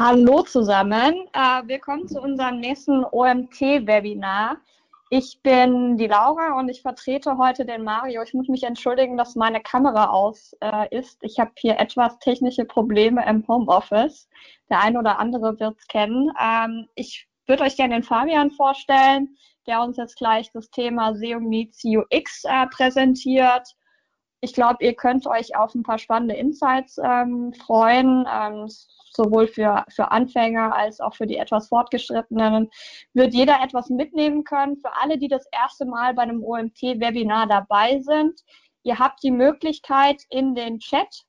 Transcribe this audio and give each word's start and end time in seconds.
Hallo 0.00 0.42
zusammen, 0.42 1.26
äh, 1.32 1.66
willkommen 1.66 2.06
zu 2.06 2.20
unserem 2.20 2.60
nächsten 2.60 3.04
OMT-Webinar. 3.04 4.58
Ich 5.10 5.40
bin 5.42 5.96
die 5.96 6.06
Laura 6.06 6.56
und 6.56 6.68
ich 6.68 6.82
vertrete 6.82 7.36
heute 7.36 7.66
den 7.66 7.82
Mario. 7.82 8.22
Ich 8.22 8.32
muss 8.32 8.46
mich 8.46 8.62
entschuldigen, 8.62 9.16
dass 9.16 9.34
meine 9.34 9.60
Kamera 9.60 10.10
aus 10.10 10.54
äh, 10.60 10.96
ist. 10.96 11.18
Ich 11.22 11.40
habe 11.40 11.50
hier 11.56 11.80
etwas 11.80 12.16
technische 12.20 12.64
Probleme 12.64 13.28
im 13.28 13.44
Homeoffice. 13.48 14.28
Der 14.70 14.80
eine 14.80 15.00
oder 15.00 15.18
andere 15.18 15.58
wird 15.58 15.76
es 15.76 15.88
kennen. 15.88 16.30
Ähm, 16.40 16.86
ich 16.94 17.26
würde 17.48 17.64
euch 17.64 17.76
gerne 17.76 17.94
den 17.94 18.04
Fabian 18.04 18.52
vorstellen, 18.52 19.36
der 19.66 19.82
uns 19.82 19.96
jetzt 19.96 20.16
gleich 20.16 20.48
das 20.52 20.70
Thema 20.70 21.16
SEO 21.16 21.40
Meets 21.40 21.82
UX 21.84 22.44
äh, 22.44 22.68
präsentiert 22.68 23.74
ich 24.40 24.52
glaube, 24.52 24.84
ihr 24.84 24.94
könnt 24.94 25.26
euch 25.26 25.56
auf 25.56 25.74
ein 25.74 25.82
paar 25.82 25.98
spannende 25.98 26.34
Insights 26.34 26.98
ähm, 27.02 27.52
freuen, 27.52 28.26
ähm, 28.32 28.68
sowohl 29.12 29.48
für, 29.48 29.84
für 29.88 30.10
Anfänger 30.10 30.74
als 30.74 31.00
auch 31.00 31.14
für 31.14 31.26
die 31.26 31.38
etwas 31.38 31.68
fortgeschrittenen. 31.68 32.70
Wird 33.14 33.34
jeder 33.34 33.60
etwas 33.62 33.88
mitnehmen 33.88 34.44
können. 34.44 34.76
Für 34.76 34.92
alle, 35.00 35.18
die 35.18 35.28
das 35.28 35.46
erste 35.50 35.86
Mal 35.86 36.14
bei 36.14 36.22
einem 36.22 36.44
OMT-Webinar 36.44 37.46
dabei 37.48 38.00
sind, 38.00 38.40
ihr 38.84 38.98
habt 38.98 39.22
die 39.22 39.32
Möglichkeit, 39.32 40.22
in 40.30 40.54
den 40.54 40.78
Chat 40.78 41.24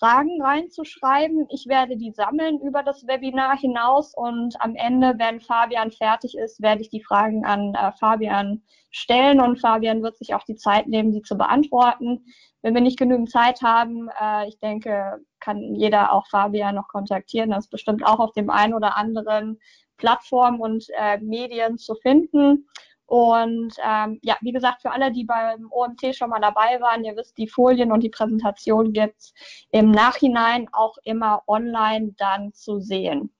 Fragen 0.00 0.40
reinzuschreiben. 0.40 1.46
Ich 1.50 1.66
werde 1.66 1.98
die 1.98 2.10
sammeln 2.10 2.58
über 2.60 2.82
das 2.82 3.06
Webinar 3.06 3.58
hinaus 3.58 4.14
und 4.16 4.58
am 4.58 4.74
Ende, 4.74 5.14
wenn 5.18 5.40
Fabian 5.40 5.92
fertig 5.92 6.38
ist, 6.38 6.62
werde 6.62 6.80
ich 6.80 6.88
die 6.88 7.02
Fragen 7.02 7.44
an 7.44 7.74
äh, 7.74 7.92
Fabian 7.92 8.62
stellen 8.90 9.42
und 9.42 9.60
Fabian 9.60 10.02
wird 10.02 10.16
sich 10.16 10.34
auch 10.34 10.44
die 10.44 10.56
Zeit 10.56 10.86
nehmen, 10.86 11.12
die 11.12 11.20
zu 11.20 11.36
beantworten. 11.36 12.24
Wenn 12.62 12.72
wir 12.74 12.80
nicht 12.80 12.98
genügend 12.98 13.30
Zeit 13.30 13.60
haben, 13.60 14.08
äh, 14.18 14.48
ich 14.48 14.58
denke, 14.58 15.18
kann 15.38 15.74
jeder 15.74 16.14
auch 16.14 16.26
Fabian 16.28 16.76
noch 16.76 16.88
kontaktieren. 16.88 17.50
Das 17.50 17.66
ist 17.66 17.70
bestimmt 17.70 18.04
auch 18.04 18.20
auf 18.20 18.32
dem 18.32 18.48
einen 18.48 18.72
oder 18.72 18.96
anderen 18.96 19.60
Plattform 19.98 20.62
und 20.62 20.86
äh, 20.98 21.18
Medien 21.18 21.76
zu 21.76 21.94
finden. 21.96 22.66
Und 23.10 23.74
ähm, 23.84 24.20
ja, 24.22 24.36
wie 24.40 24.52
gesagt, 24.52 24.82
für 24.82 24.92
alle, 24.92 25.10
die 25.10 25.24
beim 25.24 25.66
OMT 25.72 26.14
schon 26.14 26.30
mal 26.30 26.38
dabei 26.38 26.80
waren, 26.80 27.02
ihr 27.02 27.16
wisst, 27.16 27.36
die 27.38 27.48
Folien 27.48 27.90
und 27.90 28.04
die 28.04 28.08
Präsentation 28.08 28.92
gibt's 28.92 29.34
im 29.72 29.90
Nachhinein 29.90 30.68
auch 30.70 30.96
immer 31.02 31.42
online 31.48 32.14
dann 32.18 32.52
zu 32.52 32.78
sehen. 32.78 33.34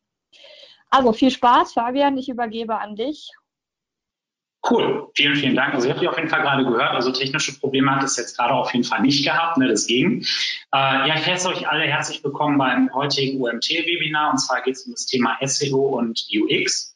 Also 0.90 1.12
viel 1.12 1.30
Spaß, 1.30 1.74
Fabian, 1.74 2.18
ich 2.18 2.28
übergebe 2.28 2.80
an 2.80 2.96
dich. 2.96 3.30
Cool, 4.68 5.08
vielen, 5.14 5.36
vielen 5.36 5.54
Dank. 5.54 5.72
Also 5.72 5.86
ich 5.86 5.90
habe 5.92 6.00
dich 6.00 6.08
auf 6.08 6.16
jeden 6.16 6.28
Fall 6.28 6.42
gerade 6.42 6.64
gehört, 6.64 6.90
also 6.90 7.12
technische 7.12 7.56
Probleme 7.60 7.94
hat 7.94 8.02
es 8.02 8.16
jetzt 8.16 8.36
gerade 8.36 8.52
auf 8.52 8.72
jeden 8.74 8.84
Fall 8.84 9.02
nicht 9.02 9.24
gehabt, 9.24 9.56
ne, 9.56 9.68
das 9.68 9.86
ging. 9.86 10.22
Äh, 10.72 11.08
ja, 11.08 11.14
ich 11.14 11.24
heiße 11.24 11.48
euch 11.48 11.68
alle 11.68 11.84
herzlich 11.84 12.24
willkommen 12.24 12.58
beim 12.58 12.92
heutigen 12.92 13.40
OMT-Webinar 13.40 14.32
und 14.32 14.38
zwar 14.38 14.62
geht 14.62 14.74
es 14.74 14.82
um 14.82 14.92
das 14.92 15.06
Thema 15.06 15.38
SEO 15.40 15.96
und 15.96 16.26
UX 16.34 16.94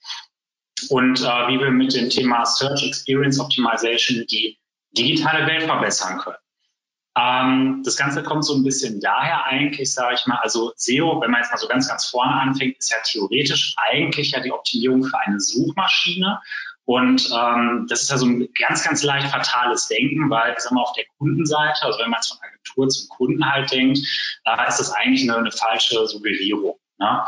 und 0.90 1.20
äh, 1.20 1.48
wie 1.48 1.58
wir 1.58 1.70
mit 1.70 1.94
dem 1.94 2.10
Thema 2.10 2.44
Search 2.44 2.86
Experience 2.86 3.40
Optimization 3.40 4.24
die 4.30 4.58
digitale 4.96 5.46
Welt 5.46 5.64
verbessern 5.64 6.18
können. 6.18 6.36
Ähm, 7.16 7.82
das 7.84 7.96
Ganze 7.96 8.22
kommt 8.22 8.44
so 8.44 8.54
ein 8.54 8.64
bisschen 8.64 9.00
daher 9.00 9.44
eigentlich, 9.44 9.92
sage 9.92 10.16
ich 10.16 10.26
mal, 10.26 10.38
also 10.42 10.72
SEO, 10.76 11.20
wenn 11.20 11.30
man 11.30 11.42
jetzt 11.42 11.52
mal 11.52 11.58
so 11.58 11.68
ganz, 11.68 11.88
ganz 11.88 12.06
vorne 12.06 12.32
anfängt, 12.32 12.78
ist 12.78 12.90
ja 12.90 12.96
theoretisch 13.04 13.74
eigentlich 13.76 14.32
ja 14.32 14.40
die 14.40 14.52
Optimierung 14.52 15.04
für 15.04 15.18
eine 15.20 15.38
Suchmaschine. 15.38 16.40
Und 16.86 17.30
ähm, 17.34 17.86
das 17.88 18.02
ist 18.02 18.10
ja 18.10 18.18
so 18.18 18.26
ein 18.26 18.48
ganz, 18.60 18.84
ganz 18.84 19.02
leicht 19.02 19.28
fatales 19.28 19.88
Denken, 19.88 20.28
weil, 20.28 20.52
ich 20.52 20.58
sag 20.58 20.72
mal, 20.72 20.82
auf 20.82 20.92
der 20.92 21.04
Kundenseite, 21.16 21.82
also 21.82 21.98
wenn 21.98 22.10
man 22.10 22.18
jetzt 22.18 22.28
von 22.28 22.38
Agentur 22.42 22.88
zum 22.88 23.08
Kunden 23.08 23.50
halt 23.50 23.70
denkt, 23.70 23.98
äh, 24.44 24.68
ist 24.68 24.80
das 24.80 24.92
eigentlich 24.92 25.22
eine, 25.22 25.38
eine 25.38 25.52
falsche 25.52 26.06
Suggerierung. 26.06 26.78
Ja. 26.98 27.26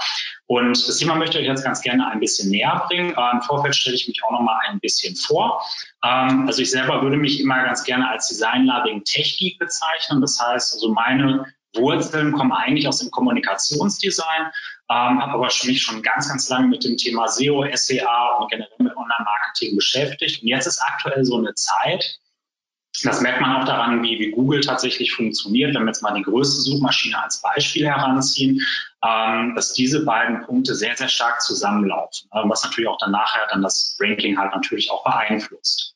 Und 0.48 0.86
das 0.86 0.98
Thema 0.98 1.16
möchte 1.16 1.39
ich 1.39 1.44
euch 1.44 1.50
jetzt 1.50 1.64
ganz 1.64 1.80
gerne 1.80 2.08
ein 2.08 2.20
bisschen 2.20 2.51
näher 2.51 2.84
bringen. 2.86 3.14
Äh, 3.17 3.30
Im 3.33 3.42
Vorfeld 3.42 3.74
stelle 3.74 3.96
ich 3.96 4.07
mich 4.07 4.23
auch 4.24 4.30
noch 4.30 4.42
mal 4.42 4.58
ein 4.68 4.79
bisschen 4.79 5.17
vor. 5.17 5.64
Ähm, 6.05 6.46
also 6.46 6.62
ich 6.62 6.70
selber 6.70 7.02
würde 7.02 7.17
mich 7.17 7.40
immer 7.40 7.62
ganz 7.64 7.84
gerne 7.84 8.08
als 8.08 8.29
Design-Loving 8.29 9.02
Tech-Geek 9.05 9.58
bezeichnen. 9.58 10.20
Das 10.20 10.40
heißt, 10.40 10.74
also 10.74 10.92
meine 10.92 11.46
Wurzeln 11.74 12.33
kommen 12.33 12.52
eigentlich 12.52 12.86
aus 12.86 13.01
dem 13.01 13.11
Kommunikationsdesign, 13.11 14.42
ähm, 14.89 15.20
habe 15.20 15.33
aber 15.33 15.48
mich 15.64 15.83
schon 15.83 16.02
ganz, 16.02 16.29
ganz 16.29 16.48
lange 16.48 16.68
mit 16.68 16.84
dem 16.84 16.96
Thema 16.96 17.27
SEO, 17.27 17.67
SEA 17.74 18.36
und 18.39 18.51
generell 18.51 18.70
mit 18.78 18.96
Online-Marketing 18.96 19.74
beschäftigt. 19.74 20.42
Und 20.42 20.48
jetzt 20.48 20.67
ist 20.67 20.80
aktuell 20.80 21.24
so 21.24 21.36
eine 21.39 21.55
Zeit, 21.55 22.20
das 23.05 23.20
merkt 23.20 23.40
man 23.40 23.57
auch 23.57 23.64
daran, 23.64 24.02
wie, 24.02 24.18
wie 24.18 24.30
Google 24.30 24.61
tatsächlich 24.61 25.12
funktioniert. 25.12 25.74
Wenn 25.74 25.83
wir 25.83 25.89
jetzt 25.89 26.02
mal 26.02 26.14
die 26.14 26.23
größte 26.23 26.61
Suchmaschine 26.61 27.23
als 27.23 27.42
Beispiel 27.42 27.86
heranziehen, 27.86 28.61
ähm, 29.05 29.55
dass 29.55 29.73
diese 29.73 30.05
beiden 30.05 30.42
Punkte 30.42 30.74
sehr, 30.74 30.96
sehr 30.96 31.08
stark 31.08 31.40
zusammenlaufen, 31.42 32.29
äh, 32.33 32.40
was 32.45 32.64
natürlich 32.64 32.89
auch 32.89 32.98
dann 32.98 33.11
nachher 33.11 33.46
dann 33.51 33.62
das 33.62 33.96
Ranking 34.01 34.39
halt 34.39 34.55
natürlich 34.55 34.90
auch 34.90 35.05
beeinflusst. 35.05 35.95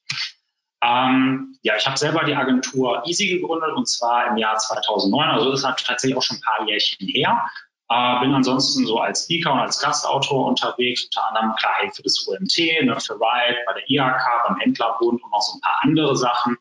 Ähm, 0.82 1.56
ja, 1.62 1.76
ich 1.76 1.86
habe 1.86 1.98
selber 1.98 2.24
die 2.24 2.34
Agentur 2.34 3.02
Easy 3.06 3.28
gegründet 3.28 3.72
und 3.74 3.86
zwar 3.86 4.28
im 4.28 4.38
Jahr 4.38 4.56
2009, 4.56 5.28
also 5.28 5.50
das 5.50 5.60
ist 5.60 5.66
halt 5.66 5.84
tatsächlich 5.84 6.16
auch 6.16 6.22
schon 6.22 6.38
ein 6.38 6.42
paar 6.42 6.66
Jährchen 6.66 7.06
her. 7.06 7.46
Äh, 7.90 8.20
bin 8.20 8.32
ansonsten 8.32 8.86
so 8.86 8.98
als 9.00 9.24
Speaker 9.24 9.52
und 9.52 9.58
als 9.58 9.80
Gastautor 9.80 10.46
unterwegs, 10.46 11.06
unter 11.06 11.26
anderem 11.26 11.56
klar 11.56 11.74
für 11.92 12.02
das 12.04 12.24
OMT, 12.28 12.84
ne, 12.84 12.96
für 13.00 13.14
Ride, 13.14 13.58
bei 13.66 13.72
der 13.72 13.90
IHK, 13.90 14.22
beim 14.46 14.56
Händlerbund 14.58 15.20
und 15.20 15.30
noch 15.32 15.42
so 15.42 15.56
ein 15.56 15.60
paar 15.60 15.80
andere 15.82 16.16
Sachen. 16.16 16.56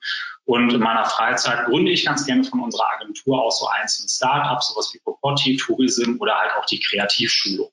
Und 0.45 0.73
in 0.73 0.79
meiner 0.79 1.05
Freizeit 1.05 1.67
gründe 1.67 1.91
ich 1.91 2.03
ganz 2.03 2.25
gerne 2.25 2.43
von 2.43 2.61
unserer 2.61 2.89
Agentur 2.95 3.43
auch 3.43 3.51
so 3.51 3.67
einzelne 3.67 4.09
Startups, 4.09 4.69
sowas 4.69 4.91
wie 4.91 4.99
Popotti, 4.99 5.57
Tourism 5.57 6.15
oder 6.19 6.33
halt 6.33 6.51
auch 6.57 6.65
die 6.65 6.79
Kreativschulung. 6.79 7.69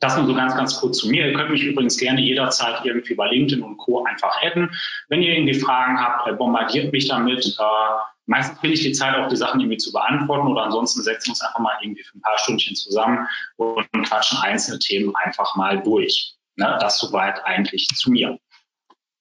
Das 0.00 0.16
nur 0.16 0.26
so 0.26 0.34
ganz, 0.34 0.56
ganz 0.56 0.80
kurz 0.80 0.98
zu 0.98 1.08
mir. 1.08 1.26
Ihr 1.26 1.34
könnt 1.34 1.50
mich 1.50 1.62
übrigens 1.62 1.98
gerne 1.98 2.20
jederzeit 2.22 2.84
irgendwie 2.84 3.14
bei 3.14 3.28
LinkedIn 3.28 3.62
und 3.62 3.76
Co. 3.76 4.02
einfach 4.02 4.34
adden. 4.42 4.74
Wenn 5.08 5.22
ihr 5.22 5.34
irgendwie 5.34 5.54
Fragen 5.54 6.00
habt, 6.00 6.26
äh, 6.26 6.32
bombardiert 6.32 6.90
mich 6.90 7.06
damit. 7.06 7.46
Äh, 7.46 7.62
meistens 8.30 8.60
finde 8.60 8.74
ich 8.74 8.82
die 8.82 8.92
Zeit 8.92 9.16
auch, 9.16 9.28
die 9.28 9.36
Sachen 9.36 9.60
irgendwie 9.60 9.76
zu 9.76 9.92
beantworten 9.92 10.46
oder 10.46 10.62
ansonsten 10.62 11.02
setzen 11.02 11.28
wir 11.28 11.32
uns 11.32 11.42
einfach 11.42 11.58
mal 11.58 11.76
irgendwie 11.82 12.04
für 12.04 12.16
ein 12.16 12.22
paar 12.22 12.38
Stündchen 12.38 12.76
zusammen 12.76 13.26
und 13.56 13.86
quatschen 14.06 14.38
einzelne 14.38 14.78
Themen 14.78 15.14
einfach 15.16 15.56
mal 15.56 15.82
durch. 15.82 16.34
Ne, 16.56 16.78
das 16.80 16.98
soweit 16.98 17.44
eigentlich 17.44 17.88
zu 17.88 18.10
mir. 18.10 18.38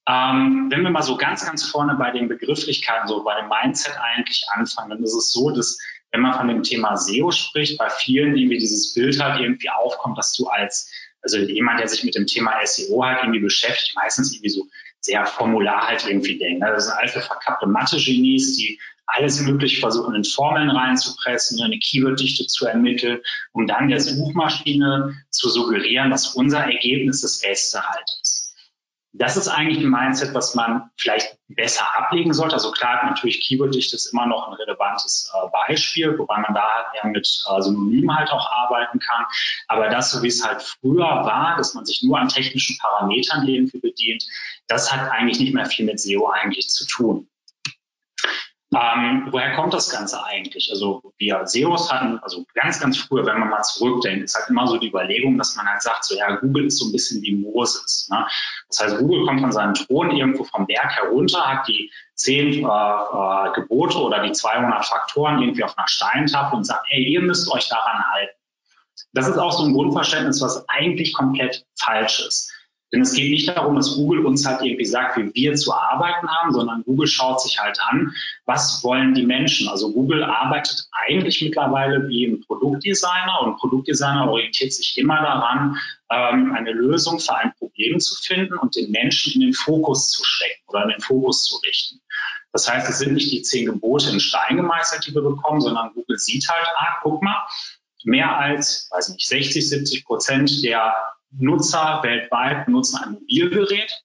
Ähm, 0.08 0.68
wenn 0.70 0.84
wir 0.84 0.90
mal 0.92 1.02
so 1.02 1.18
ganz, 1.18 1.46
ganz 1.46 1.64
vorne 1.64 1.96
bei 1.96 2.12
den 2.12 2.28
Begrifflichkeiten, 2.28 3.08
so 3.08 3.24
bei 3.24 3.40
dem 3.40 3.50
Mindset 3.50 3.98
eigentlich 4.00 4.46
anfangen, 4.54 4.92
dann 4.92 5.04
ist 5.04 5.16
es 5.16 5.32
so, 5.32 5.50
dass 5.50 5.80
wenn 6.12 6.22
man 6.22 6.34
von 6.34 6.48
dem 6.48 6.64
Thema 6.64 6.96
SEO 6.96 7.32
spricht, 7.32 7.78
bei 7.78 7.90
vielen 7.90 8.36
irgendwie 8.36 8.58
dieses 8.58 8.94
Bild 8.94 9.20
halt 9.22 9.40
irgendwie 9.40 9.70
aufkommt, 9.70 10.18
dass 10.18 10.34
du 10.34 10.48
als, 10.48 10.92
also 11.22 11.38
jemand, 11.38 11.80
der 11.80 11.88
sich 11.88 12.04
mit 12.04 12.16
dem 12.16 12.26
Thema 12.26 12.54
SEO 12.64 13.04
halt 13.04 13.20
irgendwie 13.24 13.40
beschäftigt, 13.40 13.96
meistens 13.96 14.34
irgendwie 14.34 14.50
so 14.50 14.68
sehr 15.02 15.26
formular 15.26 15.88
halt 15.88 16.06
irgendwie 16.06 16.38
denkt. 16.38 16.62
Ne? 16.62 16.72
Das 16.72 16.86
sind 16.86 16.98
alte 16.98 17.22
verkappte 17.22 17.68
Mathe-Genies, 17.68 18.58
die 18.58 18.80
alles 19.16 19.42
Mögliche 19.42 19.80
versuchen, 19.80 20.16
in 20.16 20.24
Formeln 20.24 20.70
reinzupressen, 20.70 21.62
eine 21.62 21.80
Keyworddichte 21.80 22.48
zu 22.48 22.66
ermitteln, 22.66 23.20
um 23.52 23.68
dann 23.68 23.90
der 23.90 24.00
Suchmaschine 24.00 25.16
zu 25.30 25.50
suggerieren, 25.50 26.12
dass 26.12 26.36
unser 26.36 26.60
Ergebnis 26.60 27.22
das 27.22 27.42
Beste 27.42 27.82
halt 27.82 28.06
ist. 28.22 28.40
Das 29.14 29.38
ist 29.38 29.48
eigentlich 29.48 29.84
ein 29.84 29.90
Mindset, 29.90 30.36
was 30.36 30.54
man 30.54 30.92
vielleicht 30.96 31.40
besser 31.48 31.86
ablegen 31.98 32.32
sollte. 32.32 32.54
Also 32.54 32.72
klar, 32.72 33.04
natürlich 33.06 33.42
Keyworddichte 33.42 33.96
ist 33.96 34.14
immer 34.14 34.28
noch 34.28 34.48
ein 34.48 34.54
relevantes 34.54 35.32
äh, 35.34 35.48
Beispiel, 35.68 36.18
wobei 36.20 36.38
man 36.38 36.54
da 36.54 36.62
halt 36.62 36.86
eher 36.96 37.10
mit 37.10 37.26
äh, 37.26 37.62
Synonymen 37.62 38.16
halt 38.16 38.30
auch 38.32 38.52
arbeiten 38.52 39.00
kann. 39.00 39.26
Aber 39.68 39.90
das, 39.90 40.12
so 40.12 40.22
wie 40.22 40.28
es 40.28 40.46
halt 40.46 40.62
früher 40.62 41.00
war, 41.00 41.58
dass 41.58 41.74
man 41.74 41.86
sich 41.86 42.04
nur 42.04 42.20
an 42.20 42.30
technischen 42.30 42.78
Parametern 42.78 43.48
irgendwie 43.48 43.80
bedient, 43.80 44.24
das 44.68 44.94
hat 44.94 45.10
eigentlich 45.10 45.40
nicht 45.40 45.56
mehr 45.56 45.66
viel 45.66 45.86
mit 45.86 46.00
SEO 46.00 46.30
eigentlich 46.30 46.70
zu 46.70 46.86
tun. 46.86 47.29
Ähm, 48.72 49.28
woher 49.32 49.56
kommt 49.56 49.74
das 49.74 49.90
Ganze 49.90 50.24
eigentlich? 50.24 50.70
Also 50.70 51.02
wir 51.18 51.42
SEOs 51.48 51.92
hatten, 51.92 52.20
also 52.20 52.46
ganz, 52.54 52.80
ganz 52.80 52.98
früher, 52.98 53.26
wenn 53.26 53.40
man 53.40 53.50
mal 53.50 53.64
zurückdenkt, 53.64 54.26
ist 54.26 54.36
halt 54.36 54.48
immer 54.50 54.68
so 54.68 54.78
die 54.78 54.90
Überlegung, 54.90 55.40
dass 55.40 55.56
man 55.56 55.68
halt 55.68 55.82
sagt, 55.82 56.06
so 56.06 56.16
ja, 56.16 56.36
Google 56.36 56.68
ist 56.68 56.78
so 56.78 56.86
ein 56.86 56.92
bisschen 56.92 57.20
wie 57.24 57.36
Moses. 57.36 58.08
Ne? 58.12 58.28
Das 58.68 58.80
heißt, 58.80 59.00
Google 59.00 59.26
kommt 59.26 59.42
von 59.42 59.52
seinem 59.52 59.74
Thron 59.74 60.12
irgendwo 60.12 60.44
vom 60.44 60.68
Berg 60.68 60.92
herunter, 60.92 61.48
hat 61.48 61.68
die 61.68 61.92
zehn 62.14 62.64
äh, 62.64 62.68
äh, 62.68 63.54
Gebote 63.56 63.98
oder 63.98 64.22
die 64.22 64.34
200 64.34 64.86
Faktoren 64.86 65.42
irgendwie 65.42 65.64
auf 65.64 65.76
einer 65.76 65.88
Steintafel 65.88 66.58
und 66.58 66.64
sagt, 66.66 66.86
ey, 66.92 67.04
ihr 67.04 67.22
müsst 67.22 67.52
euch 67.52 67.70
daran 67.70 68.04
halten. 68.14 68.36
Das 69.14 69.28
ist 69.28 69.38
auch 69.40 69.52
so 69.52 69.64
ein 69.64 69.74
Grundverständnis, 69.74 70.42
was 70.42 70.70
eigentlich 70.70 71.14
komplett 71.14 71.66
falsch 71.80 72.20
ist. 72.20 72.54
Denn 72.92 73.02
es 73.02 73.14
geht 73.14 73.30
nicht 73.30 73.48
darum, 73.48 73.76
dass 73.76 73.96
Google 73.96 74.26
uns 74.26 74.46
halt 74.46 74.64
irgendwie 74.64 74.86
sagt, 74.86 75.18
wie 75.18 75.32
wir 75.34 75.54
zu 75.56 75.74
arbeiten 75.74 76.28
haben, 76.28 76.52
sondern 76.52 76.84
Google 76.84 77.08
schaut 77.08 77.42
sich 77.42 77.60
halt 77.60 77.80
an, 77.88 78.14
was 78.46 78.84
wollen 78.84 79.14
die 79.14 79.26
Menschen. 79.26 79.68
Also 79.70 79.94
Google 79.94 80.24
arbeitet 80.24 80.88
eigentlich 81.06 81.42
mittlerweile 81.42 82.08
wie 82.10 82.26
ein 82.26 82.42
Produktdesigner 82.42 83.42
und 83.42 83.50
ein 83.50 83.58
Produktdesigner 83.58 84.30
orientiert 84.30 84.74
sich 84.74 84.98
immer 84.98 85.22
daran, 85.22 85.78
ähm, 86.10 86.54
eine 86.54 86.72
Lösung 86.72 87.20
für 87.20 87.36
ein 87.36 87.54
Problem 87.60 88.00
zu 88.00 88.16
finden 88.16 88.58
und 88.58 88.76
den 88.76 88.90
Menschen 88.90 89.34
in 89.34 89.42
den 89.42 89.54
Fokus 89.54 90.10
zu 90.10 90.24
stecken 90.24 90.64
oder 90.68 90.84
in 90.84 90.90
den 90.90 91.02
Fokus 91.02 91.44
zu 91.44 91.58
richten. 91.58 92.02
Das 92.52 92.68
heißt, 92.68 92.90
es 92.90 92.98
sind 92.98 93.14
nicht 93.14 93.32
die 93.32 93.44
zehn 93.44 93.68
Gebote 93.68 94.10
in 94.10 94.20
Stein 94.20 94.58
gemeißelt, 94.58 95.06
die 95.06 95.14
wir 95.14 95.22
bekommen, 95.22 95.62
sondern 95.62 95.94
Google 95.94 96.18
sieht 96.18 96.48
halt, 96.50 96.68
ah, 96.76 97.00
guck 97.04 97.22
mal, 97.22 97.46
mehr 98.04 98.38
als, 98.38 98.90
weiß 98.92 99.10
nicht, 99.10 99.28
60, 99.28 99.70
70 99.70 100.06
Prozent 100.06 100.64
der 100.64 100.96
Nutzer 101.32 102.00
weltweit 102.04 102.66
benutzen 102.66 103.04
ein 103.04 103.14
Mobilgerät. 103.14 104.04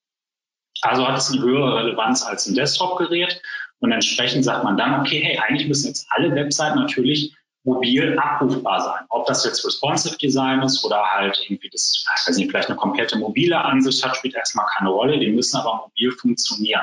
Also 0.83 1.07
hat 1.09 1.17
es 1.17 1.31
eine 1.31 1.41
höhere 1.41 1.77
Relevanz 1.77 2.23
als 2.25 2.47
ein 2.47 2.55
Desktop-Gerät. 2.55 3.41
Und 3.79 3.93
entsprechend 3.93 4.45
sagt 4.45 4.65
man 4.65 4.77
dann, 4.77 5.01
okay, 5.01 5.21
hey, 5.21 5.39
eigentlich 5.39 5.69
müssen 5.69 5.89
jetzt 5.89 6.07
alle 6.11 6.35
Webseiten 6.35 6.79
natürlich 6.79 7.35
mobil 7.65 8.19
abrufbar 8.19 8.81
sein. 8.81 9.05
Ob 9.09 9.27
das 9.27 9.45
jetzt 9.45 9.65
Responsive 9.65 10.17
Design 10.19 10.63
ist 10.63 10.85
oder 10.85 11.03
halt 11.03 11.41
irgendwie 11.49 11.71
das, 11.71 12.05
ich 12.21 12.29
weiß 12.29 12.37
nicht, 12.37 12.51
vielleicht 12.51 12.69
eine 12.69 12.77
komplette 12.77 13.19
mobile 13.19 13.59
Ansicht 13.59 14.05
hat, 14.05 14.17
spielt 14.17 14.35
erstmal 14.35 14.67
keine 14.77 14.91
Rolle. 14.91 15.19
Die 15.19 15.31
müssen 15.31 15.57
aber 15.57 15.87
mobil 15.87 16.13
funktionieren. 16.13 16.83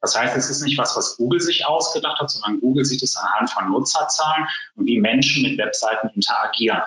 Das 0.00 0.18
heißt, 0.18 0.36
es 0.36 0.50
ist 0.50 0.62
nicht 0.62 0.78
was, 0.78 0.96
was 0.96 1.16
Google 1.16 1.40
sich 1.40 1.66
ausgedacht 1.66 2.20
hat, 2.20 2.30
sondern 2.30 2.60
Google 2.60 2.84
sieht 2.84 3.02
es 3.02 3.16
anhand 3.16 3.50
von 3.50 3.70
Nutzerzahlen 3.70 4.48
und 4.74 4.86
wie 4.86 5.00
Menschen 5.00 5.42
mit 5.42 5.58
Webseiten 5.58 6.08
interagieren. 6.14 6.82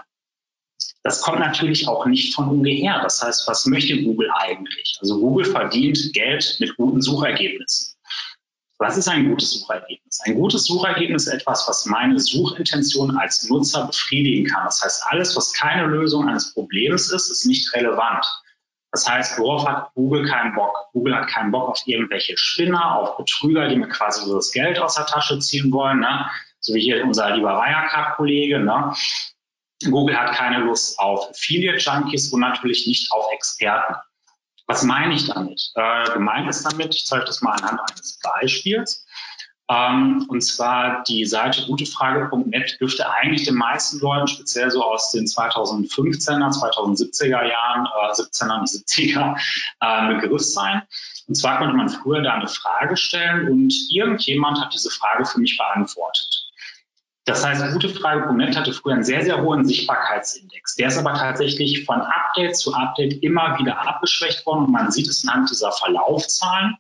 Das 1.06 1.22
kommt 1.22 1.38
natürlich 1.38 1.88
auch 1.88 2.08
nicht 2.08 2.34
von 2.34 2.50
ungefähr. 2.50 3.00
Das 3.04 3.22
heißt, 3.22 3.48
was 3.48 3.68
möchte 3.68 4.02
Google 4.02 4.28
eigentlich? 4.34 4.98
Also 5.02 5.20
Google 5.20 5.46
verdient 5.46 6.00
Geld 6.14 6.58
mit 6.60 6.76
guten 6.78 7.00
Suchergebnissen. 7.00 7.96
Was 8.80 8.98
ist 8.98 9.08
ein 9.08 9.30
gutes 9.30 9.52
Suchergebnis? 9.52 10.20
Ein 10.26 10.34
gutes 10.34 10.66
Suchergebnis 10.66 11.28
ist 11.28 11.34
etwas, 11.34 11.68
was 11.68 11.86
meine 11.86 12.20
Suchintention 12.20 13.16
als 13.18 13.48
Nutzer 13.48 13.86
befriedigen 13.86 14.48
kann. 14.48 14.66
Das 14.66 14.82
heißt, 14.84 15.04
alles, 15.08 15.36
was 15.36 15.54
keine 15.54 15.86
Lösung 15.86 16.28
eines 16.28 16.56
Problems 16.56 17.12
ist, 17.12 17.30
ist 17.30 17.46
nicht 17.46 17.72
relevant. 17.76 18.26
Das 18.92 19.08
heißt, 19.08 19.38
worauf 19.38 19.68
hat 19.68 19.94
Google 19.94 20.26
keinen 20.26 20.56
Bock? 20.56 20.76
Google 20.94 21.16
hat 21.16 21.28
keinen 21.28 21.52
Bock 21.52 21.70
auf 21.70 21.82
irgendwelche 21.86 22.34
Spinner, 22.36 22.96
auf 22.96 23.18
Betrüger, 23.18 23.68
die 23.68 23.76
mir 23.76 23.90
quasi 23.90 24.26
so 24.26 24.34
das 24.34 24.52
Geld 24.52 24.80
aus 24.80 24.96
der 24.96 25.06
Tasche 25.06 25.38
ziehen 25.38 25.72
wollen, 25.72 26.00
ne? 26.00 26.26
so 26.62 26.74
wie 26.74 26.82
hier 26.82 27.06
unser 27.06 27.36
lieber 27.36 27.56
Wirecard-Kollege. 27.58 28.60
Ne? 28.60 28.96
Google 29.84 30.18
hat 30.18 30.36
keine 30.36 30.60
Lust 30.60 30.98
auf 31.00 31.30
Affiliate-Junkies 31.30 32.32
und 32.32 32.40
natürlich 32.40 32.88
nicht 32.88 33.12
auf 33.12 33.26
Experten. 33.34 33.96
Was 34.68 34.84
meine 34.84 35.14
ich 35.14 35.28
damit? 35.28 35.72
Äh, 35.76 36.12
gemeint 36.14 36.50
ist 36.50 36.64
damit, 36.64 36.96
ich 36.96 37.06
zeige 37.06 37.26
das 37.26 37.42
mal 37.42 37.54
anhand 37.54 37.82
eines 37.82 38.20
Beispiels. 38.20 39.06
Ähm, 39.68 40.26
und 40.30 40.42
zwar 40.42 41.04
die 41.04 41.26
Seite 41.26 41.66
gutefrage.net 41.66 42.78
dürfte 42.80 43.10
eigentlich 43.10 43.46
den 43.46 43.56
meisten 43.56 44.00
Leuten, 44.00 44.28
speziell 44.28 44.70
so 44.70 44.84
aus 44.84 45.12
den 45.12 45.26
2015er, 45.26 46.52
2070er 46.52 47.44
Jahren, 47.48 47.86
äh, 47.86 48.12
17er 48.14 48.60
und 48.60 48.70
70er, 48.70 49.38
äh, 49.82 50.14
Begriff 50.14 50.44
sein. 50.44 50.84
Und 51.28 51.36
zwar 51.36 51.58
konnte 51.58 51.76
man 51.76 51.90
früher 51.90 52.22
da 52.22 52.34
eine 52.34 52.48
Frage 52.48 52.96
stellen 52.96 53.50
und 53.50 53.74
irgendjemand 53.90 54.62
hat 54.62 54.74
diese 54.74 54.92
Frage 54.92 55.26
für 55.26 55.40
mich 55.40 55.58
beantwortet. 55.58 56.45
Das 57.26 57.44
heißt, 57.44 57.74
gutefrage.net 57.74 58.56
hatte 58.56 58.72
früher 58.72 58.94
einen 58.94 59.04
sehr, 59.04 59.24
sehr 59.24 59.42
hohen 59.42 59.66
Sichtbarkeitsindex. 59.66 60.76
Der 60.76 60.90
ist 60.90 60.98
aber 60.98 61.16
tatsächlich 61.16 61.84
von 61.84 62.00
Update 62.00 62.56
zu 62.56 62.74
Update 62.74 63.24
immer 63.24 63.58
wieder 63.58 63.80
abgeschwächt 63.80 64.46
worden 64.46 64.66
und 64.66 64.72
man 64.72 64.92
sieht 64.92 65.08
es 65.08 65.28
anhand 65.28 65.50
dieser 65.50 65.72
Verlaufzahlen, 65.72 66.78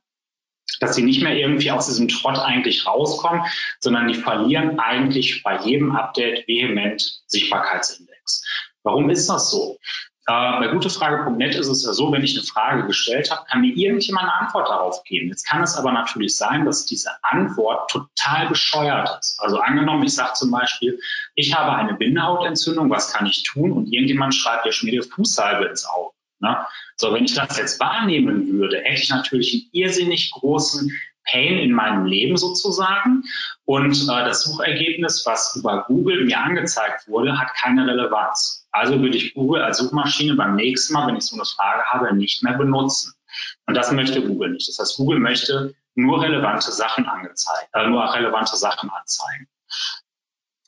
dass 0.80 0.96
sie 0.96 1.02
nicht 1.02 1.24
mehr 1.24 1.36
irgendwie 1.36 1.72
aus 1.72 1.88
diesem 1.88 2.08
Trott 2.10 2.38
eigentlich 2.38 2.86
rauskommen, 2.86 3.44
sondern 3.80 4.08
die 4.08 4.14
verlieren 4.14 4.80
eigentlich 4.80 5.42
bei 5.42 5.60
jedem 5.62 5.96
Update 5.96 6.48
vehement 6.48 7.24
Sichtbarkeitsindex. 7.26 8.44
Warum 8.84 9.10
ist 9.10 9.28
das 9.28 9.50
so? 9.50 9.80
Äh, 10.28 10.60
bei 10.60 10.68
gutefrage.net 10.70 11.54
ist 11.56 11.68
es 11.68 11.86
ja 11.86 11.94
so, 11.94 12.12
wenn 12.12 12.24
ich 12.24 12.36
eine 12.36 12.46
Frage 12.46 12.88
gestellt 12.88 13.30
habe, 13.30 13.46
kann 13.46 13.62
mir 13.62 13.76
irgendjemand 13.76 14.26
eine 14.26 14.34
Antwort 14.34 14.68
darauf 14.70 15.04
geben. 15.04 15.30
Jetzt 15.30 15.48
kann 15.48 15.62
es 15.62 15.76
aber 15.76 15.92
natürlich 15.92 16.36
sein, 16.36 16.66
dass 16.66 16.88
diese 16.88 17.12
Antwort 17.22 17.92
total 17.92 18.48
bescheuert 18.48 19.20
ist. 19.20 19.40
Also 19.40 19.60
angenommen, 19.60 20.04
ich 20.04 20.16
sage 20.16 20.34
zum 20.34 20.50
Beispiel, 20.50 21.00
ich 21.36 21.56
habe 21.56 21.74
eine 21.74 21.94
Bindehautentzündung, 21.94 22.90
was 22.90 23.14
kann 23.14 23.28
ich 23.28 23.44
tun? 23.44 23.72
Und 23.72 23.94
irgendjemand 23.94 24.34
schreibt, 24.34 24.66
ja, 24.66 24.72
schmier 24.72 24.94
dir 24.94 25.04
Fußsalbe 25.04 25.66
ins 25.66 25.86
Auge. 25.86 26.16
Ne? 26.40 26.58
So, 26.96 27.14
wenn 27.14 27.26
ich 27.26 27.36
das 27.36 27.58
jetzt 27.58 27.80
wahrnehmen 27.80 28.52
würde, 28.52 28.80
hätte 28.80 29.02
ich 29.02 29.10
natürlich 29.10 29.54
einen 29.54 29.70
irrsinnig 29.74 30.32
großen 30.32 30.92
Pain 31.24 31.60
in 31.60 31.72
meinem 31.72 32.06
Leben 32.06 32.38
sozusagen. 32.38 33.24
Und 33.66 33.96
äh, 33.96 34.26
das 34.26 34.44
Suchergebnis, 34.44 35.24
was 35.26 35.56
über 35.56 35.86
Google 35.88 36.26
mir 36.26 36.40
angezeigt 36.40 37.08
wurde, 37.08 37.38
hat 37.38 37.54
keine 37.56 37.86
Relevanz. 37.86 38.65
Also 38.76 39.02
würde 39.02 39.16
ich 39.16 39.34
Google 39.34 39.62
als 39.62 39.78
Suchmaschine 39.78 40.36
beim 40.36 40.56
nächsten 40.56 40.94
Mal, 40.94 41.08
wenn 41.08 41.16
ich 41.16 41.26
so 41.26 41.38
eine 41.38 41.46
Frage 41.46 41.84
habe, 41.86 42.14
nicht 42.14 42.44
mehr 42.44 42.58
benutzen. 42.58 43.14
Und 43.68 43.76
das 43.76 43.90
möchte 43.94 44.22
Google 44.22 44.52
nicht. 44.52 44.68
Das 44.68 44.80
heißt, 44.80 44.98
Google 44.98 45.20
möchte 45.20 45.74
nur 45.96 46.22
relevante 46.22 46.74
Sachen 46.74 47.06
angezeigt, 47.06 47.70
äh, 47.74 47.88
nur 47.88 48.14
relevante 48.14 48.58
Sachen 48.58 48.90
anzeigen. 48.90 49.48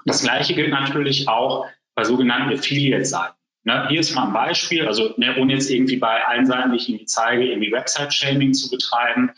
Das 0.06 0.22
gleiche 0.22 0.54
gilt 0.54 0.72
natürlich 0.72 1.28
auch 1.28 1.66
bei 1.96 2.06
sogenannten 2.06 2.54
Affiliate-Seiten. 2.54 3.36
Ne, 3.66 3.90
hier 3.90 4.00
ist 4.00 4.16
mal 4.16 4.28
ein 4.28 4.34
Beispiel, 4.34 4.88
also 4.88 5.14
ne, 5.18 5.36
ohne 5.38 5.52
jetzt 5.52 5.70
irgendwie 5.70 5.98
bei 5.98 6.26
allen 6.26 6.46
Seiten, 6.46 6.72
die 6.72 6.78
ich 6.78 6.88
Ihnen 6.88 7.08
zeige, 7.08 7.46
irgendwie 7.46 7.74
Website-Shaming 7.74 8.54
zu 8.54 8.70
betreiben. 8.70 9.32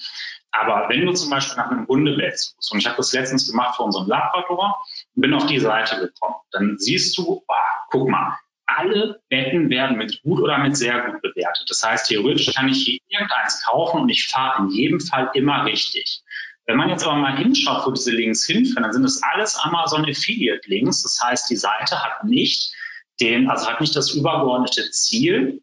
Aber 0.51 0.89
wenn 0.89 1.07
du 1.07 1.13
zum 1.13 1.31
Beispiel 1.31 1.57
nach 1.57 1.71
einem 1.71 1.87
Hundebett 1.87 2.37
suchst, 2.37 2.71
und 2.71 2.77
ich 2.77 2.85
habe 2.85 2.97
das 2.97 3.13
letztens 3.13 3.49
gemacht 3.49 3.77
für 3.77 3.83
unseren 3.83 4.07
Labrador 4.07 4.77
bin 5.15 5.33
auf 5.33 5.47
die 5.47 5.59
Seite 5.59 5.99
gekommen, 5.99 6.35
dann 6.51 6.77
siehst 6.77 7.17
du, 7.17 7.43
oh, 7.47 7.53
guck 7.89 8.07
mal, 8.07 8.37
alle 8.77 9.21
Betten 9.29 9.69
werden 9.69 9.97
mit 9.97 10.21
gut 10.23 10.39
oder 10.41 10.57
mit 10.57 10.77
sehr 10.77 11.01
gut 11.05 11.21
bewertet. 11.21 11.65
Das 11.69 11.83
heißt, 11.83 12.07
theoretisch 12.07 12.53
kann 12.53 12.69
ich 12.69 12.85
hier 12.85 12.99
irgendeins 13.07 13.63
kaufen 13.65 14.01
und 14.01 14.09
ich 14.09 14.27
fahre 14.27 14.63
in 14.63 14.69
jedem 14.69 14.99
Fall 14.99 15.31
immer 15.33 15.65
richtig. 15.65 16.23
Wenn 16.65 16.77
man 16.77 16.89
jetzt 16.89 17.03
aber 17.03 17.15
mal 17.15 17.35
hinschaut, 17.35 17.85
wo 17.85 17.91
diese 17.91 18.11
Links 18.11 18.45
hinführen, 18.45 18.83
dann 18.83 18.93
sind 18.93 19.03
das 19.03 19.23
alles 19.23 19.55
Amazon 19.57 20.07
Affiliate 20.07 20.69
Links. 20.69 21.01
Das 21.01 21.19
heißt, 21.21 21.49
die 21.49 21.55
Seite 21.55 22.03
hat 22.03 22.23
nicht 22.23 22.73
den, 23.19 23.49
also 23.49 23.67
hat 23.67 23.81
nicht 23.81 23.95
das 23.95 24.11
übergeordnete 24.11 24.91
Ziel, 24.91 25.61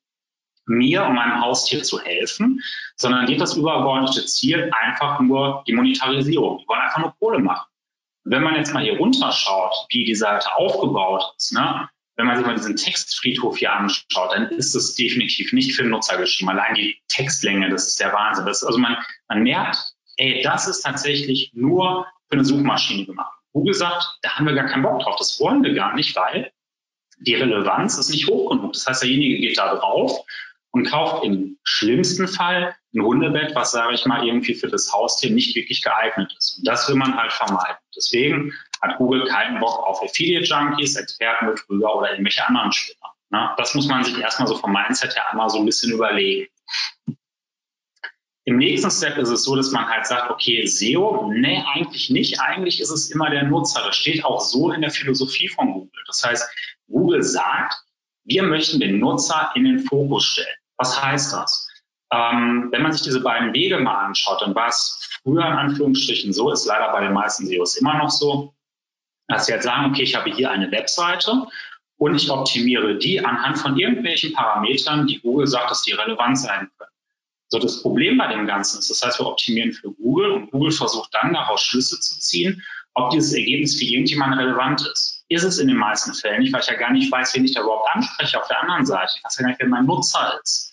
mir 0.67 1.05
und 1.05 1.15
meinem 1.15 1.41
Haustier 1.41 1.85
zu 1.85 2.01
helfen, 2.01 2.61
sondern 2.97 3.27
geht 3.27 3.41
das 3.41 3.57
übergeordnete 3.57 4.27
Ziel 4.27 4.71
einfach 4.73 5.21
nur 5.21 5.63
die 5.67 5.73
Monetarisierung. 5.75 6.59
Die 6.59 6.69
wollen 6.69 6.81
einfach 6.81 6.99
nur 6.99 7.15
Kohle 7.19 7.39
machen. 7.39 7.69
wenn 8.25 8.43
man 8.43 8.57
jetzt 8.57 8.75
mal 8.75 8.83
hier 8.83 8.99
runterschaut, 8.99 9.87
wie 9.91 10.05
die 10.05 10.17
Seite 10.17 10.57
aufgebaut 10.57 11.33
ist, 11.37 11.53
ne, 11.53 11.89
wenn 12.17 12.27
man 12.27 12.37
sich 12.37 12.47
mal 12.47 12.55
diesen 12.55 12.77
Textfriedhof 12.77 13.59
hier 13.59 13.73
anschaut, 13.73 14.33
dann 14.33 14.49
ist 14.51 14.75
es 14.75 14.95
definitiv 14.95 15.53
nicht 15.53 15.75
für 15.75 15.83
den 15.83 15.91
Nutzer 15.91 16.17
geschrieben. 16.17 16.51
Allein 16.51 16.75
die 16.75 16.99
Textlänge, 17.09 17.69
das 17.69 17.89
ist 17.89 18.01
der 18.01 18.13
Wahnsinn. 18.13 18.47
Das, 18.47 18.65
also 18.65 18.79
man, 18.79 18.97
man 19.29 19.43
merkt, 19.43 19.79
ey, 20.17 20.43
das 20.43 20.67
ist 20.67 20.81
tatsächlich 20.81 21.53
nur 21.55 22.07
für 22.29 22.37
eine 22.37 22.45
Suchmaschine 22.45 23.05
gemacht. 23.05 23.39
Google 23.53 23.75
sagt, 23.75 24.19
da 24.23 24.37
haben 24.37 24.47
wir 24.47 24.55
gar 24.55 24.67
keinen 24.67 24.83
Bock 24.83 25.01
drauf. 25.01 25.17
Das 25.19 25.39
wollen 25.41 25.63
wir 25.63 25.75
gar 25.75 25.95
nicht, 25.95 26.17
weil 26.17 26.53
die 27.19 27.35
Relevanz 27.35 27.99
ist 27.99 28.11
nicht 28.11 28.29
hoch 28.29 28.51
genug. 28.51 28.73
Das 28.73 28.87
heißt, 28.87 29.03
derjenige 29.03 29.39
geht 29.39 29.59
da 29.59 29.75
drauf 29.75 30.25
und 30.71 30.87
kauft 30.87 31.25
im 31.25 31.59
schlimmsten 31.65 32.29
Fall 32.29 32.75
ein 32.95 33.03
Hundebett, 33.03 33.55
was, 33.55 33.73
sage 33.73 33.95
ich 33.95 34.05
mal, 34.05 34.27
irgendwie 34.27 34.55
für 34.55 34.69
das 34.69 34.93
Haustier 34.93 35.31
nicht 35.31 35.55
wirklich 35.57 35.83
geeignet 35.83 36.35
ist. 36.37 36.59
Und 36.59 36.67
das 36.67 36.89
will 36.89 36.97
man 36.97 37.17
halt 37.17 37.33
vermeiden. 37.33 37.77
Deswegen 37.95 38.53
hat 38.83 38.99
Google 38.99 39.27
keinen 39.27 39.61
Bock 39.61 39.87
auf 39.87 40.03
Affiliate-Junkies, 40.03 40.97
Expertenbetrüger 40.97 41.97
oder 41.97 42.11
irgendwelche 42.11 42.47
anderen 42.47 42.73
Spinner. 42.73 43.13
Ne? 43.31 43.51
Das 43.57 43.75
muss 43.75 43.87
man 43.89 44.05
sich 44.05 44.19
erstmal 44.19 44.49
so 44.49 44.57
vom 44.57 44.73
Mindset 44.73 45.15
her 45.15 45.31
einmal 45.31 45.51
so 45.51 45.59
ein 45.59 45.67
bisschen 45.67 45.93
überlegen. 45.93 46.49
Im 48.45 48.59
nächsten 48.59 48.91
Step 48.93 49.19
ist 49.19 49.31
es 49.31 49.43
so, 49.43 49.57
dass 49.57 49.73
man 49.73 49.89
halt 49.89 50.07
sagt, 50.07 50.31
okay, 50.31 50.65
SEO, 50.67 51.33
nee, 51.35 51.65
eigentlich 51.75 52.11
nicht. 52.11 52.41
Eigentlich 52.41 52.81
ist 52.81 52.91
es 52.91 53.11
immer 53.11 53.29
der 53.29 53.43
Nutzer. 53.43 53.83
Das 53.85 53.97
steht 53.97 54.25
auch 54.25 54.41
so 54.41 54.71
in 54.71 54.83
der 54.83 54.91
Philosophie 54.91 55.49
von 55.49 55.73
Google. 55.73 56.03
Das 56.07 56.23
heißt, 56.25 56.49
Google 56.87 57.25
sagt, 57.25 57.75
wir 58.25 58.45
möchten 58.45 58.79
den 58.79 59.01
Nutzer 59.01 59.51
in 59.57 59.65
den 59.65 59.81
Fokus 59.81 60.25
stellen. 60.25 60.57
Was 60.77 61.03
heißt 61.03 61.33
das? 61.33 61.69
Ähm, 62.13 62.69
wenn 62.71 62.83
man 62.83 62.93
sich 62.93 63.03
diese 63.03 63.21
beiden 63.21 63.53
Wege 63.53 63.79
mal 63.81 64.07
anschaut, 64.07 64.41
dann 64.43 64.55
war 64.55 64.69
es 64.69 65.09
früher 65.23 65.45
in 65.45 65.53
Anführungsstrichen 65.53 66.33
so, 66.33 66.53
ist 66.53 66.67
leider 66.67 66.93
bei 66.93 67.01
den 67.01 67.13
meisten 67.13 67.47
SEOs 67.47 67.77
immer 67.77 67.99
noch 67.99 68.11
so, 68.11 68.55
dass 69.29 69.47
sie 69.47 69.53
halt 69.53 69.63
sagen, 69.63 69.91
okay, 69.91 70.03
ich 70.03 70.15
habe 70.15 70.31
hier 70.31 70.51
eine 70.51 70.71
Webseite 70.71 71.47
und 71.99 72.15
ich 72.15 72.31
optimiere 72.31 72.99
die 72.99 73.25
anhand 73.25 73.59
von 73.59 73.79
irgendwelchen 73.79 74.33
Parametern, 74.33 75.07
die 75.07 75.21
Google 75.21 75.47
sagt, 75.47 75.71
dass 75.71 75.83
die 75.83 75.93
relevant 75.93 76.39
sein 76.39 76.71
können. 76.79 76.91
So, 77.49 77.59
das 77.59 77.81
Problem 77.81 78.19
bei 78.19 78.27
dem 78.27 78.47
Ganzen 78.47 78.81
ist, 78.81 78.91
das 78.91 79.03
heißt, 79.03 79.21
wir 79.21 79.27
optimieren 79.27 79.73
für 79.73 79.93
Google 79.93 80.33
und 80.33 80.51
Google 80.51 80.73
versucht 80.73 81.15
dann 81.15 81.33
daraus 81.33 81.63
Schlüsse 81.63 82.01
zu 82.01 82.19
ziehen, 82.19 82.63
ob 82.95 83.11
dieses 83.11 83.35
Ergebnis 83.35 83.79
für 83.79 83.85
irgendjemanden 83.85 84.39
relevant 84.39 84.81
ist. 84.93 85.25
Ist 85.29 85.45
es 85.45 85.59
in 85.59 85.69
den 85.69 85.77
meisten 85.77 86.13
Fällen 86.15 86.41
nicht, 86.41 86.53
weil 86.53 86.61
ich 86.61 86.67
ja 86.67 86.77
gar 86.77 86.93
nicht 86.93 87.11
weiß, 87.11 87.35
wen 87.35 87.45
ich 87.45 87.55
da 87.55 87.63
überhaupt 87.63 87.89
anspreche 87.95 88.41
auf 88.41 88.49
der 88.49 88.63
anderen 88.63 88.87
Seite. 88.87 89.13
Ich 89.17 89.25
weiß 89.25 89.39
ja 89.39 89.43
gar 89.43 89.49
nicht, 89.51 89.61
wer 89.61 89.69
mein 89.69 89.87
Nutzer 89.87 90.39
ist. 90.43 90.73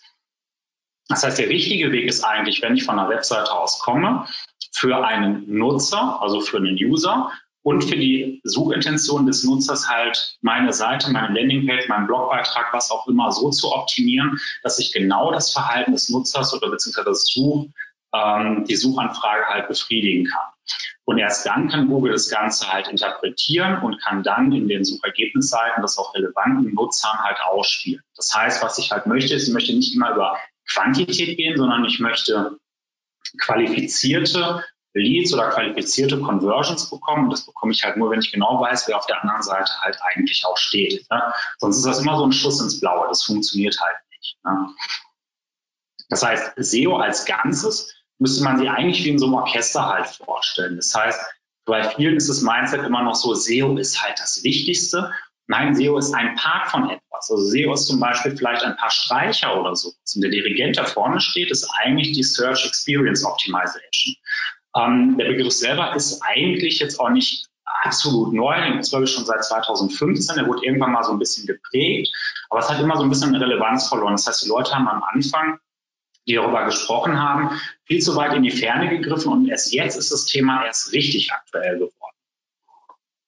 Das 1.09 1.23
heißt, 1.23 1.37
der 1.37 1.49
richtige 1.49 1.91
Weg 1.91 2.07
ist 2.07 2.23
eigentlich, 2.23 2.61
wenn 2.61 2.75
ich 2.75 2.85
von 2.85 2.97
einer 2.97 3.09
Webseite 3.09 3.51
aus 3.51 3.79
komme, 3.79 4.27
für 4.71 5.05
einen 5.05 5.45
Nutzer, 5.57 6.21
also 6.21 6.41
für 6.41 6.57
einen 6.57 6.75
User, 6.75 7.31
und 7.63 7.83
für 7.83 7.95
die 7.95 8.41
Suchintention 8.43 9.25
des 9.25 9.43
Nutzers 9.43 9.89
halt 9.89 10.37
meine 10.41 10.73
Seite, 10.73 11.11
meine 11.11 11.33
Landingpage, 11.33 11.87
meinen 11.87 12.07
Blogbeitrag, 12.07 12.73
was 12.73 12.91
auch 12.91 13.07
immer 13.07 13.31
so 13.31 13.49
zu 13.49 13.73
optimieren, 13.73 14.37
dass 14.61 14.79
ich 14.79 14.91
genau 14.91 15.31
das 15.31 15.51
Verhalten 15.51 15.93
des 15.93 16.09
Nutzers 16.09 16.53
oder 16.53 16.69
beziehungsweise 16.69 17.09
das 17.09 17.25
Such, 17.25 17.67
ähm, 18.13 18.65
die 18.65 18.75
Suchanfrage 18.75 19.45
halt 19.45 19.67
befriedigen 19.69 20.25
kann. 20.25 20.53
Und 21.05 21.17
erst 21.17 21.45
dann 21.45 21.69
kann 21.69 21.87
Google 21.87 22.13
das 22.13 22.29
Ganze 22.29 22.71
halt 22.71 22.87
interpretieren 22.87 23.81
und 23.81 24.01
kann 24.01 24.23
dann 24.23 24.51
in 24.51 24.67
den 24.67 24.85
Suchergebnisseiten 24.85 25.81
das 25.81 25.97
auch 25.97 26.13
relevanten 26.13 26.73
Nutzern 26.73 27.17
halt 27.19 27.39
ausspielen. 27.41 28.01
Das 28.15 28.33
heißt, 28.33 28.63
was 28.63 28.77
ich 28.77 28.91
halt 28.91 29.05
möchte, 29.05 29.33
ist, 29.33 29.47
ich 29.47 29.53
möchte 29.53 29.73
nicht 29.73 29.95
immer 29.95 30.11
über 30.11 30.37
Quantität 30.69 31.37
gehen, 31.37 31.57
sondern 31.57 31.83
ich 31.85 31.99
möchte 31.99 32.57
qualifizierte 33.39 34.63
Leads 34.93 35.33
oder 35.33 35.49
qualifizierte 35.49 36.19
Conversions 36.19 36.89
bekommen. 36.89 37.25
Und 37.25 37.33
das 37.33 37.45
bekomme 37.45 37.71
ich 37.71 37.83
halt 37.83 37.97
nur, 37.97 38.11
wenn 38.11 38.19
ich 38.19 38.31
genau 38.31 38.61
weiß, 38.61 38.87
wer 38.87 38.97
auf 38.97 39.05
der 39.07 39.21
anderen 39.21 39.41
Seite 39.41 39.71
halt 39.81 39.97
eigentlich 40.01 40.45
auch 40.45 40.57
steht. 40.57 41.09
Ne? 41.09 41.33
Sonst 41.57 41.77
ist 41.77 41.85
das 41.85 41.99
immer 41.99 42.17
so 42.17 42.25
ein 42.25 42.31
Schuss 42.31 42.61
ins 42.61 42.79
Blaue. 42.79 43.07
Das 43.07 43.23
funktioniert 43.23 43.79
halt 43.79 43.97
nicht. 44.11 44.37
Ne? 44.45 44.69
Das 46.09 46.23
heißt, 46.23 46.53
SEO 46.57 46.97
als 46.97 47.25
Ganzes 47.25 47.93
müsste 48.19 48.43
man 48.43 48.57
sich 48.57 48.69
eigentlich 48.69 49.03
wie 49.03 49.09
in 49.09 49.19
so 49.19 49.25
einem 49.25 49.35
Orchester 49.35 49.87
halt 49.87 50.07
vorstellen. 50.07 50.75
Das 50.75 50.93
heißt, 50.93 51.19
bei 51.65 51.89
vielen 51.89 52.17
ist 52.17 52.29
das 52.29 52.41
Mindset 52.41 52.83
immer 52.83 53.03
noch 53.03 53.15
so, 53.15 53.33
SEO 53.33 53.77
ist 53.77 54.01
halt 54.01 54.19
das 54.19 54.43
Wichtigste. 54.43 55.11
Nein, 55.47 55.75
SEO 55.75 55.97
ist 55.97 56.13
ein 56.13 56.35
Part 56.35 56.69
von 56.69 56.89
etwas. 56.89 57.03
Also 57.31 57.37
SEO 57.37 57.73
ist 57.73 57.87
zum 57.87 57.99
Beispiel 57.99 58.35
vielleicht 58.35 58.63
ein 58.63 58.75
paar 58.77 58.89
Streicher 58.89 59.59
oder 59.59 59.75
so. 59.75 59.89
Und 60.15 60.21
der 60.21 60.31
Dirigent, 60.31 60.77
der 60.77 60.85
vorne 60.85 61.19
steht, 61.19 61.51
ist 61.51 61.69
eigentlich 61.81 62.13
die 62.13 62.23
Search 62.23 62.65
Experience 62.65 63.23
Optimization. 63.23 64.15
Ähm, 64.75 65.17
der 65.17 65.25
Begriff 65.25 65.53
selber 65.53 65.95
ist 65.95 66.21
eigentlich 66.21 66.79
jetzt 66.79 66.99
auch 66.99 67.09
nicht 67.09 67.47
absolut 67.83 68.33
neu, 68.33 68.55
den 68.61 68.73
gibt 68.73 68.83
es 68.83 69.11
schon 69.11 69.25
seit 69.25 69.43
2015, 69.43 70.35
der 70.35 70.47
wurde 70.47 70.65
irgendwann 70.65 70.91
mal 70.91 71.03
so 71.03 71.11
ein 71.11 71.19
bisschen 71.19 71.45
geprägt, 71.45 72.13
aber 72.49 72.59
es 72.59 72.69
hat 72.69 72.79
immer 72.79 72.97
so 72.97 73.03
ein 73.03 73.09
bisschen 73.09 73.35
Relevanz 73.35 73.87
verloren. 73.87 74.13
Das 74.13 74.27
heißt, 74.27 74.43
die 74.43 74.49
Leute 74.49 74.73
haben 74.73 74.87
am 74.87 75.03
Anfang, 75.03 75.59
die 76.27 76.35
darüber 76.35 76.65
gesprochen 76.65 77.19
haben, 77.21 77.59
viel 77.85 78.01
zu 78.01 78.15
weit 78.15 78.33
in 78.33 78.43
die 78.43 78.51
Ferne 78.51 78.89
gegriffen 78.89 79.31
und 79.31 79.49
erst 79.49 79.73
jetzt 79.73 79.97
ist 79.97 80.11
das 80.11 80.25
Thema 80.25 80.65
erst 80.65 80.93
richtig 80.93 81.31
aktuell 81.31 81.75
geworden. 81.75 81.93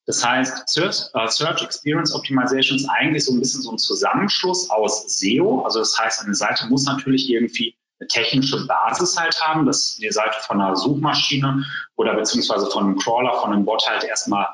Das 0.05 0.23
heißt, 0.23 0.69
Search, 0.69 1.09
Search 1.27 1.63
Experience 1.63 2.13
Optimization 2.13 2.77
ist 2.77 2.87
eigentlich 2.87 3.25
so 3.25 3.33
ein 3.33 3.39
bisschen 3.39 3.63
so 3.63 3.71
ein 3.71 3.79
Zusammenschluss 3.79 4.69
aus 4.69 5.03
SEO. 5.19 5.61
Also 5.61 5.79
das 5.79 5.97
heißt, 5.99 6.23
eine 6.23 6.35
Seite 6.35 6.67
muss 6.67 6.85
natürlich 6.85 7.29
irgendwie 7.29 7.74
technische 8.09 8.65
Basis 8.67 9.17
halt 9.17 9.39
haben, 9.41 9.65
dass 9.65 9.95
die 9.95 10.11
Seite 10.11 10.37
von 10.41 10.61
einer 10.61 10.75
Suchmaschine 10.75 11.65
oder 11.95 12.13
beziehungsweise 12.15 12.67
von 12.67 12.83
einem 12.83 12.97
Crawler, 12.97 13.39
von 13.41 13.53
einem 13.53 13.65
Bot 13.65 13.87
halt 13.87 14.03
erstmal 14.03 14.47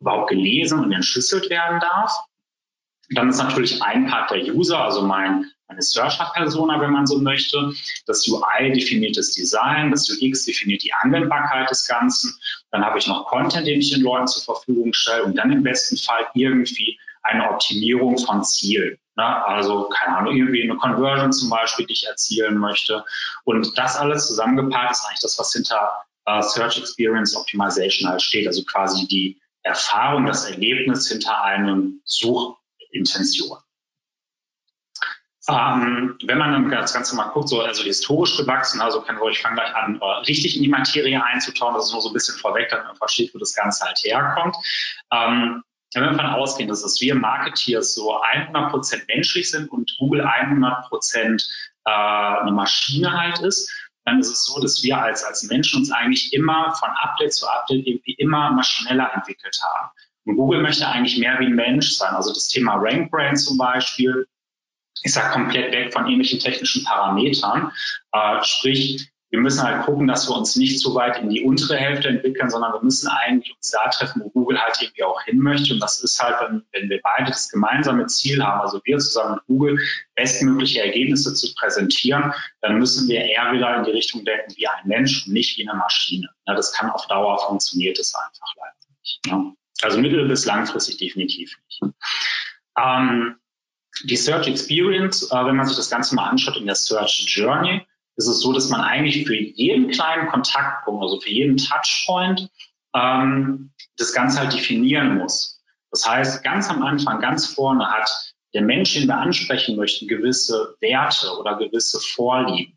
überhaupt 0.00 0.30
gelesen 0.30 0.80
und 0.80 0.92
entschlüsselt 0.92 1.48
werden 1.50 1.80
darf. 1.80 2.12
Dann 3.10 3.30
ist 3.30 3.38
natürlich 3.38 3.82
ein 3.82 4.06
Part 4.06 4.30
der 4.30 4.44
User, 4.54 4.78
also 4.78 5.02
mein, 5.02 5.50
meine 5.66 5.80
Searcher-Persona, 5.80 6.80
wenn 6.80 6.90
man 6.90 7.06
so 7.06 7.18
möchte. 7.18 7.72
Das 8.06 8.26
UI 8.28 8.72
definiert 8.72 9.16
das 9.16 9.32
Design, 9.32 9.90
das 9.90 10.10
UX 10.10 10.44
definiert 10.44 10.82
die 10.82 10.92
Anwendbarkeit 10.92 11.70
des 11.70 11.86
Ganzen. 11.86 12.38
Dann 12.70 12.84
habe 12.84 12.98
ich 12.98 13.06
noch 13.06 13.26
Content, 13.26 13.66
den 13.66 13.80
ich 13.80 13.92
den 13.92 14.02
Leuten 14.02 14.26
zur 14.26 14.42
Verfügung 14.42 14.92
stelle 14.92 15.24
und 15.24 15.36
dann 15.36 15.50
im 15.52 15.62
besten 15.62 15.96
Fall 15.96 16.26
irgendwie 16.34 16.98
eine 17.22 17.50
Optimierung 17.50 18.18
von 18.18 18.44
Zielen. 18.44 18.98
Ne? 19.16 19.46
Also, 19.46 19.88
keine 19.88 20.16
Ahnung, 20.16 20.36
irgendwie 20.36 20.62
eine 20.62 20.76
Conversion 20.76 21.32
zum 21.32 21.50
Beispiel, 21.50 21.86
die 21.86 21.92
ich 21.92 22.06
erzielen 22.06 22.58
möchte. 22.58 23.04
Und 23.44 23.76
das 23.76 23.96
alles 23.96 24.26
zusammengepackt 24.28 24.92
ist 24.92 25.04
eigentlich 25.04 25.20
das, 25.20 25.38
was 25.38 25.52
hinter 25.52 26.04
äh, 26.26 26.42
Search 26.42 26.78
Experience 26.78 27.34
Optimization 27.36 28.08
halt 28.08 28.22
steht. 28.22 28.46
Also 28.46 28.62
quasi 28.64 29.06
die 29.08 29.40
Erfahrung, 29.62 30.26
das 30.26 30.48
Erlebnis 30.48 31.08
hinter 31.08 31.42
einem 31.42 32.00
Suchintention. 32.04 33.58
Ähm, 35.48 36.18
wenn 36.24 36.36
man 36.36 36.52
dann 36.52 36.70
das 36.70 36.92
Ganze 36.92 37.16
mal 37.16 37.28
guckt, 37.28 37.48
so 37.48 37.62
also 37.62 37.82
historisch 37.82 38.36
gewachsen, 38.36 38.82
also 38.82 39.00
kann 39.00 39.18
ich 39.30 39.40
fange 39.40 39.54
gleich 39.56 39.74
an, 39.74 39.98
äh, 39.98 40.04
richtig 40.26 40.56
in 40.56 40.62
die 40.62 40.68
Materie 40.68 41.24
einzutauchen, 41.24 41.74
das 41.74 41.86
ist 41.86 41.92
nur 41.92 42.02
so 42.02 42.10
ein 42.10 42.12
bisschen 42.12 42.38
vorweg, 42.38 42.68
damit 42.68 42.86
man 42.86 42.96
versteht, 42.96 43.34
wo 43.34 43.38
das 43.38 43.54
Ganze 43.54 43.86
halt 43.86 43.98
herkommt. 44.04 44.56
Ähm, 45.10 45.62
wenn 45.94 46.02
wir 46.02 46.10
davon 46.10 46.26
ausgehen, 46.26 46.68
dass 46.68 47.00
wir 47.00 47.14
Marketeers 47.14 47.94
so 47.94 48.20
100% 48.20 49.06
menschlich 49.08 49.50
sind 49.50 49.70
und 49.70 49.94
Google 49.98 50.22
100% 50.22 51.44
äh, 51.84 51.90
eine 51.90 52.52
Maschine 52.52 53.12
halt 53.12 53.38
ist, 53.40 53.70
dann 54.04 54.20
ist 54.20 54.30
es 54.30 54.44
so, 54.44 54.60
dass 54.60 54.82
wir 54.82 54.98
als, 54.98 55.24
als 55.24 55.42
Menschen 55.44 55.80
uns 55.80 55.90
eigentlich 55.90 56.32
immer 56.32 56.74
von 56.74 56.90
Update 56.90 57.34
zu 57.34 57.46
Update 57.48 57.86
irgendwie 57.86 58.14
immer 58.14 58.50
maschneller 58.50 59.12
entwickelt 59.14 59.58
haben. 59.62 59.90
Und 60.24 60.36
Google 60.36 60.62
möchte 60.62 60.86
eigentlich 60.86 61.18
mehr 61.18 61.38
wie 61.40 61.46
ein 61.46 61.54
Mensch 61.54 61.92
sein. 61.92 62.14
Also 62.14 62.32
das 62.32 62.48
Thema 62.48 62.76
Rank 62.76 63.10
Brain 63.10 63.36
zum 63.36 63.56
Beispiel 63.56 64.26
ist 65.02 65.16
ja 65.16 65.30
komplett 65.30 65.72
weg 65.72 65.92
von 65.92 66.06
ähnlichen 66.06 66.38
technischen 66.38 66.84
Parametern. 66.84 67.72
Äh, 68.12 68.42
sprich, 68.42 69.10
wir 69.30 69.40
müssen 69.40 69.62
halt 69.62 69.84
gucken, 69.84 70.06
dass 70.06 70.28
wir 70.28 70.36
uns 70.36 70.56
nicht 70.56 70.80
zu 70.80 70.94
weit 70.94 71.18
in 71.18 71.28
die 71.28 71.42
untere 71.42 71.76
Hälfte 71.76 72.08
entwickeln, 72.08 72.48
sondern 72.48 72.72
wir 72.72 72.82
müssen 72.82 73.08
eigentlich 73.08 73.54
uns 73.54 73.70
da 73.70 73.88
treffen, 73.90 74.22
wo 74.24 74.30
Google 74.30 74.58
halt 74.58 74.80
irgendwie 74.80 75.02
auch 75.04 75.22
hin 75.22 75.38
möchte. 75.38 75.74
Und 75.74 75.80
das 75.80 76.02
ist 76.02 76.22
halt, 76.22 76.36
wenn, 76.40 76.62
wenn 76.72 76.88
wir 76.88 77.00
beide 77.02 77.30
das 77.30 77.50
gemeinsame 77.50 78.06
Ziel 78.06 78.42
haben, 78.42 78.62
also 78.62 78.80
wir 78.84 78.98
zusammen 78.98 79.34
mit 79.34 79.46
Google 79.46 79.78
bestmögliche 80.14 80.82
Ergebnisse 80.82 81.34
zu 81.34 81.54
präsentieren, 81.54 82.32
dann 82.62 82.78
müssen 82.78 83.06
wir 83.08 83.20
eher 83.20 83.52
wieder 83.52 83.76
in 83.76 83.84
die 83.84 83.90
Richtung 83.90 84.24
denken 84.24 84.54
wie 84.56 84.66
ein 84.66 84.86
Mensch 84.86 85.26
und 85.26 85.32
nicht 85.34 85.58
wie 85.58 85.68
eine 85.68 85.78
Maschine. 85.78 86.30
Ja, 86.46 86.54
das 86.54 86.72
kann 86.72 86.90
auf 86.90 87.06
Dauer 87.06 87.38
funktioniert 87.46 87.98
es 87.98 88.14
einfach 88.14 88.54
leider 88.56 88.74
nicht. 89.00 89.20
Ja. 89.26 89.52
Also 89.82 90.00
mittel- 90.00 90.26
bis 90.26 90.46
langfristig 90.46 90.96
definitiv 90.96 91.56
nicht. 91.66 91.94
Ähm, 92.78 93.36
die 94.04 94.16
Search 94.16 94.48
Experience, 94.48 95.30
äh, 95.30 95.44
wenn 95.44 95.56
man 95.56 95.66
sich 95.66 95.76
das 95.76 95.90
Ganze 95.90 96.14
mal 96.14 96.28
anschaut 96.28 96.56
in 96.56 96.66
der 96.66 96.74
Search 96.74 97.24
Journey, 97.28 97.86
ist 98.18 98.26
es 98.26 98.40
so, 98.40 98.52
dass 98.52 98.68
man 98.68 98.80
eigentlich 98.80 99.26
für 99.26 99.36
jeden 99.36 99.90
kleinen 99.90 100.28
Kontaktpunkt, 100.28 101.02
also 101.02 101.20
für 101.20 101.30
jeden 101.30 101.56
Touchpoint, 101.56 102.50
ähm, 102.94 103.70
das 103.96 104.12
Ganze 104.12 104.40
halt 104.40 104.52
definieren 104.52 105.16
muss. 105.18 105.62
Das 105.90 106.06
heißt, 106.06 106.42
ganz 106.42 106.68
am 106.68 106.82
Anfang, 106.82 107.20
ganz 107.20 107.46
vorne 107.46 107.88
hat 107.88 108.34
der 108.54 108.62
Mensch, 108.62 108.94
den 108.94 109.06
wir 109.06 109.16
ansprechen 109.16 109.76
möchten, 109.76 110.08
gewisse 110.08 110.76
Werte 110.80 111.38
oder 111.38 111.56
gewisse 111.56 112.00
Vorlieben. 112.00 112.76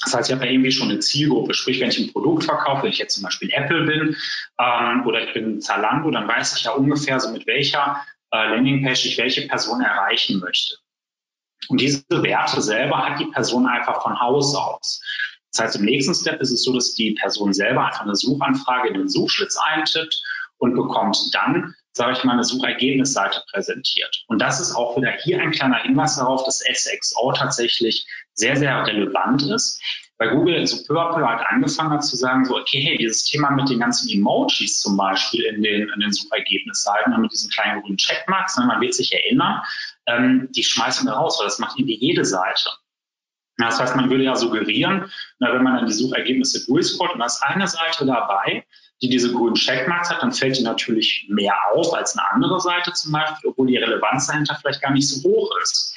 Das 0.00 0.14
heißt, 0.14 0.28
ich 0.28 0.34
habe 0.34 0.46
ja 0.46 0.52
irgendwie 0.52 0.72
schon 0.72 0.90
eine 0.90 0.98
Zielgruppe. 0.98 1.54
Sprich, 1.54 1.80
wenn 1.80 1.90
ich 1.90 1.98
ein 1.98 2.12
Produkt 2.12 2.44
verkaufe, 2.44 2.82
wenn 2.82 2.90
ich 2.90 2.98
jetzt 2.98 3.14
zum 3.14 3.24
Beispiel 3.24 3.50
Apple 3.52 3.84
bin 3.84 4.16
ähm, 4.58 5.06
oder 5.06 5.22
ich 5.22 5.34
bin 5.34 5.60
Zalando, 5.60 6.10
dann 6.10 6.26
weiß 6.26 6.56
ich 6.56 6.64
ja 6.64 6.72
ungefähr 6.72 7.18
so, 7.20 7.30
mit 7.30 7.46
welcher 7.46 8.04
äh, 8.32 8.48
Landingpage 8.48 9.06
ich 9.06 9.18
welche 9.18 9.46
Person 9.46 9.82
erreichen 9.82 10.40
möchte. 10.40 10.76
Und 11.68 11.80
diese 11.80 12.04
Werte 12.08 12.62
selber 12.62 12.98
hat 12.98 13.20
die 13.20 13.26
Person 13.26 13.66
einfach 13.66 14.02
von 14.02 14.18
Haus 14.18 14.54
aus. 14.54 15.02
Das 15.52 15.64
heißt, 15.64 15.76
im 15.76 15.84
nächsten 15.84 16.14
Step 16.14 16.40
ist 16.40 16.50
es 16.50 16.62
so, 16.62 16.72
dass 16.72 16.94
die 16.94 17.12
Person 17.20 17.52
selber 17.52 17.86
einfach 17.86 18.02
eine 18.02 18.14
Suchanfrage 18.14 18.88
in 18.88 18.94
den 18.94 19.08
Suchschlitz 19.08 19.56
eintippt 19.56 20.22
und 20.58 20.74
bekommt 20.74 21.18
dann, 21.32 21.74
sage 21.92 22.12
ich 22.12 22.24
mal, 22.24 22.34
eine 22.34 22.44
Suchergebnisseite 22.44 23.42
präsentiert. 23.50 24.24
Und 24.28 24.40
das 24.40 24.60
ist 24.60 24.74
auch 24.74 24.96
wieder 24.96 25.12
hier 25.22 25.40
ein 25.40 25.50
kleiner 25.50 25.82
Hinweis 25.82 26.16
darauf, 26.16 26.44
dass 26.44 26.60
SXO 26.60 27.32
tatsächlich 27.32 28.06
sehr, 28.34 28.56
sehr 28.56 28.86
relevant 28.86 29.42
ist, 29.42 29.80
weil 30.18 30.30
Google 30.30 30.66
so 30.66 30.82
peu 30.84 31.00
à 31.00 31.14
peu 31.14 31.24
halt 31.24 31.46
angefangen 31.46 31.90
hat 31.90 32.04
zu 32.04 32.16
sagen, 32.16 32.44
so, 32.44 32.56
okay, 32.56 32.80
hey, 32.80 32.98
dieses 32.98 33.24
Thema 33.24 33.50
mit 33.50 33.70
den 33.70 33.78
ganzen 33.78 34.08
Emojis 34.08 34.80
zum 34.80 34.96
Beispiel 34.96 35.44
in 35.44 35.62
den, 35.62 35.88
in 35.88 36.00
den 36.00 36.12
Suchergebnisseiten, 36.12 37.20
mit 37.20 37.32
diesen 37.32 37.50
kleinen 37.50 37.82
grünen 37.82 37.96
Checkmarks, 37.96 38.58
ne, 38.58 38.66
man 38.66 38.80
wird 38.80 38.94
sich 38.94 39.12
erinnern, 39.12 39.62
ähm, 40.08 40.48
die 40.52 40.64
schmeißen 40.64 41.06
wir 41.06 41.12
raus, 41.12 41.36
weil 41.38 41.46
das 41.46 41.58
macht 41.58 41.78
irgendwie 41.78 41.98
jede 41.98 42.24
Seite. 42.24 42.70
Das 43.58 43.80
heißt, 43.80 43.96
man 43.96 44.08
würde 44.08 44.24
ja 44.24 44.36
suggerieren, 44.36 45.10
na, 45.40 45.52
wenn 45.52 45.64
man 45.64 45.76
dann 45.76 45.86
die 45.86 45.92
Suchergebnisse 45.92 46.64
durchscrollt 46.66 47.12
und 47.12 47.18
da 47.18 47.26
ist 47.26 47.42
eine 47.42 47.66
Seite 47.66 48.06
dabei, 48.06 48.64
die 49.02 49.08
diese 49.08 49.32
grünen 49.32 49.54
Checkmarks 49.54 50.10
hat, 50.10 50.22
dann 50.22 50.32
fällt 50.32 50.56
die 50.56 50.62
natürlich 50.62 51.26
mehr 51.28 51.56
auf 51.72 51.92
als 51.94 52.16
eine 52.16 52.30
andere 52.30 52.60
Seite 52.60 52.92
zum 52.92 53.12
Beispiel, 53.12 53.50
obwohl 53.50 53.66
die 53.66 53.76
Relevanz 53.76 54.28
dahinter 54.28 54.56
vielleicht 54.60 54.82
gar 54.82 54.92
nicht 54.92 55.08
so 55.08 55.28
hoch 55.28 55.50
ist. 55.62 55.94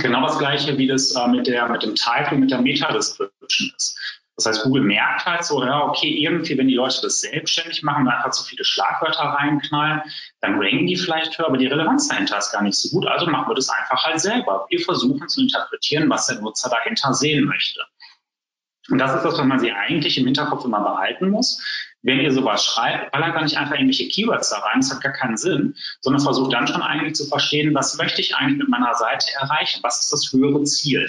Genau 0.00 0.22
das 0.26 0.38
gleiche, 0.38 0.78
wie 0.78 0.86
das 0.86 1.14
äh, 1.14 1.28
mit, 1.28 1.46
der, 1.46 1.68
mit 1.68 1.82
dem 1.82 1.94
Title, 1.94 2.38
mit 2.38 2.50
der 2.50 2.60
Meta-Description 2.60 3.72
ist. 3.76 3.98
Das 4.36 4.46
heißt, 4.46 4.62
Google 4.64 4.82
merkt 4.82 5.26
halt 5.26 5.44
so, 5.44 5.62
ja, 5.62 5.84
okay, 5.84 6.08
irgendwie, 6.08 6.56
wenn 6.56 6.68
die 6.68 6.74
Leute 6.74 7.00
das 7.02 7.20
selbstständig 7.20 7.82
machen 7.82 8.06
und 8.06 8.12
einfach 8.12 8.32
so 8.32 8.44
viele 8.44 8.64
Schlagwörter 8.64 9.24
reinknallen, 9.24 10.02
dann 10.40 10.54
ranken 10.58 10.86
die 10.86 10.96
vielleicht 10.96 11.38
höher, 11.38 11.48
aber 11.48 11.58
die 11.58 11.66
Relevanz 11.66 12.08
dahinter 12.08 12.38
ist 12.38 12.50
gar 12.50 12.62
nicht 12.62 12.76
so 12.76 12.88
gut. 12.88 13.06
Also 13.06 13.26
machen 13.26 13.48
wir 13.48 13.54
das 13.54 13.68
einfach 13.68 14.02
halt 14.04 14.20
selber. 14.20 14.66
Wir 14.70 14.80
versuchen 14.80 15.28
zu 15.28 15.42
interpretieren, 15.42 16.08
was 16.08 16.26
der 16.26 16.40
Nutzer 16.40 16.70
dahinter 16.70 17.12
sehen 17.12 17.44
möchte. 17.44 17.80
Und 18.88 18.98
das 18.98 19.14
ist 19.14 19.22
das, 19.22 19.38
was 19.38 19.46
man 19.46 19.60
sich 19.60 19.72
eigentlich 19.72 20.18
im 20.18 20.24
Hinterkopf 20.24 20.64
immer 20.64 20.80
behalten 20.80 21.28
muss. 21.28 21.62
Wenn 22.02 22.18
ihr 22.18 22.32
sowas 22.32 22.64
schreibt, 22.64 23.12
ballert 23.12 23.36
dann 23.36 23.44
nicht 23.44 23.56
einfach 23.56 23.74
irgendwelche 23.74 24.08
Keywords 24.08 24.50
da 24.50 24.58
rein, 24.58 24.80
das 24.80 24.92
hat 24.92 25.02
gar 25.02 25.12
keinen 25.12 25.36
Sinn, 25.36 25.76
sondern 26.00 26.20
versucht 26.20 26.52
dann 26.52 26.66
schon 26.66 26.82
eigentlich 26.82 27.14
zu 27.14 27.26
verstehen, 27.26 27.74
was 27.74 27.96
möchte 27.96 28.20
ich 28.20 28.34
eigentlich 28.34 28.58
mit 28.58 28.68
meiner 28.68 28.94
Seite 28.94 29.26
erreichen? 29.40 29.80
Was 29.82 30.00
ist 30.00 30.12
das 30.12 30.32
höhere 30.32 30.64
Ziel? 30.64 31.08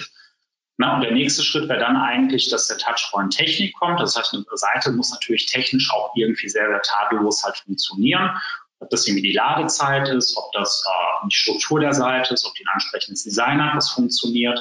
Na, 0.76 0.96
und 0.96 1.02
der 1.02 1.12
nächste 1.12 1.42
Schritt 1.42 1.68
wäre 1.68 1.78
dann 1.78 1.96
eigentlich, 1.96 2.50
dass 2.50 2.66
der 2.66 2.78
Touchpoint 2.78 3.36
Technik 3.36 3.74
kommt. 3.74 4.00
Das 4.00 4.16
heißt, 4.16 4.34
eine 4.34 4.44
Seite 4.54 4.90
muss 4.90 5.12
natürlich 5.12 5.46
technisch 5.46 5.90
auch 5.92 6.12
irgendwie 6.16 6.48
sehr, 6.48 6.66
sehr 6.66 6.82
tadellos 6.82 7.44
halt 7.44 7.56
funktionieren. 7.58 8.36
Ob 8.80 8.90
das 8.90 9.06
irgendwie 9.06 9.22
die 9.22 9.36
Ladezeit 9.36 10.08
ist, 10.08 10.36
ob 10.36 10.50
das 10.52 10.84
äh, 10.84 11.26
die 11.28 11.34
Struktur 11.34 11.78
der 11.78 11.94
Seite 11.94 12.34
ist, 12.34 12.44
ob 12.44 12.54
die 12.54 12.64
ein 12.64 12.74
ansprechendes 12.74 13.22
Design 13.22 13.64
hat, 13.64 13.76
was 13.76 13.90
funktioniert. 13.90 14.60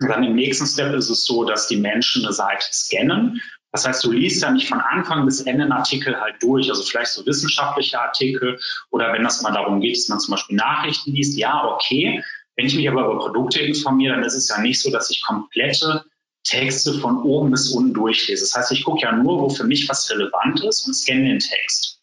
Und 0.00 0.08
dann 0.08 0.24
im 0.24 0.34
nächsten 0.34 0.66
Step 0.66 0.92
ist 0.92 1.08
es 1.08 1.24
so, 1.24 1.44
dass 1.44 1.68
die 1.68 1.76
Menschen 1.76 2.24
eine 2.24 2.34
Seite 2.34 2.66
scannen 2.70 3.40
Das 3.72 3.86
heißt, 3.86 4.04
du 4.04 4.12
liest 4.12 4.42
ja 4.42 4.50
nicht 4.50 4.68
von 4.68 4.80
Anfang 4.80 5.24
bis 5.24 5.40
Ende 5.40 5.62
einen 5.62 5.72
Artikel 5.72 6.20
halt 6.20 6.42
durch, 6.42 6.68
also 6.68 6.82
vielleicht 6.82 7.12
so 7.12 7.24
wissenschaftliche 7.24 8.00
Artikel 8.00 8.58
oder 8.90 9.12
wenn 9.12 9.22
das 9.22 9.40
mal 9.42 9.52
darum 9.52 9.80
geht, 9.80 9.96
dass 9.96 10.08
man 10.08 10.20
zum 10.20 10.32
Beispiel 10.32 10.56
Nachrichten 10.56 11.12
liest, 11.12 11.38
ja, 11.38 11.64
okay. 11.64 12.22
Wenn 12.56 12.66
ich 12.66 12.74
mich 12.74 12.88
aber 12.88 13.04
über 13.04 13.18
Produkte 13.18 13.60
informiere, 13.60 14.14
dann 14.14 14.24
ist 14.24 14.34
es 14.34 14.48
ja 14.48 14.58
nicht 14.60 14.80
so, 14.80 14.90
dass 14.90 15.10
ich 15.10 15.22
komplette 15.22 16.04
Texte 16.42 16.94
von 16.94 17.22
oben 17.22 17.50
bis 17.50 17.70
unten 17.70 17.92
durchlese. 17.92 18.44
Das 18.44 18.54
heißt, 18.54 18.72
ich 18.72 18.84
gucke 18.84 19.02
ja 19.02 19.12
nur, 19.12 19.40
wo 19.40 19.48
für 19.50 19.64
mich 19.64 19.88
was 19.88 20.10
relevant 20.10 20.62
ist 20.64 20.86
und 20.86 20.94
scanne 20.94 21.24
den 21.24 21.38
Text. 21.38 22.00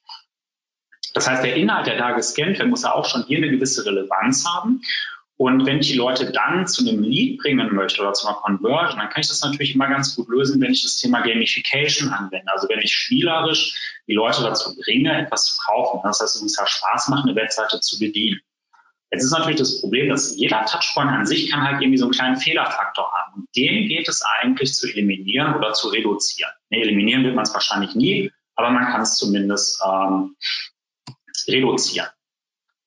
Das 1.13 1.27
heißt, 1.27 1.43
der 1.43 1.55
Inhalt, 1.55 1.87
der 1.87 1.97
da 1.97 2.11
gescannt 2.11 2.59
wird, 2.59 2.69
muss 2.69 2.83
ja 2.83 2.93
auch 2.93 3.05
schon 3.05 3.23
hier 3.25 3.37
eine 3.37 3.49
gewisse 3.49 3.85
Relevanz 3.85 4.45
haben. 4.45 4.81
Und 5.37 5.65
wenn 5.65 5.79
ich 5.79 5.89
die 5.89 5.97
Leute 5.97 6.31
dann 6.31 6.67
zu 6.67 6.87
einem 6.87 7.01
Lead 7.01 7.39
bringen 7.39 7.73
möchte 7.73 8.01
oder 8.01 8.13
zu 8.13 8.27
einer 8.27 8.37
Conversion, 8.37 8.99
dann 8.99 9.09
kann 9.09 9.21
ich 9.21 9.27
das 9.27 9.41
natürlich 9.41 9.73
immer 9.73 9.87
ganz 9.87 10.15
gut 10.15 10.29
lösen, 10.29 10.61
wenn 10.61 10.71
ich 10.71 10.83
das 10.83 10.97
Thema 10.97 11.21
Gamification 11.21 12.09
anwende. 12.09 12.51
Also 12.51 12.69
wenn 12.69 12.79
ich 12.79 12.93
spielerisch 12.93 13.75
die 14.07 14.13
Leute 14.13 14.43
dazu 14.43 14.75
bringe, 14.75 15.21
etwas 15.21 15.45
zu 15.45 15.61
kaufen. 15.63 16.01
Das 16.03 16.21
heißt, 16.21 16.35
es 16.35 16.41
muss 16.41 16.57
ja 16.57 16.67
Spaß 16.67 17.09
machen, 17.09 17.29
eine 17.29 17.35
Webseite 17.35 17.79
zu 17.79 17.97
bedienen. 17.97 18.41
Jetzt 19.13 19.25
ist 19.25 19.31
natürlich 19.31 19.59
das 19.59 19.79
Problem, 19.79 20.09
dass 20.09 20.35
jeder 20.35 20.65
Touchpoint 20.65 21.11
an 21.11 21.27
sich 21.27 21.51
kann 21.51 21.61
halt 21.61 21.79
irgendwie 21.81 21.99
so 21.99 22.05
einen 22.05 22.13
kleinen 22.13 22.35
Fehlerfaktor 22.35 23.11
haben. 23.13 23.41
Und 23.41 23.55
den 23.55 23.87
geht 23.87 24.09
es 24.09 24.23
eigentlich 24.39 24.73
zu 24.73 24.87
eliminieren 24.87 25.53
oder 25.53 25.73
zu 25.73 25.89
reduzieren. 25.89 26.51
Nee, 26.71 26.81
eliminieren 26.81 27.23
wird 27.23 27.35
man 27.35 27.43
es 27.43 27.53
wahrscheinlich 27.53 27.93
nie, 27.93 28.31
aber 28.55 28.71
man 28.71 28.85
kann 28.85 29.01
es 29.01 29.17
zumindest 29.17 29.79
ähm, 29.85 30.35
reduzieren. 31.47 32.07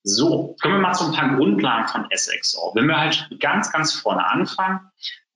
So, 0.03 0.57
kommen 0.61 0.75
wir 0.75 0.81
mal 0.81 0.95
zu 0.95 1.05
ein 1.05 1.13
paar 1.13 1.37
Grundlagen 1.37 1.87
von 1.87 2.09
SXO. 2.13 2.73
Wenn 2.75 2.87
wir 2.87 2.99
halt 2.99 3.29
ganz, 3.39 3.71
ganz 3.71 3.93
vorne 3.93 4.29
anfangen, 4.29 4.81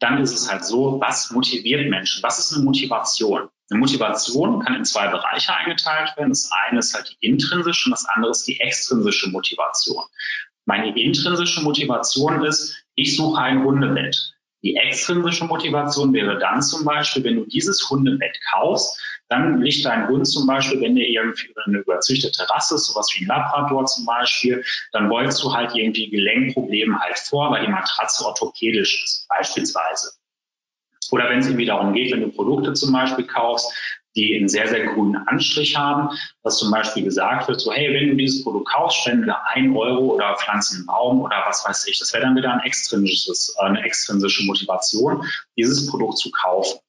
dann 0.01 0.21
ist 0.21 0.33
es 0.33 0.51
halt 0.51 0.65
so, 0.65 1.01
was 1.01 1.31
motiviert 1.31 1.89
Menschen? 1.89 2.23
Was 2.25 2.41
ist 2.41 2.53
eine 2.53 2.65
Motivation? 2.65 3.49
Eine 3.71 3.79
Motivation 3.79 4.59
kann 4.65 4.75
in 4.75 4.85
zwei 4.85 5.07
Bereiche 5.07 5.55
eingeteilt 5.55 6.17
werden. 6.17 6.31
Das 6.31 6.51
eine 6.67 6.81
ist 6.81 6.95
halt 6.95 7.11
die 7.11 7.27
intrinsische 7.27 7.87
und 7.87 7.93
das 7.93 8.07
andere 8.07 8.33
ist 8.33 8.45
die 8.49 8.59
extrinsische 8.59 9.31
Motivation. 9.31 10.05
Meine 10.67 10.99
intrinsische 10.99 11.63
Motivation 11.63 12.45
ist, 12.45 12.85
ich 12.95 13.17
suche 13.17 13.41
ein 13.41 13.65
Hundebett. 13.65 14.35
Die 14.63 14.77
extrinsische 14.77 15.47
Motivation 15.47 16.13
wäre 16.13 16.39
dann 16.39 16.61
zum 16.61 16.85
Beispiel, 16.85 17.25
wenn 17.25 17.37
du 17.37 17.47
dieses 17.47 17.89
Hundebett 17.89 18.39
kaufst, 18.53 19.01
dann 19.29 19.63
liegt 19.63 19.85
dein 19.85 20.09
Hund 20.09 20.27
zum 20.27 20.47
Beispiel, 20.47 20.81
wenn 20.81 20.97
der 20.97 21.09
irgendwie 21.09 21.55
eine 21.65 21.79
überzüchtete 21.79 22.51
Rasse 22.51 22.75
ist, 22.75 22.87
sowas 22.87 23.09
wie 23.15 23.25
ein 23.25 23.29
Labrador 23.29 23.87
zum 23.87 24.05
Beispiel, 24.05 24.63
dann 24.93 25.09
wolltest 25.09 25.43
du 25.43 25.55
halt 25.55 25.75
irgendwie 25.75 26.11
Gelenkprobleme 26.11 26.99
halt 26.99 27.19
vor, 27.19 27.51
weil 27.51 27.65
die 27.65 27.71
Matratze 27.71 28.25
orthopädisch 28.25 29.05
ist, 29.05 29.29
beispielsweise. 29.29 30.13
Oder 31.13 31.31
wenn 31.31 31.39
es 31.39 31.47
irgendwie 31.47 31.67
darum 31.67 31.93
geht, 31.93 32.13
wenn 32.13 32.21
du 32.21 32.29
Produkte 32.29 32.73
zum 32.73 32.93
Beispiel 32.93 33.25
kaufst, 33.25 33.73
die 34.17 34.37
einen 34.37 34.49
sehr, 34.49 34.69
sehr 34.69 34.87
grünen 34.87 35.17
Anstrich 35.29 35.77
haben, 35.77 36.11
dass 36.43 36.59
zum 36.59 36.71
Beispiel 36.71 37.05
gesagt 37.05 37.49
wird, 37.49 37.61
so, 37.61 37.73
hey, 37.73 37.93
wenn 37.95 38.11
du 38.11 38.17
dieses 38.17 38.43
Produkt 38.43 38.69
kaufst, 38.73 38.99
spenden 38.99 39.27
wir 39.27 39.39
ein 39.49 39.77
Euro 39.77 40.15
oder 40.15 40.37
pflanzen 40.37 40.79
einen 40.79 40.87
Baum 40.87 41.21
oder 41.21 41.45
was 41.47 41.65
weiß 41.65 41.87
ich. 41.87 41.99
Das 41.99 42.13
wäre 42.13 42.25
dann 42.25 42.37
wieder 42.37 42.53
ein 42.53 42.61
extrinsisches, 42.61 43.55
äh, 43.61 43.65
eine 43.65 43.83
extrinsische 43.85 44.45
Motivation, 44.45 45.25
dieses 45.57 45.87
Produkt 45.89 46.19
zu 46.19 46.31
kaufen. 46.31 46.81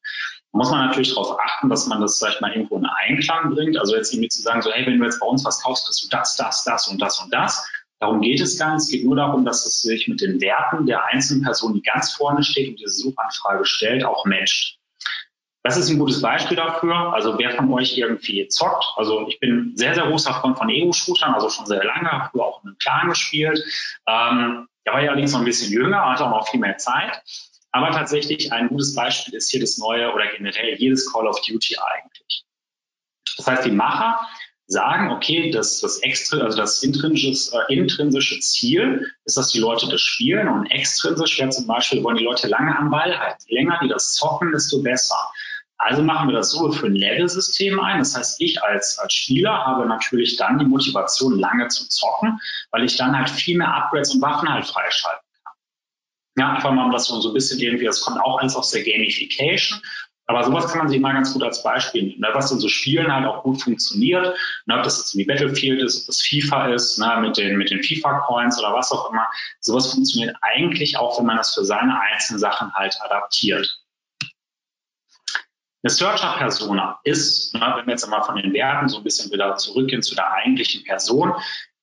Da 0.52 0.58
muss 0.58 0.72
man 0.72 0.88
natürlich 0.88 1.10
darauf 1.10 1.40
achten, 1.40 1.70
dass 1.70 1.88
man 1.88 2.02
das, 2.02 2.22
ich 2.22 2.42
mal, 2.42 2.52
irgendwo 2.52 2.78
in 2.78 2.86
Einklang 2.86 3.54
bringt. 3.54 3.78
Also 3.78 3.96
jetzt 3.96 4.12
irgendwie 4.14 4.30
zu 4.30 4.42
sagen, 4.42 4.62
so, 4.62 4.72
hey, 4.72 4.86
wenn 4.86 5.00
du 5.00 5.06
jetzt 5.06 5.20
bei 5.20 5.28
uns 5.28 5.46
was 5.46 5.62
kaufst, 5.62 5.86
kriegst 5.86 6.04
du 6.04 6.10
das, 6.10 6.36
das, 6.36 6.64
das 6.64 6.88
und 6.88 7.02
das 7.02 7.20
und 7.20 7.32
das. 7.32 7.66
Darum 8.00 8.20
geht 8.22 8.42
es 8.42 8.58
gar 8.58 8.74
nicht. 8.74 8.84
Es 8.84 8.90
geht 8.90 9.06
nur 9.06 9.16
darum, 9.16 9.46
dass 9.46 9.66
es 9.66 9.82
sich 9.82 10.08
mit 10.08 10.22
den 10.22 10.42
Werten 10.42 10.88
der 10.88 11.06
einzelnen 11.06 11.44
Person, 11.44 11.76
die 11.76 11.84
ganz 11.84 12.12
vorne 12.12 12.44
steht 12.44 12.70
und 12.70 12.80
diese 12.80 12.90
Suchanfrage 12.90 13.64
stellt, 13.64 14.04
auch 14.04 14.26
matcht. 14.26 14.81
Das 15.64 15.78
ist 15.78 15.90
ein 15.90 16.00
gutes 16.00 16.22
Beispiel 16.22 16.58
dafür. 16.58 17.14
Also 17.14 17.38
wer 17.38 17.52
von 17.52 17.72
euch 17.72 17.98
irgendwie 17.98 18.48
zockt, 18.48 18.94
also 18.96 19.28
ich 19.28 19.40
bin 19.40 19.74
sehr, 19.76 19.94
sehr 19.94 20.08
großer 20.08 20.34
Freund 20.34 20.58
von 20.58 20.70
Ego-Shootern, 20.70 21.34
also 21.34 21.50
schon 21.50 21.68
sehr 21.68 21.84
lange, 21.84 22.10
habe 22.10 22.44
auch 22.44 22.64
in 22.64 22.70
einem 22.70 22.78
Clan 22.80 23.10
gespielt. 23.10 23.64
Ähm, 24.08 24.68
da 24.86 24.94
war 24.94 25.02
ja 25.02 25.12
allerdings 25.12 25.34
noch 25.34 25.40
ein 25.40 25.46
bisschen 25.46 25.72
jünger, 25.72 26.04
hatte 26.10 26.26
auch 26.26 26.32
noch 26.32 26.48
viel 26.48 26.60
mehr 26.60 26.78
Zeit. 26.78 27.22
Aber 27.72 27.92
tatsächlich 27.92 28.52
ein 28.52 28.70
gutes 28.70 28.96
Beispiel 28.96 29.36
ist 29.36 29.50
hier 29.50 29.62
das 29.62 29.78
neue 29.78 30.12
oder 30.14 30.26
generell 30.28 30.76
jedes 30.78 31.12
Call 31.12 31.28
of 31.28 31.40
Duty 31.42 31.78
eigentlich. 31.78 32.44
Das 33.38 33.48
heißt, 33.48 33.66
die 33.66 33.72
Macher 33.72 34.28
sagen, 34.68 35.12
okay, 35.12 35.52
das, 35.52 35.82
das, 35.82 36.00
extra, 36.00 36.40
also 36.40 36.58
das 36.58 36.82
intrinsische, 36.82 37.56
äh, 37.56 37.74
intrinsische 37.74 38.40
Ziel 38.40 39.12
ist, 39.26 39.38
dass 39.38 39.50
die 39.50 39.60
Leute 39.60 39.88
das 39.90 40.02
spielen 40.02 40.48
und 40.48 40.68
extrinsisch 40.68 41.40
wäre 41.40 41.50
zum 41.50 41.68
Beispiel, 41.68 42.04
wollen 42.04 42.18
die 42.18 42.24
Leute 42.24 42.48
lange 42.48 42.78
am 42.78 42.90
Ball 42.90 43.18
halten. 43.18 43.44
Je 43.48 43.56
länger 43.58 43.80
die 43.84 43.90
das 43.90 44.14
zocken, 44.14 44.52
desto 44.52 44.82
besser. 44.82 45.32
Also 45.84 46.04
machen 46.04 46.30
wir 46.30 46.36
das 46.36 46.52
so 46.52 46.72
für 46.72 46.86
ein 46.86 46.96
Level-System 46.96 47.80
ein. 47.80 48.00
Das 48.00 48.16
heißt, 48.16 48.40
ich 48.40 48.62
als, 48.62 49.00
als 49.00 49.14
Spieler 49.14 49.66
habe 49.66 49.88
natürlich 49.88 50.38
dann 50.38 50.60
die 50.60 50.66
Motivation, 50.66 51.40
lange 51.40 51.70
zu 51.70 51.90
zocken, 51.90 52.40
weil 52.70 52.84
ich 52.84 52.98
dann 52.98 53.18
halt 53.18 53.30
viel 53.32 53.58
mehr 53.58 53.74
Upgrades 53.74 54.14
und 54.14 54.22
Waffen 54.22 54.48
halt 54.48 54.68
freischalten 54.68 55.26
kann. 55.44 55.54
Ja, 56.38 56.54
einfach 56.54 56.72
mal 56.72 56.86
um 56.86 56.92
das 56.92 57.06
so, 57.06 57.28
ein 57.28 57.34
bisschen 57.34 57.60
irgendwie, 57.60 57.86
das 57.86 58.02
kommt 58.02 58.22
auch 58.22 58.38
alles 58.38 58.56
aus 58.56 58.70
der 58.70 58.84
Gamification. 58.84 59.82
Aber 60.28 60.44
sowas 60.44 60.68
kann 60.68 60.78
man 60.78 60.90
sich 60.90 61.00
mal 61.00 61.14
ganz 61.14 61.34
gut 61.34 61.42
als 61.42 61.64
Beispiel 61.64 62.04
nehmen, 62.04 62.22
ne, 62.22 62.30
was 62.32 62.52
in 62.52 62.60
so 62.60 62.68
Spielen 62.68 63.12
halt 63.12 63.26
auch 63.26 63.42
gut 63.42 63.64
funktioniert. 63.64 64.38
Ne, 64.68 64.78
ob 64.78 64.84
das 64.84 65.00
jetzt 65.00 65.18
wie 65.18 65.26
Battlefield 65.26 65.82
ist, 65.82 66.02
ob 66.02 66.08
das 66.08 66.22
FIFA 66.22 66.74
ist, 66.76 67.00
ne, 67.00 67.18
mit 67.22 67.38
den, 67.38 67.58
mit 67.58 67.72
den 67.72 67.82
FIFA-Coins 67.82 68.60
oder 68.60 68.72
was 68.72 68.92
auch 68.92 69.10
immer. 69.10 69.28
Sowas 69.60 69.92
funktioniert 69.92 70.36
eigentlich 70.42 70.96
auch, 70.96 71.18
wenn 71.18 71.26
man 71.26 71.38
das 71.38 71.56
für 71.56 71.66
seine 71.66 72.00
einzelnen 72.00 72.40
Sachen 72.40 72.72
halt 72.74 72.96
adaptiert. 73.02 73.82
Eine 75.84 75.92
Searcher-Persona 75.92 77.00
ist, 77.04 77.54
ne, 77.54 77.74
wenn 77.78 77.88
wir 77.88 77.94
jetzt 77.94 78.04
einmal 78.04 78.24
von 78.24 78.36
den 78.36 78.54
Werten 78.54 78.88
so 78.88 78.98
ein 78.98 79.04
bisschen 79.04 79.32
wieder 79.32 79.56
zurückgehen 79.56 80.04
zu 80.04 80.16
der 80.16 80.32
eigentlichen 80.32 80.84
Person, 80.84 81.34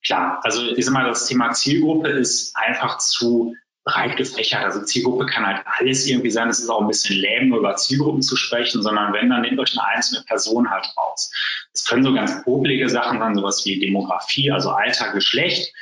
klar, 0.03 0.39
also 0.43 0.63
ich 0.63 0.85
sag 0.85 0.93
mal, 0.93 1.07
das 1.07 1.27
Thema 1.27 1.51
Zielgruppe 1.51 2.09
ist 2.09 2.55
einfach 2.55 2.97
zu 2.99 3.55
breit 3.83 4.17
gefächert. 4.17 4.63
Also 4.63 4.83
Zielgruppe 4.83 5.25
kann 5.25 5.45
halt 5.45 5.65
alles 5.65 6.07
irgendwie 6.07 6.29
sein. 6.29 6.49
Es 6.49 6.59
ist 6.59 6.69
auch 6.69 6.81
ein 6.81 6.87
bisschen 6.87 7.17
lähm, 7.17 7.49
nur 7.49 7.59
über 7.59 7.75
Zielgruppen 7.75 8.21
zu 8.21 8.35
sprechen, 8.35 8.81
sondern 8.81 9.13
wenn, 9.13 9.29
dann 9.29 9.41
nehmt 9.41 9.59
euch 9.59 9.77
eine 9.77 9.87
einzelne 9.87 10.23
Person 10.25 10.69
halt 10.69 10.85
raus. 10.97 11.31
Es 11.73 11.85
können 11.85 12.03
so 12.03 12.13
ganz 12.13 12.43
popelige 12.43 12.89
Sachen 12.89 13.19
sein, 13.19 13.35
sowas 13.35 13.65
wie 13.65 13.79
Demografie, 13.79 14.51
also 14.51 14.71
Alter, 14.71 15.11
Geschlecht. 15.11 15.73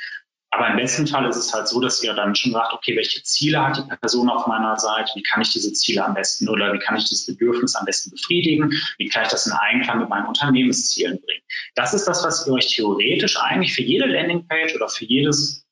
Aber 0.50 0.68
im 0.68 0.76
besten 0.76 1.06
Fall 1.06 1.28
ist 1.28 1.36
es 1.36 1.52
halt 1.52 1.68
so, 1.68 1.80
dass 1.80 2.02
ihr 2.02 2.14
dann 2.14 2.34
schon 2.34 2.52
sagt, 2.52 2.72
okay, 2.72 2.96
welche 2.96 3.22
Ziele 3.22 3.62
hat 3.62 3.76
die 3.76 3.96
Person 3.96 4.30
auf 4.30 4.46
meiner 4.46 4.78
Seite? 4.78 5.10
Wie 5.14 5.22
kann 5.22 5.42
ich 5.42 5.52
diese 5.52 5.72
Ziele 5.74 6.04
am 6.04 6.14
besten 6.14 6.48
oder 6.48 6.72
wie 6.72 6.78
kann 6.78 6.96
ich 6.96 7.08
das 7.08 7.26
Bedürfnis 7.26 7.74
am 7.74 7.84
besten 7.84 8.10
befriedigen? 8.10 8.72
Wie 8.96 9.08
kann 9.08 9.24
ich 9.24 9.28
das 9.28 9.46
in 9.46 9.52
Einklang 9.52 9.98
mit 10.00 10.08
meinen 10.08 10.26
Unternehmenszielen 10.26 11.20
bringen? 11.20 11.42
Das 11.74 11.92
ist 11.92 12.06
das, 12.08 12.24
was 12.24 12.46
ihr 12.46 12.52
euch 12.54 12.74
theoretisch 12.74 13.38
eigentlich 13.38 13.74
für 13.74 13.82
jede 13.82 14.06
Landingpage 14.06 14.74
oder 14.74 14.88
für 14.88 15.04
jedes, 15.04 15.66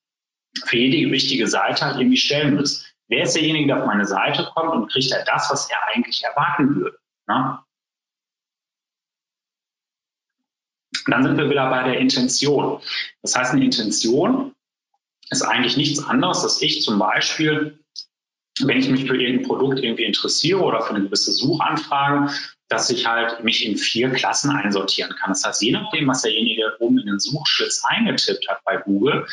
für 0.66 0.76
jede 0.76 1.10
wichtige 1.10 1.48
Seite 1.48 1.86
halt 1.86 1.96
irgendwie 1.98 2.18
stellen 2.18 2.54
müsst. 2.54 2.94
Wer 3.08 3.22
ist 3.22 3.34
derjenige, 3.34 3.68
der 3.68 3.80
auf 3.80 3.86
meine 3.86 4.06
Seite 4.06 4.50
kommt 4.54 4.74
und 4.74 4.92
kriegt 4.92 5.10
er 5.10 5.24
das, 5.24 5.48
was 5.50 5.70
er 5.70 5.78
eigentlich 5.94 6.22
erwarten 6.22 6.76
würde? 6.76 6.98
Ne? 7.28 7.58
dann 11.08 11.22
sind 11.22 11.36
wir 11.36 11.48
wieder 11.48 11.70
bei 11.70 11.84
der 11.84 12.00
Intention. 12.00 12.80
Das 13.22 13.36
heißt, 13.36 13.52
eine 13.52 13.64
Intention 13.64 14.55
ist 15.30 15.42
eigentlich 15.42 15.76
nichts 15.76 16.02
anderes, 16.04 16.42
dass 16.42 16.62
ich 16.62 16.82
zum 16.82 16.98
Beispiel, 16.98 17.78
wenn 18.60 18.78
ich 18.78 18.88
mich 18.88 19.06
für 19.06 19.20
irgendein 19.20 19.46
Produkt 19.46 19.80
irgendwie 19.80 20.04
interessiere 20.04 20.60
oder 20.60 20.82
für 20.82 20.94
eine 20.94 21.04
gewisse 21.04 21.32
Suchanfrage, 21.32 22.32
dass 22.68 22.90
ich 22.90 23.06
halt 23.06 23.44
mich 23.44 23.64
in 23.64 23.76
vier 23.76 24.10
Klassen 24.10 24.50
einsortieren 24.50 25.14
kann. 25.16 25.30
Das 25.30 25.44
heißt, 25.44 25.62
je 25.62 25.72
nachdem, 25.72 26.08
was 26.08 26.22
derjenige 26.22 26.76
oben 26.80 26.98
in 26.98 27.06
den 27.06 27.18
Suchschlitz 27.18 27.82
eingetippt 27.84 28.48
hat 28.48 28.60
bei 28.64 28.78
Google, 28.78 29.26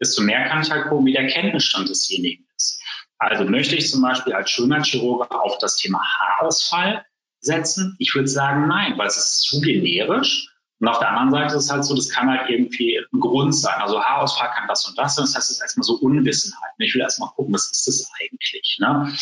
desto 0.00 0.22
mehr 0.22 0.48
kann 0.48 0.62
ich 0.62 0.70
halt 0.70 0.88
gucken, 0.88 1.06
wie 1.06 1.12
der 1.12 1.28
Kenntnisstand 1.28 1.88
desjenigen 1.88 2.46
ist. 2.56 2.82
Also 3.18 3.44
möchte 3.44 3.76
ich 3.76 3.90
zum 3.90 4.02
Beispiel 4.02 4.32
als 4.32 4.50
Schönheitschirurg 4.50 5.30
auf 5.30 5.58
das 5.58 5.76
Thema 5.76 6.02
Haarausfall 6.02 7.04
setzen? 7.40 7.94
Ich 7.98 8.14
würde 8.14 8.28
sagen, 8.28 8.66
nein, 8.66 8.96
weil 8.96 9.06
es 9.06 9.16
ist 9.16 9.42
zu 9.42 9.60
generisch 9.60 10.49
und 10.80 10.88
auf 10.88 10.98
der 10.98 11.10
anderen 11.10 11.30
Seite 11.30 11.56
ist 11.56 11.64
es 11.64 11.70
halt 11.70 11.84
so, 11.84 11.94
das 11.94 12.08
kann 12.08 12.30
halt 12.30 12.48
irgendwie 12.48 12.98
ein 12.98 13.20
Grund 13.20 13.54
sein. 13.54 13.80
Also 13.80 14.02
Haarausfall 14.02 14.50
kann 14.54 14.66
das 14.66 14.88
und 14.88 14.98
das 14.98 15.14
sein. 15.14 15.26
Das 15.26 15.36
heißt, 15.36 15.50
es 15.50 15.56
ist 15.56 15.62
erstmal 15.62 15.84
so 15.84 15.96
Unwissenheit. 15.96 16.72
Ich 16.78 16.94
will 16.94 17.02
erstmal 17.02 17.28
gucken, 17.30 17.52
was 17.52 17.70
ist 17.70 17.86
das 17.86 18.10
eigentlich? 18.18 18.78
Ne? 18.80 19.12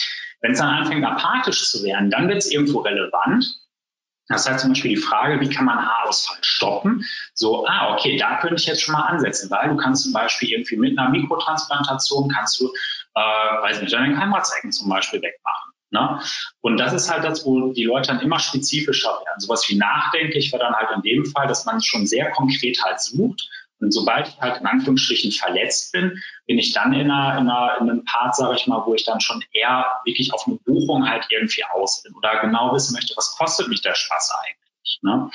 Wenn 0.40 0.52
es 0.52 0.58
dann 0.60 0.68
anfängt, 0.68 1.04
apathisch 1.04 1.68
zu 1.68 1.82
werden, 1.82 2.10
dann 2.10 2.28
wird 2.28 2.38
es 2.38 2.50
irgendwo 2.52 2.78
relevant. 2.78 3.44
Das 4.28 4.48
heißt 4.48 4.60
zum 4.60 4.70
Beispiel 4.70 4.94
die 4.94 5.00
Frage, 5.00 5.40
wie 5.40 5.48
kann 5.48 5.64
man 5.64 5.84
Haarausfall 5.84 6.38
stoppen? 6.42 7.04
So, 7.34 7.66
ah, 7.66 7.94
okay, 7.94 8.16
da 8.18 8.38
könnte 8.38 8.56
ich 8.56 8.66
jetzt 8.66 8.82
schon 8.82 8.92
mal 8.92 9.06
ansetzen, 9.06 9.50
weil 9.50 9.70
du 9.70 9.76
kannst 9.76 10.04
zum 10.04 10.12
Beispiel 10.12 10.50
irgendwie 10.50 10.76
mit 10.76 10.96
einer 10.96 11.08
Mikrotransplantation 11.08 12.28
kannst 12.28 12.60
du, 12.60 12.66
äh, 13.14 13.20
weiß 13.20 13.80
nicht, 13.80 13.92
deine 13.92 14.14
Keimratsecken 14.14 14.70
zum 14.70 14.88
Beispiel 14.90 15.20
wegmachen. 15.22 15.67
Ne? 15.90 16.20
Und 16.60 16.76
das 16.76 16.92
ist 16.92 17.10
halt 17.10 17.24
das, 17.24 17.46
wo 17.46 17.72
die 17.72 17.84
Leute 17.84 18.08
dann 18.08 18.20
immer 18.20 18.38
spezifischer 18.38 19.08
werden. 19.08 19.40
Sowas 19.40 19.68
wie 19.68 19.76
nachdenklich 19.76 20.52
wäre 20.52 20.62
dann 20.62 20.74
halt 20.74 20.90
in 20.94 21.02
dem 21.02 21.24
Fall, 21.24 21.46
dass 21.46 21.64
man 21.64 21.80
schon 21.80 22.06
sehr 22.06 22.30
konkret 22.32 22.82
halt 22.84 23.00
sucht 23.00 23.48
Und 23.80 23.92
sobald 23.92 24.28
ich 24.28 24.38
halt 24.38 24.60
in 24.60 24.66
Anführungsstrichen 24.66 25.32
verletzt 25.32 25.92
bin, 25.92 26.20
bin 26.46 26.58
ich 26.58 26.72
dann 26.72 26.92
in, 26.92 27.10
einer, 27.10 27.38
in, 27.38 27.48
einer, 27.48 27.78
in 27.80 27.90
einem 27.90 28.04
Part, 28.04 28.36
sage 28.36 28.56
ich 28.56 28.66
mal, 28.66 28.84
wo 28.84 28.94
ich 28.94 29.04
dann 29.04 29.20
schon 29.20 29.42
eher 29.52 29.86
wirklich 30.04 30.32
auf 30.34 30.46
eine 30.46 30.56
Buchung 30.56 31.08
halt 31.08 31.26
irgendwie 31.30 31.64
aus 31.64 32.02
bin 32.02 32.14
oder 32.14 32.40
genau 32.40 32.74
wissen 32.74 32.94
möchte, 32.94 33.14
was 33.16 33.36
kostet 33.38 33.68
mich 33.68 33.80
der 33.80 33.94
Spaß 33.94 34.32
eigentlich. 34.44 34.98
Ne? 35.02 35.30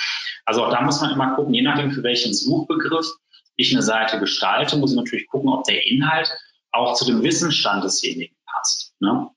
Also 0.46 0.66
auch 0.66 0.72
da 0.72 0.82
muss 0.82 1.02
man 1.02 1.12
immer 1.12 1.36
gucken, 1.36 1.54
je 1.54 1.62
nachdem 1.62 1.92
für 1.92 2.04
welchen 2.04 2.34
Suchbegriff 2.34 3.08
ich 3.56 3.72
eine 3.72 3.84
Seite 3.84 4.20
gestalte, 4.20 4.78
muss 4.78 4.92
ich 4.92 4.98
natürlich 4.98 5.28
gucken, 5.28 5.50
ob 5.50 5.64
der 5.64 5.86
Inhalt 5.86 6.30
auch 6.72 6.96
zu 6.96 7.06
dem 7.06 7.22
Wissensstand 7.24 7.84
desjenigen 7.84 8.36
passt. 8.46 8.94
Ne? 9.00 9.30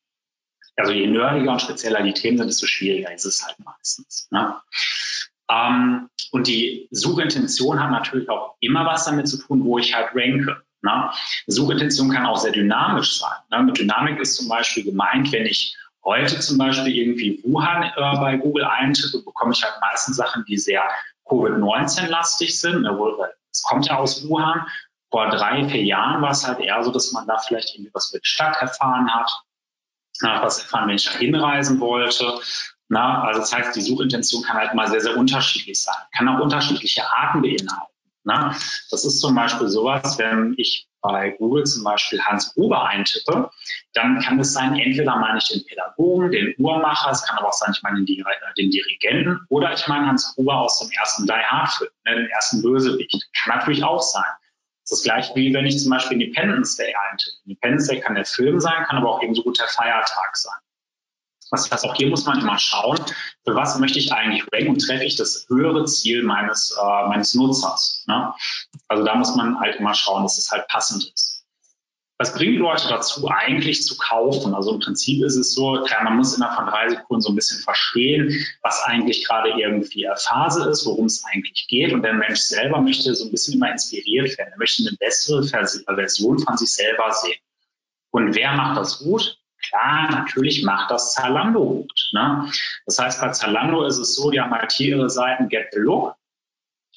Also 0.76 0.92
je 0.92 1.06
nerdiger 1.06 1.52
und 1.52 1.62
spezieller 1.62 2.02
die 2.02 2.12
Themen 2.12 2.36
sind, 2.38 2.48
desto 2.48 2.66
schwieriger 2.66 3.12
ist 3.12 3.24
es 3.24 3.44
halt 3.46 3.56
meistens. 3.58 4.28
Ne? 4.30 4.54
Ähm, 5.50 6.08
und 6.32 6.46
die 6.46 6.88
Suchintention 6.90 7.82
hat 7.82 7.90
natürlich 7.90 8.28
auch 8.28 8.56
immer 8.60 8.84
was 8.84 9.04
damit 9.04 9.28
zu 9.28 9.38
tun, 9.38 9.64
wo 9.64 9.78
ich 9.78 9.94
halt 9.94 10.10
ranke. 10.14 10.62
Ne? 10.82 11.10
Suchintention 11.46 12.10
kann 12.10 12.26
auch 12.26 12.36
sehr 12.36 12.52
dynamisch 12.52 13.18
sein. 13.18 13.38
Ne? 13.50 13.62
Mit 13.62 13.78
Dynamik 13.78 14.20
ist 14.20 14.36
zum 14.36 14.48
Beispiel 14.48 14.84
gemeint, 14.84 15.32
wenn 15.32 15.46
ich 15.46 15.76
heute 16.04 16.38
zum 16.40 16.58
Beispiel 16.58 16.94
irgendwie 16.94 17.40
Wuhan 17.44 17.82
äh, 17.82 18.16
bei 18.18 18.36
Google 18.36 18.64
eintippe, 18.64 19.22
bekomme 19.24 19.52
ich 19.52 19.62
halt 19.64 19.74
meistens 19.80 20.16
Sachen, 20.16 20.44
die 20.46 20.56
sehr 20.56 20.82
Covid-19-lastig 21.28 22.58
sind. 22.58 22.82
Ne? 22.82 22.98
Es 23.50 23.62
kommt 23.62 23.86
ja 23.86 23.96
aus 23.96 24.28
Wuhan. 24.28 24.66
Vor 25.10 25.30
drei, 25.30 25.68
vier 25.68 25.84
Jahren 25.84 26.20
war 26.20 26.32
es 26.32 26.46
halt 26.46 26.58
eher 26.60 26.82
so, 26.82 26.90
dass 26.90 27.12
man 27.12 27.26
da 27.26 27.38
vielleicht 27.38 27.74
irgendwie 27.74 27.94
was 27.94 28.10
die 28.10 28.18
Stadt 28.22 28.56
erfahren 28.60 29.12
hat, 29.14 29.30
was 30.22 30.60
erfahren, 30.60 30.88
wenn 30.88 30.96
ich 30.96 31.04
da 31.04 31.12
hinreisen 31.12 31.80
wollte. 31.80 32.40
Na, 32.88 33.22
also 33.22 33.40
das 33.40 33.52
heißt, 33.52 33.74
die 33.74 33.80
Suchintention 33.80 34.42
kann 34.42 34.56
halt 34.56 34.74
mal 34.74 34.88
sehr, 34.88 35.00
sehr 35.00 35.16
unterschiedlich 35.16 35.82
sein, 35.82 35.96
kann 36.16 36.28
auch 36.28 36.40
unterschiedliche 36.40 37.02
Arten 37.10 37.42
beinhalten. 37.42 37.92
Na, 38.22 38.50
das 38.90 39.04
ist 39.04 39.20
zum 39.20 39.34
Beispiel 39.34 39.68
sowas, 39.68 40.18
wenn 40.18 40.54
ich 40.56 40.88
bei 41.00 41.30
Google 41.38 41.64
zum 41.64 41.84
Beispiel 41.84 42.20
Hans 42.20 42.52
Gruber 42.54 42.88
eintippe, 42.88 43.50
dann 43.92 44.20
kann 44.20 44.40
es 44.40 44.52
sein, 44.52 44.74
entweder 44.76 45.16
meine 45.16 45.38
ich 45.38 45.48
den 45.48 45.64
Pädagogen, 45.64 46.32
den 46.32 46.54
Uhrmacher, 46.58 47.10
es 47.12 47.22
kann 47.22 47.38
aber 47.38 47.48
auch 47.48 47.52
sein, 47.52 47.72
ich 47.74 47.82
meine 47.82 48.04
den, 48.04 48.24
den 48.58 48.70
Dirigenten 48.70 49.40
oder 49.48 49.72
ich 49.72 49.86
meine 49.86 50.06
Hans 50.06 50.34
Gruber 50.34 50.56
aus 50.56 50.80
dem 50.80 50.90
ersten 50.90 51.26
Die 51.26 51.32
Hard 51.32 51.70
Film, 51.70 51.90
ne, 52.04 52.16
den 52.16 52.26
ersten 52.26 52.62
Bösewicht. 52.62 53.28
Kann 53.44 53.58
natürlich 53.58 53.84
auch 53.84 54.02
sein. 54.02 54.24
Das 54.88 55.00
ist 55.00 55.04
das 55.06 55.12
gleiche 55.12 55.34
wie 55.34 55.52
wenn 55.52 55.66
ich 55.66 55.78
zum 55.82 55.90
Beispiel 55.90 56.20
Independence 56.20 56.76
Day 56.76 56.94
eintippe. 57.10 57.36
Independence 57.44 57.88
Day 57.88 58.00
kann 58.00 58.14
der 58.14 58.24
Film 58.24 58.60
sein, 58.60 58.84
kann 58.84 58.98
aber 58.98 59.10
auch 59.10 59.22
ebenso 59.22 59.42
gut 59.42 59.58
der 59.58 59.66
Feiertag 59.66 60.36
sein. 60.36 60.54
Das 61.50 61.70
heißt, 61.70 61.84
auch 61.84 61.94
hier 61.94 62.08
muss 62.08 62.24
man 62.24 62.40
immer 62.40 62.58
schauen, 62.58 62.98
für 63.44 63.54
was 63.54 63.78
möchte 63.78 63.98
ich 63.98 64.12
eigentlich 64.12 64.44
ranken 64.52 64.70
und 64.70 64.78
treffe 64.80 65.04
ich 65.04 65.16
das 65.16 65.46
höhere 65.48 65.84
Ziel 65.86 66.22
meines, 66.22 66.76
äh, 66.80 67.08
meines 67.08 67.34
Nutzers. 67.34 68.04
Ne? 68.06 68.32
Also 68.88 69.04
da 69.04 69.14
muss 69.14 69.34
man 69.36 69.58
halt 69.58 69.76
immer 69.76 69.94
schauen, 69.94 70.22
dass 70.22 70.38
es 70.38 70.50
halt 70.50 70.66
passend 70.68 71.12
ist. 71.14 71.35
Was 72.18 72.34
bringt 72.34 72.58
Leute 72.58 72.88
dazu, 72.88 73.28
eigentlich 73.28 73.82
zu 73.82 73.96
kaufen? 73.98 74.54
Also 74.54 74.72
im 74.72 74.80
Prinzip 74.80 75.22
ist 75.22 75.36
es 75.36 75.52
so, 75.52 75.82
klar, 75.82 76.02
man 76.02 76.16
muss 76.16 76.34
innerhalb 76.34 76.56
von 76.56 76.66
drei 76.66 76.88
Sekunden 76.88 77.20
so 77.20 77.28
ein 77.28 77.34
bisschen 77.34 77.60
verstehen, 77.60 78.32
was 78.62 78.82
eigentlich 78.84 79.26
gerade 79.26 79.50
irgendwie 79.50 80.08
Phase 80.16 80.68
ist, 80.70 80.86
worum 80.86 81.06
es 81.06 81.22
eigentlich 81.26 81.66
geht. 81.68 81.92
Und 81.92 82.02
der 82.02 82.14
Mensch 82.14 82.40
selber 82.40 82.80
möchte 82.80 83.14
so 83.14 83.26
ein 83.26 83.30
bisschen 83.30 83.54
immer 83.54 83.70
inspiriert 83.70 84.36
werden. 84.38 84.52
Er 84.52 84.58
möchte 84.58 84.82
eine 84.86 84.96
bessere 84.96 85.44
Version 85.44 86.38
von 86.38 86.56
sich 86.56 86.72
selber 86.72 87.12
sehen. 87.12 87.38
Und 88.12 88.34
wer 88.34 88.52
macht 88.52 88.78
das 88.78 89.00
gut? 89.00 89.38
Klar, 89.68 90.10
natürlich 90.10 90.62
macht 90.62 90.90
das 90.90 91.12
Zalando 91.12 91.64
gut. 91.64 92.10
Ne? 92.12 92.50
Das 92.86 92.98
heißt, 92.98 93.20
bei 93.20 93.30
Zalando 93.30 93.84
ist 93.84 93.98
es 93.98 94.14
so, 94.14 94.30
die 94.30 94.40
haben 94.40 94.52
halt 94.52 94.72
hier 94.72 94.96
ihre 94.96 95.10
Seiten 95.10 95.48
Get 95.48 95.68
the 95.72 95.80
Look. 95.80 96.14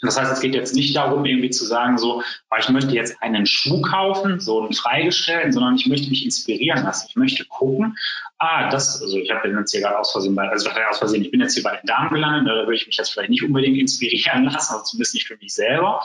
Das 0.01 0.19
heißt, 0.19 0.31
es 0.31 0.39
geht 0.39 0.55
jetzt 0.55 0.75
nicht 0.75 0.95
darum, 0.95 1.25
irgendwie 1.25 1.49
zu 1.49 1.65
sagen, 1.65 1.97
so, 1.97 2.21
oh, 2.21 2.55
ich 2.57 2.69
möchte 2.69 2.93
jetzt 2.93 3.21
einen 3.21 3.45
Schuh 3.45 3.81
kaufen, 3.81 4.39
so 4.39 4.61
einen 4.61 4.73
freigestellten, 4.73 5.51
sondern 5.51 5.75
ich 5.75 5.87
möchte 5.87 6.09
mich 6.09 6.23
inspirieren 6.23 6.83
lassen. 6.83 7.07
Ich 7.09 7.15
möchte 7.15 7.45
gucken, 7.45 7.97
ah, 8.37 8.69
das, 8.69 9.01
also 9.01 9.17
ich 9.17 9.29
habe 9.29 9.49
jetzt 9.49 9.71
hier 9.71 9.81
gerade 9.81 9.99
aus 9.99 10.11
Versehen 10.11 10.35
bei, 10.35 10.47
also 10.47 10.69
aus 10.69 10.99
Versehen, 10.99 11.23
ich 11.23 11.31
bin 11.31 11.41
jetzt 11.41 11.53
hier 11.53 11.63
bei 11.63 11.75
den 11.75 11.85
Damen 11.85 12.09
gelandet, 12.09 12.47
da 12.47 12.55
würde 12.65 12.75
ich 12.75 12.87
mich 12.87 12.97
jetzt 12.97 13.11
vielleicht 13.11 13.29
nicht 13.29 13.43
unbedingt 13.43 13.77
inspirieren 13.77 14.43
lassen, 14.51 14.73
also 14.73 14.85
zumindest 14.85 15.13
nicht 15.15 15.27
für 15.27 15.37
mich 15.37 15.53
selber. 15.53 16.01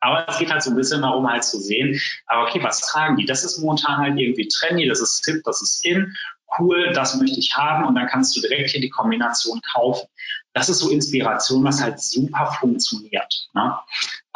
Aber 0.00 0.26
es 0.28 0.38
geht 0.38 0.50
halt 0.50 0.62
so 0.62 0.70
ein 0.70 0.76
bisschen 0.76 1.02
darum, 1.02 1.30
halt 1.30 1.44
zu 1.44 1.58
sehen, 1.58 2.00
aber 2.26 2.48
okay, 2.48 2.62
was 2.62 2.80
tragen 2.80 3.16
die? 3.16 3.26
Das 3.26 3.44
ist 3.44 3.58
momentan 3.58 3.98
halt 3.98 4.18
irgendwie 4.18 4.48
trendy, 4.48 4.88
das 4.88 5.00
ist 5.00 5.24
hip, 5.24 5.42
das 5.44 5.62
ist 5.62 5.84
in, 5.84 6.14
cool, 6.58 6.92
das 6.92 7.16
möchte 7.16 7.38
ich 7.38 7.56
haben 7.56 7.86
und 7.86 7.94
dann 7.94 8.06
kannst 8.06 8.36
du 8.36 8.40
direkt 8.40 8.70
hier 8.70 8.80
die 8.80 8.90
Kombination 8.90 9.60
kaufen. 9.72 10.06
Das 10.54 10.68
ist 10.68 10.78
so 10.78 10.88
Inspiration, 10.90 11.64
was 11.64 11.82
halt 11.82 12.00
super 12.00 12.56
funktioniert. 12.60 13.48
Ne? 13.54 13.76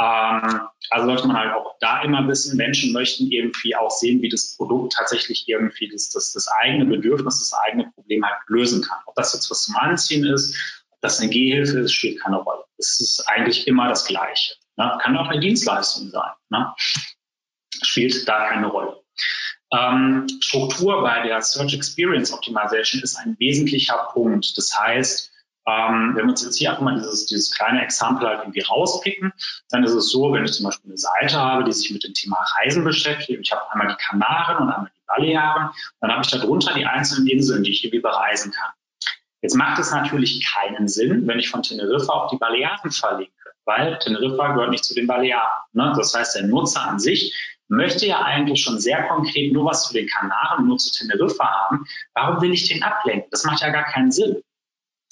Ähm, 0.00 0.60
also 0.90 1.06
sollte 1.06 1.28
man 1.28 1.36
halt 1.36 1.54
auch 1.54 1.76
da 1.80 2.02
immer 2.02 2.26
wissen, 2.26 2.56
Menschen 2.56 2.92
möchten 2.92 3.30
irgendwie 3.30 3.76
auch 3.76 3.90
sehen, 3.90 4.20
wie 4.20 4.28
das 4.28 4.56
Produkt 4.56 4.94
tatsächlich 4.94 5.48
irgendwie 5.48 5.88
das, 5.88 6.10
das, 6.10 6.32
das 6.32 6.48
eigene 6.48 6.86
Bedürfnis, 6.86 7.38
das 7.38 7.52
eigene 7.52 7.90
Problem 7.94 8.24
halt 8.24 8.36
lösen 8.48 8.82
kann. 8.82 8.98
Ob 9.06 9.14
das 9.14 9.32
jetzt 9.32 9.50
was 9.50 9.62
zum 9.62 9.76
Anziehen 9.76 10.24
ist, 10.24 10.56
ob 10.90 11.00
das 11.00 11.20
eine 11.20 11.30
Gehhilfe 11.30 11.78
ist, 11.78 11.92
spielt 11.92 12.20
keine 12.20 12.36
Rolle. 12.36 12.64
Es 12.78 13.00
ist 13.00 13.28
eigentlich 13.28 13.66
immer 13.68 13.88
das 13.88 14.04
Gleiche. 14.04 14.54
Ne? 14.76 14.98
Kann 15.00 15.16
auch 15.16 15.28
eine 15.28 15.40
Dienstleistung 15.40 16.10
sein. 16.10 16.32
Ne? 16.50 16.74
Spielt 17.82 18.26
da 18.28 18.48
keine 18.48 18.66
Rolle. 18.66 19.00
Ähm, 19.72 20.26
Struktur 20.40 21.02
bei 21.02 21.26
der 21.26 21.42
Search 21.42 21.74
Experience 21.74 22.32
Optimization 22.32 23.02
ist 23.02 23.16
ein 23.16 23.36
wesentlicher 23.38 24.08
Punkt. 24.12 24.56
Das 24.56 24.78
heißt, 24.78 25.30
ähm, 25.68 26.12
wenn 26.14 26.24
wir 26.24 26.30
uns 26.30 26.42
jetzt 26.42 26.56
hier 26.56 26.70
einfach 26.70 26.82
mal 26.82 26.94
dieses, 26.94 27.26
dieses 27.26 27.54
kleine 27.54 27.82
Exempel 27.82 28.26
halt 28.26 28.40
irgendwie 28.40 28.62
rauspicken, 28.62 29.32
dann 29.70 29.84
ist 29.84 29.92
es 29.92 30.10
so, 30.10 30.32
wenn 30.32 30.44
ich 30.44 30.52
zum 30.52 30.66
Beispiel 30.66 30.90
eine 30.90 30.98
Seite 30.98 31.36
habe, 31.36 31.64
die 31.64 31.72
sich 31.72 31.90
mit 31.90 32.04
dem 32.04 32.14
Thema 32.14 32.38
Reisen 32.56 32.84
beschäftigt, 32.84 33.40
ich 33.42 33.52
habe 33.52 33.70
einmal 33.70 33.88
die 33.88 34.02
Kanaren 34.02 34.56
und 34.56 34.72
einmal 34.72 34.90
die 34.94 35.04
Balearen, 35.06 35.70
dann 36.00 36.10
habe 36.10 36.22
ich 36.22 36.30
darunter 36.30 36.72
die 36.74 36.86
einzelnen 36.86 37.28
Inseln, 37.28 37.64
die 37.64 37.70
ich 37.70 37.84
irgendwie 37.84 38.00
bereisen 38.00 38.52
kann. 38.52 38.70
Jetzt 39.42 39.54
macht 39.54 39.78
es 39.78 39.92
natürlich 39.92 40.44
keinen 40.44 40.88
Sinn, 40.88 41.26
wenn 41.26 41.38
ich 41.38 41.50
von 41.50 41.62
Teneriffa 41.62 42.12
auf 42.12 42.30
die 42.30 42.38
Balearen 42.38 42.90
verlinke 42.90 43.32
weil 43.68 43.98
Teneriffa 43.98 44.52
gehört 44.52 44.70
nicht 44.70 44.84
zu 44.84 44.94
den 44.94 45.06
Balearen. 45.06 45.60
Ne? 45.74 45.92
Das 45.94 46.14
heißt, 46.14 46.36
der 46.36 46.46
Nutzer 46.46 46.88
an 46.88 46.98
sich 46.98 47.36
möchte 47.68 48.06
ja 48.06 48.22
eigentlich 48.22 48.62
schon 48.62 48.80
sehr 48.80 49.02
konkret 49.02 49.52
nur 49.52 49.66
was 49.66 49.86
zu 49.86 49.92
den 49.92 50.08
Kanaren, 50.08 50.66
nur 50.66 50.78
zu 50.78 50.90
Teneriffa 50.90 51.44
haben. 51.44 51.84
Warum 52.14 52.40
will 52.40 52.52
ich 52.52 52.66
den 52.66 52.82
ablenken? 52.82 53.28
Das 53.30 53.44
macht 53.44 53.60
ja 53.60 53.68
gar 53.68 53.84
keinen 53.84 54.10
Sinn. 54.10 54.42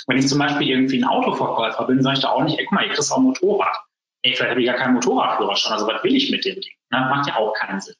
Wenn 0.06 0.18
ich 0.18 0.28
zum 0.28 0.38
Beispiel 0.38 0.68
irgendwie 0.68 0.98
ein 0.98 1.04
Autoverkäufer 1.04 1.84
bin, 1.86 2.02
sage 2.02 2.16
ich 2.16 2.22
da 2.22 2.30
auch 2.30 2.44
nicht, 2.44 2.58
ey, 2.58 2.64
guck 2.64 2.72
mal, 2.72 2.86
ich 2.86 2.92
kriegst 2.92 3.12
auch 3.12 3.18
ein 3.18 3.24
Motorrad. 3.24 3.76
Ey, 4.22 4.34
vielleicht 4.34 4.50
habe 4.50 4.60
ich 4.60 4.66
ja 4.66 4.74
keinen 4.74 4.94
Motorradführerschein, 4.94 5.72
also 5.72 5.86
was 5.86 6.02
will 6.02 6.14
ich 6.14 6.30
mit 6.30 6.44
dem 6.44 6.60
Ding? 6.60 6.72
Ne? 6.90 7.00
Macht 7.10 7.28
ja 7.28 7.36
auch 7.36 7.52
keinen 7.54 7.80
Sinn. 7.80 7.94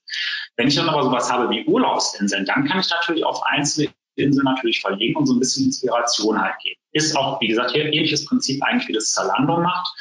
Wenn 0.57 0.69
ich 0.69 0.75
dann 0.75 0.89
aber 0.89 1.03
sowas 1.03 1.31
habe 1.31 1.51
wie 1.51 1.65
Urlaubsinseln, 1.65 2.45
dann 2.47 2.67
kann 2.67 2.81
ich 2.81 2.91
natürlich 2.91 3.25
auf 3.25 3.43
einzelne 3.45 3.89
Inseln 4.17 4.45
natürlich 4.45 4.81
verlegen 4.81 5.17
und 5.17 5.27
so 5.27 5.35
ein 5.35 5.39
bisschen 5.39 5.67
Inspiration 5.67 6.41
halt 6.41 6.55
geben. 6.63 6.81
Ist 6.93 7.17
auch, 7.17 7.41
wie 7.41 7.49
gesagt, 7.49 7.73
hier 7.73 7.85
ähnliches 7.85 8.25
Prinzip 8.25 8.63
eigentlich 8.63 8.89
wie 8.89 8.95
das 8.95 9.13
Zalando 9.13 9.61
macht. 9.61 9.95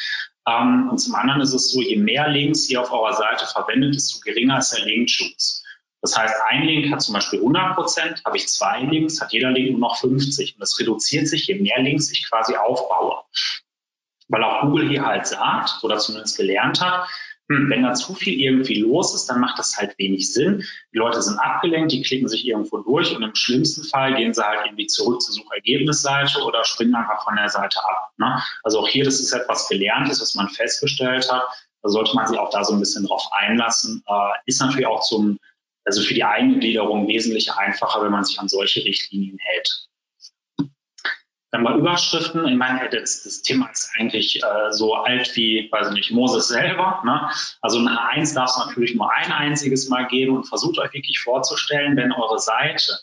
Ähm, 0.47 0.89
und 0.89 0.97
zum 0.99 1.15
anderen 1.15 1.41
ist 1.41 1.53
es 1.53 1.71
so, 1.71 1.81
je 1.81 1.97
mehr 1.97 2.29
Links 2.29 2.69
ihr 2.69 2.81
auf 2.81 2.91
eurer 2.91 3.13
Seite 3.13 3.45
verwendet, 3.45 3.95
desto 3.95 4.19
geringer 4.21 4.59
ist 4.59 4.71
der 4.71 4.85
Linkschutz. 4.85 5.64
Das 6.01 6.17
heißt, 6.17 6.35
ein 6.49 6.63
Link 6.63 6.91
hat 6.91 7.01
zum 7.01 7.13
Beispiel 7.13 7.39
100 7.39 7.75
Prozent, 7.75 8.21
habe 8.25 8.37
ich 8.37 8.47
zwei 8.47 8.81
Links, 8.81 9.21
hat 9.21 9.33
jeder 9.33 9.51
Link 9.51 9.71
nur 9.71 9.79
noch 9.79 9.97
50. 9.97 10.55
Und 10.55 10.61
das 10.61 10.79
reduziert 10.79 11.27
sich, 11.27 11.47
je 11.47 11.55
mehr 11.55 11.81
Links 11.81 12.11
ich 12.11 12.29
quasi 12.29 12.55
aufbaue. 12.55 13.23
Weil 14.27 14.43
auch 14.43 14.61
Google 14.61 14.89
hier 14.89 15.05
halt 15.05 15.27
sagt, 15.27 15.83
oder 15.83 15.97
zumindest 15.97 16.37
gelernt 16.37 16.81
hat, 16.81 17.07
hm, 17.47 17.69
wenn 17.69 17.83
da 17.83 17.93
zu 17.93 18.15
viel 18.15 18.39
irgendwie 18.39 18.79
los 18.79 19.13
ist, 19.13 19.27
dann 19.27 19.39
macht 19.39 19.59
das 19.59 19.77
halt 19.77 19.97
wenig 19.99 20.33
Sinn. 20.33 20.63
Die 20.93 20.97
Leute 20.97 21.21
sind 21.21 21.37
abgelenkt, 21.37 21.91
die 21.91 22.01
klicken 22.01 22.27
sich 22.27 22.45
irgendwo 22.45 22.79
durch 22.79 23.15
und 23.15 23.21
im 23.21 23.35
schlimmsten 23.35 23.83
Fall 23.83 24.15
gehen 24.15 24.33
sie 24.33 24.43
halt 24.43 24.65
irgendwie 24.65 24.87
zurück 24.87 25.21
zur 25.21 25.35
Suchergebnisseite 25.35 26.43
oder 26.43 26.63
springen 26.63 26.95
einfach 26.95 27.23
von 27.23 27.35
der 27.35 27.49
Seite 27.49 27.79
ab. 27.83 28.11
Ne? 28.17 28.41
Also 28.63 28.79
auch 28.79 28.87
hier, 28.87 29.05
das 29.05 29.19
ist 29.19 29.31
etwas 29.31 29.69
Gelerntes, 29.69 30.21
was 30.21 30.33
man 30.33 30.49
festgestellt 30.49 31.31
hat. 31.31 31.43
Da 31.83 31.89
sollte 31.89 32.15
man 32.15 32.25
sich 32.25 32.39
auch 32.39 32.49
da 32.49 32.63
so 32.63 32.73
ein 32.73 32.79
bisschen 32.79 33.05
drauf 33.05 33.27
einlassen. 33.31 34.03
Äh, 34.07 34.29
ist 34.47 34.59
natürlich 34.59 34.87
auch 34.87 35.01
zum, 35.01 35.37
also 35.85 36.01
für 36.01 36.13
die 36.13 36.23
eigene 36.23 36.59
Gliederung 36.59 37.07
wesentlich 37.07 37.53
einfacher, 37.53 38.03
wenn 38.03 38.11
man 38.11 38.23
sich 38.23 38.39
an 38.39 38.49
solche 38.49 38.83
Richtlinien 38.83 39.37
hält. 39.39 39.87
Dann 41.51 41.63
bei 41.63 41.73
Überschriften, 41.75 42.45
ich 42.47 42.57
meine, 42.57 42.89
das, 42.89 43.23
das 43.23 43.41
Thema 43.41 43.69
ist 43.71 43.89
eigentlich 43.97 44.43
äh, 44.43 44.71
so 44.71 44.95
alt 44.95 45.33
wie, 45.37 45.69
weiß 45.71 45.87
ich 45.87 45.93
nicht, 45.93 46.11
Moses 46.11 46.49
selber. 46.49 47.01
Ne? 47.05 47.29
Also 47.61 47.79
ein 47.79 47.87
H1 47.87 48.35
darf 48.35 48.49
es 48.49 48.57
natürlich 48.57 48.93
nur 48.95 49.09
ein 49.15 49.31
einziges 49.31 49.87
Mal 49.87 50.07
geben 50.07 50.35
und 50.35 50.43
versucht 50.43 50.77
euch 50.79 50.91
wirklich 50.91 51.19
vorzustellen, 51.19 51.95
wenn 51.95 52.11
eure 52.11 52.39
Seite 52.39 52.99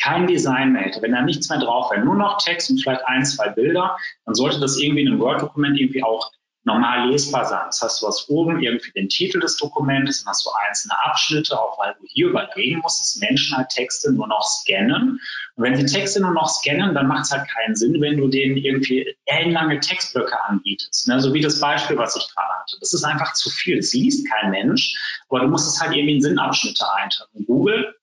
kein 0.00 0.28
Design 0.28 0.74
mehr 0.74 0.82
hätte, 0.82 1.02
wenn 1.02 1.10
da 1.10 1.22
nichts 1.22 1.48
mehr 1.50 1.58
drauf 1.58 1.90
wäre, 1.90 2.04
nur 2.04 2.14
noch 2.14 2.38
Text 2.38 2.70
und 2.70 2.80
vielleicht 2.80 3.04
ein, 3.06 3.24
zwei 3.24 3.48
Bilder, 3.48 3.96
dann 4.26 4.34
sollte 4.34 4.60
das 4.60 4.78
irgendwie 4.78 5.02
in 5.02 5.08
einem 5.08 5.18
Word-Dokument 5.18 5.76
irgendwie 5.76 6.04
auch 6.04 6.30
normal 6.68 7.10
lesbar 7.10 7.44
sein. 7.44 7.64
Das 7.66 7.82
heißt, 7.82 8.02
du 8.02 8.06
hast 8.06 8.28
oben 8.28 8.62
irgendwie 8.62 8.92
den 8.92 9.08
Titel 9.08 9.40
des 9.40 9.56
Dokumentes, 9.56 10.22
dann 10.22 10.30
hast 10.30 10.46
du 10.46 10.50
einzelne 10.66 10.94
Abschnitte, 11.04 11.58
auch 11.58 11.78
weil 11.78 11.94
du 11.98 12.06
hier 12.06 12.28
überlegen 12.28 12.78
musst, 12.80 13.00
dass 13.00 13.16
Menschen 13.16 13.56
halt 13.56 13.70
Texte 13.70 14.12
nur 14.12 14.28
noch 14.28 14.42
scannen. 14.42 15.20
Und 15.56 15.64
wenn 15.64 15.76
sie 15.76 15.86
Texte 15.86 16.20
nur 16.20 16.32
noch 16.32 16.48
scannen, 16.48 16.94
dann 16.94 17.08
macht 17.08 17.24
es 17.24 17.32
halt 17.32 17.48
keinen 17.48 17.74
Sinn, 17.74 18.00
wenn 18.00 18.18
du 18.18 18.28
denen 18.28 18.56
irgendwie 18.56 19.16
ellenlange 19.24 19.80
Textblöcke 19.80 20.40
anbietest. 20.44 21.08
Ne? 21.08 21.20
So 21.20 21.34
wie 21.34 21.40
das 21.40 21.58
Beispiel, 21.58 21.96
was 21.98 22.14
ich 22.14 22.28
gerade 22.34 22.60
hatte. 22.60 22.76
Das 22.78 22.92
ist 22.92 23.04
einfach 23.04 23.32
zu 23.32 23.50
viel. 23.50 23.76
Das 23.76 23.92
liest 23.92 24.28
kein 24.30 24.50
Mensch, 24.50 24.94
aber 25.28 25.40
du 25.40 25.48
musst 25.48 25.68
es 25.68 25.80
halt 25.80 25.96
irgendwie 25.96 26.16
in 26.16 26.22
Sinnabschnitte 26.22 26.84
einteilen. 26.94 27.46
Google 27.46 27.94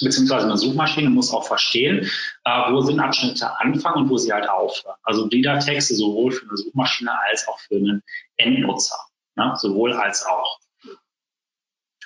beziehungsweise 0.00 0.46
eine 0.46 0.56
Suchmaschine 0.56 1.10
muss 1.10 1.32
auch 1.32 1.46
verstehen, 1.46 2.08
äh, 2.44 2.72
wo 2.72 2.80
Sinnabschnitte 2.80 3.58
anfangen 3.58 4.04
und 4.04 4.10
wo 4.10 4.16
sie 4.16 4.32
halt 4.32 4.48
aufhören. 4.48 4.96
Also 5.02 5.28
Texte 5.28 5.94
sowohl 5.94 6.32
für 6.32 6.46
eine 6.46 6.56
Suchmaschine 6.56 7.12
als 7.28 7.46
auch 7.48 7.58
für 7.60 7.76
einen 7.76 8.02
Endnutzer. 8.36 8.96
Ne? 9.36 9.52
Sowohl 9.56 9.92
als 9.92 10.24
auch. 10.26 10.58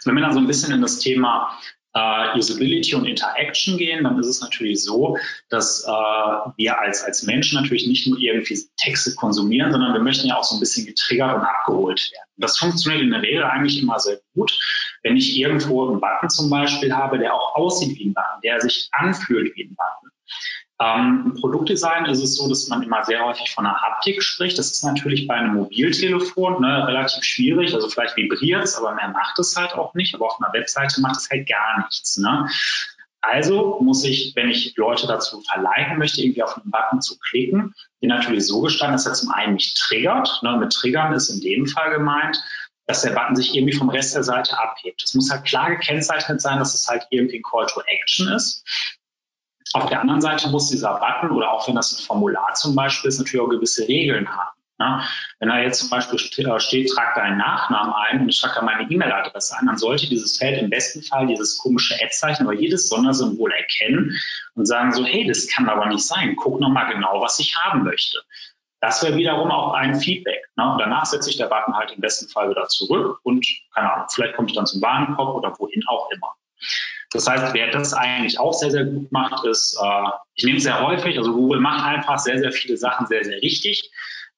Wenn 0.04 0.16
wir 0.16 0.22
dann 0.22 0.34
so 0.34 0.38
ein 0.38 0.46
bisschen 0.46 0.72
in 0.72 0.82
das 0.82 0.98
Thema 0.98 1.58
äh, 1.94 2.36
Usability 2.36 2.94
und 2.94 3.06
Interaction 3.06 3.78
gehen, 3.78 4.04
dann 4.04 4.18
ist 4.18 4.26
es 4.26 4.40
natürlich 4.40 4.82
so, 4.82 5.16
dass 5.48 5.84
äh, 5.84 5.88
wir 5.88 6.78
als, 6.78 7.02
als 7.02 7.22
Menschen 7.22 7.60
natürlich 7.60 7.86
nicht 7.86 8.06
nur 8.06 8.18
irgendwie 8.18 8.58
Texte 8.76 9.14
konsumieren, 9.14 9.72
sondern 9.72 9.94
wir 9.94 10.00
möchten 10.00 10.26
ja 10.26 10.36
auch 10.36 10.44
so 10.44 10.56
ein 10.56 10.60
bisschen 10.60 10.86
getriggert 10.86 11.36
und 11.36 11.42
abgeholt 11.42 12.10
werden. 12.12 12.28
Das 12.36 12.58
funktioniert 12.58 13.02
in 13.02 13.10
der 13.10 13.22
Regel 13.22 13.44
eigentlich 13.44 13.80
immer 13.80 13.98
sehr 13.98 14.20
gut, 14.34 14.52
wenn 15.04 15.16
ich 15.16 15.38
irgendwo 15.38 15.86
einen 15.86 16.00
Button 16.00 16.30
zum 16.30 16.50
Beispiel 16.50 16.92
habe, 16.92 17.18
der 17.18 17.34
auch 17.34 17.54
aussieht 17.54 17.96
wie 17.98 18.06
ein 18.06 18.14
Button, 18.14 18.40
der 18.42 18.60
sich 18.60 18.88
anfühlt 18.90 19.54
wie 19.54 19.64
ein 19.64 19.76
Button. 19.76 20.10
Ähm, 20.80 21.22
Im 21.26 21.34
Produktdesign 21.40 22.06
ist 22.06 22.22
es 22.22 22.36
so, 22.36 22.48
dass 22.48 22.66
man 22.68 22.82
immer 22.82 23.04
sehr 23.04 23.24
häufig 23.24 23.52
von 23.54 23.64
einer 23.64 23.80
Haptik 23.80 24.22
spricht. 24.22 24.58
Das 24.58 24.72
ist 24.72 24.82
natürlich 24.82 25.28
bei 25.28 25.34
einem 25.34 25.54
Mobiltelefon 25.54 26.60
ne, 26.60 26.88
relativ 26.88 27.22
schwierig. 27.22 27.74
Also 27.74 27.88
vielleicht 27.88 28.16
vibriert 28.16 28.64
es, 28.64 28.76
aber 28.76 28.94
mehr 28.94 29.08
macht 29.08 29.38
es 29.38 29.54
halt 29.56 29.74
auch 29.74 29.94
nicht. 29.94 30.14
Aber 30.14 30.26
auf 30.26 30.40
einer 30.40 30.52
Webseite 30.52 31.00
macht 31.00 31.18
es 31.18 31.30
halt 31.30 31.46
gar 31.46 31.84
nichts. 31.84 32.16
Ne? 32.16 32.48
Also 33.20 33.78
muss 33.80 34.04
ich, 34.04 34.32
wenn 34.34 34.48
ich 34.48 34.74
Leute 34.76 35.06
dazu 35.06 35.40
verleiten 35.42 35.98
möchte, 35.98 36.22
irgendwie 36.22 36.42
auf 36.42 36.56
einen 36.56 36.70
Button 36.70 37.00
zu 37.00 37.18
klicken, 37.18 37.72
den 38.02 38.08
natürlich 38.08 38.46
so 38.46 38.60
gestalten, 38.60 38.94
dass 38.94 39.06
er 39.06 39.14
zum 39.14 39.30
einen 39.30 39.54
mich 39.54 39.74
triggert. 39.74 40.40
Ne? 40.42 40.56
Mit 40.56 40.72
Triggern 40.72 41.12
ist 41.12 41.30
in 41.30 41.40
dem 41.40 41.66
Fall 41.66 41.90
gemeint, 41.90 42.42
dass 42.86 43.02
der 43.02 43.12
Button 43.12 43.36
sich 43.36 43.54
irgendwie 43.54 43.74
vom 43.74 43.88
Rest 43.88 44.14
der 44.14 44.22
Seite 44.22 44.58
abhebt. 44.58 45.02
Es 45.02 45.14
muss 45.14 45.30
halt 45.30 45.44
klar 45.44 45.70
gekennzeichnet 45.70 46.40
sein, 46.40 46.58
dass 46.58 46.74
es 46.74 46.86
halt 46.88 47.06
irgendwie 47.10 47.38
ein 47.38 47.42
Call 47.42 47.66
to 47.66 47.80
Action 47.86 48.28
ist. 48.28 48.64
Auf 49.72 49.88
der 49.88 50.00
anderen 50.00 50.20
Seite 50.20 50.48
muss 50.50 50.68
dieser 50.68 50.98
Button 50.98 51.34
oder 51.34 51.50
auch 51.50 51.66
wenn 51.66 51.74
das 51.74 51.92
ein 51.92 52.04
Formular 52.04 52.54
zum 52.54 52.76
Beispiel 52.76 53.08
ist, 53.08 53.18
natürlich 53.18 53.40
auch 53.40 53.50
gewisse 53.50 53.88
Regeln 53.88 54.28
haben. 54.28 54.50
Ne? 54.78 55.02
Wenn 55.38 55.48
da 55.48 55.58
jetzt 55.58 55.80
zum 55.80 55.90
Beispiel 55.90 56.18
äh, 56.46 56.60
steht, 56.60 56.90
trag 56.90 57.14
deinen 57.14 57.38
Nachnamen 57.38 57.94
ein 57.94 58.20
und 58.20 58.28
ich 58.28 58.40
trage 58.40 58.56
da 58.56 58.62
meine 58.62 58.90
E-Mail-Adresse 58.90 59.56
ein, 59.58 59.66
dann 59.66 59.78
sollte 59.78 60.08
dieses 60.08 60.36
Feld 60.36 60.60
im 60.60 60.68
besten 60.68 61.02
Fall 61.02 61.26
dieses 61.26 61.58
komische 61.58 61.94
Ad-Zeichen 61.94 62.46
oder 62.46 62.58
jedes 62.58 62.88
Sondersymbol 62.88 63.52
erkennen 63.52 64.18
und 64.54 64.66
sagen 64.66 64.92
so, 64.92 65.04
hey, 65.04 65.26
das 65.26 65.48
kann 65.48 65.68
aber 65.68 65.86
nicht 65.86 66.04
sein. 66.04 66.34
Guck 66.36 66.60
nochmal 66.60 66.92
genau, 66.92 67.20
was 67.20 67.38
ich 67.38 67.56
haben 67.56 67.84
möchte. 67.84 68.18
Das 68.84 69.02
wäre 69.02 69.16
wiederum 69.16 69.50
auch 69.50 69.72
ein 69.72 69.98
Feedback. 69.98 70.44
Ne? 70.56 70.76
Danach 70.78 71.06
setzt 71.06 71.24
sich 71.24 71.38
der 71.38 71.46
Button 71.46 71.74
halt 71.74 71.90
im 71.92 72.02
besten 72.02 72.28
Fall 72.28 72.50
wieder 72.50 72.68
zurück 72.68 73.18
und, 73.22 73.46
keine 73.74 73.90
Ahnung, 73.90 74.06
vielleicht 74.10 74.36
kommt 74.36 74.50
es 74.50 74.56
dann 74.56 74.66
zum 74.66 74.82
Warenkorb 74.82 75.34
oder 75.34 75.58
wohin 75.58 75.82
auch 75.88 76.10
immer. 76.10 76.34
Das 77.10 77.26
heißt, 77.26 77.54
wer 77.54 77.70
das 77.70 77.94
eigentlich 77.94 78.38
auch 78.38 78.52
sehr, 78.52 78.70
sehr 78.70 78.84
gut 78.84 79.10
macht, 79.10 79.46
ist, 79.46 79.80
äh, 79.82 80.10
ich 80.34 80.44
nehme 80.44 80.58
es 80.58 80.64
sehr 80.64 80.86
häufig, 80.86 81.16
also 81.16 81.32
Google 81.32 81.60
macht 81.60 81.82
einfach 81.82 82.18
sehr, 82.18 82.38
sehr 82.38 82.52
viele 82.52 82.76
Sachen 82.76 83.06
sehr, 83.06 83.24
sehr 83.24 83.40
richtig. 83.40 83.90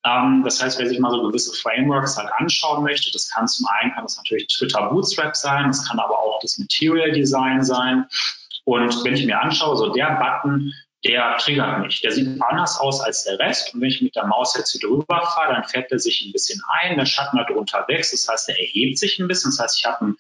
Ähm, 0.05 0.43
das 0.45 0.63
heißt, 0.63 0.79
wer 0.79 0.89
sich 0.89 1.01
mal 1.01 1.11
so 1.11 1.23
gewisse 1.23 1.53
Frameworks 1.61 2.17
halt 2.17 2.31
anschauen 2.39 2.85
möchte, 2.85 3.11
das 3.11 3.29
kann 3.29 3.49
zum 3.49 3.67
einen, 3.81 3.93
kann 3.95 4.05
das 4.05 4.17
natürlich 4.17 4.47
Twitter 4.47 4.89
Bootstrap 4.91 5.35
sein, 5.35 5.67
das 5.67 5.89
kann 5.89 5.99
aber 5.99 6.17
auch 6.21 6.39
das 6.41 6.57
Material 6.57 7.11
Design 7.11 7.65
sein. 7.65 8.07
Und 8.65 9.05
wenn 9.05 9.15
ich 9.15 9.27
mir 9.27 9.41
anschaue, 9.41 9.77
so 9.77 9.93
der 9.93 10.15
Button, 10.21 10.73
der 11.07 11.37
triggert 11.38 11.81
mich. 11.81 12.01
Der 12.01 12.12
sieht 12.12 12.40
anders 12.42 12.79
aus 12.79 13.01
als 13.01 13.25
der 13.25 13.38
Rest. 13.38 13.73
Und 13.75 13.81
wenn 13.81 13.88
ich 13.88 14.03
mit 14.03 14.16
der 14.16 14.27
Maus 14.27 14.57
jetzt 14.57 14.73
hier 14.73 14.81
drüber 14.81 15.23
fahre, 15.35 15.55
dann 15.55 15.64
fährt 15.64 15.92
er 15.92 15.99
sich 15.99 16.25
ein 16.25 16.33
bisschen 16.33 16.61
ein, 16.81 16.97
der 16.97 17.07
Schatten 17.07 17.37
darunter 17.37 17.85
wächst. 17.88 18.12
Das 18.12 18.29
heißt, 18.29 18.49
er 18.49 18.59
erhebt 18.59 18.99
sich 18.99 19.19
ein 19.19 19.29
bisschen. 19.29 19.51
Das 19.51 19.61
heißt, 19.61 19.79
ich 19.79 19.85
habe 19.87 20.07
ein 20.07 20.16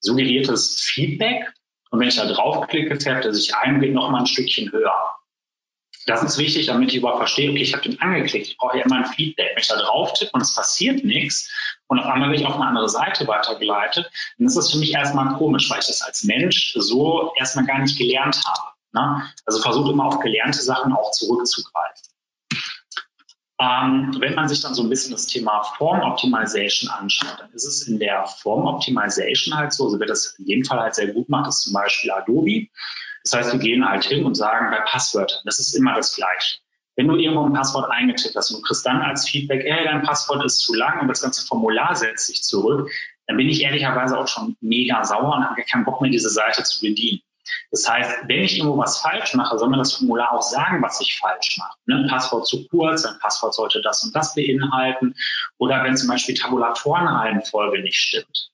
suggeriertes 0.00 0.80
Feedback. 0.80 1.52
Und 1.90 2.00
wenn 2.00 2.08
ich 2.08 2.16
da 2.16 2.26
draufklicke, 2.26 3.00
färbt 3.00 3.24
er 3.24 3.34
sich 3.34 3.54
ein, 3.54 3.80
geht 3.80 3.94
noch 3.94 4.10
mal 4.10 4.20
ein 4.20 4.26
Stückchen 4.26 4.70
höher. 4.70 4.94
Das 6.06 6.22
ist 6.22 6.38
wichtig, 6.38 6.66
damit 6.66 6.90
ich 6.90 6.96
überhaupt 6.96 7.18
verstehe, 7.18 7.50
okay, 7.50 7.62
ich 7.62 7.74
habe 7.74 7.82
den 7.82 8.00
angeklickt, 8.00 8.48
ich 8.48 8.56
brauche 8.56 8.78
ja 8.78 8.84
immer 8.84 8.96
ein 8.96 9.04
Feedback. 9.04 9.50
Wenn 9.52 9.60
ich 9.60 9.68
da 9.68 9.76
drauf 9.76 10.12
tippe 10.14 10.30
und 10.32 10.40
es 10.40 10.54
passiert 10.54 11.04
nichts 11.04 11.52
und 11.88 11.98
auf 11.98 12.06
einmal 12.06 12.30
werde 12.30 12.42
ich 12.42 12.48
auf 12.48 12.54
eine 12.54 12.66
andere 12.66 12.88
Seite 12.88 13.26
weitergeleitet, 13.26 14.10
dann 14.38 14.46
ist 14.46 14.56
das 14.56 14.70
für 14.70 14.78
mich 14.78 14.94
erstmal 14.94 15.34
komisch, 15.34 15.68
weil 15.68 15.80
ich 15.80 15.86
das 15.86 16.00
als 16.00 16.24
Mensch 16.24 16.74
so 16.76 17.32
erstmal 17.38 17.66
gar 17.66 17.80
nicht 17.80 17.98
gelernt 17.98 18.40
habe. 18.46 18.69
Ne? 18.92 19.22
Also 19.46 19.60
versucht 19.60 19.90
immer 19.90 20.06
auf 20.06 20.20
gelernte 20.20 20.60
Sachen 20.60 20.92
auch 20.92 21.10
zurückzugreifen. 21.12 22.10
Ähm, 23.60 24.16
wenn 24.18 24.34
man 24.34 24.48
sich 24.48 24.62
dann 24.62 24.74
so 24.74 24.82
ein 24.82 24.88
bisschen 24.88 25.12
das 25.12 25.26
Thema 25.26 25.62
Form 25.76 26.00
Optimization 26.00 26.90
anschaut, 26.90 27.40
dann 27.40 27.52
ist 27.52 27.66
es 27.66 27.86
in 27.86 27.98
der 27.98 28.24
Form 28.26 28.66
Optimization 28.66 29.54
halt 29.54 29.74
so, 29.74 29.84
also 29.84 30.00
wer 30.00 30.06
das 30.06 30.34
in 30.38 30.46
dem 30.46 30.64
Fall 30.64 30.80
halt 30.80 30.94
sehr 30.94 31.08
gut 31.08 31.28
macht, 31.28 31.48
ist 31.48 31.62
zum 31.62 31.74
Beispiel 31.74 32.10
Adobe. 32.10 32.68
Das 33.22 33.34
heißt, 33.34 33.52
wir 33.52 33.58
gehen 33.58 33.86
halt 33.86 34.04
hin 34.04 34.24
und 34.24 34.34
sagen 34.34 34.70
bei 34.70 34.80
Passwörtern, 34.86 35.40
das 35.44 35.58
ist 35.58 35.74
immer 35.74 35.94
das 35.94 36.16
Gleiche. 36.16 36.56
Wenn 36.96 37.06
du 37.06 37.16
irgendwo 37.16 37.44
ein 37.44 37.52
Passwort 37.52 37.90
eingetippt 37.90 38.34
hast 38.34 38.50
und 38.50 38.60
du 38.60 38.62
kriegst 38.62 38.84
dann 38.86 39.02
als 39.02 39.28
Feedback, 39.28 39.62
hey, 39.64 39.84
dein 39.84 40.02
Passwort 40.02 40.42
ist 40.44 40.60
zu 40.60 40.74
lang 40.74 41.00
und 41.00 41.08
das 41.08 41.20
ganze 41.20 41.46
Formular 41.46 41.94
setzt 41.94 42.28
sich 42.28 42.42
zurück, 42.42 42.90
dann 43.26 43.36
bin 43.36 43.48
ich 43.48 43.62
ehrlicherweise 43.62 44.18
auch 44.18 44.26
schon 44.26 44.56
mega 44.60 45.04
sauer 45.04 45.36
und 45.36 45.44
habe 45.44 45.62
keinen 45.62 45.84
Bock 45.84 46.00
mehr, 46.00 46.10
diese 46.10 46.30
Seite 46.30 46.64
zu 46.64 46.80
bedienen. 46.80 47.20
Das 47.70 47.88
heißt, 47.88 48.10
wenn 48.26 48.40
ich 48.40 48.58
irgendwo 48.58 48.78
was 48.78 48.98
falsch 48.98 49.34
mache, 49.34 49.58
soll 49.58 49.68
mir 49.68 49.78
das 49.78 49.94
Formular 49.94 50.32
auch 50.32 50.42
sagen, 50.42 50.82
was 50.82 51.00
ich 51.00 51.18
falsch 51.18 51.58
mache. 51.58 51.76
Ne? 51.86 52.06
Passwort 52.08 52.46
zu 52.46 52.66
kurz, 52.68 53.04
ein 53.04 53.18
Passwort 53.20 53.54
sollte 53.54 53.80
das 53.82 54.02
und 54.04 54.14
das 54.14 54.34
beinhalten. 54.34 55.14
Oder 55.58 55.84
wenn 55.84 55.96
zum 55.96 56.08
Beispiel 56.08 56.34
Tabulatorenreihenfolge 56.34 57.82
nicht 57.82 57.98
stimmt. 57.98 58.50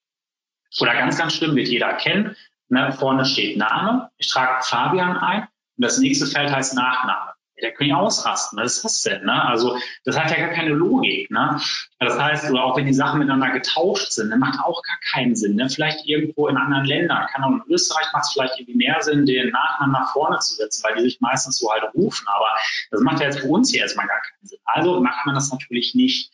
Oder 0.80 0.94
ganz, 0.94 1.16
ganz 1.16 1.34
schlimm 1.34 1.56
wird 1.56 1.68
jeder 1.68 1.94
kennen. 1.94 2.36
Ne? 2.68 2.92
Vorne 2.92 3.24
steht 3.24 3.56
Name. 3.56 4.10
Ich 4.18 4.28
trage 4.28 4.62
Fabian 4.62 5.16
ein 5.16 5.42
und 5.42 5.84
das 5.84 5.98
nächste 5.98 6.26
Feld 6.26 6.50
heißt 6.50 6.74
Nachname 6.74 7.35
da 7.60 7.70
können 7.70 7.90
ich 7.90 7.94
ausrasten. 7.94 8.58
Was 8.58 8.76
ist 8.76 8.84
das 8.84 9.02
denn? 9.02 9.24
Ne? 9.24 9.44
Also 9.44 9.76
das 10.04 10.18
hat 10.18 10.30
ja 10.30 10.36
gar 10.38 10.54
keine 10.54 10.70
Logik. 10.70 11.30
Ne? 11.30 11.60
Das 11.98 12.18
heißt, 12.18 12.50
oder 12.50 12.64
auch 12.64 12.76
wenn 12.76 12.86
die 12.86 12.94
Sachen 12.94 13.18
miteinander 13.18 13.50
getauscht 13.50 14.12
sind, 14.12 14.30
dann 14.30 14.38
macht 14.38 14.60
auch 14.60 14.82
gar 14.82 14.98
keinen 15.12 15.34
Sinn. 15.34 15.56
Ne? 15.56 15.68
Vielleicht 15.68 16.06
irgendwo 16.06 16.48
in 16.48 16.56
anderen 16.56 16.84
Ländern, 16.84 17.26
kann 17.28 17.44
auch 17.44 17.50
in 17.50 17.62
Österreich 17.72 18.06
macht 18.12 18.24
es 18.24 18.32
vielleicht 18.32 18.58
irgendwie 18.58 18.76
mehr 18.76 19.00
Sinn, 19.00 19.26
den 19.26 19.50
Nachnamen 19.50 19.92
nach 19.92 20.12
vorne 20.12 20.38
zu 20.40 20.54
setzen, 20.54 20.84
weil 20.84 20.96
die 20.96 21.02
sich 21.02 21.20
meistens 21.20 21.58
so 21.58 21.70
halt 21.70 21.84
rufen. 21.94 22.26
Aber 22.28 22.48
das 22.90 23.00
macht 23.00 23.20
ja 23.20 23.26
jetzt 23.26 23.40
für 23.40 23.48
uns 23.48 23.70
hier 23.70 23.82
erstmal 23.82 24.06
gar 24.06 24.20
keinen 24.20 24.46
Sinn. 24.46 24.58
Also 24.64 25.00
macht 25.00 25.24
man 25.24 25.34
das 25.34 25.50
natürlich 25.50 25.94
nicht. 25.94 26.30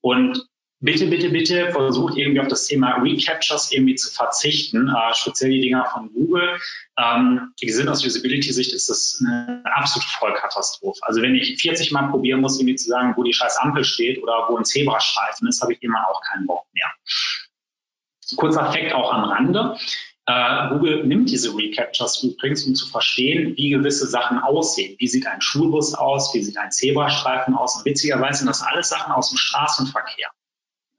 Und 0.00 0.46
bitte, 0.80 1.06
bitte, 1.06 1.30
bitte 1.30 1.70
versucht 1.72 2.16
irgendwie 2.16 2.40
auf 2.40 2.48
das 2.48 2.66
Thema 2.66 2.96
Recaptures 3.02 3.70
irgendwie 3.70 3.94
zu 3.94 4.10
verzichten, 4.10 4.88
äh, 4.88 5.14
speziell 5.14 5.50
die 5.50 5.60
Dinger 5.60 5.86
von 5.92 6.12
Google. 6.12 6.58
Ähm, 6.98 7.52
die 7.62 7.70
sind 7.70 7.88
aus 7.88 8.04
Usability-Sicht 8.04 8.72
ist 8.72 8.88
das 8.88 9.22
eine 9.24 9.62
absolute 9.64 10.08
Vollkatastrophe. 10.08 11.00
Also 11.02 11.22
wenn 11.22 11.34
ich 11.34 11.60
40 11.60 11.92
Mal 11.92 12.08
probieren 12.08 12.40
muss, 12.40 12.58
irgendwie 12.58 12.76
zu 12.76 12.88
sagen, 12.88 13.14
wo 13.16 13.22
die 13.22 13.32
scheiß 13.32 13.58
Ampel 13.58 13.84
steht 13.84 14.22
oder 14.22 14.46
wo 14.48 14.56
ein 14.56 14.64
Zebrastreifen 14.64 15.48
ist, 15.48 15.62
habe 15.62 15.74
ich 15.74 15.82
immer 15.82 16.08
auch 16.08 16.20
keinen 16.22 16.46
Bock 16.46 16.66
mehr. 16.72 16.90
Kurzer 18.36 18.72
Fakt 18.72 18.92
auch 18.92 19.12
am 19.12 19.24
Rande. 19.24 19.76
Uh, 20.28 20.68
Google 20.68 21.04
nimmt 21.06 21.28
diese 21.28 21.56
Recaptures 21.56 22.22
übrigens, 22.22 22.64
um 22.64 22.76
zu 22.76 22.86
verstehen, 22.86 23.56
wie 23.56 23.70
gewisse 23.70 24.06
Sachen 24.06 24.38
aussehen. 24.38 24.94
Wie 24.98 25.08
sieht 25.08 25.26
ein 25.26 25.40
Schulbus 25.40 25.94
aus? 25.94 26.32
Wie 26.34 26.42
sieht 26.42 26.56
ein 26.56 26.70
Zebrastreifen 26.70 27.56
aus? 27.56 27.76
Und 27.76 27.84
witzigerweise 27.84 28.40
sind 28.40 28.46
das 28.46 28.62
alles 28.62 28.90
Sachen 28.90 29.12
aus 29.12 29.30
dem 29.30 29.38
Straßenverkehr. 29.38 30.30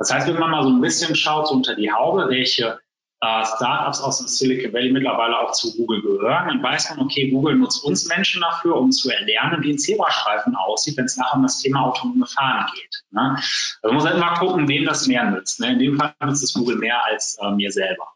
Das 0.01 0.11
heißt, 0.11 0.27
wenn 0.27 0.39
man 0.39 0.49
mal 0.49 0.63
so 0.63 0.69
ein 0.69 0.81
bisschen 0.81 1.15
schaut 1.15 1.47
so 1.47 1.53
unter 1.53 1.75
die 1.75 1.91
Haube, 1.91 2.27
welche 2.27 2.79
äh, 3.21 3.45
Startups 3.45 4.01
aus 4.01 4.17
dem 4.17 4.27
Silicon 4.27 4.73
Valley 4.73 4.91
mittlerweile 4.91 5.37
auch 5.37 5.51
zu 5.51 5.77
Google 5.77 6.01
gehören, 6.01 6.47
dann 6.47 6.63
weiß 6.63 6.89
man, 6.89 7.05
okay, 7.05 7.29
Google 7.29 7.55
nutzt 7.55 7.83
uns 7.83 8.07
Menschen 8.07 8.41
dafür, 8.41 8.77
um 8.77 8.91
zu 8.91 9.11
erlernen, 9.11 9.61
wie 9.61 9.73
ein 9.73 9.77
Zebrastreifen 9.77 10.55
aussieht, 10.55 10.97
wenn 10.97 11.05
es 11.05 11.17
nachher 11.17 11.35
um 11.35 11.43
das 11.43 11.61
Thema 11.61 11.83
autonome 11.83 12.25
Fahren 12.25 12.65
geht. 12.73 13.03
Ne? 13.11 13.35
Also 13.35 13.93
man 13.93 13.93
muss 13.93 14.05
halt 14.05 14.17
mal 14.17 14.33
gucken, 14.39 14.67
wem 14.67 14.85
das 14.85 15.05
mehr 15.05 15.23
nützt. 15.29 15.59
Ne? 15.59 15.73
In 15.73 15.77
dem 15.79 15.99
Fall 15.99 16.15
nützt 16.25 16.43
es 16.43 16.53
Google 16.55 16.77
mehr 16.77 17.05
als 17.05 17.37
äh, 17.39 17.51
mir 17.51 17.71
selber. 17.71 18.07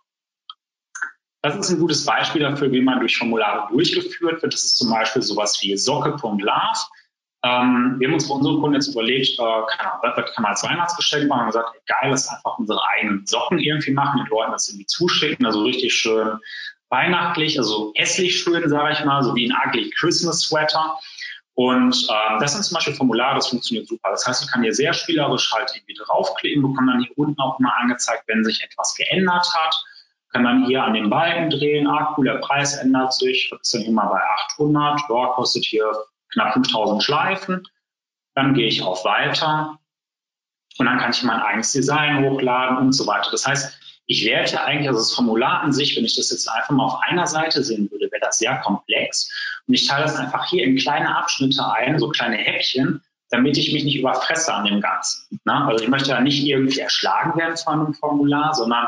Das 1.44 1.56
ist 1.56 1.70
ein 1.70 1.80
gutes 1.80 2.04
Beispiel 2.04 2.42
dafür, 2.42 2.72
wie 2.72 2.82
man 2.82 3.00
durch 3.00 3.16
Formulare 3.18 3.72
durchgeführt 3.72 4.42
wird. 4.42 4.54
Das 4.54 4.64
ist 4.64 4.78
zum 4.78 4.90
Beispiel 4.90 5.22
sowas 5.22 5.60
wie 5.62 5.78
socke.love. 5.78 6.80
Ähm, 7.46 7.96
wir 8.00 8.08
haben 8.08 8.16
uns 8.16 8.26
für 8.26 8.34
unsere 8.34 8.60
Kunden 8.60 8.74
jetzt 8.74 8.88
überlegt, 8.88 9.38
äh, 9.38 9.44
Ahnung, 9.44 10.00
was 10.02 10.34
kann 10.34 10.42
man 10.42 10.52
als 10.54 10.64
Weihnachtsgeschenk 10.64 11.28
machen? 11.28 11.40
Wir 11.40 11.42
haben 11.42 11.48
gesagt, 11.48 11.86
geil, 11.86 12.10
lass 12.10 12.28
einfach 12.28 12.58
unsere 12.58 12.82
eigenen 12.88 13.26
Socken 13.28 13.60
irgendwie 13.60 13.92
machen, 13.92 14.18
den 14.18 14.28
Leuten 14.28 14.52
das 14.52 14.68
irgendwie 14.68 14.88
zuschicken, 14.88 15.46
also 15.46 15.64
richtig 15.64 15.94
schön 15.94 16.40
weihnachtlich, 16.90 17.58
also 17.60 17.92
hässlich 17.96 18.40
schön, 18.40 18.68
sage 18.70 18.94
ich 18.94 19.06
mal, 19.06 19.22
so 19.24 19.36
wie 19.36 19.50
ein 19.52 19.56
ugly 19.68 19.90
Christmas 19.92 20.42
Sweater. 20.42 20.98
Und 21.54 22.08
ähm, 22.10 22.40
das 22.40 22.54
sind 22.54 22.64
zum 22.64 22.76
Beispiel 22.76 22.96
Formulare, 22.96 23.36
das 23.36 23.48
funktioniert 23.48 23.88
super. 23.88 24.10
Das 24.10 24.26
heißt, 24.26 24.44
ich 24.44 24.52
kann 24.52 24.64
hier 24.64 24.74
sehr 24.74 24.94
spielerisch 24.94 25.54
halt 25.54 25.72
irgendwie 25.76 25.94
draufklicken, 25.94 26.62
bekomme 26.62 26.94
dann 26.94 27.02
hier 27.02 27.18
unten 27.18 27.40
auch 27.40 27.60
mal 27.60 27.74
angezeigt, 27.80 28.24
wenn 28.28 28.44
sich 28.44 28.62
etwas 28.64 28.96
geändert 28.96 29.48
hat. 29.54 29.76
Kann 30.32 30.44
dann 30.44 30.66
hier 30.66 30.84
an 30.84 30.94
den 30.94 31.10
Balken 31.10 31.50
drehen, 31.50 31.88
ah 31.88 32.14
cool, 32.18 32.26
der 32.26 32.40
Preis 32.40 32.76
ändert 32.76 33.14
sich, 33.14 33.52
ist 33.62 33.74
dann 33.74 33.94
mal 33.94 34.08
bei 34.08 34.20
800, 34.54 35.00
ja, 35.10 35.28
kostet 35.28 35.64
hier 35.64 35.86
knapp 36.36 36.54
5000 36.54 37.04
Schleifen. 37.04 37.68
Dann 38.36 38.54
gehe 38.54 38.68
ich 38.68 38.84
auf 38.84 39.04
Weiter. 39.06 39.80
und 40.78 40.86
dann 40.86 41.00
kann 41.00 41.12
ich 41.12 41.24
mein 41.24 41.40
eigenes 41.40 41.72
Design 41.72 42.24
hochladen 42.24 42.78
und 42.78 42.92
so 42.92 43.08
weiter. 43.08 43.32
Das 43.32 43.48
heißt, 43.48 43.80
ich 44.08 44.26
werte 44.26 44.62
eigentlich, 44.62 44.88
also 44.88 45.00
das 45.00 45.14
Formular 45.14 45.62
an 45.62 45.74
sich, 45.74 45.96
wenn 45.96 46.06
ich 46.06 46.16
das 46.16 46.30
jetzt 46.30 46.48
einfach 46.48 46.72
mal 46.72 46.86
auf 46.86 47.02
einer 47.02 47.26
Seite 47.26 47.64
sehen 47.64 47.90
würde, 47.92 48.12
wäre 48.12 48.22
das 48.22 48.38
sehr 48.38 48.58
komplex. 48.60 49.32
Und 49.68 49.74
ich 49.74 49.88
teile 49.88 50.04
das 50.04 50.16
einfach 50.16 50.46
hier 50.46 50.64
in 50.64 50.76
kleine 50.76 51.18
Abschnitte 51.18 51.66
ein, 51.72 51.98
so 51.98 52.10
kleine 52.10 52.38
Häppchen, 52.38 53.02
damit 53.30 53.58
ich 53.58 53.74
mich 53.74 53.84
nicht 53.84 53.98
überfresse 53.98 54.54
an 54.54 54.66
dem 54.66 54.82
Ganzen. 54.82 55.40
Ne? 55.46 55.66
Also 55.66 55.84
ich 55.84 55.90
möchte 55.90 56.10
ja 56.10 56.22
nicht 56.22 56.46
irgendwie 56.46 56.80
erschlagen 56.80 57.38
werden 57.40 57.58
von 57.58 57.80
einem 57.80 57.94
Formular, 57.96 58.54
sondern 58.54 58.88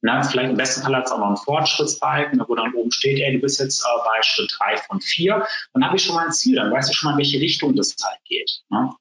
na, 0.00 0.22
vielleicht 0.22 0.50
im 0.50 0.56
besten 0.56 0.82
Fall 0.82 0.94
hat 0.94 1.06
es 1.06 1.12
auch 1.12 1.18
noch 1.18 1.26
einen 1.26 1.36
Fortschrittsbalken, 1.36 2.42
wo 2.46 2.54
dann 2.54 2.72
oben 2.74 2.92
steht, 2.92 3.18
ey, 3.18 3.32
du 3.32 3.40
bist 3.40 3.58
jetzt 3.58 3.84
äh, 3.84 4.04
bei 4.04 4.22
Schritt 4.22 4.54
drei 4.58 4.76
von 4.76 5.00
vier. 5.00 5.46
Dann 5.72 5.84
habe 5.84 5.96
ich 5.96 6.04
schon 6.04 6.14
mal 6.14 6.26
ein 6.26 6.32
Ziel, 6.32 6.56
dann 6.56 6.70
weiß 6.70 6.88
ich 6.88 6.96
schon 6.96 7.08
mal, 7.08 7.12
in 7.12 7.18
welche 7.18 7.40
Richtung 7.40 7.74
das 7.74 7.96
halt 8.02 8.22
geht. 8.24 8.60
Ne? 8.70 8.94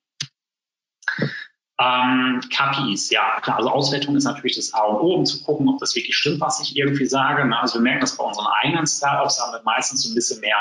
Ähm, 1.80 2.42
KPIs, 2.52 3.12
ja, 3.12 3.40
klar, 3.42 3.58
also 3.58 3.70
Auswertung 3.70 4.16
ist 4.16 4.24
natürlich 4.24 4.56
das 4.56 4.74
A 4.74 4.82
und 4.86 5.00
O, 5.00 5.14
um 5.14 5.26
zu 5.28 5.44
gucken, 5.44 5.70
ob 5.70 5.78
das 5.78 5.96
wirklich 5.96 6.16
stimmt, 6.16 6.42
was 6.42 6.60
ich 6.60 6.76
irgendwie 6.76 7.06
sage. 7.06 7.46
Ne? 7.46 7.60
Also 7.60 7.76
wir 7.76 7.84
merken 7.84 8.02
das 8.02 8.18
bei 8.18 8.24
unseren 8.24 8.48
eigenen 8.64 8.88
Startups, 8.88 9.40
haben 9.40 9.54
wir 9.54 9.62
meistens 9.64 10.02
so 10.02 10.10
ein 10.10 10.16
bisschen 10.16 10.42
mehr 10.42 10.58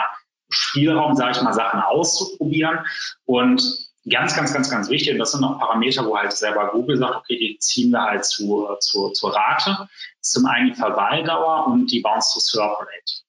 Spielraum, 0.51 1.17
sage 1.17 1.33
ich 1.33 1.43
mal, 1.43 1.55
Sachen 1.55 1.81
auszuprobieren. 1.81 2.81
Und 3.25 3.86
ganz, 4.09 4.35
ganz, 4.37 4.53
ganz, 4.53 4.71
ganz 4.71 4.89
wichtig, 4.89 5.13
und 5.13 5.19
das 5.19 5.33
sind 5.33 5.45
auch 5.45 5.59
Parameter, 5.59 6.07
wo 6.07 6.17
halt 6.17 6.33
selber 6.33 6.71
Google 6.71 6.97
sagt, 6.97 7.17
okay, 7.17 7.37
die 7.37 7.59
ziehen 7.59 7.91
wir 7.91 8.03
halt 8.03 8.25
zu, 8.25 8.69
zu, 8.81 9.11
zur 9.11 9.35
Rate, 9.35 9.89
ist 10.21 10.33
zum 10.33 10.47
einen 10.47 10.69
die 10.69 10.75
Verweildauer 10.75 11.67
und 11.67 11.91
die 11.91 12.01
Bounce-to-Serve-Rate. 12.01 13.23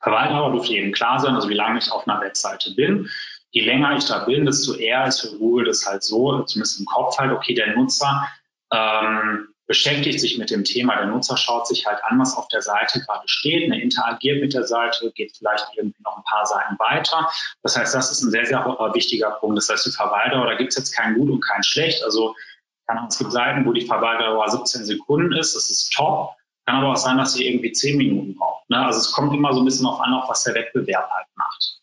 Verweildauer 0.00 0.52
dürfte 0.52 0.74
eben 0.74 0.92
klar 0.92 1.18
sein, 1.18 1.34
also 1.34 1.48
wie 1.48 1.54
lange 1.54 1.78
ich 1.78 1.90
auf 1.90 2.06
einer 2.06 2.20
Webseite 2.20 2.74
bin. 2.74 3.10
Je 3.50 3.62
länger 3.64 3.96
ich 3.96 4.04
da 4.04 4.24
bin, 4.24 4.44
desto 4.44 4.74
eher 4.74 5.06
ist 5.06 5.20
für 5.20 5.36
Google 5.38 5.64
das 5.64 5.86
halt 5.86 6.02
so, 6.02 6.42
zumindest 6.42 6.80
im 6.80 6.86
Kopf 6.86 7.18
halt, 7.18 7.32
okay, 7.32 7.54
der 7.54 7.74
Nutzer 7.74 8.28
ähm, 8.70 9.48
beschäftigt 9.68 10.18
sich 10.18 10.38
mit 10.38 10.50
dem 10.50 10.64
Thema. 10.64 10.96
Der 10.96 11.06
Nutzer 11.06 11.36
schaut 11.36 11.68
sich 11.68 11.86
halt 11.86 12.02
an, 12.04 12.18
was 12.18 12.36
auf 12.36 12.48
der 12.48 12.62
Seite 12.62 13.00
gerade 13.00 13.28
steht, 13.28 13.68
ne, 13.68 13.80
interagiert 13.80 14.40
mit 14.40 14.54
der 14.54 14.64
Seite, 14.64 15.12
geht 15.12 15.36
vielleicht 15.36 15.66
irgendwie 15.76 16.02
noch 16.02 16.16
ein 16.16 16.24
paar 16.24 16.46
Seiten 16.46 16.76
weiter. 16.78 17.30
Das 17.62 17.76
heißt, 17.76 17.94
das 17.94 18.10
ist 18.10 18.22
ein 18.22 18.30
sehr, 18.30 18.46
sehr 18.46 18.64
wichtiger 18.64 19.30
Punkt. 19.32 19.58
Das 19.58 19.68
heißt, 19.68 19.86
die 19.86 19.90
Verweildauer, 19.90 20.46
da 20.46 20.54
gibt 20.54 20.70
es 20.70 20.78
jetzt 20.78 20.92
kein 20.92 21.14
Gut 21.14 21.30
und 21.30 21.44
kein 21.44 21.62
Schlecht. 21.62 22.02
Also 22.02 22.34
es 23.08 23.18
gibt 23.18 23.30
Seiten, 23.30 23.66
wo 23.66 23.72
die 23.72 23.86
Verweildauer 23.86 24.48
17 24.48 24.86
Sekunden 24.86 25.32
ist, 25.34 25.54
das 25.54 25.70
ist 25.70 25.92
top. 25.92 26.34
Kann 26.64 26.76
aber 26.76 26.92
auch 26.92 26.96
sein, 26.96 27.18
dass 27.18 27.34
sie 27.34 27.46
irgendwie 27.46 27.72
10 27.72 27.98
Minuten 27.98 28.34
braucht. 28.34 28.68
Ne? 28.70 28.84
Also 28.84 28.98
es 29.00 29.12
kommt 29.12 29.34
immer 29.34 29.52
so 29.52 29.60
ein 29.60 29.66
bisschen 29.66 29.86
auf 29.86 30.00
an, 30.00 30.14
auf 30.14 30.30
was 30.30 30.44
der 30.44 30.54
Wettbewerb 30.54 31.10
halt 31.10 31.26
macht. 31.34 31.80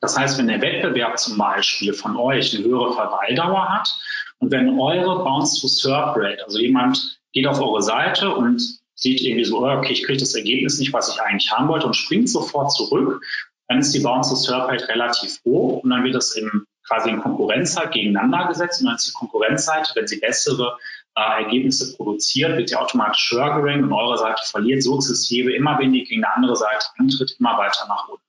Das 0.00 0.16
heißt, 0.16 0.38
wenn 0.38 0.48
der 0.48 0.60
Wettbewerb 0.60 1.18
zum 1.18 1.36
Beispiel 1.36 1.94
von 1.94 2.16
euch 2.16 2.54
eine 2.54 2.64
höhere 2.64 2.92
Verweildauer 2.92 3.68
hat 3.68 3.96
und 4.42 4.50
wenn 4.50 4.80
eure 4.80 5.22
Bounce-to-Serve-Rate, 5.22 6.44
also 6.44 6.58
jemand 6.58 7.20
geht 7.32 7.46
auf 7.46 7.60
eure 7.60 7.80
Seite 7.80 8.34
und 8.34 8.60
sieht 8.96 9.20
irgendwie 9.20 9.44
so, 9.44 9.64
oh, 9.64 9.70
okay, 9.70 9.92
ich 9.92 10.02
kriege 10.02 10.18
das 10.18 10.34
Ergebnis 10.34 10.80
nicht, 10.80 10.92
was 10.92 11.14
ich 11.14 11.22
eigentlich 11.22 11.52
haben 11.52 11.68
wollte 11.68 11.86
und 11.86 11.94
springt 11.94 12.28
sofort 12.28 12.72
zurück, 12.72 13.24
dann 13.68 13.78
ist 13.78 13.94
die 13.94 14.00
Bounce-to-Serve-Rate 14.00 14.88
relativ 14.88 15.38
hoch 15.44 15.84
und 15.84 15.90
dann 15.90 16.02
wird 16.02 16.16
das 16.16 16.32
im, 16.32 16.66
quasi 16.88 17.10
in 17.10 17.20
Konkurrenzzeit 17.20 17.92
gegeneinander 17.92 18.48
gesetzt 18.48 18.80
und 18.80 18.88
dann 18.88 18.96
ist 18.96 19.06
die 19.06 19.12
Konkurrenzseite, 19.12 19.92
wenn 19.94 20.08
sie 20.08 20.18
bessere 20.18 20.76
äh, 21.14 21.44
Ergebnisse 21.44 21.96
produziert, 21.96 22.58
wird 22.58 22.70
sie 22.70 22.76
automatisch 22.76 23.30
höher 23.30 23.60
gerankt 23.60 23.84
und 23.84 23.92
eure 23.92 24.18
Seite 24.18 24.42
verliert 24.44 24.82
sukzessive 24.82 25.52
immer, 25.54 25.78
die 25.78 26.02
gegen 26.02 26.24
eine 26.24 26.34
andere 26.34 26.56
Seite 26.56 26.86
antritt, 26.98 27.36
immer 27.38 27.56
weiter 27.58 27.86
nach 27.86 28.08
unten. 28.08 28.24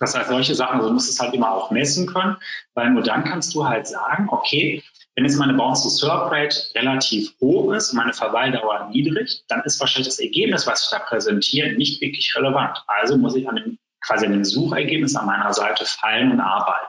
Das 0.00 0.14
heißt, 0.14 0.28
solche 0.28 0.54
Sachen, 0.54 0.76
also 0.76 0.88
du 0.88 0.94
musst 0.94 1.10
es 1.10 1.20
halt 1.20 1.34
immer 1.34 1.50
auch 1.50 1.70
messen 1.70 2.06
können, 2.06 2.36
weil 2.74 2.90
nur 2.90 3.02
dann 3.02 3.24
kannst 3.24 3.54
du 3.54 3.66
halt 3.66 3.86
sagen, 3.86 4.28
okay, 4.30 4.82
wenn 5.16 5.24
jetzt 5.24 5.36
meine 5.36 5.54
Bounce-to-Serve-Rate 5.54 6.74
relativ 6.76 7.32
hoch 7.40 7.72
ist, 7.72 7.92
meine 7.92 8.12
Verweildauer 8.12 8.88
niedrig, 8.90 9.42
dann 9.48 9.62
ist 9.64 9.80
wahrscheinlich 9.80 10.06
das 10.06 10.20
Ergebnis, 10.20 10.66
was 10.66 10.84
ich 10.84 10.90
da 10.90 11.00
präsentiere, 11.00 11.72
nicht 11.72 12.00
wirklich 12.00 12.32
relevant. 12.36 12.78
Also 12.86 13.16
muss 13.16 13.34
ich 13.34 13.48
an 13.48 13.56
dem, 13.56 13.78
quasi 14.06 14.26
an 14.26 14.32
dem 14.32 14.44
Suchergebnis 14.44 15.16
an 15.16 15.26
meiner 15.26 15.52
Seite 15.52 15.84
fallen 15.84 16.30
und 16.30 16.40
arbeiten. 16.40 16.86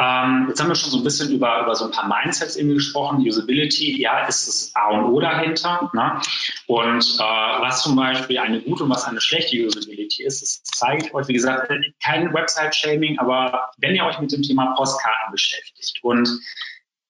Ähm, 0.00 0.46
jetzt 0.48 0.60
haben 0.60 0.68
wir 0.68 0.76
schon 0.76 0.90
so 0.90 0.98
ein 0.98 1.04
bisschen 1.04 1.32
über, 1.32 1.62
über 1.62 1.74
so 1.74 1.86
ein 1.86 1.90
paar 1.90 2.06
Mindsets 2.06 2.54
irgendwie 2.56 2.76
gesprochen. 2.76 3.26
Usability, 3.26 4.00
ja, 4.00 4.26
ist 4.26 4.46
das 4.46 4.70
A 4.76 4.90
und 4.90 5.12
O 5.12 5.18
dahinter. 5.18 5.90
Ne? 5.92 6.20
Und 6.66 7.16
äh, 7.18 7.22
was 7.60 7.82
zum 7.82 7.96
Beispiel 7.96 8.38
eine 8.38 8.60
gute 8.60 8.84
und 8.84 8.90
was 8.90 9.04
eine 9.04 9.20
schlechte 9.20 9.56
Usability 9.56 10.22
ist, 10.22 10.40
das 10.42 10.62
zeige 10.62 11.06
ich 11.06 11.14
euch. 11.14 11.26
Wie 11.26 11.32
gesagt, 11.32 11.72
kein 12.00 12.32
Website-Shaming, 12.32 13.18
aber 13.18 13.70
wenn 13.78 13.96
ihr 13.96 14.04
euch 14.04 14.20
mit 14.20 14.30
dem 14.30 14.42
Thema 14.42 14.74
Postkarten 14.76 15.32
beschäftigt 15.32 15.98
und 16.02 16.28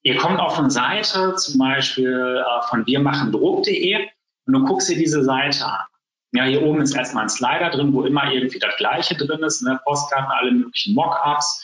ihr 0.03 0.17
kommt 0.17 0.41
auf 0.41 0.59
eine 0.59 0.71
Seite, 0.71 1.35
zum 1.35 1.59
Beispiel 1.59 2.43
äh, 2.43 2.69
von 2.69 2.87
wirmachendruck.de 2.87 4.09
und 4.47 4.53
du 4.53 4.65
guckst 4.65 4.89
dir 4.89 4.97
diese 4.97 5.25
Seite 5.25 5.67
an. 5.67 5.85
Ja, 6.33 6.45
hier 6.45 6.63
oben 6.63 6.81
ist 6.81 6.95
erstmal 6.95 7.25
ein 7.25 7.31
Slider 7.31 7.69
drin, 7.71 7.93
wo 7.93 8.03
immer 8.03 8.31
irgendwie 8.33 8.59
das 8.59 8.77
Gleiche 8.77 9.15
drin 9.15 9.43
ist, 9.43 9.63
ne? 9.63 9.81
Postkarten, 9.85 10.31
alle 10.31 10.53
möglichen 10.53 10.95
Mockups 10.95 11.63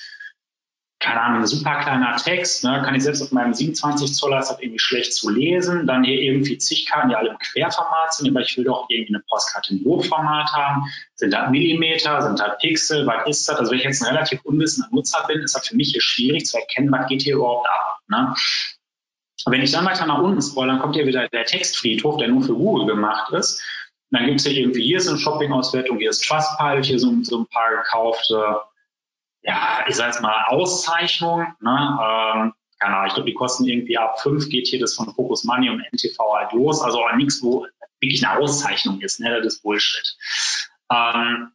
keine 1.05 1.21
Ahnung, 1.21 1.43
ein 1.43 1.47
super 1.47 1.81
kleiner 1.81 2.17
Text, 2.17 2.65
ne, 2.65 2.81
kann 2.83 2.95
ich 2.95 3.03
selbst 3.03 3.21
auf 3.21 3.31
meinem 3.31 3.53
27 3.53 4.15
Zoller, 4.15 4.39
ist 4.39 4.51
das 4.51 4.59
irgendwie 4.59 4.79
schlecht 4.79 5.13
zu 5.13 5.29
lesen. 5.29 5.87
Dann 5.87 6.03
hier 6.03 6.19
irgendwie 6.19 6.57
zig 6.57 6.87
Karten, 6.87 7.11
die 7.11 7.15
alle 7.15 7.29
im 7.29 7.39
Querformat 7.39 8.15
sind, 8.15 8.31
aber 8.31 8.41
ich 8.41 8.57
will 8.57 8.65
doch 8.65 8.87
irgendwie 8.89 9.15
eine 9.15 9.23
Postkarte 9.29 9.75
im 9.75 9.85
Hochformat 9.85 10.51
haben. 10.55 10.85
Sind 11.15 11.35
da 11.35 11.51
Millimeter, 11.51 12.23
sind 12.23 12.41
da 12.41 12.57
Pixel, 12.59 13.07
was 13.07 13.29
ist 13.29 13.47
das? 13.47 13.57
Also 13.57 13.71
wenn 13.71 13.79
ich 13.79 13.85
jetzt 13.85 14.03
ein 14.03 14.15
relativ 14.15 14.41
unwissender 14.45 14.89
Nutzer 14.93 15.23
bin, 15.29 15.41
ist 15.41 15.55
das 15.55 15.69
für 15.69 15.77
mich 15.77 15.91
hier 15.93 16.01
schwierig 16.01 16.47
zu 16.47 16.57
erkennen, 16.57 16.91
was 16.91 17.07
geht 17.07 17.21
hier 17.21 17.35
überhaupt 17.35 17.69
ab. 17.69 17.99
Ne? 18.09 18.35
wenn 19.47 19.61
ich 19.61 19.73
dann 19.73 19.85
weiter 19.85 20.07
nach 20.07 20.23
unten 20.23 20.41
scroll, 20.41 20.69
dann 20.69 20.79
kommt 20.79 20.97
hier 20.97 21.07
wieder 21.07 21.29
der 21.29 21.45
Textfriedhof, 21.45 22.17
der 22.17 22.29
nur 22.29 22.43
für 22.43 22.55
Google 22.55 22.87
gemacht 22.87 23.31
ist. 23.35 23.63
Dann 24.11 24.25
gibt 24.25 24.41
es 24.41 24.47
hier 24.47 24.59
irgendwie, 24.59 24.83
hier 24.83 24.97
ist 24.97 25.09
eine 25.09 25.19
Shopping-Auswertung, 25.19 25.99
hier 25.99 26.09
ist 26.09 26.27
Trustpilot, 26.27 26.87
hier 26.87 26.99
so, 26.99 27.13
so 27.23 27.41
ein 27.41 27.47
paar 27.49 27.77
gekaufte 27.77 28.63
ja, 29.45 29.85
ich 29.87 29.97
sage 29.97 30.11
jetzt 30.11 30.23
mal 30.23 30.45
Auszeichnung. 30.47 31.47
Ne? 31.61 31.99
Ähm, 32.03 32.55
keine 32.79 32.97
Ahnung, 32.97 33.07
ich 33.07 33.15
glaube, 33.15 33.31
die 33.31 33.35
kosten 33.35 33.65
irgendwie 33.65 33.99
ab 33.99 34.21
fünf 34.21 34.49
geht 34.49 34.67
hier 34.67 34.81
das 34.81 34.95
von 34.95 35.15
Focus 35.15 35.45
Money 35.45 35.71
und 35.71 35.85
NTV 35.93 36.19
halt 36.35 36.53
los. 36.53 36.83
Also 36.83 37.03
auch 37.03 37.15
nichts, 37.15 37.43
wo 37.43 37.67
wirklich 38.01 38.27
eine 38.27 38.39
Auszeichnung 38.39 39.01
ist. 39.01 39.21
Ne? 39.21 39.41
Das 39.43 39.55
ist 39.55 39.63
Bullshit. 39.63 40.17
Ähm, 40.91 41.53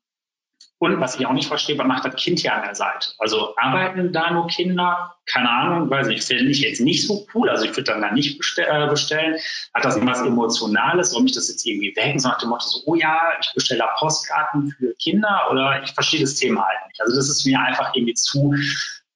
und 0.79 1.01
was 1.01 1.19
ich 1.19 1.25
auch 1.25 1.33
nicht 1.33 1.49
verstehe, 1.49 1.77
was 1.77 1.85
macht 1.85 2.05
das 2.05 2.15
Kind 2.15 2.39
hier 2.39 2.53
an 2.53 2.63
der 2.63 2.73
Seite? 2.73 3.09
Also 3.17 3.53
arbeiten 3.57 4.13
da 4.13 4.31
nur 4.31 4.47
Kinder? 4.47 5.13
Keine 5.25 5.49
Ahnung, 5.49 5.89
weiß 5.89 6.07
nicht, 6.07 6.23
finde 6.23 6.49
ich 6.49 6.61
jetzt 6.61 6.79
nicht 6.79 7.05
so 7.05 7.27
cool. 7.33 7.49
Also 7.49 7.65
ich 7.65 7.71
würde 7.71 7.91
dann 7.91 8.01
da 8.01 8.11
nicht 8.11 8.39
äh, 8.57 8.87
bestellen. 8.87 9.35
Hat 9.73 9.83
das 9.83 9.95
irgendwas 9.95 10.21
Emotionales? 10.21 11.11
Soll 11.11 11.23
mich 11.23 11.33
das 11.33 11.49
jetzt 11.49 11.65
irgendwie 11.65 11.93
wecken? 11.97 12.19
So 12.19 12.29
nach 12.29 12.39
dem 12.39 12.49
Motto 12.49 12.65
so, 12.65 12.79
oh 12.85 12.95
ja, 12.95 13.19
ich 13.41 13.51
bestelle 13.53 13.79
da 13.79 13.87
Postkarten 13.97 14.71
für 14.71 14.95
Kinder 14.95 15.49
oder 15.51 15.83
ich 15.83 15.91
verstehe 15.91 16.21
das 16.21 16.35
Thema 16.35 16.65
halt 16.65 16.87
nicht. 16.87 17.01
Also 17.01 17.13
das 17.13 17.27
ist 17.27 17.45
mir 17.45 17.59
einfach 17.59 17.93
irgendwie 17.93 18.13
zu, 18.13 18.55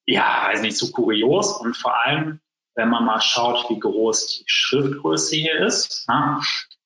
ja, 0.06 0.50
weiß 0.50 0.62
nicht, 0.62 0.76
zu 0.76 0.92
kurios. 0.92 1.54
Und 1.62 1.78
vor 1.78 1.98
allem, 2.04 2.42
wenn 2.76 2.90
man 2.90 3.06
mal 3.06 3.22
schaut, 3.22 3.70
wie 3.70 3.80
groß 3.80 4.28
die 4.28 4.44
Schriftgröße 4.48 5.38
hier 5.38 5.62
ist, 5.62 6.04
na, 6.10 6.42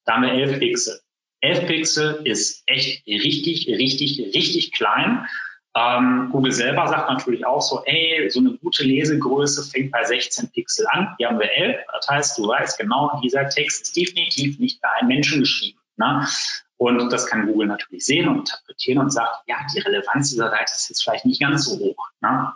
da 0.05 0.13
haben 0.13 0.21
wir 0.21 0.33
11 0.33 0.59
Pixel. 0.59 0.99
11 1.41 1.67
Pixel 1.67 2.21
ist 2.23 2.63
echt 2.65 3.06
richtig, 3.08 3.67
richtig, 3.67 4.19
richtig 4.34 4.71
klein. 4.71 5.28
Ähm, 5.76 6.30
Google 6.32 6.52
selber 6.52 6.88
sagt 6.88 7.10
natürlich 7.10 7.45
auch 7.45 7.62
so, 7.62 7.84
ey, 7.86 8.30
so 8.30 8.39
eine 8.39 8.54
gute 8.58 8.84
Lesegröße 8.84 9.69
fängt 9.69 9.91
bei 9.91 10.04
16 10.04 10.50
Pixel 10.50 10.88
an. 10.89 11.13
Hier 11.17 11.28
haben 11.28 11.39
wir 11.39 11.52
11. 11.52 11.78
Das 11.93 12.08
heißt, 12.08 12.38
du 12.38 12.47
weißt 12.47 12.80
genau, 12.80 13.19
dieser 13.23 13.47
Text 13.50 13.84
ist 13.84 13.95
definitiv 13.95 14.58
nicht 14.60 14.82
bei 14.82 14.89
einem 14.93 15.10
Menschen 15.10 15.41
geschrieben. 15.41 15.80
Ne? 15.97 16.28
Und 16.78 17.12
das 17.12 17.28
kann 17.28 17.45
Google 17.45 17.67
natürlich 17.67 18.06
sehen 18.06 18.28
und 18.28 18.39
interpretieren 18.39 19.00
und 19.00 19.12
sagt, 19.12 19.43
ja, 19.47 19.58
die 19.73 19.80
Relevanz 19.80 20.30
dieser 20.30 20.50
Seite 20.50 20.71
ist 20.73 20.89
jetzt 20.89 21.04
vielleicht 21.04 21.26
nicht 21.26 21.41
ganz 21.41 21.65
so 21.65 21.78
hoch. 21.78 22.10
Ne? 22.21 22.54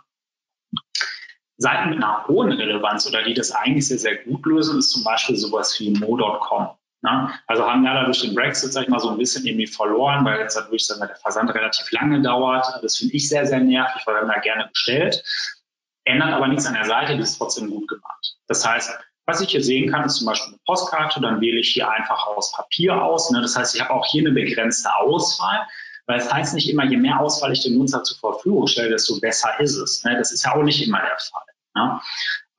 Seiten 1.57 1.91
mit 1.91 1.97
einer 1.97 2.27
hohen 2.27 2.51
Relevanz 2.51 3.07
oder 3.07 3.23
die 3.23 3.35
das 3.35 3.51
eigentlich 3.51 3.87
sehr, 3.87 3.99
sehr 3.99 4.15
gut 4.15 4.45
lösen, 4.47 4.79
ist 4.79 4.89
zum 4.89 5.03
Beispiel 5.03 5.35
sowas 5.35 5.79
wie 5.79 5.91
mo.com. 5.91 6.69
Ne? 7.01 7.31
Also 7.47 7.65
haben 7.65 7.83
ja 7.83 8.05
durch 8.05 8.21
den 8.21 8.35
Brexit, 8.35 8.73
sag 8.73 8.83
ich 8.83 8.89
mal, 8.89 8.99
so 8.99 9.09
ein 9.09 9.17
bisschen 9.17 9.45
irgendwie 9.45 9.67
verloren, 9.67 10.23
weil 10.23 10.39
jetzt 10.39 10.55
dadurch 10.55 10.87
wir, 10.87 11.07
der 11.07 11.15
Versand 11.15 11.53
relativ 11.53 11.91
lange 11.91 12.21
dauert. 12.21 12.65
Das 12.81 12.97
finde 12.97 13.15
ich 13.15 13.27
sehr, 13.27 13.45
sehr 13.45 13.59
nervig, 13.59 14.03
weil 14.05 14.21
wir 14.21 14.27
da 14.27 14.39
gerne 14.39 14.67
bestellt. 14.71 15.23
Ändert 16.03 16.33
aber 16.33 16.47
nichts 16.47 16.65
an 16.65 16.73
der 16.73 16.85
Seite, 16.85 17.15
die 17.15 17.21
ist 17.21 17.37
trotzdem 17.37 17.69
gut 17.69 17.87
gemacht. 17.87 18.35
Das 18.47 18.67
heißt, 18.67 18.91
was 19.25 19.41
ich 19.41 19.49
hier 19.49 19.63
sehen 19.63 19.91
kann, 19.91 20.03
ist 20.03 20.15
zum 20.15 20.27
Beispiel 20.27 20.49
eine 20.49 20.59
Postkarte, 20.65 21.21
dann 21.21 21.41
wähle 21.41 21.59
ich 21.59 21.69
hier 21.69 21.89
einfach 21.89 22.27
aus 22.27 22.51
Papier 22.51 23.01
aus. 23.01 23.31
Ne? 23.31 23.41
Das 23.41 23.55
heißt, 23.55 23.75
ich 23.75 23.81
habe 23.81 23.91
auch 23.91 24.05
hier 24.05 24.23
eine 24.23 24.31
begrenzte 24.31 24.93
Auswahl, 24.95 25.67
weil 26.05 26.19
es 26.19 26.31
heißt 26.31 26.53
nicht 26.53 26.69
immer, 26.69 26.85
je 26.85 26.97
mehr 26.97 27.19
Auswahl 27.19 27.51
ich 27.51 27.63
dem 27.63 27.77
Nutzer 27.77 28.03
zur 28.03 28.17
Verfügung 28.17 28.67
stelle, 28.67 28.89
desto 28.89 29.19
besser 29.19 29.59
ist 29.59 29.75
es. 29.75 30.03
Ne? 30.03 30.17
Das 30.17 30.31
ist 30.31 30.43
ja 30.43 30.53
auch 30.53 30.63
nicht 30.63 30.85
immer 30.85 30.99
der 30.99 31.17
Fall. 31.17 31.43
Ne? 31.75 32.01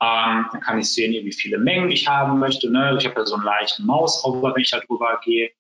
Ähm, 0.03 0.47
dann 0.51 0.61
kann 0.61 0.79
ich 0.79 0.93
sehen, 0.93 1.13
wie 1.13 1.33
viele 1.33 1.59
Mengen 1.59 1.91
ich 1.91 2.09
haben 2.09 2.39
möchte. 2.39 2.71
Ne? 2.71 2.97
Ich 2.99 3.07
habe 3.07 3.21
ja 3.21 3.27
so 3.27 3.37
einen 3.37 3.45
leichten 3.45 3.87
Maushover, 3.87 4.55
wenn 4.55 4.63
ich 4.63 4.71
da 4.71 4.81
drüber 4.81 5.21
gehe. 5.25 5.47
Äh, 5.47 5.53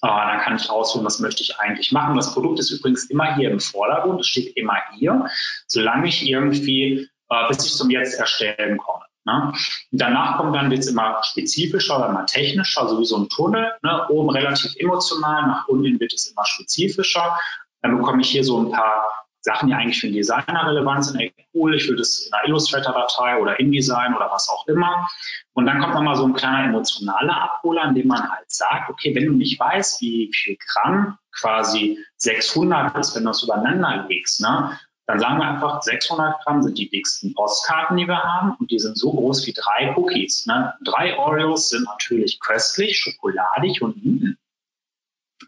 dann 0.00 0.38
kann 0.38 0.56
ich 0.56 0.70
auswählen, 0.70 1.04
was 1.04 1.18
möchte 1.18 1.42
ich 1.42 1.58
eigentlich 1.58 1.90
machen. 1.90 2.16
Das 2.16 2.32
Produkt 2.32 2.60
ist 2.60 2.70
übrigens 2.70 3.06
immer 3.10 3.34
hier 3.34 3.50
im 3.50 3.60
Vordergrund, 3.60 4.20
es 4.20 4.28
steht 4.28 4.56
immer 4.56 4.76
hier. 4.94 5.28
Solange 5.66 6.08
ich 6.08 6.26
irgendwie 6.26 7.08
äh, 7.32 7.48
bis 7.48 7.64
ich 7.64 7.74
zum 7.74 7.90
Jetzt 7.90 8.18
erstellen 8.18 8.76
komme. 8.78 9.04
Ne? 9.24 9.52
Danach 9.92 10.36
kommt 10.36 10.54
dann 10.54 10.70
es 10.72 10.86
immer 10.86 11.22
spezifischer 11.22 11.98
oder 11.98 12.10
mal 12.10 12.26
technischer, 12.26 12.88
so 12.88 13.00
wie 13.00 13.04
so 13.04 13.16
ein 13.16 13.28
Tunnel. 13.28 13.72
Ne? 13.82 14.08
Oben 14.08 14.30
relativ 14.30 14.74
emotional, 14.76 15.46
nach 15.46 15.68
unten 15.68 15.98
wird 15.98 16.12
es 16.12 16.30
immer 16.30 16.44
spezifischer. 16.44 17.38
Dann 17.80 17.96
bekomme 17.96 18.22
ich 18.22 18.30
hier 18.30 18.44
so 18.44 18.60
ein 18.60 18.70
paar 18.70 19.21
Sachen, 19.42 19.68
die 19.68 19.74
eigentlich 19.74 20.00
für 20.00 20.06
den 20.06 20.14
Designer 20.14 20.66
relevant 20.66 21.04
sind. 21.04 21.20
Ey, 21.20 21.34
cool, 21.52 21.74
ich 21.74 21.88
will 21.88 21.96
das 21.96 22.20
in 22.20 22.32
einer 22.32 22.48
Illustrator-Datei 22.48 23.40
oder 23.40 23.58
InDesign 23.58 24.14
oder 24.14 24.30
was 24.30 24.48
auch 24.48 24.66
immer. 24.68 25.08
Und 25.52 25.66
dann 25.66 25.80
kommt 25.80 25.94
nochmal 25.94 26.16
so 26.16 26.24
ein 26.24 26.32
kleiner 26.32 26.68
emotionaler 26.68 27.42
Abholer, 27.42 27.84
in 27.88 27.94
dem 27.94 28.06
man 28.06 28.22
halt 28.22 28.50
sagt, 28.50 28.88
okay, 28.88 29.14
wenn 29.14 29.26
du 29.26 29.32
nicht 29.32 29.58
weißt, 29.58 30.00
wie 30.00 30.30
viel 30.32 30.56
Gramm 30.56 31.18
quasi 31.32 31.98
600 32.16 32.96
ist, 32.96 33.16
wenn 33.16 33.24
du 33.24 33.30
das 33.30 33.42
übereinander 33.42 34.06
legst, 34.08 34.40
ne, 34.40 34.78
dann 35.06 35.18
sagen 35.18 35.38
wir 35.38 35.48
einfach, 35.48 35.82
600 35.82 36.44
Gramm 36.44 36.62
sind 36.62 36.78
die 36.78 36.88
dicksten 36.88 37.34
Postkarten, 37.34 37.96
die 37.96 38.06
wir 38.06 38.22
haben 38.22 38.54
und 38.58 38.70
die 38.70 38.78
sind 38.78 38.96
so 38.96 39.10
groß 39.10 39.46
wie 39.46 39.52
drei 39.52 39.94
Cookies. 39.96 40.46
Ne? 40.46 40.72
Drei 40.84 41.18
Oreos 41.18 41.70
sind 41.70 41.84
natürlich 41.84 42.38
köstlich, 42.38 42.98
schokoladig 43.00 43.82
und 43.82 44.04
mh. 44.04 44.34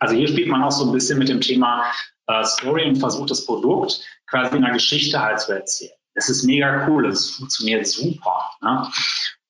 Also 0.00 0.16
hier 0.16 0.26
spielt 0.26 0.48
man 0.48 0.64
auch 0.64 0.72
so 0.72 0.86
ein 0.86 0.92
bisschen 0.92 1.20
mit 1.20 1.28
dem 1.28 1.40
Thema 1.40 1.84
äh, 2.26 2.44
Story 2.44 2.88
und 2.88 2.96
versucht 2.96 3.30
das 3.30 3.44
Produkt 3.44 4.00
quasi 4.26 4.56
in 4.56 4.64
einer 4.64 4.74
Geschichte 4.74 5.20
halt 5.20 5.40
zu 5.40 5.52
erzählen. 5.52 5.92
Das 6.14 6.28
ist 6.28 6.44
mega 6.44 6.86
cool, 6.88 7.08
das 7.08 7.30
funktioniert 7.30 7.86
super. 7.86 8.50
Ne? 8.60 8.88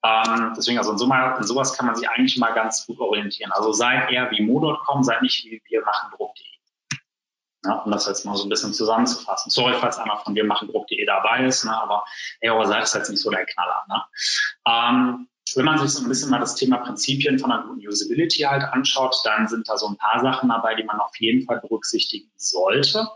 Ähm, 0.05 0.53
deswegen, 0.57 0.79
also 0.79 0.93
in, 0.93 0.99
so 0.99 1.07
mal, 1.07 1.37
in 1.39 1.45
sowas 1.45 1.77
kann 1.77 1.87
man 1.87 1.97
sich 1.97 2.09
eigentlich 2.09 2.37
mal 2.39 2.53
ganz 2.53 2.87
gut 2.87 2.99
orientieren. 3.01 3.53
Also 3.53 3.73
seid 3.73 4.11
eher 4.11 4.31
wie 4.31 4.43
mo.com, 4.43 5.03
seid 5.03 5.23
nicht 5.23 5.45
wie 5.45 5.63
wir 5.67 5.83
machen 5.83 6.11
Druck.de. 6.17 6.45
Ja, 7.67 7.77
um 7.77 7.91
das 7.91 8.07
jetzt 8.07 8.27
mal 8.27 8.37
so 8.37 8.45
ein 8.45 8.51
bisschen 8.51 8.75
zusammenzufassen. 8.75 9.51
Sorry, 9.51 9.75
falls 9.81 9.97
einer 9.97 10.19
von 10.19 10.35
wir 10.35 10.45
machen 10.45 10.69
Druck.de 10.69 11.05
dabei 11.07 11.47
ist, 11.47 11.65
ne, 11.65 11.75
aber 11.75 12.05
ey, 12.41 12.51
eure 12.51 12.67
Seite 12.67 12.83
ist 12.83 12.95
jetzt 12.95 13.11
nicht 13.11 13.23
so 13.23 13.31
der 13.31 13.47
Knaller. 13.47 13.85
Ne? 13.89 14.03
Ähm, 14.67 15.29
wenn 15.57 15.65
man 15.65 15.79
sich 15.79 15.91
so 15.91 16.03
ein 16.03 16.09
bisschen 16.09 16.31
mal 16.31 16.41
das 16.41 16.55
Thema 16.55 16.79
Prinzipien 16.79 17.39
von 17.39 17.53
einer 17.53 17.67
guten 17.67 17.87
Usability 17.87 18.43
halt 18.43 18.65
anschaut, 18.65 19.15
dann 19.25 19.49
sind 19.49 19.69
da 19.69 19.77
so 19.77 19.89
ein 19.89 19.97
paar 19.97 20.21
Sachen 20.21 20.49
dabei, 20.49 20.75
die 20.75 20.85
man 20.85 21.01
auf 21.01 21.17
jeden 21.19 21.45
Fall 21.45 21.61
berücksichtigen 21.61 22.31
sollte. 22.37 23.07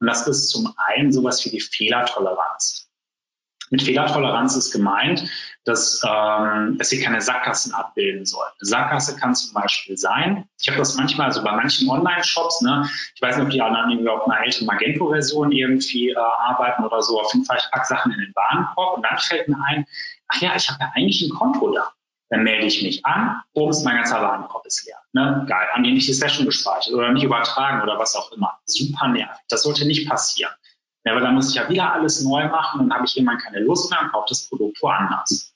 Und 0.00 0.06
das 0.06 0.26
ist 0.26 0.48
zum 0.48 0.74
einen 0.76 1.12
sowas 1.12 1.44
wie 1.44 1.50
die 1.50 1.60
Fehlertoleranz. 1.60 2.86
Mit 3.70 3.82
Fehlertoleranz 3.82 4.54
ist 4.54 4.70
gemeint, 4.70 5.28
dass, 5.64 6.00
ähm, 6.06 6.78
dass 6.78 6.88
sie 6.88 7.00
keine 7.00 7.20
Sackgassen 7.20 7.74
abbilden 7.74 8.24
soll. 8.24 8.46
Eine 8.46 8.68
Sackgasse 8.68 9.16
kann 9.16 9.34
zum 9.34 9.52
Beispiel 9.54 9.96
sein, 9.96 10.48
ich 10.60 10.68
habe 10.68 10.78
das 10.78 10.94
manchmal, 10.94 11.26
also 11.26 11.42
bei 11.42 11.50
manchen 11.50 11.90
Online-Shops, 11.90 12.60
ne, 12.62 12.88
ich 13.14 13.20
weiß 13.20 13.36
nicht, 13.36 13.44
ob 13.44 13.50
die 13.50 13.60
anderen 13.60 13.90
irgendwie 13.90 14.08
auf 14.08 14.24
einer 14.28 14.44
älteren 14.44 14.66
Magento-Version 14.66 15.50
irgendwie 15.50 16.10
äh, 16.10 16.16
arbeiten 16.16 16.84
oder 16.84 17.02
so, 17.02 17.20
auf 17.20 17.32
jeden 17.34 17.44
Fall, 17.44 17.58
ich 17.58 17.68
packe 17.72 17.86
Sachen 17.86 18.12
in 18.12 18.20
den 18.20 18.32
Warenkorb 18.36 18.96
und 18.96 19.02
dann 19.02 19.18
fällt 19.18 19.48
mir 19.48 19.58
ein, 19.66 19.84
ach 20.28 20.40
ja, 20.40 20.56
ich 20.56 20.68
habe 20.68 20.80
ja 20.80 20.92
eigentlich 20.94 21.22
ein 21.22 21.30
Konto 21.30 21.72
da. 21.72 21.92
Dann 22.28 22.42
melde 22.42 22.66
ich 22.66 22.82
mich 22.82 23.06
an, 23.06 23.40
bums, 23.54 23.84
mein 23.84 23.96
ganzer 23.96 24.20
Warenkorb 24.20 24.66
ist 24.66 24.84
leer. 24.84 24.98
Ne? 25.12 25.44
Geil, 25.48 25.68
haben 25.72 25.84
die 25.84 25.92
nicht 25.92 26.08
die 26.08 26.12
Session 26.12 26.44
gespeichert 26.44 26.92
oder 26.92 27.12
nicht 27.12 27.22
übertragen 27.22 27.82
oder 27.82 27.98
was 27.98 28.16
auch 28.16 28.32
immer. 28.32 28.58
Super 28.64 29.08
nervig. 29.08 29.44
Das 29.48 29.62
sollte 29.62 29.86
nicht 29.86 30.08
passieren. 30.08 30.52
Ja, 31.04 31.12
aber 31.12 31.20
dann 31.20 31.34
muss 31.34 31.50
ich 31.50 31.54
ja 31.54 31.68
wieder 31.68 31.92
alles 31.92 32.24
neu 32.24 32.48
machen 32.48 32.80
und 32.80 32.92
habe 32.92 33.04
ich 33.04 33.16
irgendwann 33.16 33.38
keine 33.38 33.60
Lust 33.60 33.90
mehr 33.90 34.00
und 34.02 34.10
kaufe 34.10 34.26
das 34.28 34.48
Produkt 34.48 34.82
woanders. 34.82 35.54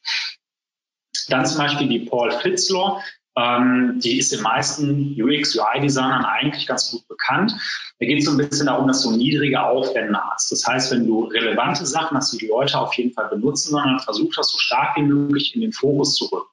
Dann 1.29 1.45
zum 1.45 1.59
Beispiel 1.59 1.89
die 1.89 2.07
Paul 2.07 2.31
Fitzlaw, 2.31 3.03
ähm, 3.41 4.01
die 4.03 4.19
ist 4.19 4.33
den 4.33 4.43
meisten 4.43 5.17
UX, 5.21 5.57
UI-Designern 5.57 6.25
eigentlich 6.25 6.67
ganz 6.67 6.91
gut 6.91 7.07
bekannt. 7.09 7.55
Da 7.99 8.07
geht 8.07 8.19
es 8.19 8.25
so 8.27 8.33
ein 8.33 8.37
bisschen 8.37 8.67
darum, 8.67 8.87
dass 8.87 9.03
du 9.03 9.13
niedrige 9.13 9.63
Aufwände 9.63 10.21
hast. 10.31 10.53
Das 10.53 10.67
heißt, 10.67 10.93
wenn 10.93 11.07
du 11.07 11.25
relevante 11.25 11.87
Sachen 11.87 12.17
hast, 12.17 12.33
die 12.33 12.39
die 12.39 12.49
Leute 12.49 12.79
auf 12.79 12.95
jeden 12.95 13.13
Fall 13.13 13.29
benutzen, 13.29 13.71
sondern 13.71 14.01
versuch 14.01 14.35
das 14.37 14.51
so 14.51 14.59
stark 14.59 14.97
wie 14.97 15.03
möglich 15.03 15.55
in 15.55 15.61
den 15.61 15.73
Fokus 15.73 16.15
zu 16.15 16.27
rücken. 16.27 16.49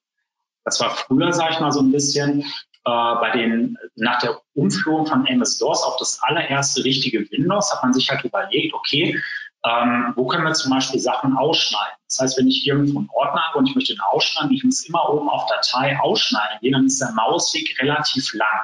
Das 0.64 0.80
war 0.80 0.92
früher, 0.92 1.34
sage 1.34 1.54
ich 1.54 1.60
mal, 1.60 1.72
so 1.72 1.80
ein 1.80 1.92
bisschen 1.92 2.42
äh, 2.42 2.46
bei 2.86 3.32
den, 3.34 3.78
nach 3.96 4.20
der 4.20 4.40
Umführung 4.54 5.06
von 5.08 5.26
MS-DOS 5.26 5.84
auf 5.84 5.98
das 5.98 6.22
allererste 6.22 6.84
richtige 6.84 7.30
Windows 7.32 7.74
hat 7.74 7.84
man 7.84 7.94
sich 7.94 8.10
halt 8.10 8.24
überlegt, 8.24 8.74
okay, 8.74 9.20
ähm, 9.66 10.14
wo 10.16 10.28
können 10.28 10.44
wir 10.44 10.54
zum 10.54 10.72
Beispiel 10.72 11.00
Sachen 11.00 11.36
ausschneiden? 11.36 11.98
Das 12.08 12.20
heißt, 12.20 12.38
wenn 12.38 12.48
ich 12.48 12.66
irgendwo 12.66 13.00
einen 13.00 13.10
Ordner 13.14 13.48
habe 13.48 13.60
und 13.60 13.68
ich 13.68 13.76
möchte 13.76 13.94
den 13.94 14.02
ausschneiden, 14.02 14.52
ich 14.52 14.64
muss 14.64 14.88
immer 14.88 15.10
oben 15.10 15.30
auf 15.30 15.48
Datei 15.48 15.98
ausschneiden 16.00 16.60
gehen, 16.62 16.74
dann 16.74 16.86
ist 16.86 17.02
der 17.02 17.12
Mausweg 17.12 17.78
relativ 17.82 18.34
lang. 18.34 18.62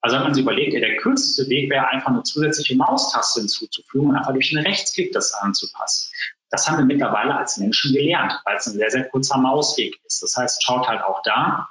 Also 0.00 0.16
hat 0.16 0.24
man 0.24 0.34
sich 0.34 0.42
überlegt, 0.42 0.72
der 0.72 0.96
kürzeste 0.96 1.48
Weg 1.50 1.70
wäre 1.70 1.88
einfach 1.88 2.08
eine 2.08 2.22
zusätzliche 2.22 2.74
Maustaste 2.76 3.40
hinzuzufügen 3.40 4.10
und 4.10 4.16
einfach 4.16 4.32
durch 4.32 4.56
einen 4.56 4.66
Rechtsklick 4.66 5.12
das 5.12 5.34
anzupassen. 5.34 6.10
Das 6.48 6.66
haben 6.68 6.78
wir 6.78 6.84
mittlerweile 6.84 7.36
als 7.36 7.58
Menschen 7.58 7.92
gelernt, 7.92 8.40
weil 8.44 8.56
es 8.56 8.66
ein 8.66 8.78
sehr, 8.78 8.90
sehr 8.90 9.08
kurzer 9.08 9.38
Mausweg 9.38 10.00
ist. 10.04 10.22
Das 10.22 10.36
heißt, 10.36 10.64
schaut 10.64 10.88
halt 10.88 11.02
auch 11.02 11.22
da, 11.22 11.68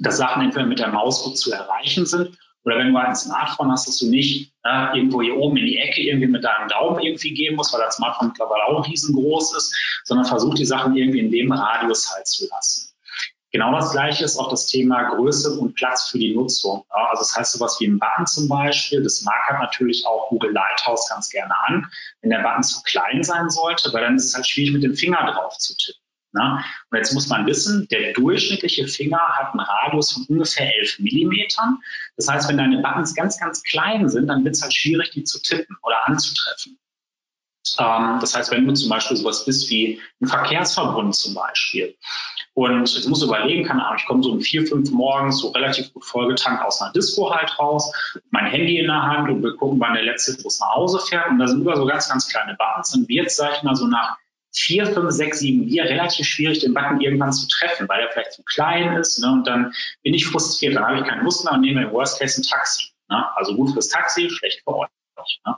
dass 0.00 0.16
Sachen 0.16 0.42
entweder 0.42 0.66
mit 0.66 0.80
der 0.80 0.88
Maus 0.88 1.22
gut 1.22 1.38
zu 1.38 1.52
erreichen 1.52 2.04
sind 2.04 2.36
oder 2.66 2.78
wenn 2.78 2.92
du 2.92 2.98
ein 2.98 3.14
Smartphone 3.14 3.70
hast, 3.70 3.86
dass 3.86 3.98
du 3.98 4.10
nicht 4.10 4.52
äh, 4.64 4.96
irgendwo 4.96 5.22
hier 5.22 5.36
oben 5.36 5.56
in 5.56 5.66
die 5.66 5.78
Ecke 5.78 6.02
irgendwie 6.02 6.26
mit 6.26 6.42
deinem 6.42 6.68
Daumen 6.68 7.00
irgendwie 7.00 7.32
gehen 7.32 7.54
musst, 7.54 7.72
weil 7.72 7.80
das 7.80 7.96
Smartphone 7.96 8.28
mittlerweile 8.28 8.64
auch 8.64 8.86
riesengroß 8.86 9.56
ist, 9.56 9.74
sondern 10.04 10.26
versuch 10.26 10.54
die 10.54 10.64
Sachen 10.64 10.96
irgendwie 10.96 11.20
in 11.20 11.30
dem 11.30 11.52
Radius 11.52 12.12
halt 12.12 12.26
zu 12.26 12.46
lassen. 12.50 12.92
Genau 13.52 13.72
das 13.72 13.92
Gleiche 13.92 14.24
ist 14.24 14.36
auch 14.36 14.50
das 14.50 14.66
Thema 14.66 15.04
Größe 15.04 15.58
und 15.58 15.74
Platz 15.76 16.08
für 16.08 16.18
die 16.18 16.34
Nutzung. 16.34 16.84
Also 16.90 17.20
das 17.20 17.36
heißt 17.36 17.52
sowas 17.52 17.78
wie 17.80 17.86
ein 17.86 18.00
Button 18.00 18.26
zum 18.26 18.48
Beispiel, 18.48 19.02
das 19.02 19.22
mag 19.22 19.48
halt 19.48 19.60
natürlich 19.60 20.04
auch 20.04 20.28
Google 20.28 20.52
Lighthouse 20.52 21.08
ganz 21.08 21.30
gerne 21.30 21.54
an. 21.66 21.86
Wenn 22.20 22.30
der 22.30 22.42
Button 22.42 22.64
zu 22.64 22.82
klein 22.82 23.22
sein 23.22 23.48
sollte, 23.48 23.92
weil 23.92 24.02
dann 24.02 24.16
ist 24.16 24.26
es 24.26 24.34
halt 24.34 24.46
schwierig 24.46 24.72
mit 24.72 24.82
dem 24.82 24.96
Finger 24.96 25.32
drauf 25.32 25.56
zu 25.56 25.76
tippen. 25.76 26.05
Ne? 26.36 26.62
Und 26.90 26.98
jetzt 26.98 27.14
muss 27.14 27.28
man 27.28 27.46
wissen, 27.46 27.88
der 27.90 28.12
durchschnittliche 28.12 28.86
Finger 28.86 29.18
hat 29.18 29.52
einen 29.52 29.60
Radius 29.60 30.12
von 30.12 30.24
ungefähr 30.28 30.70
11 30.80 30.98
Millimetern. 30.98 31.78
Das 32.16 32.28
heißt, 32.28 32.48
wenn 32.48 32.58
deine 32.58 32.82
Buttons 32.82 33.14
ganz, 33.14 33.40
ganz 33.40 33.62
klein 33.62 34.08
sind, 34.08 34.26
dann 34.26 34.44
wird 34.44 34.54
es 34.54 34.62
halt 34.62 34.74
schwierig, 34.74 35.10
die 35.12 35.24
zu 35.24 35.40
tippen 35.40 35.76
oder 35.82 36.06
anzutreffen. 36.06 36.78
Ähm, 37.78 38.18
das 38.20 38.36
heißt, 38.36 38.50
wenn 38.50 38.66
du 38.66 38.74
zum 38.74 38.90
Beispiel 38.90 39.16
sowas 39.16 39.44
bist 39.46 39.70
wie 39.70 40.00
ein 40.20 40.26
Verkehrsverbund 40.26 41.14
zum 41.14 41.34
Beispiel. 41.34 41.96
Und 42.52 42.94
jetzt 42.94 43.08
musst 43.08 43.22
du 43.22 43.26
überlegen, 43.26 43.66
keine 43.66 43.84
Ahnung, 43.84 43.98
ich 43.98 44.06
komme 44.06 44.22
so 44.22 44.32
um 44.32 44.40
vier, 44.40 44.66
fünf 44.66 44.90
morgens 44.90 45.40
so 45.40 45.48
relativ 45.48 45.92
gut 45.92 46.04
vollgetankt 46.04 46.62
aus 46.62 46.80
einer 46.80 46.92
Disco 46.92 47.34
halt 47.34 47.58
raus, 47.58 47.92
mein 48.30 48.46
Handy 48.46 48.78
in 48.78 48.86
der 48.86 49.02
Hand 49.02 49.28
und 49.28 49.42
wir 49.42 49.56
gucken, 49.56 49.80
wann 49.80 49.94
der 49.94 50.04
letzte 50.04 50.40
Bus 50.42 50.60
nach 50.60 50.74
Hause 50.74 51.00
fährt. 51.00 51.30
Und 51.30 51.38
da 51.38 51.48
sind 51.48 51.60
über 51.60 51.76
so 51.76 51.86
ganz, 51.86 52.08
ganz 52.08 52.28
kleine 52.28 52.56
Buttons. 52.56 52.94
Und 52.94 53.10
jetzt, 53.10 53.36
sag 53.36 53.56
ich 53.56 53.62
mal, 53.62 53.74
so 53.74 53.86
nach 53.86 54.16
vier, 54.56 54.86
fünf, 54.86 55.10
sechs, 55.10 55.40
sieben 55.40 55.66
Bier 55.66 55.84
relativ 55.84 56.26
schwierig, 56.26 56.60
den 56.60 56.74
Button 56.74 57.00
irgendwann 57.00 57.32
zu 57.32 57.46
treffen, 57.48 57.88
weil 57.88 58.00
er 58.00 58.10
vielleicht 58.10 58.32
zu 58.32 58.42
klein 58.44 58.96
ist. 58.96 59.18
Ne? 59.18 59.30
Und 59.30 59.46
dann 59.46 59.72
bin 60.02 60.14
ich 60.14 60.26
frustriert, 60.26 60.74
dann 60.74 60.84
habe 60.84 60.98
ich 60.98 61.04
keine 61.04 61.22
Lust 61.22 61.44
mehr 61.44 61.52
und 61.52 61.60
nehme 61.60 61.82
im 61.82 61.92
Worst 61.92 62.18
Case 62.18 62.40
ein 62.40 62.44
Taxi. 62.44 62.90
Ne? 63.08 63.24
Also 63.36 63.54
gut 63.54 63.72
fürs 63.72 63.88
Taxi, 63.88 64.30
schlecht 64.30 64.62
für 64.64 64.76
euch. 64.76 64.88
Ne? 65.44 65.56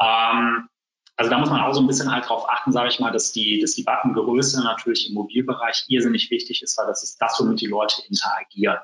Ähm, 0.00 0.68
also 1.16 1.30
da 1.30 1.38
muss 1.38 1.50
man 1.50 1.60
auch 1.60 1.74
so 1.74 1.80
ein 1.80 1.86
bisschen 1.86 2.10
halt 2.10 2.28
drauf 2.28 2.48
achten, 2.48 2.72
sage 2.72 2.88
ich 2.88 3.00
mal, 3.00 3.10
dass 3.10 3.32
die, 3.32 3.60
dass 3.60 3.72
die 3.72 3.82
Buttongröße 3.82 4.62
natürlich 4.62 5.08
im 5.08 5.14
Mobilbereich 5.14 5.84
irrsinnig 5.88 6.30
wichtig 6.30 6.62
ist, 6.62 6.78
weil 6.78 6.86
das 6.86 7.02
ist 7.02 7.20
das, 7.20 7.38
womit 7.40 7.60
die 7.60 7.66
Leute 7.66 7.96
interagieren. 8.08 8.78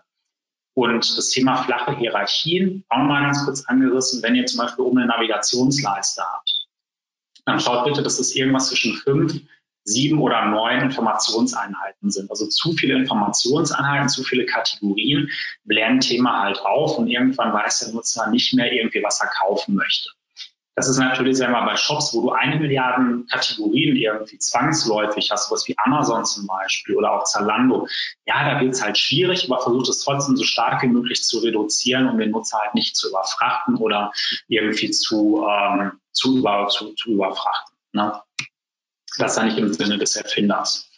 Und 0.74 1.16
das 1.16 1.30
Thema 1.30 1.56
flache 1.56 1.96
Hierarchien, 1.96 2.84
auch 2.90 2.98
mal 2.98 3.22
ganz 3.22 3.42
kurz 3.46 3.64
angerissen, 3.64 4.22
wenn 4.22 4.34
ihr 4.34 4.44
zum 4.44 4.58
Beispiel 4.58 4.84
oben 4.84 4.98
eine 4.98 5.06
Navigationsleiste 5.06 6.22
habt 6.22 6.55
dann 7.46 7.60
schaut 7.60 7.84
bitte, 7.84 8.02
dass 8.02 8.18
es 8.18 8.34
irgendwas 8.34 8.68
zwischen 8.68 8.94
fünf, 8.96 9.40
sieben 9.84 10.20
oder 10.20 10.46
neun 10.46 10.80
Informationseinheiten 10.80 12.10
sind. 12.10 12.28
Also 12.30 12.46
zu 12.48 12.72
viele 12.72 12.94
Informationseinheiten, 12.94 14.08
zu 14.08 14.24
viele 14.24 14.44
Kategorien 14.44 15.30
blähen 15.64 16.00
Thema 16.00 16.42
halt 16.42 16.60
auf 16.60 16.98
und 16.98 17.06
irgendwann 17.06 17.52
weiß 17.52 17.80
der 17.80 17.94
Nutzer 17.94 18.28
nicht 18.30 18.52
mehr 18.52 18.72
irgendwie, 18.72 19.02
was 19.02 19.20
er 19.20 19.28
kaufen 19.28 19.76
möchte. 19.76 20.10
Das 20.74 20.88
ist 20.88 20.98
natürlich, 20.98 21.38
mal, 21.38 21.64
bei 21.64 21.76
Shops, 21.76 22.12
wo 22.12 22.20
du 22.20 22.32
eine 22.32 22.56
Milliarden 22.56 23.26
Kategorien 23.28 23.96
irgendwie 23.96 24.38
zwangsläufig 24.38 25.30
hast, 25.30 25.48
sowas 25.48 25.66
wie 25.66 25.74
Amazon 25.78 26.26
zum 26.26 26.46
Beispiel 26.46 26.96
oder 26.96 27.12
auch 27.12 27.24
Zalando. 27.24 27.88
Ja, 28.26 28.46
da 28.46 28.60
wird 28.60 28.74
es 28.74 28.84
halt 28.84 28.98
schwierig, 28.98 29.50
aber 29.50 29.62
versucht 29.62 29.88
es 29.88 30.00
trotzdem 30.00 30.36
so 30.36 30.44
stark 30.44 30.82
wie 30.82 30.88
möglich 30.88 31.22
zu 31.22 31.38
reduzieren, 31.38 32.08
um 32.08 32.18
den 32.18 32.30
Nutzer 32.30 32.58
halt 32.58 32.74
nicht 32.74 32.94
zu 32.94 33.08
überfrachten 33.08 33.76
oder 33.76 34.12
irgendwie 34.48 34.90
zu, 34.90 35.46
ähm, 35.48 35.92
zu, 36.16 36.38
über, 36.38 36.68
zu, 36.68 36.94
zu 36.94 37.12
überfrachten. 37.12 37.76
Ne? 37.92 38.20
Das 39.18 39.32
ist 39.32 39.38
ja 39.38 39.44
nicht 39.44 39.58
im 39.58 39.72
Sinne 39.72 39.98
des 39.98 40.16
Erfinders. 40.16 40.90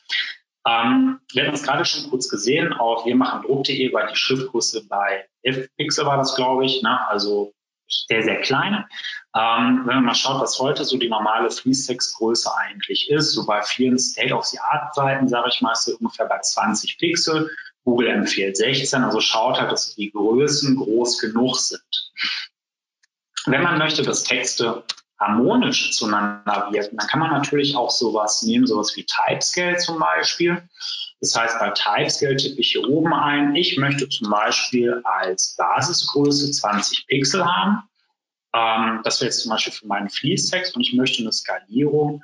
Ähm, 0.66 1.20
wir 1.32 1.44
hatten 1.44 1.54
es 1.54 1.62
gerade 1.62 1.84
schon 1.84 2.10
kurz 2.10 2.28
gesehen, 2.28 2.72
auf 2.72 3.06
wir 3.06 3.14
machen 3.14 3.42
Druck.de 3.42 3.92
war 3.92 4.06
die 4.06 4.16
Schriftgröße 4.16 4.86
bei 4.88 5.26
11 5.42 5.68
Pixel 5.76 6.06
war 6.06 6.16
das, 6.16 6.34
glaube 6.34 6.64
ich, 6.64 6.82
ne? 6.82 7.06
also 7.08 7.54
sehr, 8.08 8.22
sehr 8.22 8.40
klein. 8.40 8.84
Ähm, 9.34 9.82
wenn 9.84 9.96
man 9.96 10.04
mal 10.04 10.14
schaut, 10.14 10.40
was 10.40 10.58
heute 10.58 10.84
so 10.84 10.98
die 10.98 11.08
normale 11.08 11.50
Fließtextgröße 11.50 12.50
eigentlich 12.54 13.08
ist, 13.10 13.32
so 13.32 13.46
bei 13.46 13.62
vielen 13.62 13.98
State-of-the-Art-Seiten, 13.98 15.28
sage 15.28 15.48
ich 15.52 15.60
mal, 15.60 15.72
ist 15.72 15.84
so 15.84 15.96
ungefähr 15.96 16.26
bei 16.26 16.38
20 16.40 16.98
Pixel. 16.98 17.50
Google 17.84 18.08
empfiehlt 18.08 18.56
16, 18.56 19.02
also 19.04 19.20
schaut 19.20 19.58
halt, 19.58 19.72
dass 19.72 19.94
die 19.94 20.10
Größen 20.10 20.76
groß 20.76 21.20
genug 21.20 21.56
sind. 21.56 22.12
Wenn 23.46 23.62
man 23.62 23.78
möchte, 23.78 24.02
dass 24.02 24.24
Texte 24.24 24.84
harmonisch 25.18 25.92
zueinander 25.92 26.68
wirken, 26.70 26.96
dann 26.96 27.08
kann 27.08 27.20
man 27.20 27.30
natürlich 27.30 27.76
auch 27.76 27.90
sowas 27.90 28.42
nehmen, 28.42 28.66
sowas 28.66 28.96
wie 28.96 29.04
Typescale 29.04 29.76
zum 29.76 29.98
Beispiel. 29.98 30.62
Das 31.20 31.34
heißt, 31.34 31.58
bei 31.58 31.70
Typescale 31.70 32.36
tippe 32.36 32.60
ich 32.60 32.72
hier 32.72 32.88
oben 32.88 33.12
ein, 33.12 33.56
ich 33.56 33.76
möchte 33.78 34.08
zum 34.08 34.30
Beispiel 34.30 35.00
als 35.04 35.56
Basisgröße 35.56 36.50
20 36.52 37.06
Pixel 37.08 37.44
haben. 37.44 37.82
Ähm, 38.54 39.00
das 39.02 39.20
wäre 39.20 39.26
jetzt 39.26 39.42
zum 39.42 39.50
Beispiel 39.50 39.72
für 39.72 39.86
meinen 39.86 40.08
Fließtext 40.08 40.76
und 40.76 40.82
ich 40.82 40.94
möchte 40.94 41.22
eine 41.22 41.32
Skalierung 41.32 42.22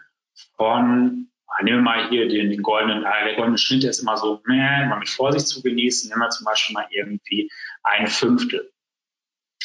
von, 0.57 1.29
ah, 1.49 1.63
nehmen 1.65 1.79
wir 1.79 1.83
mal 1.83 2.09
hier 2.09 2.29
den, 2.29 2.51
den 2.51 2.63
goldenen, 2.63 3.03
der 3.03 3.35
goldene 3.35 3.59
Schnitt, 3.59 3.83
der 3.83 3.91
ist 3.91 4.01
immer 4.01 4.17
so, 4.17 4.41
meh, 4.47 4.87
mal 4.87 5.01
mit 5.01 5.09
Vorsicht 5.09 5.49
zu 5.49 5.63
genießen, 5.63 6.09
nehmen 6.09 6.21
wir 6.21 6.31
zum 6.31 6.45
Beispiel 6.45 6.75
mal 6.75 6.87
irgendwie 6.91 7.51
ein 7.83 8.07
Fünftel. 8.07 8.71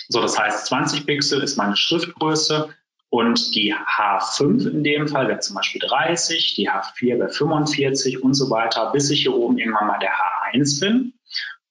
So, 0.07 0.21
das 0.21 0.39
heißt, 0.39 0.65
20 0.65 1.05
Pixel 1.05 1.43
ist 1.43 1.57
meine 1.57 1.77
Schriftgröße 1.77 2.73
und 3.09 3.55
die 3.55 3.73
H5 3.73 4.69
in 4.69 4.83
dem 4.83 5.07
Fall 5.07 5.27
wäre 5.27 5.39
zum 5.39 5.55
Beispiel 5.55 5.81
30, 5.81 6.53
die 6.55 6.69
H4 6.69 7.19
wäre 7.19 7.29
45 7.29 8.23
und 8.23 8.35
so 8.35 8.49
weiter, 8.49 8.91
bis 8.91 9.09
ich 9.09 9.23
hier 9.23 9.33
oben 9.33 9.57
irgendwann 9.57 9.87
mal 9.87 9.99
der 9.99 10.11
H1 10.11 10.79
bin. 10.79 11.13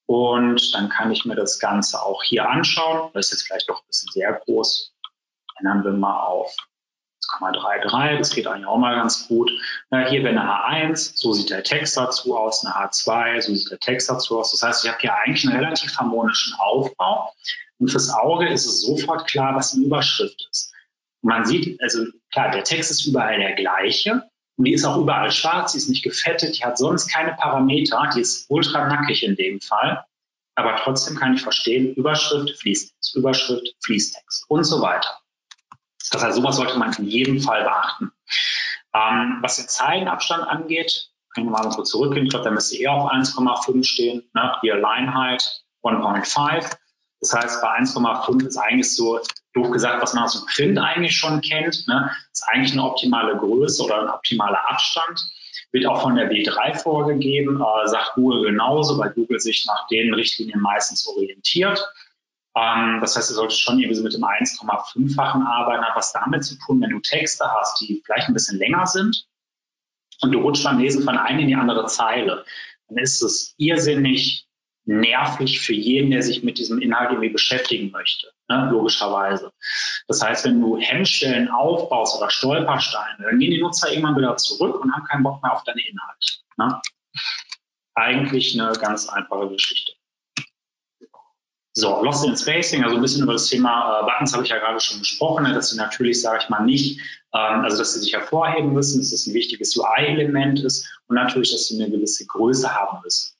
Und 0.06 0.74
dann 0.74 0.88
kann 0.88 1.12
ich 1.12 1.24
mir 1.26 1.36
das 1.36 1.60
Ganze 1.60 2.02
auch 2.02 2.22
hier 2.22 2.48
anschauen. 2.48 3.10
Das 3.12 3.26
ist 3.26 3.32
jetzt 3.32 3.42
vielleicht 3.46 3.68
doch 3.68 3.82
ein 3.82 3.86
bisschen 3.86 4.10
sehr 4.10 4.32
groß. 4.32 4.94
Ändern 5.60 5.84
wir 5.84 5.92
mal 5.92 6.24
auf 6.24 6.56
1,33. 7.40 8.18
Das 8.18 8.30
geht 8.30 8.46
eigentlich 8.46 8.66
auch 8.66 8.78
mal 8.78 8.96
ganz 8.96 9.28
gut. 9.28 9.50
hier 9.90 10.24
wäre 10.24 10.30
eine 10.30 10.42
H1. 10.42 11.12
So 11.14 11.34
sieht 11.34 11.50
der 11.50 11.62
Text 11.62 11.96
dazu 11.96 12.36
aus. 12.36 12.64
Eine 12.64 12.74
H2. 12.74 13.42
So 13.42 13.54
sieht 13.54 13.70
der 13.70 13.78
Text 13.78 14.08
dazu 14.08 14.40
aus. 14.40 14.50
Das 14.52 14.62
heißt, 14.62 14.84
ich 14.84 14.90
habe 14.90 15.00
hier 15.00 15.14
eigentlich 15.14 15.46
einen 15.46 15.62
relativ 15.62 15.94
harmonischen 15.98 16.54
Aufbau. 16.58 17.32
Und 17.78 17.90
fürs 17.90 18.10
Auge 18.10 18.48
ist 18.48 18.66
es 18.66 18.80
sofort 18.80 19.28
klar, 19.28 19.54
was 19.54 19.74
eine 19.74 19.84
Überschrift 19.84 20.48
ist. 20.50 20.72
Man 21.22 21.44
sieht, 21.44 21.80
also 21.82 22.04
klar, 22.32 22.50
der 22.50 22.64
Text 22.64 22.90
ist 22.90 23.06
überall 23.06 23.38
der 23.38 23.54
gleiche. 23.54 24.22
Und 24.56 24.64
die 24.64 24.72
ist 24.72 24.84
auch 24.84 24.98
überall 24.98 25.30
schwarz, 25.30 25.72
die 25.72 25.78
ist 25.78 25.88
nicht 25.88 26.02
gefettet, 26.02 26.58
die 26.58 26.64
hat 26.64 26.78
sonst 26.78 27.12
keine 27.12 27.32
Parameter, 27.34 28.10
die 28.14 28.20
ist 28.20 28.46
ultra 28.48 28.88
nackig 28.88 29.22
in 29.22 29.36
dem 29.36 29.60
Fall. 29.60 30.04
Aber 30.56 30.74
trotzdem 30.74 31.16
kann 31.16 31.34
ich 31.34 31.42
verstehen, 31.42 31.94
Überschrift, 31.94 32.58
Fließtext, 32.58 33.14
Überschrift, 33.14 33.76
Fließtext 33.84 34.46
und 34.48 34.64
so 34.64 34.82
weiter. 34.82 35.20
Das 36.10 36.24
heißt, 36.24 36.36
sowas 36.36 36.56
sollte 36.56 36.76
man 36.76 36.92
in 36.94 37.04
jedem 37.04 37.40
Fall 37.40 37.62
beachten. 37.62 38.10
Ähm, 38.94 39.38
was 39.42 39.56
den 39.56 39.68
Zeilenabstand 39.68 40.48
angeht, 40.48 41.10
kann 41.34 41.44
ich 41.44 41.50
mal 41.50 41.68
kurz 41.68 41.90
zurückgehen. 41.90 42.24
Ich 42.24 42.30
glaube, 42.30 42.44
da 42.44 42.50
müsste 42.50 42.76
eher 42.76 42.92
auf 42.92 43.12
1,5 43.12 43.84
stehen. 43.84 44.28
Ne? 44.34 44.52
Die 44.62 44.72
Alignheit 44.72 45.62
1.5. 45.84 46.76
Das 47.20 47.32
heißt, 47.34 47.62
bei 47.62 47.68
1,5 47.78 48.46
ist 48.46 48.56
eigentlich 48.56 48.94
so 48.94 49.20
doof 49.58 49.70
gesagt, 49.70 50.02
was 50.02 50.14
man 50.14 50.24
aus 50.24 50.32
dem 50.32 50.46
Print 50.46 50.78
eigentlich 50.78 51.16
schon 51.16 51.40
kennt. 51.40 51.86
Ne? 51.86 52.10
Ist 52.32 52.46
eigentlich 52.48 52.72
eine 52.72 52.84
optimale 52.84 53.36
Größe 53.36 53.82
oder 53.84 54.02
ein 54.02 54.08
optimaler 54.08 54.60
Abstand. 54.70 55.20
Wird 55.72 55.86
auch 55.86 56.02
von 56.02 56.14
der 56.14 56.30
W3 56.30 56.78
vorgegeben, 56.78 57.60
äh, 57.60 57.88
sagt 57.88 58.14
Google 58.14 58.50
genauso, 58.50 58.98
weil 58.98 59.10
Google 59.10 59.38
sich 59.40 59.66
nach 59.66 59.86
den 59.88 60.14
Richtlinien 60.14 60.60
meistens 60.60 61.06
orientiert. 61.06 61.84
Ähm, 62.56 62.98
das 63.00 63.16
heißt, 63.16 63.30
du 63.30 63.34
solltest 63.34 63.60
schon 63.60 63.78
irgendwie 63.78 63.96
so 63.96 64.02
mit 64.02 64.14
dem 64.14 64.24
1,5-fachen 64.24 65.42
arbeiten. 65.42 65.84
Hat 65.84 65.96
was 65.96 66.12
damit 66.12 66.44
zu 66.44 66.56
tun, 66.58 66.80
wenn 66.80 66.90
du 66.90 67.00
Texte 67.00 67.44
hast, 67.52 67.80
die 67.80 68.02
vielleicht 68.04 68.28
ein 68.28 68.34
bisschen 68.34 68.58
länger 68.58 68.86
sind 68.86 69.26
und 70.22 70.32
du 70.32 70.40
rutschst 70.40 70.64
beim 70.64 70.78
Lesen 70.78 71.04
von 71.04 71.18
einer 71.18 71.40
in 71.40 71.48
die 71.48 71.54
andere 71.54 71.86
Zeile, 71.86 72.44
dann 72.88 72.98
ist 72.98 73.22
es 73.22 73.54
irrsinnig 73.58 74.47
nervig 74.88 75.60
für 75.60 75.74
jeden, 75.74 76.10
der 76.10 76.22
sich 76.22 76.42
mit 76.42 76.58
diesem 76.58 76.80
Inhalt 76.80 77.10
irgendwie 77.10 77.28
beschäftigen 77.28 77.90
möchte, 77.90 78.28
ne, 78.48 78.68
logischerweise. 78.70 79.52
Das 80.08 80.22
heißt, 80.22 80.46
wenn 80.46 80.60
du 80.60 80.78
Hemmstellen 80.78 81.48
aufbaust 81.48 82.16
oder 82.16 82.30
Stolpersteine, 82.30 83.22
dann 83.22 83.38
gehen 83.38 83.50
die 83.50 83.60
Nutzer 83.60 83.90
irgendwann 83.90 84.16
wieder 84.16 84.36
zurück 84.38 84.80
und 84.80 84.92
haben 84.94 85.04
keinen 85.04 85.22
Bock 85.22 85.42
mehr 85.42 85.52
auf 85.52 85.62
deine 85.64 85.82
Inhalte. 85.86 86.28
Ne? 86.56 86.80
Eigentlich 87.94 88.58
eine 88.58 88.72
ganz 88.72 89.08
einfache 89.08 89.48
Geschichte. 89.50 89.92
So, 91.74 92.02
Lost 92.02 92.24
in 92.24 92.36
Spacing, 92.36 92.82
also 92.82 92.96
ein 92.96 93.02
bisschen 93.02 93.22
über 93.22 93.34
das 93.34 93.46
Thema 93.46 94.00
äh, 94.00 94.04
Buttons 94.04 94.32
habe 94.32 94.42
ich 94.42 94.50
ja 94.50 94.58
gerade 94.58 94.80
schon 94.80 94.98
gesprochen, 94.98 95.44
ne, 95.44 95.52
dass 95.52 95.70
sie 95.70 95.76
natürlich, 95.76 96.20
sage 96.20 96.40
ich 96.42 96.48
mal, 96.48 96.64
nicht, 96.64 96.98
ähm, 97.34 97.60
also 97.60 97.76
dass 97.76 97.92
sie 97.92 98.00
sich 98.00 98.14
hervorheben 98.14 98.72
müssen, 98.72 98.98
dass 98.98 99.12
es 99.12 99.26
ein 99.26 99.34
wichtiges 99.34 99.76
UI-Element 99.76 100.64
ist 100.64 100.88
und 101.06 101.14
natürlich, 101.14 101.52
dass 101.52 101.68
sie 101.68 101.80
eine 101.80 101.90
gewisse 101.90 102.26
Größe 102.26 102.74
haben 102.74 103.00
müssen. 103.04 103.37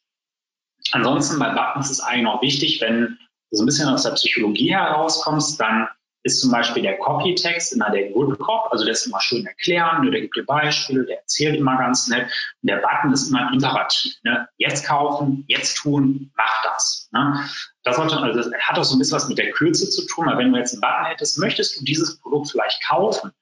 Ansonsten 0.92 1.38
bei 1.38 1.50
Buttons 1.50 1.90
ist 1.90 2.00
eigentlich 2.00 2.24
noch 2.24 2.42
wichtig, 2.42 2.80
wenn 2.80 3.18
du 3.50 3.56
so 3.56 3.62
ein 3.62 3.66
bisschen 3.66 3.88
aus 3.88 4.02
der 4.02 4.12
Psychologie 4.12 4.74
herauskommst, 4.74 5.60
dann 5.60 5.88
ist 6.24 6.40
zum 6.40 6.50
Beispiel 6.50 6.82
der 6.82 6.98
Copy-Text 6.98 7.72
immer 7.72 7.90
der 7.90 8.10
Good 8.10 8.38
Cop, 8.38 8.68
also 8.70 8.84
der 8.84 8.92
ist 8.92 9.06
immer 9.06 9.20
schön 9.20 9.46
erklären, 9.46 10.04
ne, 10.04 10.10
der 10.10 10.20
gibt 10.20 10.36
dir 10.36 10.44
Beispiele, 10.44 11.04
der 11.04 11.20
erzählt 11.20 11.56
immer 11.56 11.78
ganz 11.78 12.08
nett. 12.08 12.26
Und 12.62 12.70
der 12.70 12.78
Button 12.78 13.12
ist 13.12 13.28
immer 13.28 13.48
ein 13.48 13.54
Imperativ. 13.54 14.14
Ne? 14.24 14.48
Jetzt 14.56 14.86
kaufen, 14.86 15.44
jetzt 15.46 15.76
tun, 15.76 16.32
mach 16.36 16.62
das. 16.64 17.08
Ne? 17.12 17.48
Das, 17.84 17.96
sollte, 17.96 18.18
also 18.18 18.36
das 18.36 18.50
hat 18.60 18.78
auch 18.78 18.84
so 18.84 18.96
ein 18.96 18.98
bisschen 18.98 19.16
was 19.16 19.28
mit 19.28 19.38
der 19.38 19.50
Kürze 19.52 19.88
zu 19.88 20.06
tun, 20.06 20.26
weil 20.26 20.38
wenn 20.38 20.52
du 20.52 20.58
jetzt 20.58 20.72
einen 20.72 20.80
Button 20.80 21.06
hättest, 21.06 21.38
möchtest 21.38 21.80
du 21.80 21.84
dieses 21.84 22.18
Produkt 22.20 22.50
vielleicht 22.50 22.82
kaufen, 22.86 23.32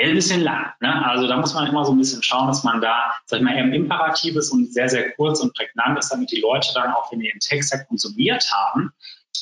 ein 0.00 0.14
bisschen 0.14 0.42
lang. 0.42 0.72
Ne? 0.80 1.06
Also 1.06 1.26
da 1.26 1.36
muss 1.36 1.54
man 1.54 1.66
immer 1.66 1.84
so 1.84 1.92
ein 1.92 1.98
bisschen 1.98 2.22
schauen, 2.22 2.46
dass 2.46 2.64
man 2.64 2.80
da, 2.80 3.12
sag 3.26 3.38
ich 3.38 3.44
mal, 3.44 3.54
eher 3.54 3.64
im 3.64 3.72
Imperativ 3.72 4.36
ist 4.36 4.50
und 4.50 4.72
sehr, 4.72 4.88
sehr 4.88 5.12
kurz 5.12 5.40
und 5.40 5.54
prägnant 5.54 5.98
ist, 5.98 6.10
damit 6.10 6.30
die 6.30 6.40
Leute 6.40 6.72
dann 6.74 6.92
auch, 6.92 7.10
wenn 7.10 7.20
die 7.20 7.28
den 7.28 7.40
Text 7.40 7.72
ja 7.72 7.82
konsumiert 7.84 8.50
haben, 8.52 8.92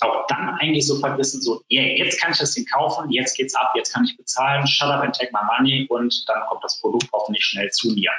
auch 0.01 0.27
dann 0.27 0.51
eigentlich 0.51 0.87
sofort 0.87 1.19
wissen, 1.19 1.41
so, 1.41 1.63
yeah, 1.71 1.85
jetzt 1.85 2.21
kann 2.21 2.33
ich 2.33 2.39
das 2.39 2.53
Ding 2.53 2.67
kaufen, 2.67 3.11
jetzt 3.11 3.37
geht's 3.37 3.55
ab, 3.55 3.73
jetzt 3.75 3.93
kann 3.93 4.05
ich 4.05 4.17
bezahlen, 4.17 4.67
shut 4.67 4.89
up 4.89 5.03
and 5.03 5.15
take 5.15 5.33
my 5.33 5.41
money 5.57 5.87
und 5.89 6.29
dann 6.29 6.43
kommt 6.49 6.63
das 6.65 6.81
Produkt 6.81 7.09
hoffentlich 7.13 7.45
schnell 7.45 7.71
zu 7.71 7.89
mir. 7.91 8.11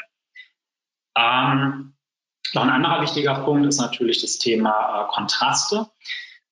Ähm, 1.17 1.93
noch 2.53 2.63
ein 2.63 2.69
anderer 2.69 3.01
wichtiger 3.01 3.35
Punkt 3.35 3.67
ist 3.67 3.79
natürlich 3.79 4.21
das 4.21 4.38
Thema 4.38 5.03
äh, 5.03 5.13
Kontraste. 5.13 5.88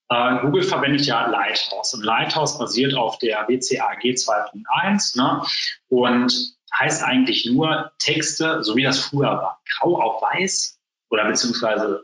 Äh, 0.09 0.39
Google 0.41 0.63
verwendet 0.63 1.05
ja 1.05 1.27
Lighthouse 1.27 1.93
und 1.93 2.03
Lighthouse 2.03 2.57
basiert 2.57 2.93
auf 2.93 3.17
der 3.17 3.47
WCAG 3.47 4.01
2.1 4.01 5.17
ne? 5.17 5.41
und 5.89 6.55
heißt 6.77 7.03
eigentlich 7.03 7.45
nur 7.45 7.91
Texte, 7.99 8.63
so 8.63 8.75
wie 8.75 8.83
das 8.83 8.99
früher 8.99 9.29
war, 9.29 9.61
grau 9.77 10.01
auf 10.01 10.21
weiß 10.21 10.79
oder 11.09 11.25
beziehungsweise 11.25 12.03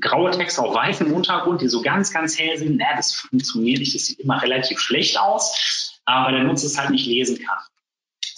graue 0.00 0.30
Texte 0.30 0.62
auf 0.62 0.74
weißem 0.74 1.12
Untergrund, 1.12 1.60
die 1.60 1.68
so 1.68 1.82
ganz, 1.82 2.12
ganz 2.12 2.38
hell 2.38 2.56
sind. 2.56 2.76
Na, 2.76 2.96
das 2.96 3.12
funktioniert 3.12 3.80
nicht, 3.80 3.94
das 3.94 4.06
sieht 4.06 4.20
immer 4.20 4.40
relativ 4.40 4.78
schlecht 4.78 5.18
aus, 5.18 6.00
aber 6.04 6.32
der 6.32 6.44
Nutzer 6.44 6.66
es 6.66 6.78
halt 6.78 6.90
nicht 6.90 7.06
lesen 7.06 7.38
kann. 7.44 7.58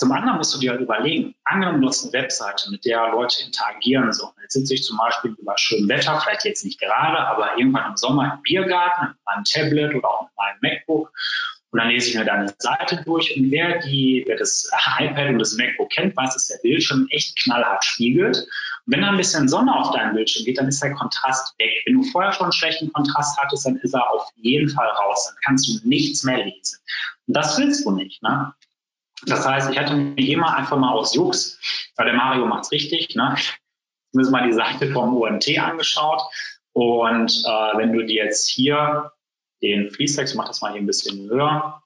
Zum 0.05 0.12
anderen 0.12 0.36
musst 0.36 0.55
du 0.55 0.59
dir 0.59 0.72
halt 0.72 0.82
überlegen, 0.82 1.34
angenommen 1.44 1.80
du 1.80 1.88
hast 1.88 2.05
eine 2.05 2.12
Webseite, 2.12 2.70
mit 2.70 2.84
der 2.84 3.09
Leute 3.09 3.42
interagieren 3.42 4.12
sollen. 4.12 4.34
Jetzt 4.42 4.52
sitze 4.52 4.74
ich 4.74 4.84
zum 4.84 4.98
Beispiel 4.98 5.34
über 5.38 5.57
schönem 5.57 5.88
Wetter, 5.88 6.20
vielleicht 6.20 6.44
jetzt 6.44 6.62
nicht 6.62 6.78
gerade, 6.78 7.18
aber 7.20 7.57
irgendwann 7.57 7.92
im 7.92 7.96
Sommer 7.96 8.34
im 8.34 8.42
Biergarten 8.42 9.09
mit 9.09 9.16
meinem 9.24 9.44
Tablet 9.44 9.94
oder 9.94 10.07
auch 10.07 10.22
mit 10.24 10.36
meinem 10.36 10.59
MacBook 10.61 11.11
und 11.74 11.80
dann 11.80 11.88
lese 11.88 12.11
ich 12.11 12.14
mir 12.14 12.24
deine 12.24 12.55
Seite 12.59 13.02
durch 13.05 13.36
und 13.36 13.50
wer 13.50 13.80
die, 13.80 14.22
wer 14.28 14.36
das 14.36 14.70
iPad 15.00 15.30
und 15.30 15.40
das 15.40 15.57
MacBook 15.57 15.90
kennt, 15.90 16.16
weiß, 16.16 16.34
dass 16.34 16.46
der 16.46 16.59
Bildschirm 16.62 17.09
echt 17.11 17.36
knallhart 17.42 17.84
spiegelt. 17.84 18.36
Und 18.36 18.92
wenn 18.92 19.00
da 19.00 19.09
ein 19.09 19.16
bisschen 19.16 19.48
Sonne 19.48 19.74
auf 19.74 19.90
deinem 19.90 20.14
Bildschirm 20.14 20.44
geht, 20.44 20.59
dann 20.59 20.68
ist 20.68 20.80
der 20.80 20.94
Kontrast 20.94 21.59
weg. 21.59 21.82
Wenn 21.84 21.94
du 21.94 22.05
vorher 22.05 22.30
schon 22.30 22.44
einen 22.44 22.52
schlechten 22.52 22.92
Kontrast 22.92 23.36
hattest, 23.40 23.66
dann 23.66 23.74
ist 23.78 23.92
er 23.92 24.09
auf 24.09 24.28
jeden 24.36 24.68
Fall 24.68 24.86
raus. 24.86 25.26
Dann 25.26 25.36
kannst 25.44 25.66
du 25.66 25.88
nichts 25.88 26.22
mehr 26.22 26.44
lesen. 26.44 26.78
Und 27.26 27.36
das 27.36 27.59
willst 27.59 27.84
du 27.84 27.90
nicht, 27.90 28.22
ne? 28.22 28.55
Das 29.26 29.46
heißt, 29.46 29.70
ich 29.70 29.78
hatte 29.78 29.94
mir 29.94 30.38
mal 30.38 30.54
einfach 30.54 30.76
mal 30.76 30.92
aus 30.92 31.14
Jux, 31.14 31.58
weil 31.96 32.06
der 32.06 32.14
Mario 32.14 32.46
macht's 32.46 32.72
richtig, 32.72 33.14
ne? 33.14 33.36
Müssen 34.12 34.32
mal 34.32 34.46
die 34.46 34.52
Seite 34.52 34.92
vom 34.92 35.16
UMT 35.16 35.58
angeschaut. 35.58 36.22
Und 36.72 37.30
äh, 37.46 37.78
wenn 37.78 37.92
du 37.92 38.04
dir 38.04 38.24
jetzt 38.24 38.48
hier 38.48 39.12
den 39.62 39.90
Fließtext, 39.90 40.34
ich 40.34 40.36
mache 40.36 40.48
das 40.48 40.60
mal 40.60 40.72
hier 40.72 40.80
ein 40.80 40.86
bisschen 40.86 41.28
höher. 41.30 41.82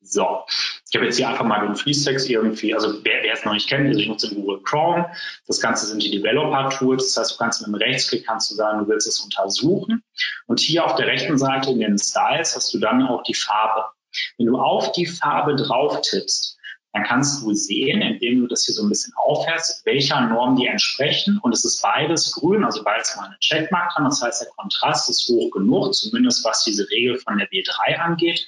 So, 0.00 0.44
ich 0.90 0.96
habe 0.96 1.06
jetzt 1.06 1.16
hier 1.16 1.28
einfach 1.28 1.44
mal 1.44 1.66
den 1.66 1.76
Fließtext 1.76 2.28
irgendwie, 2.28 2.74
also 2.74 3.02
wer, 3.04 3.22
wer 3.22 3.32
es 3.32 3.44
noch 3.44 3.54
nicht 3.54 3.68
kennt, 3.68 3.88
also 3.88 3.98
ich 3.98 4.06
nutze 4.06 4.34
Google 4.34 4.62
Chrome. 4.62 5.10
Das 5.46 5.60
Ganze 5.60 5.86
sind 5.86 6.02
die 6.02 6.10
Developer-Tools. 6.10 7.14
Das 7.14 7.16
heißt, 7.16 7.34
du 7.34 7.42
kannst 7.42 7.60
mit 7.62 7.68
dem 7.68 7.74
Rechtsklick 7.74 8.26
kannst 8.26 8.50
du 8.50 8.54
sagen, 8.54 8.80
du 8.80 8.88
willst 8.88 9.06
es 9.06 9.20
untersuchen. 9.20 10.02
Und 10.46 10.60
hier 10.60 10.84
auf 10.84 10.94
der 10.96 11.06
rechten 11.06 11.38
Seite 11.38 11.70
in 11.70 11.80
den 11.80 11.98
Styles 11.98 12.54
hast 12.54 12.72
du 12.74 12.78
dann 12.78 13.02
auch 13.06 13.22
die 13.22 13.34
Farbe. 13.34 13.86
Wenn 14.38 14.46
du 14.46 14.58
auf 14.58 14.92
die 14.92 15.06
Farbe 15.06 15.56
drauf 15.56 16.00
tippst, 16.02 16.58
dann 16.94 17.02
kannst 17.02 17.42
du 17.42 17.52
sehen, 17.52 18.00
indem 18.02 18.40
du 18.40 18.46
das 18.46 18.64
hier 18.64 18.74
so 18.74 18.84
ein 18.84 18.88
bisschen 18.88 19.12
aufhörst, 19.16 19.84
welcher 19.84 20.20
Norm 20.20 20.54
die 20.54 20.68
entsprechen. 20.68 21.40
Und 21.42 21.52
es 21.52 21.64
ist 21.64 21.82
beides 21.82 22.32
grün, 22.32 22.64
also 22.64 22.84
beides 22.84 23.16
mal 23.16 23.26
eine 23.26 23.38
Checkmark 23.40 23.92
dran. 23.92 24.04
Das 24.04 24.22
heißt, 24.22 24.42
der 24.42 24.48
Kontrast 24.56 25.10
ist 25.10 25.28
hoch 25.28 25.50
genug, 25.50 25.92
zumindest 25.92 26.44
was 26.44 26.62
diese 26.62 26.88
Regel 26.90 27.18
von 27.18 27.36
der 27.36 27.50
B3 27.50 27.96
angeht. 27.96 28.46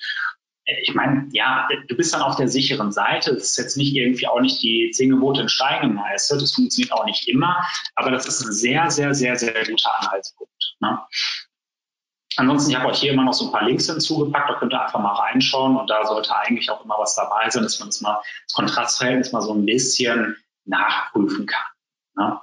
Ich 0.82 0.94
meine, 0.94 1.28
ja, 1.32 1.68
du 1.88 1.96
bist 1.96 2.14
dann 2.14 2.22
auf 2.22 2.36
der 2.36 2.48
sicheren 2.48 2.92
Seite. 2.92 3.34
Das 3.34 3.50
ist 3.50 3.58
jetzt 3.58 3.76
nicht 3.76 3.94
irgendwie 3.94 4.28
auch 4.28 4.40
nicht 4.40 4.62
die 4.62 4.90
zehn 4.92 5.10
Gebote 5.10 5.42
in 5.42 5.48
Stein 5.48 5.80
gemeißelt. 5.80 6.40
Das 6.40 6.52
funktioniert 6.52 6.92
auch 6.92 7.04
nicht 7.04 7.26
immer. 7.26 7.66
Aber 7.96 8.12
das 8.12 8.26
ist 8.26 8.44
ein 8.44 8.52
sehr, 8.52 8.90
sehr, 8.92 9.12
sehr, 9.14 9.36
sehr 9.36 9.64
guter 9.64 9.90
Anhaltspunkt. 10.00 10.76
Ne? 10.78 11.00
Ansonsten, 12.36 12.70
ich 12.70 12.76
habe 12.76 12.88
euch 12.88 12.98
hier 12.98 13.12
immer 13.12 13.24
noch 13.24 13.32
so 13.32 13.46
ein 13.46 13.52
paar 13.52 13.64
Links 13.64 13.86
hinzugepackt, 13.86 14.50
da 14.50 14.54
könnt 14.58 14.72
ihr 14.72 14.82
einfach 14.82 15.00
mal 15.00 15.14
reinschauen 15.14 15.76
und 15.76 15.88
da 15.88 16.04
sollte 16.04 16.36
eigentlich 16.36 16.70
auch 16.70 16.84
immer 16.84 16.96
was 16.98 17.14
dabei 17.14 17.48
sein, 17.48 17.62
dass 17.62 17.78
man 17.78 17.88
das 17.88 18.00
mal, 18.00 18.20
das 18.46 18.54
Kontrastverhältnis 18.54 19.32
mal 19.32 19.40
so 19.40 19.54
ein 19.54 19.64
bisschen 19.64 20.36
nachprüfen 20.66 21.46
kann. 21.46 21.64
Ne? 22.16 22.40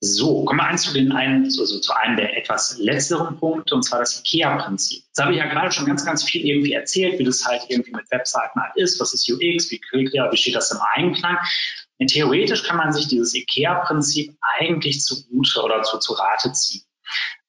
So, 0.00 0.44
kommen 0.44 0.60
wir 0.60 0.66
eins 0.66 0.82
zu 0.82 0.92
den 0.92 1.12
einen, 1.12 1.44
also 1.44 1.80
zu 1.80 1.92
einem 1.94 2.16
der 2.16 2.36
etwas 2.36 2.76
letzteren 2.78 3.38
Punkte, 3.38 3.74
und 3.74 3.84
zwar 3.84 4.00
das 4.00 4.20
IKEA-Prinzip. 4.20 5.02
Das 5.14 5.24
habe 5.24 5.32
ich 5.34 5.40
ja 5.40 5.46
gerade 5.46 5.72
schon 5.72 5.86
ganz, 5.86 6.04
ganz 6.04 6.22
viel 6.22 6.44
irgendwie 6.44 6.74
erzählt, 6.74 7.18
wie 7.18 7.24
das 7.24 7.46
halt 7.46 7.62
irgendwie 7.68 7.92
mit 7.92 8.10
Webseiten 8.10 8.60
halt 8.60 8.76
ist, 8.76 9.00
was 9.00 9.14
ist 9.14 9.28
UX, 9.30 9.70
wie, 9.70 9.80
wie 9.92 10.36
steht 10.36 10.54
das 10.54 10.70
im 10.70 10.78
Einklang. 10.94 11.38
Und 11.98 12.08
theoretisch 12.08 12.64
kann 12.64 12.76
man 12.76 12.92
sich 12.92 13.08
dieses 13.08 13.34
IKEA-Prinzip 13.34 14.36
eigentlich 14.58 15.00
zugute 15.00 15.62
oder 15.62 15.82
zu, 15.82 15.98
zu 15.98 16.12
Rate 16.12 16.52
ziehen. 16.52 16.84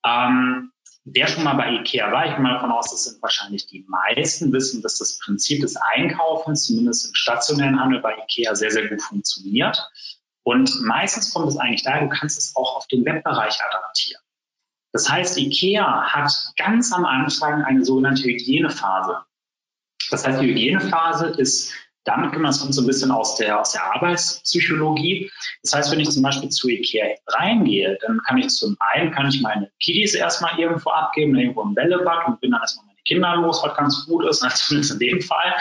Ähm, 0.05 0.71
Wer 1.07 1.27
schon 1.27 1.43
mal 1.43 1.53
bei 1.53 1.71
IKEA 1.71 2.11
war, 2.11 2.25
ich 2.25 2.31
gehe 2.31 2.41
mal 2.41 2.53
davon 2.53 2.71
aus, 2.71 2.89
das 2.89 3.03
sind 3.03 3.21
wahrscheinlich 3.21 3.67
die 3.67 3.85
meisten, 3.87 4.51
wissen, 4.51 4.81
dass 4.81 4.97
das 4.97 5.19
Prinzip 5.19 5.61
des 5.61 5.75
Einkaufens, 5.75 6.65
zumindest 6.65 7.05
im 7.05 7.13
stationären 7.13 7.79
Handel 7.79 8.01
bei 8.01 8.15
IKEA, 8.17 8.55
sehr, 8.55 8.71
sehr 8.71 8.87
gut 8.87 9.03
funktioniert. 9.03 9.87
Und 10.43 10.81
meistens 10.81 11.31
kommt 11.31 11.47
es 11.47 11.57
eigentlich 11.57 11.83
daher, 11.83 12.01
du 12.01 12.09
kannst 12.09 12.39
es 12.39 12.55
auch 12.55 12.75
auf 12.75 12.87
den 12.87 13.05
Webbereich 13.05 13.59
adaptieren. 13.63 14.21
Das 14.93 15.07
heißt, 15.07 15.37
IKEA 15.37 16.05
hat 16.07 16.31
ganz 16.57 16.91
am 16.91 17.05
Anfang 17.05 17.63
eine 17.63 17.85
sogenannte 17.85 18.23
Hygienephase. 18.23 19.25
Das 20.09 20.25
heißt, 20.25 20.41
die 20.41 20.47
Hygienephase 20.47 21.27
ist 21.27 21.73
damit 22.05 22.31
kann 22.31 22.43
man 22.43 22.51
es 22.51 22.59
so 22.59 22.81
ein 22.81 22.87
bisschen 22.87 23.11
aus 23.11 23.35
der, 23.35 23.59
aus 23.59 23.71
der 23.71 23.83
Arbeitspsychologie. 23.93 25.29
Das 25.63 25.73
heißt, 25.73 25.91
wenn 25.91 25.99
ich 25.99 26.11
zum 26.11 26.21
Beispiel 26.21 26.49
zu 26.49 26.69
Ikea 26.69 27.15
reingehe, 27.27 27.97
dann 28.01 28.21
kann 28.25 28.37
ich 28.37 28.49
zum 28.49 28.77
einen, 28.79 29.11
kann 29.11 29.27
ich 29.27 29.41
meine 29.41 29.71
Kiddies 29.81 30.13
erstmal 30.13 30.57
irgendwo 30.59 30.91
abgeben, 30.91 31.35
irgendwo 31.35 31.63
im 31.63 31.73
Bällebad 31.73 32.27
und 32.27 32.39
bin 32.39 32.51
dann 32.51 32.61
erstmal 32.61 32.85
meine 32.85 32.99
Kinder 33.05 33.35
los, 33.35 33.61
was 33.63 33.75
ganz 33.75 34.05
gut 34.05 34.25
ist, 34.25 34.39
zumindest 34.55 34.93
in 34.93 34.99
dem 34.99 35.21
Fall. 35.21 35.55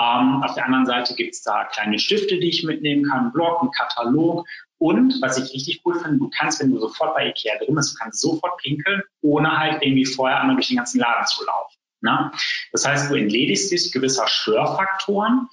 Ähm, 0.00 0.42
auf 0.42 0.54
der 0.54 0.64
anderen 0.64 0.86
Seite 0.86 1.14
gibt 1.14 1.34
es 1.34 1.42
da 1.42 1.64
kleine 1.64 1.98
Stifte, 1.98 2.38
die 2.38 2.48
ich 2.48 2.64
mitnehmen 2.64 3.04
kann, 3.04 3.20
einen 3.20 3.32
Blog, 3.32 3.60
einen 3.60 3.70
Katalog. 3.70 4.46
Und 4.78 5.20
was 5.20 5.38
ich 5.38 5.52
richtig 5.52 5.82
cool 5.84 6.00
finde, 6.00 6.18
du 6.18 6.30
kannst, 6.30 6.60
wenn 6.60 6.70
du 6.70 6.80
sofort 6.80 7.14
bei 7.14 7.28
Ikea 7.28 7.58
drin 7.58 7.74
bist, 7.74 7.94
du 7.94 7.98
kannst 7.98 8.20
sofort 8.20 8.56
pinkeln, 8.56 9.02
ohne 9.20 9.58
halt 9.58 9.82
irgendwie 9.82 10.06
vorher 10.06 10.40
einmal 10.40 10.56
durch 10.56 10.68
den 10.68 10.78
ganzen 10.78 10.98
Laden 10.98 11.26
zu 11.26 11.44
laufen. 11.44 11.76
Ne? 12.02 12.32
Das 12.72 12.86
heißt, 12.86 13.10
du 13.10 13.14
entledigst 13.14 13.70
dich 13.70 13.92
gewisser 13.92 14.26
Störfaktoren, 14.26 15.48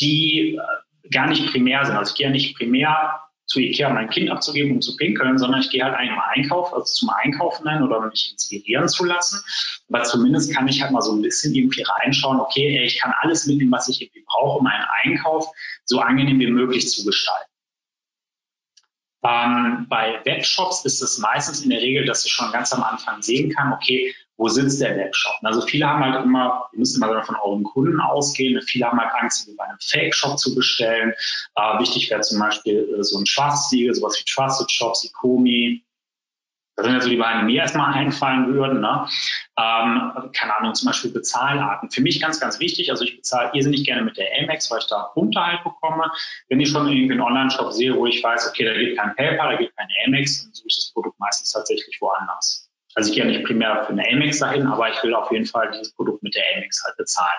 die 0.00 0.56
äh, 0.56 1.08
gar 1.10 1.28
nicht 1.28 1.50
primär 1.50 1.84
sind. 1.84 1.96
Also 1.96 2.12
ich 2.12 2.16
gehe 2.16 2.26
ja 2.26 2.32
nicht 2.32 2.56
primär 2.56 3.20
zu 3.48 3.60
Ikea, 3.60 3.88
mein 3.88 4.10
Kind 4.10 4.30
abzugeben, 4.30 4.72
um 4.72 4.80
zu 4.82 4.94
pinkeln, 4.96 5.38
sondern 5.38 5.60
ich 5.60 5.70
gehe 5.70 5.82
halt 5.82 5.94
eigentlich 5.94 6.12
im 6.12 6.20
Einkauf, 6.20 6.72
also 6.72 6.84
zum 6.84 7.08
Einkaufen 7.08 7.66
ein 7.66 7.82
oder 7.82 8.00
mich 8.06 8.30
inspirieren 8.30 8.88
zu 8.88 9.04
lassen. 9.04 9.42
Aber 9.88 10.02
zumindest 10.02 10.54
kann 10.54 10.68
ich 10.68 10.82
halt 10.82 10.92
mal 10.92 11.00
so 11.00 11.12
ein 11.12 11.22
bisschen 11.22 11.54
irgendwie 11.54 11.82
reinschauen, 11.82 12.40
okay, 12.40 12.84
ich 12.84 13.00
kann 13.00 13.14
alles 13.20 13.46
mitnehmen, 13.46 13.72
was 13.72 13.88
ich 13.88 14.02
irgendwie 14.02 14.24
brauche, 14.26 14.58
um 14.58 14.64
meinen 14.64 14.84
Einkauf 15.02 15.48
so 15.86 15.98
angenehm 16.00 16.38
wie 16.40 16.50
möglich 16.50 16.90
zu 16.90 17.06
gestalten. 17.06 17.50
Ähm, 19.24 19.86
bei 19.88 20.20
Webshops 20.24 20.84
ist 20.84 21.00
es 21.00 21.18
meistens 21.18 21.62
in 21.62 21.70
der 21.70 21.80
Regel, 21.80 22.04
dass 22.04 22.24
ich 22.24 22.32
schon 22.32 22.52
ganz 22.52 22.72
am 22.72 22.82
Anfang 22.82 23.22
sehen 23.22 23.50
kann, 23.50 23.72
okay, 23.72 24.14
wo 24.38 24.48
sitzt 24.48 24.80
der 24.80 24.96
Webshop? 24.96 25.34
Also 25.42 25.60
viele 25.62 25.86
haben 25.86 26.02
halt 26.02 26.24
immer, 26.24 26.68
ihr 26.72 26.78
müsst 26.78 26.96
immer 26.96 27.22
von 27.24 27.36
euren 27.36 27.64
Kunden 27.64 28.00
ausgehen, 28.00 28.60
viele 28.62 28.86
haben 28.86 28.98
halt 28.98 29.12
Angst, 29.20 29.48
über 29.48 29.64
einen 29.64 29.78
Fake-Shop 29.80 30.38
zu 30.38 30.54
bestellen. 30.54 31.12
Äh, 31.56 31.78
wichtig 31.80 32.08
wäre 32.08 32.20
zum 32.20 32.38
Beispiel 32.38 32.88
äh, 32.98 33.02
so 33.02 33.18
ein 33.18 33.26
Schwarzsiegel, 33.26 33.94
sowas 33.94 34.18
wie 34.18 34.32
Trusted 34.32 34.70
Shops, 34.70 35.04
Ikomi. 35.04 35.84
Das 36.76 36.86
sind 36.86 36.94
ja 36.94 37.00
so 37.00 37.08
die 37.08 37.16
beiden, 37.16 37.40
die 37.40 37.54
mir 37.54 37.62
erstmal 37.62 37.92
einfallen 37.92 38.54
würden. 38.54 38.80
Ne? 38.80 39.08
Ähm, 39.58 40.30
keine 40.32 40.56
Ahnung, 40.56 40.74
zum 40.74 40.86
Beispiel 40.86 41.10
Bezahlarten. 41.10 41.90
Für 41.90 42.00
mich 42.00 42.20
ganz, 42.20 42.38
ganz 42.38 42.60
wichtig. 42.60 42.92
Also 42.92 43.02
ich 43.02 43.16
bezahle 43.16 43.50
irrsinnig 43.52 43.82
gerne 43.82 44.02
mit 44.02 44.16
der 44.16 44.28
Amex, 44.40 44.70
weil 44.70 44.78
ich 44.78 44.86
da 44.86 45.10
Punkte 45.14 45.44
halt 45.44 45.64
bekomme. 45.64 46.04
Wenn 46.48 46.60
ich 46.60 46.70
schon 46.70 46.86
irgendwie 46.86 47.14
einen 47.14 47.22
Online-Shop 47.22 47.72
sehe, 47.72 47.96
wo 47.96 48.06
ich 48.06 48.22
weiß, 48.22 48.48
okay, 48.48 48.64
da 48.64 48.74
geht 48.74 48.96
kein 48.96 49.16
PayPal, 49.16 49.50
da 49.50 49.56
geht 49.56 49.76
kein 49.76 49.88
Amex, 50.06 50.44
dann 50.44 50.54
suche 50.54 50.68
ich 50.68 50.76
das 50.76 50.92
Produkt 50.92 51.18
meistens 51.18 51.50
tatsächlich 51.50 52.00
woanders. 52.00 52.67
Also 52.94 53.10
ich 53.10 53.16
gehe 53.16 53.26
nicht 53.26 53.44
primär 53.44 53.84
für 53.84 53.92
eine 53.92 54.08
Amex 54.08 54.38
dahin, 54.38 54.66
aber 54.66 54.90
ich 54.90 55.02
will 55.02 55.14
auf 55.14 55.30
jeden 55.30 55.46
Fall 55.46 55.70
dieses 55.70 55.92
Produkt 55.94 56.22
mit 56.22 56.34
der 56.34 56.44
Amex 56.56 56.82
halt 56.84 56.96
bezahlen. 56.96 57.38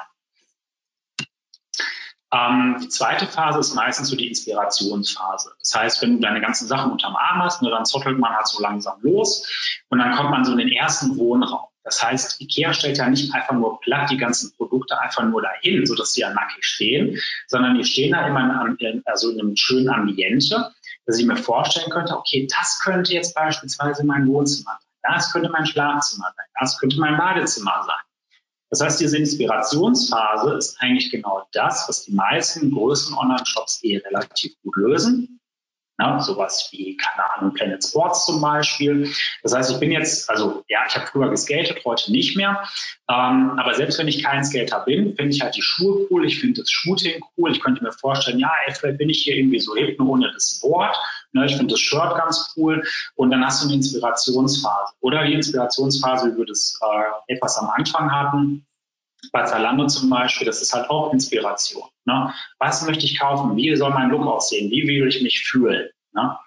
Ähm, 2.32 2.78
die 2.82 2.90
zweite 2.90 3.26
Phase 3.26 3.60
ist 3.60 3.74
meistens 3.74 4.10
so 4.10 4.16
die 4.16 4.28
Inspirationsphase. 4.28 5.52
Das 5.60 5.76
heißt, 5.76 6.02
wenn 6.02 6.16
du 6.16 6.20
deine 6.20 6.42
ganzen 6.42 6.68
Sachen 6.68 6.92
unterm 6.92 7.16
Arm 7.16 7.42
hast, 7.42 7.62
ne, 7.62 7.72
dann 7.72 7.86
zottelt 7.86 8.20
man 8.20 8.36
halt 8.36 8.48
so 8.48 8.62
langsam 8.62 9.00
los 9.02 9.48
und 9.90 9.98
dann 9.98 10.16
kommt 10.16 10.30
man 10.30 10.46
so 10.46 10.52
in 10.52 10.60
den 10.60 10.72
ersten 10.72 11.18
Wohnraum. 11.18 11.70
Das 11.84 12.04
heißt, 12.04 12.40
IKEA 12.40 12.74
stellt 12.74 13.00
ja 13.00 13.10
nicht 13.10 13.34
einfach 13.34 13.56
nur 13.56 13.80
platt 13.80 14.12
die 14.12 14.18
ganzen 14.18 14.56
Produkte 14.56 15.00
einfach 15.00 15.24
nur 15.24 15.42
dahin, 15.42 15.88
sodass 15.88 16.14
sie 16.14 16.22
ja 16.22 16.32
nackig 16.32 16.64
stehen, 16.64 17.18
sondern 17.48 17.76
die 17.76 17.84
stehen 17.84 18.12
da 18.12 18.28
immer 18.28 18.76
in, 18.80 19.02
also 19.06 19.32
in 19.32 19.40
einem 19.40 19.56
schönen 19.56 19.90
Ambiente, 19.90 20.72
dass 21.08 21.18
ich 21.18 21.26
mir 21.26 21.38
vorstellen 21.38 21.90
könnte, 21.90 22.16
okay, 22.16 22.48
das 22.48 22.80
könnte 22.84 23.14
jetzt 23.14 23.34
beispielsweise 23.34 24.06
mein 24.06 24.28
Wohnzimmer. 24.28 24.78
Das 25.12 25.32
könnte 25.32 25.50
mein 25.50 25.66
Schlafzimmer 25.66 26.32
sein. 26.36 26.46
Das 26.60 26.78
könnte 26.80 27.00
mein 27.00 27.18
Badezimmer 27.18 27.84
sein. 27.86 28.06
Das 28.70 28.82
heißt, 28.82 29.02
diese 29.02 29.18
Inspirationsphase 29.18 30.54
ist 30.54 30.80
eigentlich 30.80 31.10
genau 31.10 31.48
das, 31.54 31.90
was 31.90 32.04
die 32.04 32.14
meisten 32.14 32.72
größeren 32.72 33.18
Online-Shops 33.18 33.84
eh 33.84 33.98
relativ 33.98 34.54
gut 34.62 34.76
lösen. 34.76 35.40
Ne? 36.00 36.22
Sowas 36.22 36.70
wie, 36.72 36.96
keine 36.96 37.30
Ahnung, 37.34 37.54
Planet 37.54 37.84
Sports 37.84 38.26
zum 38.26 38.40
Beispiel. 38.40 39.12
Das 39.44 39.54
heißt, 39.54 39.72
ich 39.72 39.80
bin 39.80 39.92
jetzt, 39.92 40.30
also 40.30 40.64
ja, 40.68 40.82
ich 40.88 40.96
habe 40.96 41.08
früher 41.08 41.30
geskatet, 41.30 41.84
heute 41.84 42.12
nicht 42.12 42.38
mehr. 42.38 42.64
Ähm, 43.10 43.58
aber 43.58 43.74
selbst 43.74 44.00
wenn 44.00 44.08
ich 44.08 44.24
kein 44.24 44.46
Skater 44.46 44.82
bin, 44.86 45.16
finde 45.16 45.36
ich 45.36 45.42
halt 45.42 45.56
die 45.56 45.62
Schuhe 45.62 46.08
cool, 46.10 46.26
ich 46.26 46.40
finde 46.40 46.62
das 46.62 46.72
Shooting 46.72 47.22
cool. 47.38 47.52
Ich 47.52 47.62
könnte 47.62 47.84
mir 47.84 47.92
vorstellen, 47.92 48.40
ja, 48.40 48.52
ey, 48.66 48.74
vielleicht 48.74 48.98
bin 48.98 49.10
ich 49.10 49.24
hier 49.24 49.36
irgendwie 49.36 49.60
so 49.60 49.76
hip, 49.76 50.00
nur 50.00 50.10
ohne 50.10 50.32
das 50.32 50.60
Board. 50.62 50.96
Ne? 51.34 51.46
Ich 51.46 51.56
finde 51.56 51.74
das 51.74 51.80
Shirt 51.80 52.16
ganz 52.16 52.54
cool. 52.56 52.84
Und 53.16 53.32
dann 53.32 53.46
hast 53.46 53.62
du 53.62 53.68
eine 53.68 53.76
Inspirationsphase. 53.76 54.94
Oder 55.02 55.26
die 55.26 55.34
Inspirationsphase, 55.34 56.34
wie 56.34 56.38
wir 56.38 56.46
das 56.46 56.80
äh, 56.82 57.34
etwas 57.34 57.58
am 57.58 57.70
Anfang 57.70 58.12
hatten, 58.12 58.66
bei 59.32 59.44
Zalando 59.44 59.88
zum 59.88 60.10
Beispiel, 60.10 60.48
das 60.48 60.62
ist 60.62 60.74
halt 60.74 60.90
auch 60.90 61.12
Inspiration. 61.14 61.84
Ne? 62.06 62.34
Was 62.58 62.86
möchte 62.86 63.06
ich 63.06 63.20
kaufen? 63.20 63.56
Wie 63.56 63.76
soll 63.76 63.92
mein 63.92 64.10
Look 64.10 64.26
aussehen? 64.26 64.72
Wie 64.72 64.88
will 64.88 65.08
ich 65.08 65.22
mich 65.22 65.44
fühlen? 65.44 65.90
Ne? 66.14 66.38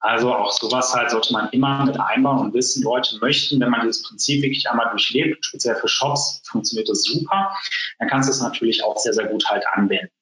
Also 0.00 0.32
auch 0.32 0.52
sowas 0.52 0.94
halt 0.94 1.10
sollte 1.10 1.32
man 1.32 1.48
immer 1.50 1.84
mit 1.84 1.98
einbauen 1.98 2.38
und 2.38 2.54
wissen, 2.54 2.84
Leute 2.84 3.18
möchten, 3.20 3.58
wenn 3.60 3.70
man 3.70 3.80
dieses 3.80 4.02
Prinzip 4.06 4.42
wirklich 4.42 4.70
einmal 4.70 4.90
durchlebt, 4.90 5.44
speziell 5.44 5.74
für 5.74 5.88
Shops, 5.88 6.40
funktioniert 6.46 6.88
das 6.88 7.02
super, 7.02 7.52
dann 7.98 8.08
kannst 8.08 8.28
du 8.28 8.32
es 8.32 8.40
natürlich 8.40 8.84
auch 8.84 8.96
sehr, 8.96 9.12
sehr 9.12 9.26
gut 9.26 9.48
halt 9.50 9.66
anwenden. 9.66 10.12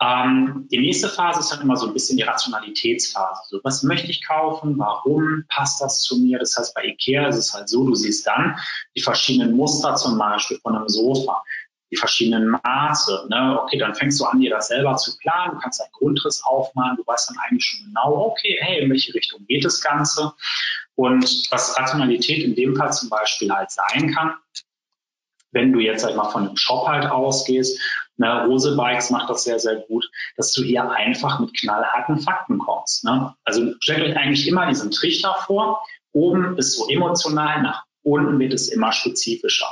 Ähm, 0.00 0.68
die 0.70 0.78
nächste 0.78 1.08
Phase 1.08 1.40
ist 1.40 1.50
dann 1.50 1.62
immer 1.62 1.76
so 1.76 1.88
ein 1.88 1.92
bisschen 1.92 2.16
die 2.16 2.22
Rationalitätsphase. 2.22 3.42
So, 3.48 3.60
was 3.64 3.82
möchte 3.82 4.10
ich 4.10 4.24
kaufen? 4.24 4.78
Warum 4.78 5.44
passt 5.48 5.80
das 5.80 6.02
zu 6.02 6.18
mir? 6.18 6.38
Das 6.38 6.56
heißt, 6.56 6.74
bei 6.74 6.84
Ikea 6.84 7.26
ist 7.28 7.36
es 7.36 7.52
halt 7.52 7.68
so, 7.68 7.84
du 7.84 7.94
siehst 7.94 8.26
dann 8.26 8.56
die 8.96 9.00
verschiedenen 9.00 9.56
Muster 9.56 9.96
zum 9.96 10.16
Beispiel 10.16 10.60
von 10.60 10.76
einem 10.76 10.88
Sofa, 10.88 11.42
die 11.90 11.96
verschiedenen 11.96 12.50
Maße. 12.62 13.26
Ne? 13.28 13.58
Okay, 13.60 13.78
dann 13.78 13.94
fängst 13.94 14.20
du 14.20 14.24
an, 14.24 14.40
dir 14.40 14.50
das 14.50 14.68
selber 14.68 14.96
zu 14.96 15.16
planen. 15.18 15.54
Du 15.54 15.60
kannst 15.60 15.80
einen 15.80 15.90
Grundriss 15.92 16.44
aufmalen. 16.44 16.96
Du 16.96 17.04
weißt 17.04 17.30
dann 17.30 17.38
eigentlich 17.38 17.64
schon 17.64 17.86
genau, 17.86 18.26
okay, 18.26 18.56
hey, 18.60 18.80
in 18.80 18.90
welche 18.90 19.12
Richtung 19.14 19.44
geht 19.46 19.64
das 19.64 19.80
Ganze? 19.80 20.32
Und 20.94 21.50
was 21.50 21.76
Rationalität 21.78 22.44
in 22.44 22.54
dem 22.54 22.76
Fall 22.76 22.92
zum 22.92 23.08
Beispiel 23.08 23.50
halt 23.50 23.70
sein 23.70 24.12
kann, 24.12 24.34
wenn 25.52 25.72
du 25.72 25.80
jetzt 25.80 26.04
einmal 26.04 26.30
von 26.30 26.46
einem 26.46 26.56
Shop 26.56 26.86
halt 26.86 27.06
ausgehst, 27.06 27.80
ne, 28.16 28.44
Rose 28.46 28.76
Bikes 28.76 29.10
macht 29.10 29.30
das 29.30 29.44
sehr, 29.44 29.58
sehr 29.58 29.76
gut, 29.76 30.08
dass 30.36 30.52
du 30.52 30.62
hier 30.62 30.90
einfach 30.90 31.40
mit 31.40 31.56
knallharten 31.56 32.18
Fakten 32.18 32.58
kommst. 32.58 33.04
Ne? 33.04 33.34
Also 33.44 33.72
stellt 33.80 34.02
euch 34.02 34.16
eigentlich 34.16 34.46
immer 34.46 34.66
diesen 34.66 34.90
Trichter 34.90 35.34
vor. 35.46 35.84
Oben 36.12 36.56
ist 36.58 36.76
so 36.76 36.88
emotional, 36.88 37.62
nach 37.62 37.84
unten 38.02 38.38
wird 38.38 38.52
es 38.54 38.68
immer 38.68 38.92
spezifischer. 38.92 39.68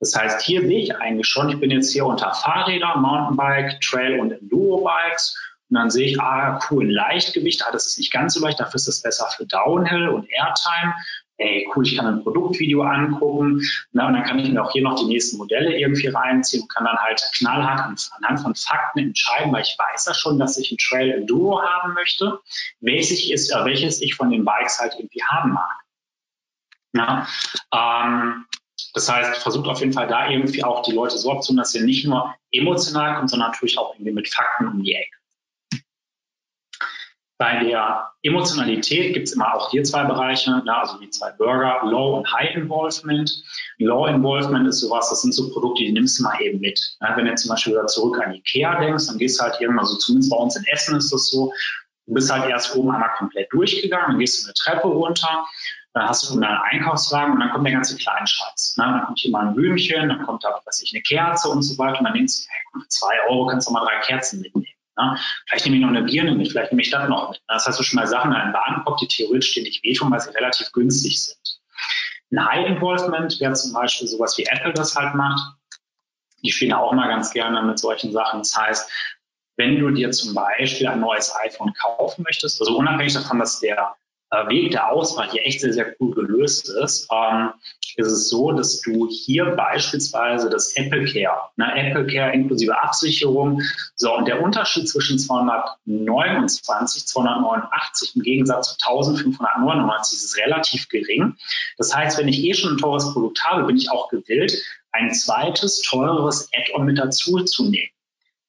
Das 0.00 0.14
heißt, 0.14 0.42
hier 0.42 0.60
sehe 0.60 0.80
ich 0.80 0.96
eigentlich 0.96 1.26
schon, 1.26 1.48
ich 1.48 1.58
bin 1.58 1.70
jetzt 1.70 1.92
hier 1.92 2.06
unter 2.06 2.32
Fahrräder, 2.32 2.96
Mountainbike, 2.98 3.80
Trail 3.80 4.20
und 4.20 4.30
Enduro-Bikes. 4.30 5.36
Und 5.70 5.74
dann 5.74 5.90
sehe 5.90 6.06
ich, 6.06 6.20
ah, 6.20 6.60
cool, 6.70 6.90
Leichtgewicht, 6.90 7.64
ah, 7.66 7.72
das 7.72 7.86
ist 7.86 7.98
nicht 7.98 8.12
ganz 8.12 8.34
so 8.34 8.40
leicht, 8.40 8.60
dafür 8.60 8.76
ist 8.76 8.88
es 8.88 9.02
besser 9.02 9.28
für 9.36 9.44
Downhill 9.44 10.08
und 10.08 10.28
Airtime 10.30 10.94
ey, 11.38 11.68
cool, 11.74 11.86
ich 11.86 11.96
kann 11.96 12.06
ein 12.06 12.22
Produktvideo 12.22 12.82
angucken. 12.82 13.62
Na, 13.92 14.08
und 14.08 14.14
dann 14.14 14.24
kann 14.24 14.38
ich 14.38 14.50
mir 14.50 14.62
auch 14.62 14.72
hier 14.72 14.82
noch 14.82 14.98
die 14.98 15.06
nächsten 15.06 15.38
Modelle 15.38 15.78
irgendwie 15.78 16.08
reinziehen 16.08 16.62
und 16.62 16.68
kann 16.68 16.84
dann 16.84 16.98
halt 16.98 17.22
knallhart 17.36 17.80
anhand 17.80 18.40
von 18.40 18.54
Fakten 18.54 18.98
entscheiden, 18.98 19.52
weil 19.52 19.62
ich 19.62 19.76
weiß 19.78 20.06
ja 20.06 20.14
schon, 20.14 20.38
dass 20.38 20.58
ich 20.58 20.70
ein 20.70 20.78
Trail 20.78 21.10
Enduro 21.10 21.62
haben 21.62 21.94
möchte, 21.94 22.40
welches, 22.80 23.28
ist, 23.30 23.50
äh, 23.50 23.64
welches 23.64 24.02
ich 24.02 24.14
von 24.14 24.30
den 24.30 24.44
Bikes 24.44 24.78
halt 24.80 24.94
irgendwie 24.98 25.22
haben 25.22 25.52
mag. 25.52 25.76
Ja, 26.94 27.26
ähm, 27.72 28.46
das 28.94 29.08
heißt, 29.08 29.42
versucht 29.42 29.68
auf 29.68 29.80
jeden 29.80 29.92
Fall 29.92 30.08
da 30.08 30.28
irgendwie 30.28 30.64
auch 30.64 30.82
die 30.82 30.92
Leute 30.92 31.18
so 31.18 31.30
abzuholen, 31.30 31.58
dass 31.58 31.74
ihr 31.74 31.82
nicht 31.82 32.06
nur 32.06 32.34
emotional 32.50 33.16
kommt, 33.16 33.30
sondern 33.30 33.50
natürlich 33.50 33.78
auch 33.78 33.94
irgendwie 33.94 34.12
mit 34.12 34.28
Fakten 34.28 34.66
um 34.66 34.82
die 34.82 34.94
Ecke. 34.94 35.17
Bei 37.38 37.62
der 37.62 38.10
Emotionalität 38.22 39.14
gibt 39.14 39.28
es 39.28 39.34
immer 39.34 39.54
auch 39.54 39.70
hier 39.70 39.84
zwei 39.84 40.02
Bereiche, 40.02 40.60
na, 40.64 40.80
also 40.80 40.98
die 40.98 41.08
zwei 41.10 41.30
Burger, 41.30 41.82
Low 41.84 42.16
und 42.16 42.32
High 42.32 42.56
Involvement. 42.56 43.30
Low 43.78 44.06
Involvement 44.06 44.66
ist 44.66 44.80
sowas, 44.80 45.08
das 45.08 45.22
sind 45.22 45.32
so 45.32 45.48
Produkte, 45.50 45.84
die 45.84 45.92
nimmst 45.92 46.18
du 46.18 46.24
mal 46.24 46.40
eben 46.40 46.58
mit. 46.58 46.96
Ja, 47.00 47.16
wenn 47.16 47.26
du 47.26 47.34
zum 47.36 47.50
Beispiel 47.50 47.74
wieder 47.74 47.86
zurück 47.86 48.20
an 48.20 48.34
Ikea 48.34 48.80
denkst, 48.80 49.06
dann 49.06 49.18
gehst 49.18 49.38
du 49.38 49.44
halt 49.44 49.60
irgendwann, 49.60 49.84
also 49.84 49.96
zumindest 49.98 50.32
bei 50.32 50.36
uns 50.36 50.56
in 50.56 50.64
Essen 50.64 50.96
ist 50.96 51.12
das 51.12 51.28
so, 51.28 51.52
du 52.06 52.14
bist 52.14 52.32
halt 52.32 52.50
erst 52.50 52.74
oben 52.74 52.90
einmal 52.90 53.12
komplett 53.16 53.52
durchgegangen, 53.52 54.08
dann 54.08 54.18
gehst 54.18 54.42
du 54.42 54.46
eine 54.48 54.54
Treppe 54.54 54.88
runter, 54.88 55.46
dann 55.94 56.08
hast 56.08 56.28
du 56.28 56.40
deinen 56.40 56.58
Einkaufswagen 56.72 57.34
und 57.34 57.40
dann 57.40 57.50
kommt 57.50 57.66
der 57.66 57.74
ganze 57.74 57.96
Kleinscheiß. 57.96 58.74
Ne? 58.78 58.84
Dann 58.84 59.04
kommt 59.04 59.18
hier 59.20 59.30
mal 59.30 59.46
ein 59.46 59.54
Blümchen, 59.54 60.08
dann 60.08 60.26
kommt 60.26 60.42
da, 60.42 60.60
was 60.64 60.82
ich, 60.82 60.92
eine 60.92 61.02
Kerze 61.02 61.48
und 61.48 61.62
so 61.62 61.78
weiter 61.78 62.00
und 62.00 62.04
dann 62.04 62.14
denkst 62.14 62.46
du, 62.46 62.50
hey, 62.50 62.82
für 62.82 62.88
zwei 62.88 63.14
Euro 63.28 63.46
kannst 63.46 63.68
du 63.68 63.72
mal 63.72 63.84
drei 63.84 64.00
Kerzen 64.00 64.40
mitnehmen. 64.40 64.77
Ja, 64.98 65.16
vielleicht 65.46 65.64
nehme 65.64 65.76
ich 65.76 65.82
noch 65.82 65.88
eine 65.90 66.02
Birne 66.02 66.34
mit, 66.34 66.48
vielleicht 66.48 66.72
nehme 66.72 66.82
ich 66.82 66.90
das 66.90 67.08
noch 67.08 67.30
mit. 67.30 67.40
Das 67.46 67.66
heißt, 67.66 67.78
du 67.78 67.84
schon 67.84 67.96
mal 67.96 68.06
Sachen 68.06 68.32
in 68.32 68.36
einen 68.36 68.52
Warenkorb, 68.52 68.98
die 68.98 69.06
theoretisch 69.06 69.54
dir 69.54 69.62
nicht 69.62 69.82
wehtun, 69.84 70.10
weil 70.10 70.20
sie 70.20 70.30
relativ 70.30 70.72
günstig 70.72 71.22
sind. 71.22 71.60
Ein 72.32 72.44
High 72.44 72.66
Involvement 72.66 73.38
wäre 73.40 73.54
zum 73.54 73.72
Beispiel 73.72 74.08
sowas 74.08 74.36
wie 74.36 74.44
Apple 74.44 74.72
das 74.72 74.96
halt 74.96 75.14
macht. 75.14 75.56
Die 76.42 76.50
spielen 76.50 76.72
auch 76.72 76.92
mal 76.92 77.08
ganz 77.08 77.32
gerne 77.32 77.62
mit 77.62 77.78
solchen 77.78 78.12
Sachen. 78.12 78.40
Das 78.40 78.56
heißt, 78.56 78.90
wenn 79.56 79.78
du 79.78 79.90
dir 79.90 80.10
zum 80.10 80.34
Beispiel 80.34 80.86
ein 80.86 81.00
neues 81.00 81.34
iPhone 81.36 81.72
kaufen 81.74 82.22
möchtest, 82.22 82.60
also 82.60 82.76
unabhängig 82.76 83.14
davon, 83.14 83.38
dass 83.38 83.60
der 83.60 83.96
Weg 84.30 84.72
der 84.72 84.90
Auswahl 84.90 85.30
hier 85.30 85.46
echt 85.46 85.60
sehr, 85.60 85.72
sehr 85.72 85.94
cool 86.00 86.14
gelöst 86.14 86.68
ist, 86.68 87.08
ähm, 87.10 87.52
ist 87.96 88.12
es 88.12 88.28
so, 88.28 88.52
dass 88.52 88.80
du 88.80 89.08
hier 89.08 89.56
beispielsweise 89.56 90.48
das 90.50 90.76
Apple 90.76 91.04
Care, 91.06 91.50
ne, 91.56 91.74
Apple 91.74 92.06
Care 92.06 92.32
inklusive 92.32 92.80
Absicherung, 92.80 93.62
so 93.96 94.14
und 94.14 94.28
der 94.28 94.40
Unterschied 94.42 94.88
zwischen 94.88 95.18
229, 95.18 97.06
289 97.06 98.16
im 98.16 98.22
Gegensatz 98.22 98.76
zu 98.76 98.88
1599 98.88 100.18
ist 100.18 100.36
relativ 100.36 100.88
gering. 100.88 101.34
Das 101.76 101.94
heißt, 101.94 102.18
wenn 102.18 102.28
ich 102.28 102.44
eh 102.44 102.54
schon 102.54 102.74
ein 102.74 102.78
teures 102.78 103.12
Produkt 103.12 103.44
habe, 103.44 103.64
bin 103.64 103.76
ich 103.76 103.90
auch 103.90 104.08
gewillt, 104.08 104.62
ein 104.92 105.12
zweites, 105.12 105.82
teureres 105.82 106.48
Add-on 106.54 106.84
mit 106.84 106.98
dazu 106.98 107.42
zu 107.44 107.68
nehmen. 107.68 107.90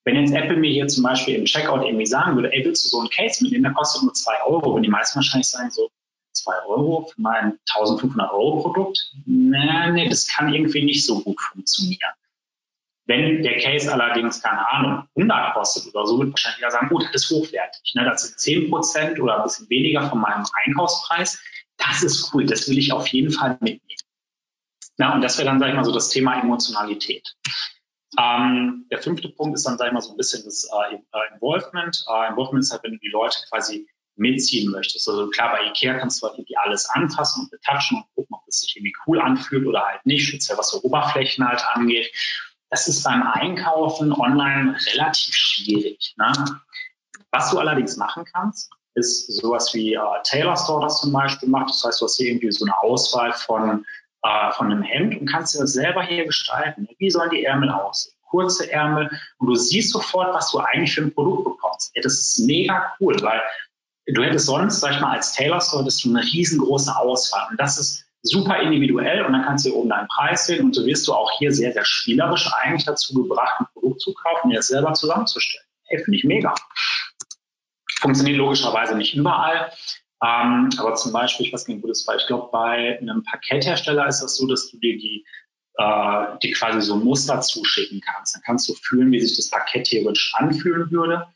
Wenn 0.05 0.15
jetzt 0.15 0.33
Apple 0.33 0.57
mir 0.57 0.71
hier 0.71 0.87
zum 0.87 1.03
Beispiel 1.03 1.35
im 1.35 1.45
Checkout 1.45 1.85
irgendwie 1.85 2.05
sagen 2.05 2.35
würde, 2.35 2.51
ey, 2.53 2.63
willst 2.65 2.85
du 2.85 2.89
so 2.89 3.01
ein 3.01 3.09
Case 3.09 3.43
mitnehmen, 3.43 3.63
der 3.63 3.73
kostet 3.73 4.03
nur 4.03 4.13
zwei 4.13 4.35
Euro, 4.45 4.75
wenn 4.75 4.83
die 4.83 4.89
meisten 4.89 5.17
wahrscheinlich 5.17 5.47
sagen 5.47 5.69
so, 5.71 5.89
zwei 6.31 6.55
Euro 6.67 7.09
für 7.13 7.21
mein 7.21 7.59
1500 7.75 8.31
Euro 8.31 8.61
Produkt? 8.61 9.11
Nee, 9.25 9.91
nee, 9.91 10.09
das 10.09 10.27
kann 10.27 10.53
irgendwie 10.53 10.83
nicht 10.83 11.05
so 11.05 11.21
gut 11.21 11.39
funktionieren. 11.41 12.13
Wenn 13.05 13.41
der 13.41 13.57
Case 13.57 13.91
allerdings, 13.91 14.41
keine 14.41 14.69
Ahnung, 14.69 15.07
100 15.15 15.55
kostet 15.55 15.93
oder 15.93 16.05
so, 16.05 16.19
wird 16.19 16.29
wahrscheinlich 16.29 16.59
jeder 16.59 16.71
sagen, 16.71 16.89
gut, 16.89 17.03
das 17.11 17.23
ist 17.23 17.31
hochwertig. 17.31 17.93
Ne, 17.95 18.05
das 18.05 18.21
sind 18.21 18.39
10 18.39 18.69
Prozent 18.69 19.19
oder 19.19 19.37
ein 19.37 19.43
bisschen 19.43 19.69
weniger 19.69 20.07
von 20.07 20.21
meinem 20.21 20.45
Einkaufspreis. 20.65 21.41
Das 21.77 22.03
ist 22.03 22.31
cool, 22.33 22.45
das 22.45 22.69
will 22.69 22.77
ich 22.77 22.93
auf 22.93 23.07
jeden 23.07 23.31
Fall 23.31 23.57
mitnehmen. 23.61 23.99
Ja, 24.99 25.13
und 25.13 25.21
das 25.21 25.37
wäre 25.37 25.47
dann, 25.47 25.59
sag 25.59 25.69
ich 25.69 25.75
mal, 25.75 25.85
so 25.85 25.93
das 25.93 26.09
Thema 26.09 26.39
Emotionalität. 26.39 27.35
Ähm, 28.17 28.87
der 28.89 29.01
fünfte 29.01 29.29
Punkt 29.29 29.55
ist 29.55 29.67
dann, 29.67 29.77
sag 29.77 29.87
ich 29.87 29.93
mal, 29.93 30.01
so 30.01 30.11
ein 30.11 30.17
bisschen 30.17 30.43
das 30.43 30.67
äh, 30.91 30.95
äh, 30.95 31.33
Involvement. 31.33 32.03
Äh, 32.07 32.29
Involvement 32.29 32.63
ist 32.63 32.71
halt, 32.71 32.83
wenn 32.83 32.93
du 32.93 32.97
die 32.97 33.09
Leute 33.09 33.37
quasi 33.49 33.87
mitziehen 34.15 34.71
möchtest. 34.71 35.07
Also 35.07 35.29
klar, 35.29 35.51
bei 35.51 35.67
Ikea 35.67 35.97
kannst 35.97 36.21
du 36.21 36.27
halt 36.27 36.37
irgendwie 36.37 36.57
alles 36.57 36.89
anfassen 36.89 37.43
und 37.43 37.51
betatschen 37.51 37.97
und 37.97 38.05
gucken, 38.15 38.35
ob 38.35 38.47
es 38.47 38.61
sich 38.61 38.75
irgendwie 38.75 38.95
cool 39.07 39.21
anfühlt 39.21 39.65
oder 39.65 39.85
halt 39.85 40.05
nicht, 40.05 40.27
speziell 40.27 40.57
was 40.57 40.69
so 40.69 40.81
Oberflächen 40.81 41.47
halt 41.47 41.63
angeht. 41.73 42.11
Das 42.69 42.87
ist 42.87 43.03
beim 43.03 43.23
Einkaufen 43.23 44.11
online 44.11 44.77
relativ 44.91 45.33
schwierig. 45.33 46.13
Ne? 46.17 46.31
Was 47.31 47.51
du 47.51 47.59
allerdings 47.59 47.95
machen 47.97 48.25
kannst, 48.25 48.71
ist 48.95 49.27
sowas 49.27 49.73
wie 49.73 49.93
äh, 49.93 49.99
Taylor 50.23 50.57
Store 50.57 50.81
das 50.81 50.99
zum 50.99 51.11
Beispiel 51.11 51.49
macht. 51.49 51.69
Das 51.69 51.83
heißt, 51.83 52.01
du 52.01 52.05
hast 52.05 52.17
hier 52.17 52.27
irgendwie 52.27 52.51
so 52.51 52.65
eine 52.65 52.77
Auswahl 52.77 53.33
von 53.33 53.85
äh, 54.23 54.51
von 54.53 54.71
einem 54.71 54.83
Hemd 54.83 55.19
und 55.19 55.27
kannst 55.27 55.55
dir 55.55 55.59
das 55.59 55.73
selber 55.73 56.03
hier 56.03 56.25
gestalten. 56.25 56.87
Wie 56.97 57.09
sollen 57.09 57.29
die 57.29 57.45
Ärmel 57.45 57.69
aussehen? 57.69 58.13
Kurze 58.21 58.71
Ärmel 58.71 59.09
und 59.37 59.47
du 59.47 59.55
siehst 59.55 59.91
sofort, 59.91 60.33
was 60.33 60.51
du 60.51 60.59
eigentlich 60.59 60.93
für 60.93 61.01
ein 61.01 61.13
Produkt 61.13 61.45
bekommst. 61.45 61.91
Ja, 61.95 62.01
das 62.01 62.13
ist 62.13 62.39
mega 62.45 62.93
cool, 62.99 63.15
weil 63.21 63.41
du 64.05 64.23
hättest 64.23 64.45
sonst, 64.45 64.81
sag 64.81 64.93
ich 64.93 64.99
mal, 64.99 65.15
als 65.15 65.33
Tailor 65.33 65.61
Store 65.61 65.81
hättest 65.81 66.03
du 66.05 66.09
eine 66.09 66.23
riesengroße 66.23 66.95
Auswahl 66.95 67.47
und 67.49 67.59
das 67.59 67.79
ist 67.79 68.05
super 68.21 68.59
individuell 68.59 69.25
und 69.25 69.33
dann 69.33 69.43
kannst 69.43 69.65
du 69.65 69.69
hier 69.69 69.77
oben 69.77 69.89
deinen 69.89 70.07
Preis 70.07 70.45
sehen 70.45 70.65
und 70.65 70.75
so 70.75 70.85
wirst 70.85 71.07
du 71.07 71.13
auch 71.13 71.31
hier 71.37 71.51
sehr, 71.51 71.73
sehr 71.73 71.85
spielerisch 71.85 72.51
eigentlich 72.61 72.85
dazu 72.85 73.13
gebracht, 73.13 73.59
ein 73.59 73.67
Produkt 73.73 74.01
zu 74.01 74.13
kaufen 74.13 74.45
und 74.45 74.49
dir 74.51 74.57
das 74.57 74.67
selber 74.67 74.93
zusammenzustellen. 74.93 75.65
Hey, 75.85 76.03
finde 76.03 76.17
ich 76.17 76.23
mega. 76.23 76.53
Funktioniert 77.99 78.37
logischerweise 78.37 78.95
nicht 78.95 79.15
überall. 79.15 79.71
Ähm, 80.21 80.69
aber 80.77 80.95
zum 80.95 81.13
Beispiel, 81.13 81.45
ich 81.45 81.53
weiß 81.53 81.67
nicht, 81.67 81.81
wo 81.81 81.87
das 81.87 82.05
war, 82.05 82.15
ich 82.15 82.27
glaube, 82.27 82.49
bei 82.51 82.99
einem 82.99 83.23
Pakethersteller 83.23 84.07
ist 84.07 84.21
das 84.21 84.35
so, 84.35 84.47
dass 84.47 84.69
du 84.69 84.77
dir 84.77 84.97
die, 84.97 85.25
äh, 85.75 86.25
die 86.43 86.51
quasi 86.51 86.81
so 86.81 86.97
Muster 86.97 87.39
zuschicken 87.39 88.01
kannst. 88.01 88.35
Dann 88.35 88.41
kannst 88.45 88.67
du 88.67 88.73
fühlen, 88.73 89.11
wie 89.11 89.21
sich 89.21 89.37
das 89.37 89.49
Paket 89.49 89.87
theoretisch 89.87 90.33
anfühlen 90.35 90.91
würde. 90.91 91.27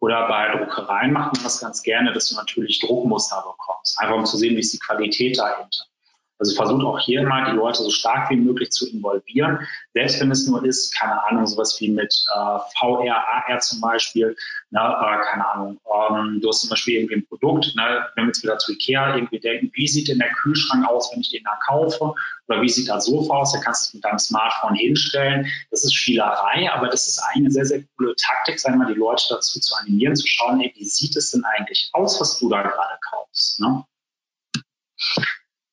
Oder 0.00 0.26
bei 0.28 0.56
Druckereien 0.56 1.12
macht 1.12 1.34
man 1.34 1.44
das 1.44 1.60
ganz 1.60 1.82
gerne, 1.82 2.12
dass 2.12 2.28
du 2.28 2.36
natürlich 2.36 2.80
Druckmuster 2.80 3.36
bekommst, 3.36 4.00
einfach 4.00 4.16
um 4.16 4.24
zu 4.24 4.36
sehen, 4.36 4.56
wie 4.56 4.60
ist 4.60 4.72
die 4.72 4.78
Qualität 4.78 5.38
dahinter. 5.38 5.84
Also 6.42 6.56
versucht 6.56 6.84
auch 6.84 6.98
hier 6.98 7.22
mal 7.22 7.48
die 7.48 7.56
Leute 7.56 7.84
so 7.84 7.90
stark 7.90 8.28
wie 8.28 8.36
möglich 8.36 8.72
zu 8.72 8.90
involvieren. 8.90 9.60
Selbst 9.94 10.20
wenn 10.20 10.32
es 10.32 10.44
nur 10.48 10.64
ist, 10.64 10.92
keine 10.92 11.22
Ahnung, 11.22 11.46
sowas 11.46 11.76
wie 11.78 11.88
mit 11.88 12.12
äh, 12.34 12.58
VR, 12.80 13.14
AR 13.14 13.60
zum 13.60 13.80
Beispiel, 13.80 14.34
ne, 14.70 14.80
äh, 14.80 15.24
keine 15.30 15.48
Ahnung, 15.48 15.80
ähm, 15.86 16.40
du 16.42 16.48
hast 16.48 16.62
zum 16.62 16.70
Beispiel 16.70 16.96
irgendwie 16.96 17.14
ein 17.14 17.26
Produkt, 17.26 17.76
ne, 17.76 18.08
wenn 18.16 18.24
wir 18.24 18.30
jetzt 18.30 18.42
wieder 18.42 18.58
zu 18.58 18.72
Ikea 18.72 19.14
irgendwie 19.14 19.38
denken, 19.38 19.70
wie 19.72 19.86
sieht 19.86 20.08
denn 20.08 20.18
der 20.18 20.32
Kühlschrank 20.32 20.84
aus, 20.88 21.12
wenn 21.12 21.20
ich 21.20 21.30
den 21.30 21.44
da 21.44 21.56
kaufe? 21.64 22.12
Oder 22.48 22.60
wie 22.60 22.68
sieht 22.68 22.88
das 22.88 23.04
Sofa 23.04 23.34
aus? 23.34 23.52
Da 23.52 23.60
kannst 23.60 23.84
du 23.84 23.88
es 23.90 23.94
mit 23.94 24.04
deinem 24.04 24.18
Smartphone 24.18 24.74
hinstellen. 24.74 25.46
Das 25.70 25.84
ist 25.84 25.94
Spielerei, 25.94 26.72
aber 26.72 26.88
das 26.88 27.06
ist 27.06 27.22
eine 27.32 27.52
sehr, 27.52 27.66
sehr 27.66 27.84
coole 27.96 28.16
Taktik, 28.16 28.58
sagen 28.58 28.80
wir 28.80 28.86
mal, 28.86 28.92
die 28.92 28.98
Leute 28.98 29.26
dazu 29.30 29.60
zu 29.60 29.76
animieren, 29.76 30.16
zu 30.16 30.26
schauen, 30.26 30.60
ey, 30.60 30.72
wie 30.74 30.84
sieht 30.84 31.14
es 31.14 31.30
denn 31.30 31.44
eigentlich 31.44 31.90
aus, 31.92 32.20
was 32.20 32.40
du 32.40 32.48
da 32.48 32.62
gerade 32.62 32.98
kaufst? 33.00 33.60
Ne? 33.60 33.84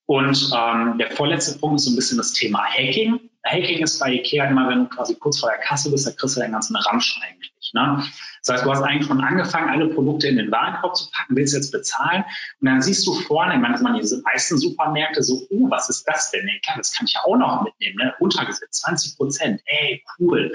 Und 0.10 0.51
ähm, 0.57 0.97
der 0.97 1.12
vorletzte 1.12 1.60
Punkt 1.60 1.76
ist 1.76 1.86
so 1.86 1.91
ein 1.91 1.95
bisschen 1.95 2.18
das 2.18 2.34
Thema 2.34 2.64
Hacking. 2.66 3.20
Hacking 3.45 3.84
ist 3.84 3.99
bei 3.99 4.14
Ikea 4.14 4.45
immer, 4.45 4.68
wenn 4.68 4.80
du 4.80 4.89
quasi 4.89 5.14
kurz 5.14 5.39
vor 5.39 5.49
der 5.49 5.60
Kasse 5.60 5.91
bist, 5.91 6.07
da 6.07 6.12
kriegst 6.12 6.36
du 6.36 6.41
den 6.41 6.51
ganzen 6.51 6.76
Ramsch 6.76 7.22
eigentlich. 7.22 7.72
Ne? 7.76 8.03
Das 8.43 8.55
heißt, 8.55 8.66
du 8.66 8.72
hast 8.72 8.82
eigentlich 8.82 9.05
schon 9.05 9.22
angefangen, 9.22 9.70
alle 9.70 9.88
Produkte 9.89 10.28
in 10.28 10.38
den 10.38 10.51
Warenkorb 10.51 10.95
zu 10.95 11.12
packen, 11.12 11.36
willst 11.36 11.53
jetzt 11.53 11.72
bezahlen 11.72 12.24
und 12.60 12.66
dann 12.66 12.82
siehst 12.82 13.05
du 13.05 13.14
vorne, 13.14 13.53
ich 13.53 13.60
meine, 13.60 13.74
das 13.74 13.84
man 13.84 13.93
diese 13.99 14.20
meisten 14.24 14.57
Supermärkte 14.57 15.22
so, 15.22 15.45
oh, 15.51 15.70
was 15.70 15.89
ist 15.89 16.05
das 16.07 16.32
denn? 16.32 16.43
Nee, 16.43 16.60
klar, 16.66 16.78
das 16.78 16.91
kann 16.91 17.05
ich 17.05 17.14
ja 17.14 17.22
auch 17.24 17.38
noch 17.38 17.62
mitnehmen, 17.62 17.97
ne? 17.97 18.16
Untergesetzt, 18.20 18.82
20 18.82 19.16
Prozent, 19.16 19.62
ey, 19.66 20.03
cool. 20.18 20.51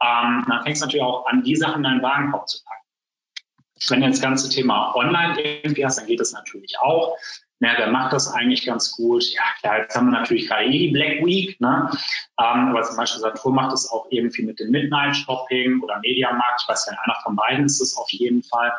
Ähm, 0.00 0.44
dann 0.48 0.62
fängst 0.62 0.80
du 0.80 0.86
natürlich 0.86 1.04
auch 1.04 1.26
an, 1.26 1.42
die 1.42 1.56
Sachen 1.56 1.78
in 1.78 1.82
deinen 1.82 2.02
Warenkorb 2.02 2.48
zu 2.48 2.62
packen. 2.62 2.78
Wenn 3.88 4.02
du 4.02 4.10
das 4.10 4.20
ganze 4.20 4.48
Thema 4.48 4.94
online 4.94 5.40
irgendwie 5.40 5.84
hast, 5.84 5.98
dann 5.98 6.06
geht 6.06 6.20
das 6.20 6.30
natürlich 6.30 6.78
auch 6.78 7.16
na, 7.62 7.78
wer 7.78 7.92
macht 7.92 8.12
das 8.12 8.26
eigentlich 8.26 8.66
ganz 8.66 8.90
gut? 8.90 9.22
Ja, 9.34 9.42
klar, 9.60 9.78
jetzt 9.78 9.94
haben 9.94 10.06
wir 10.06 10.18
natürlich 10.18 10.48
gerade 10.48 10.64
eh 10.64 10.78
die 10.80 10.88
Black 10.88 11.24
Week, 11.24 11.60
ne? 11.60 11.88
Ähm, 12.40 12.70
aber 12.70 12.82
zum 12.82 12.96
Beispiel 12.96 13.20
Saturn 13.20 13.54
macht 13.54 13.72
das 13.72 13.88
auch 13.88 14.08
irgendwie 14.10 14.42
mit 14.42 14.58
dem 14.58 14.72
Midnight 14.72 15.14
Shopping 15.14 15.80
oder 15.80 16.00
Mediamarkt. 16.00 16.62
Ich 16.62 16.68
weiß 16.68 16.88
ja, 16.90 16.98
einer 17.04 17.14
von 17.22 17.36
beiden 17.36 17.66
ist 17.66 17.80
es 17.80 17.96
auf 17.96 18.10
jeden 18.10 18.42
Fall. 18.42 18.72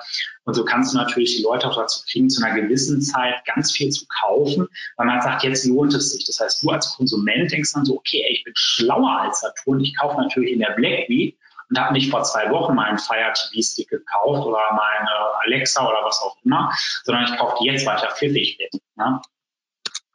Und 0.44 0.56
so 0.56 0.66
kannst 0.66 0.94
du 0.94 0.98
natürlich 0.98 1.38
die 1.38 1.44
Leute 1.44 1.70
auch 1.70 1.78
dazu 1.78 2.04
kriegen, 2.12 2.30
zu 2.30 2.44
einer 2.44 2.60
gewissen 2.60 3.02
Zeit 3.02 3.36
ganz 3.46 3.72
viel 3.72 3.90
zu 3.90 4.06
kaufen, 4.22 4.68
weil 4.98 5.08
man 5.08 5.22
sagt, 5.22 5.44
jetzt 5.44 5.64
lohnt 5.66 5.94
es 5.94 6.12
sich. 6.12 6.26
Das 6.26 6.42
heißt, 6.42 6.62
du 6.62 6.70
als 6.70 6.94
Konsument 6.94 7.54
denkst 7.54 7.72
dann 7.72 7.86
so, 7.86 7.96
okay, 7.96 8.26
ey, 8.28 8.34
ich 8.34 8.44
bin 8.44 8.54
schlauer 8.58 9.22
als 9.22 9.40
Saturn. 9.40 9.80
Ich 9.80 9.96
kaufe 9.96 10.18
natürlich 10.18 10.52
in 10.52 10.60
der 10.60 10.72
Black 10.72 11.08
Week 11.08 11.38
und 11.70 11.80
habe 11.80 11.94
nicht 11.94 12.10
vor 12.10 12.24
zwei 12.24 12.50
Wochen 12.52 12.76
meinen 12.76 12.98
Fire 12.98 13.34
TV 13.34 13.62
Stick 13.62 13.90
gekauft 13.90 14.46
oder 14.46 14.60
meine 14.72 15.10
Alexa 15.46 15.88
oder 15.88 16.04
was 16.04 16.22
auch 16.22 16.38
immer, 16.44 16.74
sondern 17.04 17.26
ich 17.26 17.38
kaufe 17.38 17.58
die 17.62 17.68
jetzt, 17.68 17.86
weil 17.86 17.98
ich 17.98 18.04
ja 18.04 18.12
pfiffig 18.12 18.58
bin. 18.58 18.82
Ja? 18.98 19.22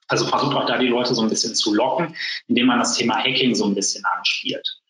Also 0.09 0.27
versucht 0.27 0.57
auch 0.57 0.67
da 0.67 0.79
die 0.79 0.89
Leute 0.89 1.15
so 1.15 1.23
ein 1.23 1.29
bisschen 1.29 1.55
zu 1.55 1.75
locken, 1.75 2.17
indem 2.47 2.67
man 2.67 2.79
das 2.79 2.97
Thema 2.97 3.19
Hacking 3.19 3.55
so 3.55 3.67
ein 3.67 3.75
bisschen 3.75 4.05
anspielt. 4.05 4.81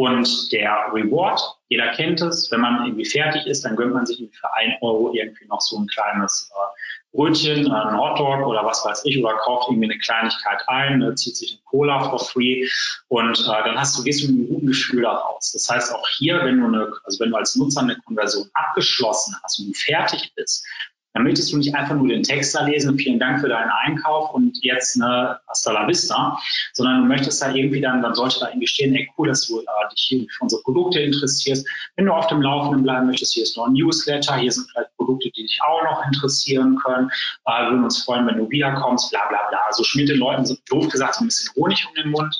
Und 0.00 0.50
der 0.50 0.86
Reward, 0.94 1.42
jeder 1.68 1.88
kennt 1.88 2.22
es, 2.22 2.50
wenn 2.50 2.62
man 2.62 2.86
irgendwie 2.86 3.04
fertig 3.04 3.46
ist, 3.46 3.66
dann 3.66 3.76
gönnt 3.76 3.92
man 3.92 4.06
sich 4.06 4.16
für 4.32 4.54
ein 4.54 4.72
Euro 4.80 5.12
irgendwie 5.12 5.44
noch 5.44 5.60
so 5.60 5.76
ein 5.78 5.86
kleines 5.88 6.50
äh, 6.54 7.14
Brötchen, 7.14 7.66
äh, 7.66 7.70
ein 7.70 7.98
Hotdog 7.98 8.46
oder 8.46 8.64
was 8.64 8.82
weiß 8.82 9.02
ich, 9.04 9.22
oder 9.22 9.36
kauft 9.44 9.68
irgendwie 9.68 9.90
eine 9.90 9.98
Kleinigkeit 9.98 10.62
ein, 10.68 11.02
äh, 11.02 11.14
zieht 11.16 11.36
sich 11.36 11.52
ein 11.52 11.64
Cola 11.66 12.08
for 12.08 12.18
free 12.18 12.66
und 13.08 13.40
äh, 13.40 13.44
dann 13.44 13.78
hast 13.78 13.98
du, 13.98 14.02
gehst 14.02 14.22
du 14.22 14.28
mit 14.28 14.38
einem 14.38 14.48
guten 14.48 14.66
Gefühl 14.68 15.02
daraus. 15.02 15.52
Das 15.52 15.68
heißt 15.68 15.94
auch 15.94 16.08
hier, 16.16 16.40
wenn 16.44 16.60
du 16.60 16.68
eine, 16.68 16.90
also 17.04 17.20
wenn 17.22 17.32
du 17.32 17.36
als 17.36 17.56
Nutzer 17.56 17.82
eine 17.82 17.96
Konversion 18.06 18.48
abgeschlossen 18.54 19.36
hast 19.42 19.58
und 19.58 19.68
du 19.68 19.74
fertig 19.74 20.32
bist, 20.34 20.66
dann 21.12 21.24
möchtest 21.24 21.52
du 21.52 21.58
nicht 21.58 21.74
einfach 21.74 21.96
nur 21.96 22.08
den 22.08 22.22
Text 22.22 22.54
da 22.54 22.64
lesen, 22.64 22.96
vielen 22.96 23.18
Dank 23.18 23.40
für 23.40 23.48
deinen 23.48 23.70
Einkauf 23.70 24.32
und 24.32 24.58
jetzt 24.62 24.96
ne, 24.96 25.38
hasta 25.48 25.72
la 25.72 25.86
vista, 25.88 26.38
sondern 26.72 27.02
du 27.02 27.08
möchtest 27.08 27.42
da 27.42 27.52
irgendwie 27.52 27.80
dann, 27.80 28.02
dann 28.02 28.14
sollte 28.14 28.40
da 28.40 28.48
irgendwie 28.48 28.68
stehen, 28.68 28.94
ey 28.94 29.08
cool, 29.18 29.28
dass 29.28 29.46
du 29.46 29.60
äh, 29.60 29.64
dich 29.92 30.02
hier 30.02 30.26
für 30.30 30.44
unsere 30.44 30.62
Produkte 30.62 31.00
interessierst. 31.00 31.66
Wenn 31.96 32.06
du 32.06 32.12
auf 32.12 32.28
dem 32.28 32.42
Laufenden 32.42 32.82
bleiben 32.82 33.06
möchtest, 33.06 33.34
hier 33.34 33.42
ist 33.42 33.56
noch 33.56 33.66
ein 33.66 33.72
Newsletter, 33.72 34.36
hier 34.36 34.52
sind 34.52 34.70
vielleicht 34.70 34.96
Produkte, 34.96 35.30
die 35.30 35.42
dich 35.42 35.60
auch 35.62 35.82
noch 35.84 36.06
interessieren 36.06 36.76
können. 36.76 37.10
Äh, 37.46 37.64
wir 37.64 37.70
würden 37.70 37.84
uns 37.84 38.02
freuen, 38.02 38.26
wenn 38.26 38.38
du 38.38 38.48
wiederkommst, 38.50 39.10
bla 39.10 39.26
bla 39.28 39.48
bla. 39.48 39.58
Also 39.66 39.82
schmiert 39.82 40.10
den 40.10 40.18
Leuten 40.18 40.46
so 40.46 40.56
doof 40.68 40.88
gesagt 40.88 41.16
so 41.16 41.24
ein 41.24 41.26
bisschen 41.26 41.52
Honig 41.56 41.86
um 41.88 41.94
den 41.94 42.10
Mund, 42.10 42.36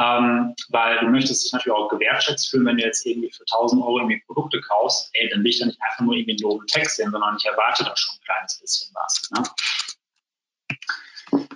ähm, 0.00 0.54
weil 0.70 0.98
du 1.00 1.06
möchtest 1.06 1.44
dich 1.44 1.52
natürlich 1.52 1.76
auch 1.76 1.88
gewertschätzt 1.88 2.50
fühlen, 2.50 2.66
wenn 2.66 2.76
du 2.76 2.84
jetzt 2.84 3.04
irgendwie 3.04 3.30
für 3.30 3.44
1000 3.50 3.82
Euro 3.82 3.98
irgendwie 3.98 4.22
Produkte 4.26 4.60
kaufst, 4.60 5.10
ey, 5.14 5.28
dann 5.30 5.42
will 5.42 5.50
ich 5.50 5.58
da 5.58 5.66
nicht 5.66 5.80
einfach 5.82 6.00
nur 6.00 6.14
irgendwie 6.14 6.32
einen 6.32 6.40
doofen 6.40 6.66
Text 6.66 6.96
sehen, 6.96 7.10
sondern 7.10 7.36
ich 7.36 7.44
erwarte 7.44 7.84
da 7.84 7.96
schon 7.96 8.11
ein 8.14 8.24
kleines 8.24 8.60
bisschen 8.60 8.94
was. 8.94 9.30
Ne? 9.30 9.42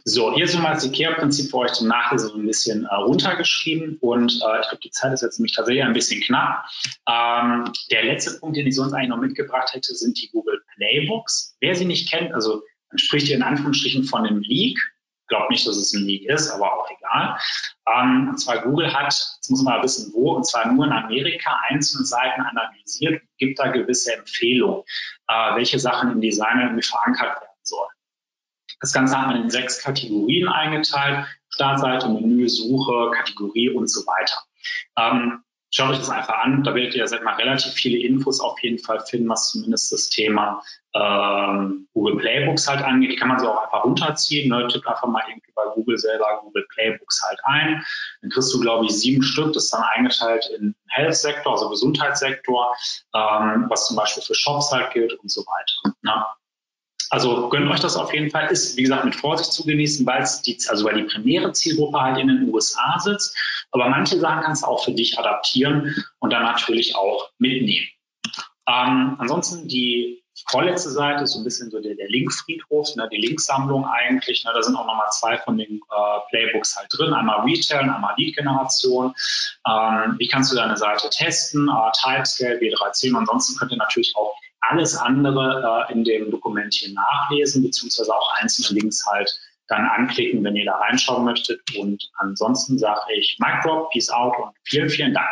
So, 0.05 0.33
hier 0.35 0.45
ist 0.45 0.55
nochmal 0.55 0.75
das 0.75 0.87
IKEA-Prinzip 0.87 1.51
für 1.51 1.59
euch 1.59 1.73
zum 1.73 1.89
Nachlesen 1.89 2.29
so 2.29 2.37
ein 2.37 2.47
bisschen 2.47 2.85
äh, 2.85 2.95
runtergeschrieben 2.95 3.99
und 4.01 4.33
äh, 4.33 4.61
ich 4.61 4.69
glaube, 4.69 4.79
die 4.83 4.91
Zeit 4.91 5.13
ist 5.13 5.23
jetzt 5.23 5.39
nämlich 5.39 5.55
tatsächlich 5.55 5.85
ein 5.85 5.93
bisschen 5.93 6.21
knapp. 6.23 6.65
Ähm, 7.09 7.73
der 7.91 8.05
letzte 8.05 8.39
Punkt, 8.39 8.57
den 8.57 8.67
ich 8.67 8.77
sonst 8.77 8.93
eigentlich 8.93 9.09
noch 9.09 9.19
mitgebracht 9.19 9.75
hätte, 9.75 9.95
sind 9.95 10.17
die 10.21 10.31
Google 10.31 10.63
Playbooks. 10.77 11.57
Wer 11.61 11.75
sie 11.75 11.85
nicht 11.85 12.09
kennt, 12.09 12.33
also 12.33 12.63
man 12.91 12.99
spricht 12.99 13.27
hier 13.27 13.37
in 13.37 13.43
Anführungsstrichen 13.43 14.05
von 14.05 14.27
einem 14.27 14.41
Leak. 14.41 14.79
Glaubt 15.29 15.51
nicht, 15.51 15.66
dass 15.66 15.77
es 15.77 15.93
ein 15.93 16.05
Leak 16.05 16.29
ist, 16.29 16.51
aber 16.51 16.72
auch 16.72 16.89
egal. 16.91 17.39
Ähm, 17.87 18.29
und 18.31 18.39
zwar 18.39 18.62
Google 18.62 18.93
hat, 18.93 19.07
jetzt 19.07 19.51
muss 19.51 19.62
man 19.62 19.83
wissen, 19.83 20.12
wo, 20.14 20.33
und 20.33 20.47
zwar 20.47 20.72
nur 20.72 20.87
in 20.87 20.93
Amerika 20.93 21.59
einzelne 21.68 22.05
Seiten 22.05 22.43
analysiert, 22.43 23.22
gibt 23.39 23.59
da 23.59 23.68
gewisse 23.68 24.14
Empfehlungen, 24.14 24.83
äh, 25.29 25.57
welche 25.57 25.79
Sachen 25.79 26.12
im 26.12 26.20
Design 26.20 26.61
irgendwie 26.61 26.83
verankert 26.83 27.41
werden 27.41 27.62
sollen. 27.62 27.91
Das 28.81 28.93
Ganze 28.93 29.18
hat 29.18 29.29
man 29.29 29.43
in 29.43 29.51
sechs 29.51 29.83
Kategorien 29.83 30.49
eingeteilt. 30.49 31.27
Startseite, 31.49 32.09
Menü, 32.09 32.49
Suche, 32.49 33.11
Kategorie 33.16 33.70
und 33.70 33.89
so 33.89 34.07
weiter. 34.07 34.43
Ähm, 34.99 35.43
schaut 35.71 35.91
euch 35.91 35.99
das 35.99 36.11
einfach 36.11 36.39
an. 36.39 36.62
Da 36.62 36.75
werdet 36.75 36.95
ihr, 36.95 37.07
sag 37.07 37.23
mal, 37.23 37.35
relativ 37.35 37.73
viele 37.73 37.99
Infos 37.99 38.41
auf 38.41 38.61
jeden 38.62 38.79
Fall 38.79 39.01
finden, 39.01 39.29
was 39.29 39.51
zumindest 39.51 39.93
das 39.93 40.09
Thema 40.09 40.62
ähm, 40.95 41.89
Google 41.93 42.17
Playbooks 42.17 42.69
halt 42.69 42.83
angeht. 42.83 43.12
Die 43.12 43.17
kann 43.17 43.29
man 43.29 43.39
sich 43.39 43.49
auch 43.49 43.62
einfach 43.62 43.85
runterziehen. 43.85 44.49
Ne? 44.49 44.67
Tippt 44.69 44.87
einfach 44.87 45.07
mal 45.07 45.23
irgendwie 45.29 45.53
bei 45.55 45.64
Google 45.75 45.99
selber 45.99 46.41
Google 46.43 46.67
Playbooks 46.75 47.23
halt 47.29 47.39
ein. 47.45 47.85
Dann 48.23 48.31
kriegst 48.31 48.53
du, 48.55 48.61
glaube 48.61 48.87
ich, 48.87 48.93
sieben 48.93 49.23
Stück. 49.23 49.53
Das 49.53 49.64
ist 49.64 49.75
dann 49.75 49.85
eingeteilt 49.95 50.51
in 50.59 50.75
Health-Sektor, 50.89 51.53
also 51.53 51.69
Gesundheitssektor, 51.69 52.75
ähm, 53.14 53.67
was 53.69 53.89
zum 53.89 53.97
Beispiel 53.97 54.23
für 54.23 54.35
Shops 54.35 54.73
halt 54.73 54.93
gilt 54.93 55.12
und 55.14 55.31
so 55.31 55.43
weiter. 55.43 55.97
Ne? 56.03 56.25
Also 57.11 57.49
gönnt 57.51 57.71
euch 57.71 57.81
das 57.81 57.97
auf 57.97 58.12
jeden 58.12 58.31
Fall. 58.31 58.51
Ist, 58.51 58.77
wie 58.77 58.83
gesagt, 58.83 59.05
mit 59.05 59.14
Vorsicht 59.14 59.53
zu 59.53 59.64
genießen, 59.64 60.05
weil 60.07 60.27
die, 60.45 60.59
also 60.69 60.85
weil 60.85 60.97
die 60.97 61.05
primäre 61.05 61.53
Zielgruppe 61.53 62.01
halt 62.01 62.19
in 62.19 62.29
den 62.29 62.53
USA 62.53 62.99
sitzt. 62.99 63.37
Aber 63.73 63.89
manche 63.89 64.19
Sachen 64.19 64.43
kannst 64.43 64.62
du 64.62 64.67
auch 64.67 64.85
für 64.85 64.93
dich 64.93 65.19
adaptieren 65.19 65.95
und 66.19 66.33
dann 66.33 66.43
natürlich 66.43 66.97
auch 66.97 67.31
mitnehmen. 67.39 67.87
Ähm, 68.69 69.17
ansonsten 69.19 69.69
die 69.69 70.23
vorletzte 70.49 70.91
Seite 70.91 71.25
ist 71.25 71.33
so 71.33 71.41
ein 71.41 71.45
bisschen 71.45 71.71
so 71.71 71.81
der, 71.81 71.95
der 71.95 72.09
Linkfriedhof, 72.09 72.95
ne, 72.97 73.09
die 73.11 73.19
Linksammlung 73.19 73.87
eigentlich. 73.87 74.45
Ne, 74.45 74.53
da 74.55 74.62
sind 74.62 74.77
auch 74.77 74.87
nochmal 74.87 75.09
zwei 75.11 75.39
von 75.39 75.57
den 75.57 75.77
äh, 75.77 76.19
Playbooks 76.31 76.77
halt 76.77 76.89
drin. 76.93 77.14
Einmal 77.14 77.41
Retail 77.41 77.81
einmal 77.81 78.14
Lead-Generation. 78.17 79.14
Ähm, 79.67 80.17
wie 80.19 80.29
kannst 80.29 80.53
du 80.53 80.57
deine 80.57 80.77
Seite 80.77 81.09
testen? 81.11 81.69
Äh, 81.69 81.93
Typescale, 81.93 82.59
B310. 82.59 83.17
Ansonsten 83.17 83.59
könnt 83.59 83.73
ihr 83.73 83.79
natürlich 83.79 84.14
auch 84.17 84.35
alles 84.61 84.97
andere 84.97 85.87
äh, 85.89 85.93
in 85.93 86.05
dem 86.05 86.31
Dokument 86.31 86.75
hier 86.75 86.93
nachlesen, 86.93 87.62
beziehungsweise 87.62 88.14
auch 88.14 88.35
einzelne 88.35 88.81
Links 88.81 89.07
halt 89.07 89.31
dann 89.69 89.87
anklicken, 89.87 90.43
wenn 90.45 90.57
ihr 90.57 90.67
da 90.67 90.77
reinschauen 90.77 91.25
möchtet. 91.25 91.61
Und 91.79 92.11
ansonsten 92.17 92.79
sage 92.79 93.01
ich 93.14 93.37
Drop, 93.62 93.91
Peace 93.91 94.11
out 94.11 94.37
und 94.39 94.53
vielen, 94.64 94.89
vielen 94.89 95.14
Dank. 95.14 95.29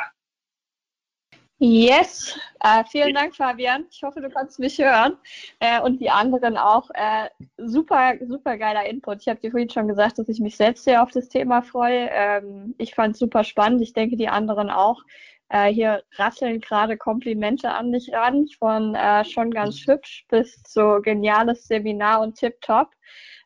Yes, 1.59 2.37
äh, 2.61 2.85
vielen 2.91 3.14
Dank, 3.14 3.37
Fabian. 3.37 3.87
Ich 3.91 4.03
hoffe, 4.03 4.20
du 4.20 4.28
kannst 4.28 4.59
mich 4.59 4.78
hören 4.78 5.16
äh, 5.61 5.80
und 5.80 6.01
die 6.01 6.11
anderen 6.11 6.59
auch. 6.59 6.91
Äh, 6.95 7.28
super, 7.59 8.14
super 8.26 8.59
geiler 8.59 8.85
Input. 8.87 9.20
Ich 9.20 9.28
habe 9.28 9.41
dir 9.41 9.53
vorhin 9.53 9.70
schon 9.70 9.87
gesagt, 9.87 10.18
dass 10.18 10.28
ich 10.28 10.41
mich 10.41 10.57
selbst 10.57 10.85
sehr 10.85 11.03
auf 11.03 11.12
das 11.12 11.28
Thema 11.28 11.62
freue. 11.62 12.11
Ähm, 12.11 12.74
ich 12.76 12.95
fand 12.95 13.14
es 13.14 13.20
super 13.20 13.45
spannend. 13.45 13.80
Ich 13.82 13.93
denke, 13.93 14.16
die 14.16 14.28
anderen 14.28 14.68
auch. 14.68 15.01
Äh, 15.49 15.72
hier 15.72 16.03
rasseln 16.16 16.61
gerade 16.61 16.97
Komplimente 16.97 17.70
an 17.70 17.93
dich 17.93 18.12
ran, 18.12 18.49
von 18.59 18.97
äh, 18.97 19.24
schon 19.24 19.53
ganz 19.53 19.87
hübsch 19.87 20.26
bis 20.28 20.61
zu 20.64 21.01
geniales 21.03 21.68
Seminar 21.68 22.20
und 22.20 22.35
tipptopp. 22.35 22.91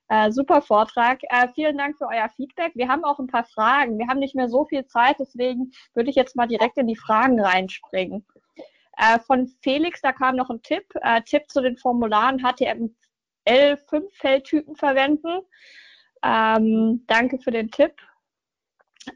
Äh, 0.08 0.32
super 0.32 0.62
Vortrag. 0.62 1.20
Äh, 1.24 1.48
vielen 1.54 1.76
Dank 1.76 1.98
für 1.98 2.06
euer 2.06 2.30
Feedback. 2.30 2.72
Wir 2.74 2.88
haben 2.88 3.04
auch 3.04 3.18
ein 3.18 3.26
paar 3.26 3.44
Fragen. 3.44 3.98
Wir 3.98 4.08
haben 4.08 4.20
nicht 4.20 4.34
mehr 4.34 4.48
so 4.48 4.64
viel 4.64 4.86
Zeit, 4.86 5.16
deswegen 5.18 5.72
würde 5.94 6.08
ich 6.08 6.16
jetzt 6.16 6.34
mal 6.34 6.48
direkt 6.48 6.78
in 6.78 6.86
die 6.86 6.96
Fragen 6.96 7.38
reinspringen. 7.40 8.24
Äh, 8.96 9.18
von 9.20 9.48
Felix, 9.62 10.00
da 10.00 10.12
kam 10.12 10.36
noch 10.36 10.48
ein 10.50 10.62
Tipp. 10.62 10.84
Äh, 11.02 11.20
Tipp 11.22 11.42
zu 11.48 11.60
den 11.60 11.76
Formularen 11.76 12.40
HTML5-Feldtypen 12.40 14.76
verwenden. 14.76 15.42
Ähm, 16.22 17.04
danke 17.06 17.38
für 17.38 17.50
den 17.50 17.70
Tipp. 17.70 17.92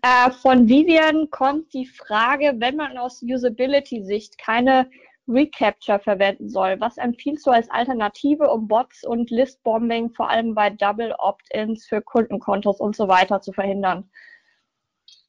Äh, 0.02 0.30
von 0.30 0.68
Vivian 0.68 1.30
kommt 1.30 1.72
die 1.72 1.86
Frage, 1.86 2.52
wenn 2.58 2.76
man 2.76 2.98
aus 2.98 3.22
Usability-Sicht 3.22 4.36
keine 4.38 4.90
Recapture 5.28 6.00
verwenden 6.00 6.48
soll. 6.48 6.80
Was 6.80 6.98
empfiehlst 6.98 7.46
du 7.46 7.50
als 7.50 7.70
Alternative, 7.70 8.50
um 8.50 8.68
Bots 8.68 9.04
und 9.04 9.30
Listbombing 9.30 10.10
vor 10.10 10.28
allem 10.28 10.54
bei 10.54 10.70
Double 10.70 11.14
Opt-ins 11.18 11.86
für 11.86 12.02
Kundenkontos 12.02 12.80
und 12.80 12.96
so 12.96 13.08
weiter 13.08 13.40
zu 13.40 13.52
verhindern? 13.52 14.10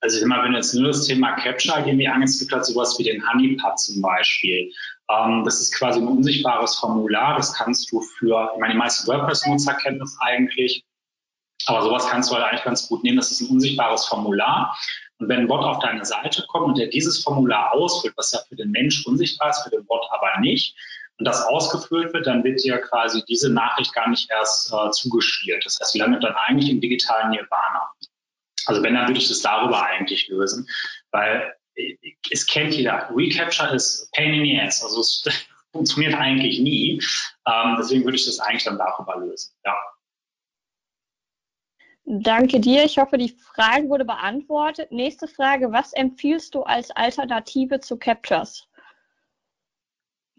Also 0.02 0.20
ich 0.20 0.26
meine, 0.26 0.44
wenn 0.44 0.54
jetzt 0.54 0.74
nur 0.74 0.88
das 0.88 1.06
Thema 1.06 1.34
Capture 1.36 1.80
irgendwie 1.80 2.08
angehst, 2.08 2.40
gibt 2.40 2.52
halt 2.52 2.66
sowas 2.66 3.00
wie 3.00 3.04
den 3.04 3.24
Honeypot 3.26 3.80
zum 3.80 4.02
Beispiel. 4.02 4.70
Ähm, 5.10 5.44
das 5.46 5.62
ist 5.62 5.74
quasi 5.74 6.00
ein 6.00 6.08
unsichtbares 6.08 6.76
Formular. 6.76 7.38
Das 7.38 7.54
kannst 7.54 7.90
du 7.92 8.02
für, 8.02 8.52
ich 8.54 8.60
meine, 8.60 8.74
die 8.74 8.80
meisten 8.80 9.08
WordPress-Nutzer 9.08 9.76
kennen 9.76 10.00
das 10.00 10.18
eigentlich. 10.20 10.84
Aber 11.68 11.84
sowas 11.84 12.08
kannst 12.10 12.30
du 12.30 12.36
halt 12.36 12.44
eigentlich 12.44 12.66
ganz 12.66 12.90
gut 12.90 13.04
nehmen. 13.04 13.18
Das 13.18 13.32
ist 13.32 13.42
ein 13.42 13.50
unsichtbares 13.50 14.06
Formular. 14.06 14.78
Und 15.24 15.30
wenn 15.30 15.42
ein 15.42 15.48
Bot 15.48 15.64
auf 15.64 15.80
deine 15.80 16.04
Seite 16.04 16.44
kommt 16.50 16.68
und 16.68 16.78
der 16.78 16.88
dieses 16.88 17.24
Formular 17.24 17.74
ausfüllt, 17.74 18.14
was 18.18 18.34
ja 18.34 18.40
für 18.50 18.58
den 18.58 18.72
Mensch 18.72 19.06
unsichtbar 19.08 19.52
ist, 19.52 19.64
für 19.64 19.70
den 19.70 19.86
Bot 19.86 20.06
aber 20.12 20.40
nicht, 20.42 20.76
und 21.18 21.26
das 21.26 21.46
ausgefüllt 21.46 22.14
wird, 22.14 22.28
dann 22.28 22.44
wird 22.44 22.62
dir 22.64 22.80
quasi 22.80 23.24
diese 23.26 23.50
Nachricht 23.54 23.94
gar 23.94 24.10
nicht 24.10 24.30
erst 24.30 24.74
äh, 24.74 24.90
zugespielt. 24.92 25.64
Das 25.66 25.80
heißt, 25.80 25.94
die 25.94 26.00
landet 26.00 26.24
dann 26.24 26.34
eigentlich 26.36 26.70
im 26.70 26.82
digitalen 26.82 27.30
Nirvana. 27.30 27.92
Also 28.66 28.84
wenn, 28.84 28.96
dann 28.96 29.08
würde 29.08 29.20
ich 29.20 29.30
das 29.30 29.42
darüber 29.42 29.86
eigentlich 29.86 30.28
lösen, 30.28 30.68
weil 31.12 31.54
äh, 31.76 31.96
es 32.32 32.46
kennt 32.48 32.74
jeder. 32.74 33.10
Recapture 33.16 33.74
ist 33.74 34.12
pain 34.14 34.34
in 34.34 34.44
the 34.44 34.60
ass. 34.60 34.84
Also 34.84 35.00
es 35.00 35.24
funktioniert 35.72 36.16
eigentlich 36.16 36.60
nie. 36.60 37.02
Ähm, 37.48 37.78
deswegen 37.80 38.04
würde 38.04 38.18
ich 38.18 38.26
das 38.26 38.40
eigentlich 38.40 38.64
dann 38.64 38.78
darüber 38.78 39.18
lösen. 39.18 39.54
Ja. 39.64 39.76
Danke 42.06 42.60
dir. 42.60 42.84
Ich 42.84 42.98
hoffe, 42.98 43.18
die 43.18 43.30
Frage 43.30 43.88
wurde 43.88 44.06
beantwortet. 44.06 44.92
Nächste 44.92 45.28
Frage. 45.28 45.72
Was 45.72 45.94
empfiehlst 45.94 46.54
du 46.54 46.64
als 46.64 46.92
Alternative 46.92 47.80
zu 47.80 47.98
Captures? 47.98 48.68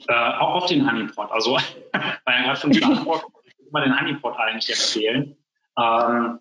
Äh, 0.09 0.13
auch 0.13 0.63
auf 0.63 0.67
den 0.67 0.87
Honeypot. 0.87 1.31
Also, 1.31 1.57
weil 2.25 2.43
gerade 2.43 2.61
schon 2.61 2.75
würde 2.75 3.25
mal 3.71 3.85
den 3.85 3.99
Honeypot 3.99 4.37
eigentlich 4.37 4.69
empfehlen. 4.69 5.37
Ähm, 5.79 6.41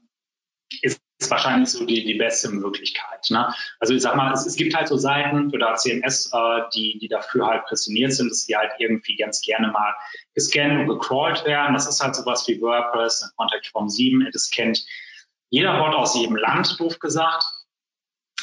ist 0.82 1.02
wahrscheinlich 1.30 1.70
so 1.70 1.86
die, 1.86 2.04
die 2.04 2.16
beste 2.16 2.50
Möglichkeit. 2.50 3.30
Ne? 3.30 3.54
Also 3.80 3.94
ich 3.94 4.02
sag 4.02 4.16
mal, 4.16 4.34
es, 4.34 4.46
es 4.46 4.56
gibt 4.56 4.76
halt 4.76 4.90
so 4.90 4.98
Seiten 4.98 5.52
oder 5.54 5.76
CMS, 5.76 6.32
äh, 6.34 6.62
die, 6.74 6.98
die 7.00 7.08
dafür 7.08 7.48
halt 7.48 7.66
präsentiert 7.66 8.12
sind, 8.12 8.30
dass 8.30 8.46
die 8.46 8.58
halt 8.58 8.72
irgendwie 8.80 9.16
ganz 9.16 9.42
gerne 9.42 9.70
mal 9.70 9.94
gescannt 10.34 10.80
und 10.80 10.88
gecrawlt 10.88 11.46
werden. 11.46 11.74
Das 11.74 11.88
ist 11.88 12.02
halt 12.04 12.16
sowas 12.16 12.46
wie 12.48 12.60
WordPress, 12.60 13.34
Contact 13.38 13.68
Form 13.68 13.88
7, 13.88 14.28
das 14.34 14.50
kennt 14.50 14.84
jeder 15.54 15.78
Bot 15.78 15.94
aus 15.94 16.16
jedem 16.16 16.36
Land, 16.36 16.80
doof 16.80 16.98
gesagt. 16.98 17.46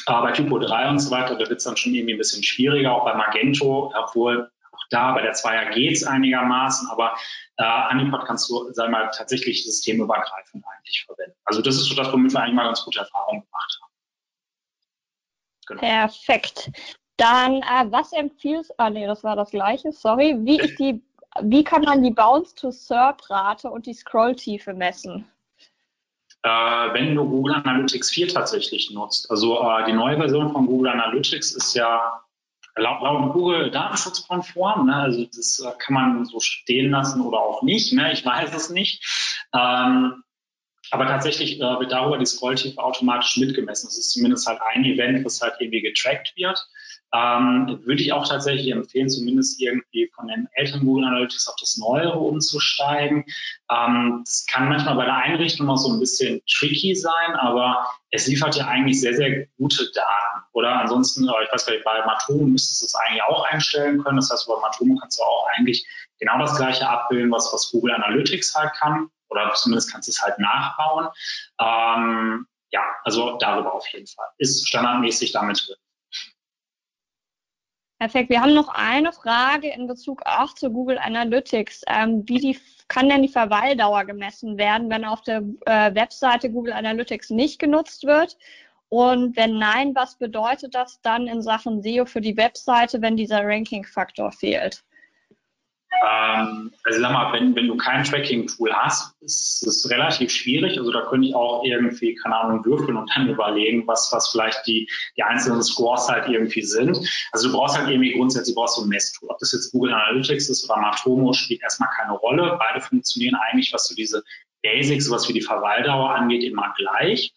Aber 0.05 0.27
bei 0.27 0.31
Typo 0.31 0.59
3 0.59 0.89
und 0.89 0.99
so 0.99 1.11
weiter, 1.11 1.35
da 1.35 1.49
wird 1.49 1.57
es 1.57 1.65
dann 1.65 1.75
schon 1.75 1.93
irgendwie 1.93 2.13
ein 2.13 2.17
bisschen 2.17 2.41
schwieriger, 2.41 2.93
auch 2.93 3.03
bei 3.03 3.13
Magento, 3.13 3.93
obwohl 3.93 4.49
auch 4.71 4.83
da 4.91 5.11
bei 5.11 5.21
der 5.21 5.33
Zweier 5.33 5.71
geht 5.71 5.91
es 5.91 6.05
einigermaßen, 6.05 6.89
aber 6.89 7.13
äh, 7.57 7.89
Honeypot 7.89 8.25
kannst 8.25 8.49
du, 8.49 8.71
sag 8.71 8.89
mal, 8.89 9.11
tatsächlich 9.13 9.65
systemübergreifend 9.65 10.63
eigentlich 10.65 11.03
verwenden. 11.05 11.35
Also 11.43 11.61
das 11.61 11.75
ist 11.75 11.87
so 11.87 11.95
das, 11.95 12.13
womit 12.13 12.31
wir 12.31 12.39
eigentlich 12.39 12.55
mal 12.55 12.63
ganz 12.63 12.81
gute 12.85 12.99
Erfahrungen 12.99 13.41
gemacht 13.41 13.79
haben. 13.81 13.91
Genau. 15.67 15.81
Perfekt. 15.81 16.71
Dann, 17.17 17.55
äh, 17.57 17.91
was 17.91 18.13
empfiehlst, 18.13 18.73
ah 18.79 18.89
nee, 18.89 19.05
das 19.05 19.21
war 19.25 19.35
das 19.35 19.51
gleiche, 19.51 19.91
sorry. 19.91 20.37
Wie 20.39 20.61
ist 20.61 20.79
die, 20.79 21.03
wie 21.41 21.65
kann 21.65 21.81
man 21.81 22.03
die 22.03 22.11
Bounce-to-SERP-Rate 22.11 23.69
und 23.69 23.85
die 23.85 23.93
Scrolltiefe 23.93 24.73
messen? 24.73 25.29
Äh, 26.43 26.49
wenn 26.49 27.15
du 27.15 27.25
Google 27.25 27.55
Analytics 27.55 28.09
4 28.11 28.29
tatsächlich 28.29 28.91
nutzt. 28.91 29.29
Also 29.29 29.61
äh, 29.61 29.85
die 29.85 29.93
neue 29.93 30.17
Version 30.17 30.51
von 30.51 30.65
Google 30.65 30.91
Analytics 30.91 31.51
ist 31.51 31.75
ja 31.75 32.21
laut, 32.75 33.01
laut 33.01 33.33
Google 33.33 33.69
datenschutzkonform. 33.71 34.87
Ne? 34.87 34.95
Also 34.95 35.25
das 35.25 35.59
äh, 35.59 35.71
kann 35.77 35.93
man 35.93 36.25
so 36.25 36.39
stehen 36.39 36.91
lassen 36.91 37.21
oder 37.21 37.39
auch 37.39 37.61
nicht. 37.61 37.93
Ne? 37.93 38.11
Ich 38.11 38.25
weiß 38.25 38.55
es 38.55 38.69
nicht. 38.69 39.03
Ähm, 39.53 40.23
aber 40.89 41.07
tatsächlich 41.07 41.59
äh, 41.59 41.79
wird 41.79 41.91
darüber 41.91 42.17
die 42.17 42.25
Scrolltiefe 42.25 42.81
automatisch 42.81 43.37
mitgemessen. 43.37 43.87
Das 43.87 43.97
ist 43.97 44.11
zumindest 44.11 44.47
halt 44.47 44.59
ein 44.73 44.83
Event, 44.83 45.25
das 45.25 45.41
halt 45.41 45.55
irgendwie 45.59 45.81
getrackt 45.81 46.33
wird. 46.35 46.67
Ähm, 47.13 47.81
würde 47.83 48.01
ich 48.01 48.13
auch 48.13 48.27
tatsächlich 48.27 48.69
empfehlen, 48.71 49.09
zumindest 49.09 49.61
irgendwie 49.61 50.09
von 50.15 50.27
den 50.27 50.47
älteren 50.53 50.85
Google 50.85 51.05
Analytics 51.05 51.47
auf 51.47 51.55
das 51.59 51.77
Neuere 51.77 52.17
umzusteigen. 52.17 53.25
Ähm, 53.69 54.21
das 54.23 54.45
kann 54.49 54.69
manchmal 54.69 54.95
bei 54.95 55.05
der 55.05 55.17
Einrichtung 55.17 55.67
noch 55.67 55.77
so 55.77 55.91
ein 55.91 55.99
bisschen 55.99 56.41
tricky 56.49 56.95
sein, 56.95 57.35
aber 57.35 57.85
es 58.11 58.27
liefert 58.27 58.55
ja 58.55 58.67
eigentlich 58.67 59.01
sehr, 59.01 59.15
sehr 59.15 59.45
gute 59.57 59.91
Daten. 59.93 60.41
Oder 60.53 60.79
ansonsten, 60.79 61.23
ich 61.23 61.51
weiß 61.53 61.65
gar 61.65 61.73
nicht, 61.73 61.85
bei 61.85 62.05
Matomo 62.05 62.45
müsstest 62.45 62.81
du 62.81 62.85
es 62.85 62.95
eigentlich 62.95 63.23
auch 63.23 63.45
einstellen 63.45 64.03
können. 64.03 64.17
Das 64.17 64.31
heißt, 64.31 64.47
bei 64.47 64.59
Matomo 64.61 64.97
kannst 64.97 65.19
du 65.19 65.23
auch 65.23 65.47
eigentlich 65.55 65.85
genau 66.19 66.37
das 66.39 66.55
gleiche 66.55 66.87
abbilden, 66.87 67.31
was, 67.31 67.51
was 67.53 67.71
Google 67.71 67.93
Analytics 67.93 68.55
halt 68.55 68.73
kann. 68.73 69.09
Oder 69.29 69.53
zumindest 69.53 69.91
kannst 69.91 70.07
du 70.07 70.11
es 70.11 70.21
halt 70.21 70.39
nachbauen. 70.39 71.07
Ähm, 71.59 72.47
ja, 72.71 72.83
also 73.03 73.37
darüber 73.37 73.73
auf 73.73 73.87
jeden 73.87 74.07
Fall. 74.07 74.27
Ist 74.37 74.67
standardmäßig 74.67 75.31
damit 75.31 75.65
drin. 75.65 75.77
Perfekt. 78.01 78.31
Wir 78.31 78.41
haben 78.41 78.55
noch 78.55 78.69
eine 78.69 79.13
Frage 79.13 79.71
in 79.71 79.85
Bezug 79.85 80.23
auch 80.25 80.55
zu 80.55 80.71
Google 80.71 80.97
Analytics. 80.97 81.83
Ähm, 81.85 82.23
wie 82.25 82.39
die, 82.39 82.59
kann 82.87 83.09
denn 83.09 83.21
die 83.21 83.27
Verweildauer 83.27 84.05
gemessen 84.05 84.57
werden, 84.57 84.89
wenn 84.89 85.05
auf 85.05 85.21
der 85.21 85.43
äh, 85.67 85.93
Webseite 85.93 86.49
Google 86.49 86.73
Analytics 86.73 87.29
nicht 87.29 87.59
genutzt 87.59 88.07
wird? 88.07 88.39
Und 88.89 89.37
wenn 89.37 89.59
nein, 89.59 89.93
was 89.93 90.15
bedeutet 90.15 90.73
das 90.73 90.99
dann 91.03 91.27
in 91.27 91.43
Sachen 91.43 91.83
SEO 91.83 92.05
für 92.05 92.21
die 92.21 92.37
Webseite, 92.37 93.03
wenn 93.03 93.17
dieser 93.17 93.45
Ranking-Faktor 93.45 94.31
fehlt? 94.31 94.83
Ähm, 95.91 96.71
also 96.83 96.99
sag 96.99 97.11
mal, 97.11 97.33
wenn, 97.33 97.55
wenn 97.55 97.67
du 97.67 97.77
kein 97.77 98.03
Tracking-Tool 98.03 98.73
hast, 98.73 99.13
ist 99.21 99.65
es 99.65 99.89
relativ 99.89 100.31
schwierig. 100.31 100.77
Also 100.77 100.91
da 100.91 101.01
könnte 101.01 101.27
ich 101.27 101.35
auch 101.35 101.63
irgendwie, 101.63 102.15
keine 102.15 102.37
Ahnung, 102.37 102.65
würfeln 102.65 102.97
und 102.97 103.11
dann 103.13 103.27
überlegen, 103.29 103.85
was, 103.87 104.09
was 104.11 104.29
vielleicht 104.29 104.65
die, 104.65 104.89
die 105.17 105.23
einzelnen 105.23 105.61
Scores 105.61 106.07
halt 106.09 106.27
irgendwie 106.27 106.63
sind. 106.63 106.97
Also 107.31 107.49
du 107.49 107.57
brauchst 107.57 107.77
halt 107.77 107.89
irgendwie 107.89 108.13
grundsätzlich 108.13 108.55
brauchst 108.55 108.77
du 108.77 108.83
ein 108.83 108.89
Messtool. 108.89 109.29
Ob 109.29 109.37
das 109.39 109.51
jetzt 109.51 109.71
Google 109.71 109.93
Analytics 109.93 110.49
ist 110.49 110.69
oder 110.69 110.79
Matomo, 110.79 111.33
spielt 111.33 111.61
erstmal 111.61 111.89
keine 111.89 112.13
Rolle. 112.13 112.57
Beide 112.57 112.81
funktionieren 112.81 113.35
eigentlich, 113.35 113.73
was 113.73 113.87
so 113.87 113.95
diese 113.95 114.23
Basics, 114.63 115.09
was 115.11 115.27
wie 115.27 115.33
die 115.33 115.41
Verweildauer 115.41 116.15
angeht, 116.15 116.43
immer 116.43 116.73
gleich. 116.77 117.33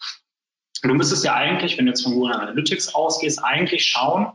Und 0.83 0.89
du 0.89 0.95
müsstest 0.95 1.25
ja 1.25 1.35
eigentlich, 1.35 1.77
wenn 1.77 1.87
du 1.87 1.91
jetzt 1.91 2.03
von 2.03 2.13
Google 2.13 2.35
Analytics 2.35 2.95
ausgehst, 2.95 3.43
eigentlich 3.43 3.87
schauen, 3.87 4.33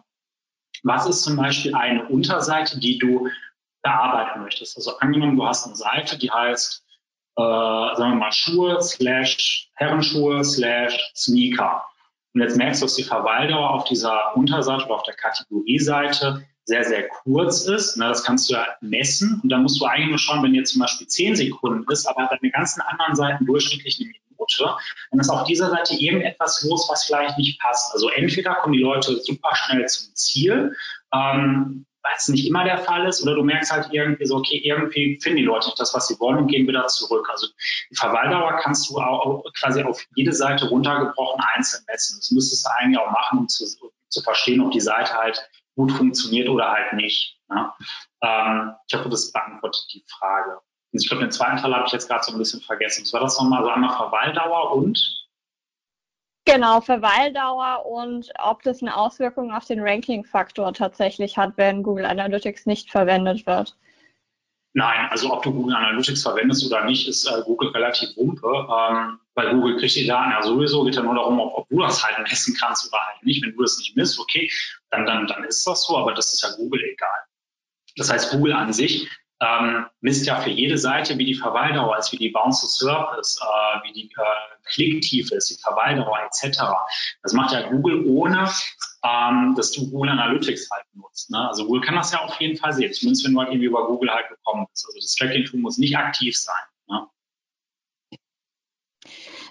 was 0.84 1.08
ist 1.08 1.24
zum 1.24 1.36
Beispiel 1.36 1.76
eine 1.76 2.08
Unterseite, 2.08 2.80
die 2.80 2.98
du 2.98 3.30
bearbeiten 3.82 4.42
möchtest. 4.42 4.78
Also 4.78 4.98
angenommen, 5.00 5.38
du 5.38 5.46
hast 5.46 5.66
eine 5.66 5.76
Seite, 5.76 6.18
die 6.18 6.32
heißt, 6.32 6.84
äh, 7.36 7.42
sagen 7.42 8.12
wir 8.12 8.16
mal, 8.16 8.32
Schuhe 8.32 8.82
slash 8.82 9.70
Herrenschuhe 9.76 10.44
slash 10.44 11.12
Sneaker. 11.16 11.84
Und 12.34 12.42
jetzt 12.42 12.58
merkst 12.58 12.82
du, 12.82 12.86
dass 12.86 12.96
die 12.96 13.04
Verweildauer 13.04 13.72
auf 13.72 13.86
dieser 13.86 14.36
Unterseite 14.36 14.86
oder 14.86 14.96
auf 14.96 15.04
der 15.04 15.16
Kategorieseite 15.16 16.46
sehr, 16.66 16.84
sehr 16.84 17.08
kurz 17.08 17.66
ist. 17.66 17.98
Na, 17.98 18.10
das 18.10 18.24
kannst 18.24 18.50
du 18.50 18.54
ja 18.54 18.66
messen. 18.82 19.40
Und 19.42 19.50
dann 19.50 19.64
musst 19.64 19.82
du 19.82 19.86
eigentlich 19.86 20.10
nur 20.10 20.20
schauen, 20.20 20.44
wenn 20.44 20.54
jetzt 20.54 20.74
zum 20.74 20.82
Beispiel 20.82 21.08
zehn 21.08 21.36
Sekunden 21.36 21.84
ist, 21.92 22.06
aber 22.06 22.28
deine 22.28 22.52
ganzen 22.52 22.82
anderen 22.82 23.16
Seiten 23.16 23.46
durchschnittlich 23.46 24.00
eine 24.00 24.10
Minute, 24.10 24.76
dann 25.10 25.20
ist 25.20 25.30
auf 25.30 25.46
dieser 25.46 25.70
Seite 25.72 25.96
irgendetwas 25.96 26.64
los, 26.64 26.88
was 26.90 27.06
vielleicht 27.06 27.38
nicht 27.38 27.60
passt. 27.60 27.92
Also 27.94 28.10
entweder 28.10 28.54
kommen 28.56 28.74
die 28.74 28.84
Leute 28.84 29.20
super 29.22 29.56
schnell 29.56 29.88
zum 29.88 30.14
Ziel, 30.14 30.76
ähm, 31.12 31.86
was 32.04 32.28
nicht 32.30 32.48
immer 32.48 32.64
der 32.64 32.78
Fall 32.78 33.08
ist, 33.08 33.22
oder 33.24 33.36
du 33.36 33.44
merkst 33.44 33.72
halt 33.72 33.90
irgendwie 33.92 34.26
so, 34.26 34.38
okay, 34.38 34.62
irgendwie 34.64 35.20
finden 35.22 35.38
die 35.38 35.44
Leute 35.44 35.68
nicht 35.68 35.80
das, 35.80 35.94
was 35.94 36.08
sie 36.08 36.20
wollen 36.20 36.38
und 36.38 36.48
gehen 36.48 36.68
wieder 36.68 36.88
zurück. 36.88 37.28
Also 37.30 37.48
die 37.92 37.96
Verweildauer 37.96 38.60
kannst 38.62 38.90
du 38.90 38.98
auch 39.00 39.44
quasi 39.60 39.84
auf 39.84 40.04
jede 40.16 40.34
Seite 40.34 40.68
runtergebrochen 40.70 41.44
einzeln 41.56 41.84
messen. 41.88 42.18
Das 42.20 42.32
müsstest 42.32 42.66
du 42.66 42.70
eigentlich 42.78 43.00
auch 43.00 43.12
machen, 43.12 43.40
um 43.40 43.48
zu, 43.48 43.66
zu 44.08 44.22
verstehen, 44.22 44.62
ob 44.62 44.72
die 44.72 44.80
Seite 44.80 45.14
halt 45.14 45.50
gut 45.76 45.92
funktioniert 45.92 46.50
oder 46.50 46.72
halt 46.72 46.94
nicht. 46.94 47.38
Ne? 47.50 47.72
Ähm, 48.22 48.74
ich 48.88 48.98
hoffe, 48.98 49.10
das 49.10 49.32
beantwortet 49.32 49.86
die 49.94 50.04
Frage. 50.08 50.60
Ich 50.92 51.08
glaube, 51.08 51.24
den 51.24 51.32
zweiten 51.32 51.58
Teil 51.58 51.74
habe 51.74 51.86
ich 51.86 51.94
jetzt 51.94 52.08
gerade 52.08 52.24
so 52.24 52.32
ein 52.32 52.38
bisschen 52.38 52.62
vergessen. 52.62 53.04
Was 53.04 53.14
war 53.14 53.22
das 53.22 53.38
nochmal? 53.38 53.60
Also 53.60 53.72
einmal 53.72 53.96
Verweildauer 53.96 54.76
und 54.76 55.19
Genau, 56.52 56.82
Verweildauer 56.82 57.86
und 57.86 58.32
ob 58.40 58.64
das 58.64 58.82
eine 58.82 58.96
Auswirkung 58.98 59.52
auf 59.52 59.66
den 59.66 59.82
Ranking-Faktor 59.82 60.74
tatsächlich 60.74 61.38
hat, 61.38 61.54
wenn 61.58 61.84
Google 61.84 62.06
Analytics 62.06 62.66
nicht 62.66 62.90
verwendet 62.90 63.46
wird. 63.46 63.78
Nein, 64.74 65.08
also 65.12 65.32
ob 65.32 65.44
du 65.44 65.52
Google 65.52 65.76
Analytics 65.76 66.24
verwendest 66.24 66.66
oder 66.66 66.86
nicht, 66.86 67.08
ist 67.08 67.28
äh, 67.28 67.42
Google 67.44 67.70
relativ 67.70 68.10
wumpe, 68.18 68.48
ähm, 68.48 69.20
weil 69.36 69.52
Google 69.52 69.78
kriegt 69.78 69.96
die 69.96 70.08
Daten 70.08 70.32
ja 70.32 70.42
sowieso, 70.42 70.84
geht 70.84 70.96
ja 70.96 71.04
nur 71.04 71.16
darum, 71.16 71.40
ob, 71.40 71.56
ob, 71.56 71.70
du 71.70 71.82
das 71.82 72.04
halt 72.04 72.18
messen 72.28 72.56
kannst 72.60 72.88
oder 72.88 73.00
halt 73.00 73.24
nicht. 73.24 73.44
Wenn 73.44 73.56
du 73.56 73.62
das 73.62 73.78
nicht 73.78 73.96
misst, 73.96 74.20
okay, 74.20 74.50
dann, 74.90 75.06
dann, 75.06 75.28
dann 75.28 75.44
ist 75.44 75.66
das 75.68 75.84
so, 75.84 75.98
aber 75.98 76.14
das 76.14 76.34
ist 76.34 76.42
ja 76.42 76.56
Google 76.56 76.82
egal. 76.84 77.20
Das 77.96 78.12
heißt, 78.12 78.32
Google 78.32 78.54
an 78.54 78.74
sich 78.74 79.08
ähm, 79.42 79.86
misst 80.02 80.26
ja 80.26 80.40
für 80.42 80.50
jede 80.50 80.78
Seite, 80.78 81.18
wie 81.18 81.26
die 81.26 81.36
Verweildauer 81.36 81.98
ist, 81.98 82.12
wie 82.12 82.18
die 82.18 82.30
Bounce 82.30 82.62
to 82.62 82.68
Serve 82.68 83.20
ist, 83.20 83.42
äh, 83.42 83.88
wie 83.88 83.94
die 83.94 84.06
äh, 84.06 84.50
Klicktiefe 84.66 85.36
ist, 85.36 85.50
die 85.50 85.62
Verweildauer 85.62 86.20
etc. 86.26 86.62
Das 87.24 87.34
macht 87.34 87.54
ja 87.54 87.70
Google 87.70 88.06
ohne, 88.06 88.50
ähm, 89.04 89.54
dass 89.56 89.72
du 89.72 89.90
Google 89.90 90.12
Analytics 90.12 90.70
halt 90.72 90.86
nutzt. 90.94 91.32
Ne? 91.32 91.48
Also 91.48 91.66
Google 91.66 91.82
kann 91.82 91.96
das 91.96 92.12
ja 92.12 92.20
auf 92.20 92.40
jeden 92.42 92.58
Fall 92.58 92.74
sehen, 92.74 92.92
zumindest 92.94 93.26
wenn 93.26 93.34
du 93.34 93.40
halt 93.40 93.50
irgendwie 93.50 93.68
über 93.68 93.88
Google 93.88 94.12
halt 94.12 94.28
gekommen 94.28 94.66
bist. 94.72 94.86
Also 94.88 95.00
das 95.00 95.16
Tracking-Tool 95.16 95.60
muss 95.62 95.78
nicht 95.78 95.98
aktiv 95.98 96.38
sein. 96.38 96.64
Ne? 96.88 97.08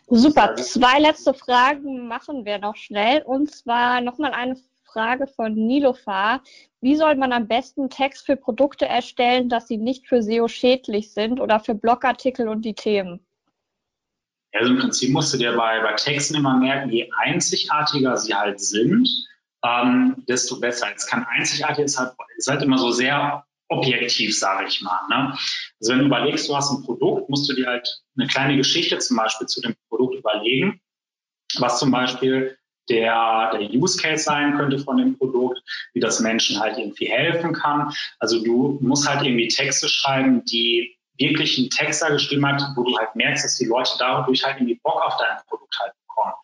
Super, 0.06 0.54
zwei 0.56 0.98
letzte 0.98 1.32
Fragen 1.32 2.08
machen 2.08 2.44
wir 2.44 2.58
noch 2.58 2.76
schnell. 2.76 3.22
Und 3.22 3.50
zwar 3.50 4.02
nochmal 4.02 4.32
eine 4.32 4.56
Frage 4.92 5.26
von 5.26 5.54
Nilofar. 5.54 6.42
Wie 6.80 6.96
soll 6.96 7.16
man 7.16 7.32
am 7.32 7.48
besten 7.48 7.90
Text 7.90 8.26
für 8.26 8.36
Produkte 8.36 8.86
erstellen, 8.86 9.48
dass 9.48 9.68
sie 9.68 9.78
nicht 9.78 10.06
für 10.08 10.22
SEO 10.22 10.48
schädlich 10.48 11.12
sind 11.12 11.40
oder 11.40 11.60
für 11.60 11.74
Blogartikel 11.74 12.48
und 12.48 12.62
die 12.64 12.74
Themen? 12.74 13.20
Also 14.52 14.72
im 14.72 14.78
Prinzip 14.78 15.10
musst 15.10 15.32
du 15.34 15.38
dir 15.38 15.54
bei, 15.56 15.80
bei 15.80 15.92
Texten 15.94 16.36
immer 16.36 16.56
merken, 16.56 16.90
je 16.90 17.10
einzigartiger 17.18 18.16
sie 18.16 18.34
halt 18.34 18.60
sind, 18.60 19.08
ähm, 19.64 20.24
desto 20.28 20.58
besser. 20.58 20.88
Es 20.94 21.06
kann 21.06 21.26
einzigartig 21.28 21.84
ist 21.84 21.98
halt, 21.98 22.14
ist 22.36 22.48
halt 22.48 22.62
immer 22.62 22.78
so 22.78 22.90
sehr 22.90 23.44
objektiv, 23.68 24.36
sage 24.38 24.66
ich 24.66 24.80
mal. 24.82 25.06
Ne? 25.08 25.36
Also 25.80 25.92
wenn 25.92 25.98
du 25.98 26.06
überlegst, 26.06 26.48
du 26.48 26.56
hast 26.56 26.70
ein 26.70 26.82
Produkt, 26.82 27.28
musst 27.28 27.48
du 27.50 27.54
dir 27.54 27.66
halt 27.66 28.02
eine 28.16 28.26
kleine 28.26 28.56
Geschichte 28.56 28.98
zum 28.98 29.16
Beispiel 29.16 29.46
zu 29.46 29.60
dem 29.60 29.74
Produkt 29.88 30.16
überlegen, 30.16 30.80
was 31.58 31.78
zum 31.78 31.90
Beispiel 31.90 32.57
der, 32.88 33.50
der 33.52 33.70
Use 33.70 34.00
Case 34.00 34.24
sein 34.24 34.56
könnte 34.56 34.78
von 34.78 34.96
dem 34.96 35.16
Produkt, 35.16 35.60
wie 35.94 36.00
das 36.00 36.20
Menschen 36.20 36.60
halt 36.60 36.78
irgendwie 36.78 37.06
helfen 37.06 37.52
kann. 37.52 37.92
Also 38.18 38.42
du 38.42 38.78
musst 38.80 39.08
halt 39.08 39.24
irgendwie 39.24 39.48
Texte 39.48 39.88
schreiben, 39.88 40.44
die 40.44 40.96
wirklich 41.18 41.58
einen 41.58 41.70
Texter 41.70 42.10
geschrieben 42.10 42.46
hat, 42.46 42.62
wo 42.76 42.84
du 42.84 42.96
halt 42.96 43.14
merkst, 43.14 43.44
dass 43.44 43.56
die 43.56 43.66
Leute 43.66 43.90
dadurch 43.98 44.44
halt 44.44 44.56
irgendwie 44.56 44.80
Bock 44.82 45.02
auf 45.04 45.16
dein 45.18 45.36
Produkt 45.48 45.76
halt 45.80 45.92
bekommen. 46.06 46.34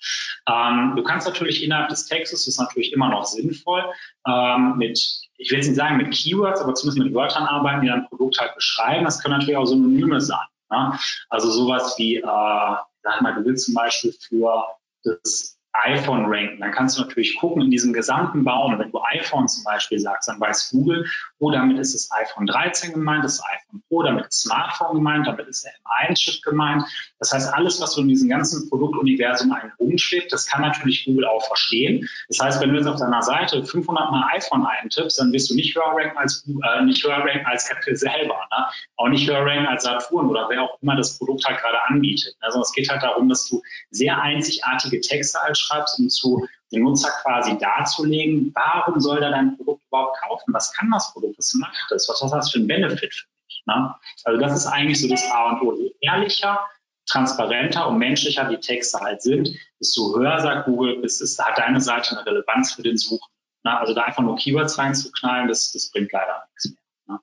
Ähm, 0.49 0.97
du 0.97 1.03
kannst 1.03 1.27
natürlich 1.27 1.63
innerhalb 1.63 1.89
des 1.89 2.07
Textes, 2.07 2.41
das 2.41 2.55
ist 2.55 2.61
natürlich 2.61 2.93
immer 2.93 3.09
noch 3.09 3.25
sinnvoll, 3.25 3.85
ähm, 4.27 4.75
mit, 4.77 4.99
ich 5.37 5.51
will 5.51 5.59
jetzt 5.59 5.69
nicht 5.69 5.77
sagen 5.77 5.97
mit 5.97 6.13
Keywords, 6.13 6.61
aber 6.61 6.75
zumindest 6.75 7.07
mit 7.07 7.15
Wörtern 7.15 7.45
arbeiten, 7.45 7.83
die 7.83 7.89
dein 7.89 8.09
Produkt 8.09 8.39
halt 8.39 8.55
beschreiben. 8.55 9.05
Das 9.05 9.23
können 9.23 9.39
natürlich 9.39 9.57
auch 9.57 9.67
Synonyme 9.67 10.21
sein. 10.21 10.47
Ne? 10.71 10.99
Also 11.29 11.51
sowas 11.51 11.95
wie, 11.99 12.17
äh, 12.17 12.23
sag 12.23 13.21
mal, 13.21 13.35
du 13.35 13.45
willst 13.45 13.67
zum 13.67 13.75
Beispiel 13.75 14.13
für 14.13 14.65
das 15.05 15.54
iPhone 15.75 16.27
ranken. 16.27 16.61
Dann 16.61 16.71
kannst 16.71 16.97
du 16.97 17.03
natürlich 17.03 17.37
gucken 17.39 17.63
in 17.63 17.71
diesem 17.71 17.93
gesamten 17.93 18.45
Baum, 18.45 18.79
wenn 18.79 18.91
du 18.91 19.01
iPhone 19.13 19.49
zum 19.49 19.65
Beispiel 19.65 19.99
sagst, 19.99 20.29
dann 20.29 20.41
weiß 20.41 20.71
Google, 20.71 21.07
oh, 21.39 21.51
damit 21.51 21.79
ist 21.79 21.95
das 21.95 22.11
iPhone 22.13 22.47
13 22.47 22.93
gemeint, 22.93 23.25
das 23.25 23.41
iPhone 23.43 23.83
Pro, 23.89 24.03
damit 24.03 24.27
ist 24.27 24.43
Smartphone 24.43 24.95
gemeint, 24.95 25.27
damit 25.27 25.49
ist 25.49 25.65
der 25.65 25.73
M1-Chip 25.73 26.43
gemeint. 26.43 26.85
Das 27.19 27.33
heißt, 27.33 27.53
alles, 27.53 27.81
was 27.81 27.95
so 27.95 28.03
in 28.03 28.09
diesem 28.09 28.29
ganzen 28.29 28.69
Produktuniversum 28.69 29.53
einen 29.53 29.73
rumschwebt, 29.81 30.33
das 30.33 30.47
kann 30.47 30.63
natürlich 30.63 31.05
Google 31.07 31.27
auch 31.27 31.45
verstehen. 31.47 32.09
Das 32.29 32.39
heißt, 32.39 32.61
wenn 32.61 32.71
du 32.71 32.77
jetzt 32.77 32.87
auf 32.87 32.99
deiner 32.99 33.23
Seite 33.23 33.65
500 33.65 34.11
mal 34.11 34.29
iPhone 34.33 34.65
eintippst, 34.65 35.19
dann 35.19 35.33
wirst 35.33 35.51
du 35.51 35.55
nicht 35.55 35.75
höher 35.75 35.93
ranken 35.95 36.17
als, 36.17 36.47
äh, 36.47 36.85
nicht 36.85 37.05
höher 37.05 37.19
ranken 37.19 37.47
als 37.47 37.69
Apple 37.71 37.97
selber, 37.97 38.37
ne? 38.51 38.67
auch 38.97 39.09
nicht 39.09 39.29
höher 39.29 39.45
ranken 39.45 39.67
als 39.67 39.83
Saturn 39.83 40.27
oder 40.27 40.47
wer 40.49 40.63
auch 40.63 40.79
immer 40.83 40.97
das 40.97 41.19
Produkt 41.19 41.45
halt 41.45 41.61
gerade 41.61 41.79
anbietet. 41.89 42.37
Also 42.41 42.61
es 42.61 42.73
geht 42.73 42.89
halt 42.89 43.03
darum, 43.03 43.29
dass 43.29 43.49
du 43.49 43.61
sehr 43.91 44.21
einzigartige 44.21 45.01
Texte 45.01 45.41
als 45.41 45.64
schreibst, 45.65 45.99
um 45.99 46.09
zu 46.09 46.47
den 46.73 46.83
Nutzer 46.83 47.11
quasi 47.23 47.57
darzulegen, 47.59 48.53
warum 48.55 49.01
soll 49.01 49.23
er 49.23 49.31
dein 49.31 49.57
Produkt 49.57 49.83
überhaupt 49.87 50.19
kaufen? 50.21 50.53
Was 50.53 50.73
kann 50.73 50.91
das 50.91 51.13
Produkt? 51.13 51.39
Was 51.39 51.55
macht 51.55 51.93
es? 51.93 52.09
Was 52.09 52.23
hat 52.23 52.33
das 52.33 52.51
für 52.51 52.59
ein 52.59 52.67
Benefit 52.67 53.15
für 53.15 53.27
mich? 53.47 53.63
Ne? 53.67 53.95
Also 54.25 54.41
das 54.41 54.55
ist 54.55 54.67
eigentlich 54.67 55.01
so 55.01 55.09
das 55.09 55.25
A 55.31 55.51
und 55.51 55.63
O. 55.63 55.75
Je 55.75 55.95
ehrlicher, 56.01 56.61
transparenter 57.07 57.89
und 57.89 57.99
menschlicher 57.99 58.45
die 58.45 58.59
Texte 58.59 58.99
halt 59.01 59.23
sind, 59.23 59.51
desto 59.81 60.17
höher, 60.17 60.41
sagt 60.41 60.67
Google, 60.67 61.05
ist, 61.05 61.21
ist, 61.21 61.43
hat 61.43 61.59
deine 61.59 61.81
Seite 61.81 62.17
eine 62.17 62.27
Relevanz 62.27 62.73
für 62.73 62.83
den 62.83 62.97
Suchen. 62.97 63.29
Na, 63.63 63.79
also 63.79 63.95
da 63.95 64.03
einfach 64.03 64.23
nur 64.23 64.37
Keywords 64.37 64.79
reinzuknallen, 64.79 65.49
das, 65.49 65.73
das 65.73 65.91
bringt 65.91 66.13
leider 66.13 66.47
nichts 66.51 66.71
mehr. 66.71 67.17
Ne? 67.17 67.21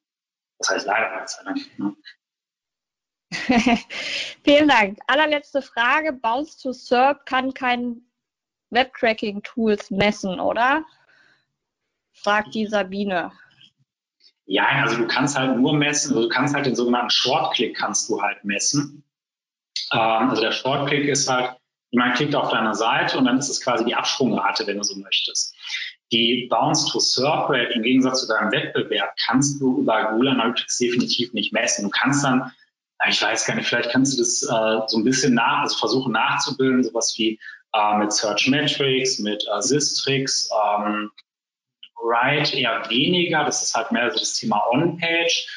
Das 0.59 0.69
heißt 0.69 0.87
leider, 0.87 1.25
ne? 1.77 1.95
Vielen 4.43 4.67
Dank. 4.67 4.99
Allerletzte 5.07 5.61
Frage. 5.61 6.13
Bounce 6.13 6.57
to 6.57 6.73
SERP 6.73 7.25
kann 7.25 7.53
kein 7.53 8.01
Webtracking-Tools 8.71 9.91
messen, 9.91 10.39
oder? 10.39 10.83
Fragt 12.13 12.53
die 12.55 12.67
Sabine. 12.67 13.31
Ja, 14.45 14.65
also 14.83 14.97
du 14.97 15.07
kannst 15.07 15.37
halt 15.37 15.57
nur 15.57 15.73
messen, 15.73 16.11
also 16.11 16.27
du 16.27 16.29
kannst 16.29 16.53
halt 16.53 16.65
den 16.65 16.75
sogenannten 16.75 17.09
Short-Click 17.09 17.77
kannst 17.77 18.09
du 18.09 18.21
halt 18.21 18.43
messen. 18.43 19.03
Ähm, 19.93 20.29
also 20.29 20.41
der 20.41 20.51
Short-Click 20.51 21.07
ist 21.07 21.29
halt, 21.29 21.55
jemand 21.91 22.15
klickt 22.15 22.35
auf 22.35 22.49
deiner 22.49 22.73
Seite 22.73 23.17
und 23.17 23.25
dann 23.25 23.37
ist 23.37 23.49
es 23.49 23.61
quasi 23.61 23.85
die 23.85 23.95
Absprungrate, 23.95 24.67
wenn 24.67 24.77
du 24.77 24.83
so 24.83 24.97
möchtest. 24.97 25.55
Die 26.11 26.47
Bounce 26.49 26.91
to 26.91 26.99
SERP 26.99 27.49
Rate 27.49 27.73
im 27.73 27.83
Gegensatz 27.83 28.21
zu 28.21 28.27
deinem 28.27 28.51
Wettbewerb 28.51 29.13
kannst 29.25 29.61
du 29.61 29.79
über 29.79 30.11
Google 30.11 30.29
Analytics 30.29 30.77
definitiv 30.77 31.31
nicht 31.33 31.53
messen. 31.53 31.85
Du 31.85 31.89
kannst 31.89 32.23
dann 32.23 32.51
ich 33.09 33.21
weiß 33.21 33.45
gar 33.45 33.55
nicht, 33.55 33.67
vielleicht 33.67 33.91
kannst 33.91 34.13
du 34.13 34.17
das 34.19 34.43
äh, 34.43 34.87
so 34.87 34.97
ein 34.97 35.03
bisschen 35.03 35.33
nach, 35.33 35.61
also 35.61 35.77
versuchen 35.77 36.13
nachzubilden, 36.13 36.83
sowas 36.83 37.13
wie 37.17 37.39
äh, 37.73 37.97
mit 37.97 38.13
Search 38.13 38.47
Metrics, 38.47 39.19
mit 39.19 39.45
äh, 39.53 39.61
Sistrix, 39.61 40.49
ähm, 40.51 41.11
Write 42.03 42.57
eher 42.57 42.89
weniger, 42.89 43.43
das 43.43 43.61
ist 43.61 43.75
halt 43.75 43.91
mehr 43.91 44.09
so 44.11 44.19
das 44.19 44.33
Thema 44.33 44.63
On-Page, 44.71 45.47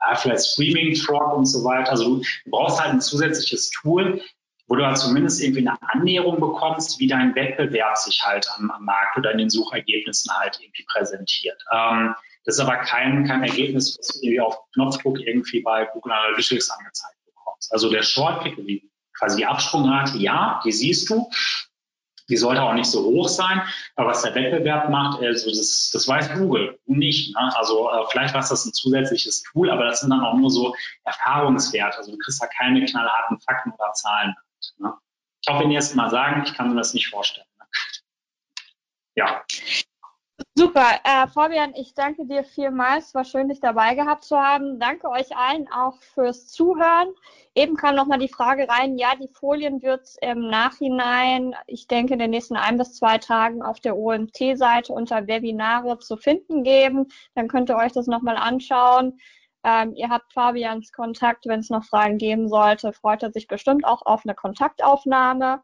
äh, 0.00 0.16
vielleicht 0.16 0.46
Streaming 0.46 0.96
Frog 0.96 1.36
und 1.36 1.46
so 1.46 1.62
weiter. 1.64 1.90
Also 1.90 2.16
du, 2.16 2.22
brauchst 2.46 2.80
halt 2.80 2.92
ein 2.92 3.00
zusätzliches 3.00 3.70
Tool, 3.70 4.22
wo 4.66 4.76
du 4.76 4.86
halt 4.86 4.98
zumindest 4.98 5.42
irgendwie 5.42 5.66
eine 5.66 5.76
Annäherung 5.82 6.40
bekommst, 6.40 6.98
wie 7.00 7.06
dein 7.06 7.34
Wettbewerb 7.34 7.96
sich 7.96 8.22
halt 8.24 8.48
am, 8.56 8.70
am 8.70 8.84
Markt 8.84 9.18
oder 9.18 9.32
in 9.32 9.38
den 9.38 9.50
Suchergebnissen 9.50 10.32
halt 10.38 10.58
irgendwie 10.60 10.84
präsentiert. 10.84 11.60
Ähm, 11.72 12.14
das 12.44 12.54
ist 12.54 12.60
aber 12.60 12.76
kein, 12.78 13.26
kein 13.26 13.42
Ergebnis, 13.42 13.98
was 13.98 14.08
du 14.08 14.20
irgendwie 14.20 14.40
auf 14.40 14.56
Knopfdruck 14.72 15.20
irgendwie 15.20 15.60
bei 15.60 15.84
Google 15.92 16.12
Analytics 16.12 16.70
angezeigt 16.70 17.18
bekommst. 17.26 17.72
Also 17.72 17.90
der 17.90 18.02
Shortclick, 18.02 18.56
wie 18.58 18.90
quasi 19.20 19.36
die 19.36 19.46
Absprungrate, 19.46 20.18
ja, 20.18 20.60
die 20.64 20.72
siehst 20.72 21.08
du. 21.10 21.30
Die 22.28 22.36
sollte 22.36 22.62
auch 22.62 22.74
nicht 22.74 22.88
so 22.88 23.04
hoch 23.04 23.28
sein. 23.28 23.60
Aber 23.96 24.10
was 24.10 24.22
der 24.22 24.34
Wettbewerb 24.34 24.88
macht, 24.88 25.20
also 25.20 25.50
das, 25.50 25.90
das 25.92 26.06
weiß 26.06 26.32
Google, 26.34 26.78
nicht. 26.86 27.34
Ne? 27.34 27.56
Also 27.56 27.90
äh, 27.90 28.06
vielleicht 28.10 28.34
war 28.34 28.40
es 28.40 28.48
das 28.48 28.64
ein 28.64 28.72
zusätzliches 28.72 29.42
Tool, 29.42 29.68
aber 29.68 29.84
das 29.84 30.00
sind 30.00 30.10
dann 30.10 30.20
auch 30.20 30.36
nur 30.36 30.50
so 30.50 30.74
Erfahrungswerte. 31.04 31.98
Also 31.98 32.12
du 32.12 32.18
kriegst 32.18 32.40
da 32.40 32.46
keine 32.46 32.84
knallharten 32.84 33.40
Fakten 33.40 33.72
oder 33.72 33.92
Zahlen. 33.94 34.34
Ne? 34.78 34.94
Ich 35.42 35.52
hoffe, 35.52 35.64
wenn 35.64 35.72
jetzt 35.72 35.96
mal 35.96 36.10
sagen, 36.10 36.42
ich 36.46 36.54
kann 36.54 36.70
mir 36.70 36.76
das 36.76 36.94
nicht 36.94 37.08
vorstellen. 37.08 37.46
Ne? 37.58 37.66
Ja. 39.16 39.44
Super. 40.60 41.00
Äh, 41.04 41.26
Fabian, 41.26 41.72
ich 41.74 41.94
danke 41.94 42.26
dir 42.26 42.44
vielmals. 42.44 43.14
War 43.14 43.24
schön, 43.24 43.48
dich 43.48 43.60
dabei 43.60 43.94
gehabt 43.94 44.24
zu 44.24 44.36
haben. 44.36 44.78
Danke 44.78 45.08
euch 45.08 45.34
allen 45.34 45.66
auch 45.72 46.02
fürs 46.02 46.48
Zuhören. 46.48 47.14
Eben 47.54 47.76
kam 47.76 47.94
nochmal 47.94 48.18
die 48.18 48.28
Frage 48.28 48.68
rein, 48.68 48.98
ja, 48.98 49.14
die 49.18 49.30
Folien 49.32 49.80
wird 49.80 50.02
es 50.02 50.18
im 50.20 50.50
Nachhinein, 50.50 51.54
ich 51.66 51.86
denke, 51.86 52.12
in 52.12 52.18
den 52.18 52.28
nächsten 52.28 52.56
ein 52.56 52.76
bis 52.76 52.92
zwei 52.92 53.16
Tagen 53.16 53.62
auf 53.62 53.80
der 53.80 53.96
OMT-Seite 53.96 54.92
unter 54.92 55.26
Webinare 55.26 55.98
zu 55.98 56.18
finden 56.18 56.62
geben. 56.62 57.06
Dann 57.34 57.48
könnt 57.48 57.70
ihr 57.70 57.76
euch 57.76 57.92
das 57.92 58.06
nochmal 58.06 58.36
anschauen. 58.36 59.18
Ähm, 59.64 59.94
ihr 59.94 60.10
habt 60.10 60.30
Fabians 60.34 60.92
Kontakt, 60.92 61.46
wenn 61.46 61.60
es 61.60 61.70
noch 61.70 61.84
Fragen 61.84 62.18
geben 62.18 62.50
sollte, 62.50 62.92
freut 62.92 63.22
er 63.22 63.32
sich 63.32 63.46
bestimmt 63.46 63.86
auch 63.86 64.02
auf 64.04 64.26
eine 64.26 64.34
Kontaktaufnahme. 64.34 65.62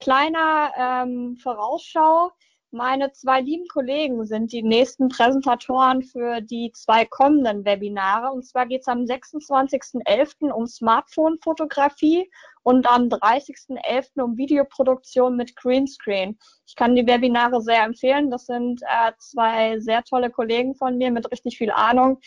Kleiner 0.00 0.72
ähm, 0.78 1.36
Vorausschau. 1.36 2.32
Meine 2.72 3.12
zwei 3.12 3.40
lieben 3.40 3.66
Kollegen 3.68 4.26
sind 4.26 4.52
die 4.52 4.62
nächsten 4.62 5.08
Präsentatoren 5.08 6.02
für 6.02 6.40
die 6.40 6.72
zwei 6.72 7.04
kommenden 7.04 7.64
Webinare. 7.64 8.32
Und 8.32 8.44
zwar 8.44 8.66
geht 8.66 8.82
es 8.82 8.88
am 8.88 9.00
26.11. 9.00 10.50
um 10.50 10.66
Smartphone-Fotografie 10.66 12.30
und 12.64 12.86
am 12.90 13.04
30.11. 13.04 14.20
um 14.20 14.36
Videoproduktion 14.36 15.36
mit 15.36 15.54
Greenscreen. 15.54 16.38
Ich 16.66 16.74
kann 16.74 16.96
die 16.96 17.06
Webinare 17.06 17.62
sehr 17.62 17.84
empfehlen. 17.84 18.30
Das 18.30 18.46
sind 18.46 18.82
äh, 18.82 19.12
zwei 19.18 19.78
sehr 19.78 20.02
tolle 20.02 20.30
Kollegen 20.30 20.74
von 20.74 20.98
mir 20.98 21.12
mit 21.12 21.30
richtig 21.30 21.58
viel 21.58 21.70
Ahnung. 21.70 22.18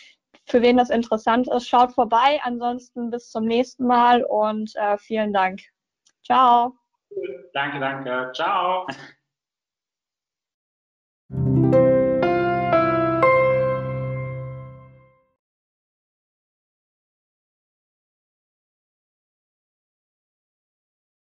Für 0.45 0.61
wen 0.61 0.77
das 0.77 0.89
interessant 0.89 1.47
ist, 1.49 1.67
schaut 1.67 1.91
vorbei. 1.91 2.39
Ansonsten 2.43 3.11
bis 3.11 3.29
zum 3.29 3.45
nächsten 3.45 3.85
Mal 3.85 4.23
und 4.23 4.73
äh, 4.77 4.97
vielen 4.97 5.33
Dank. 5.33 5.59
Ciao. 6.23 6.73
Danke, 7.53 7.79
danke. 7.79 8.31
Ciao. 8.33 8.87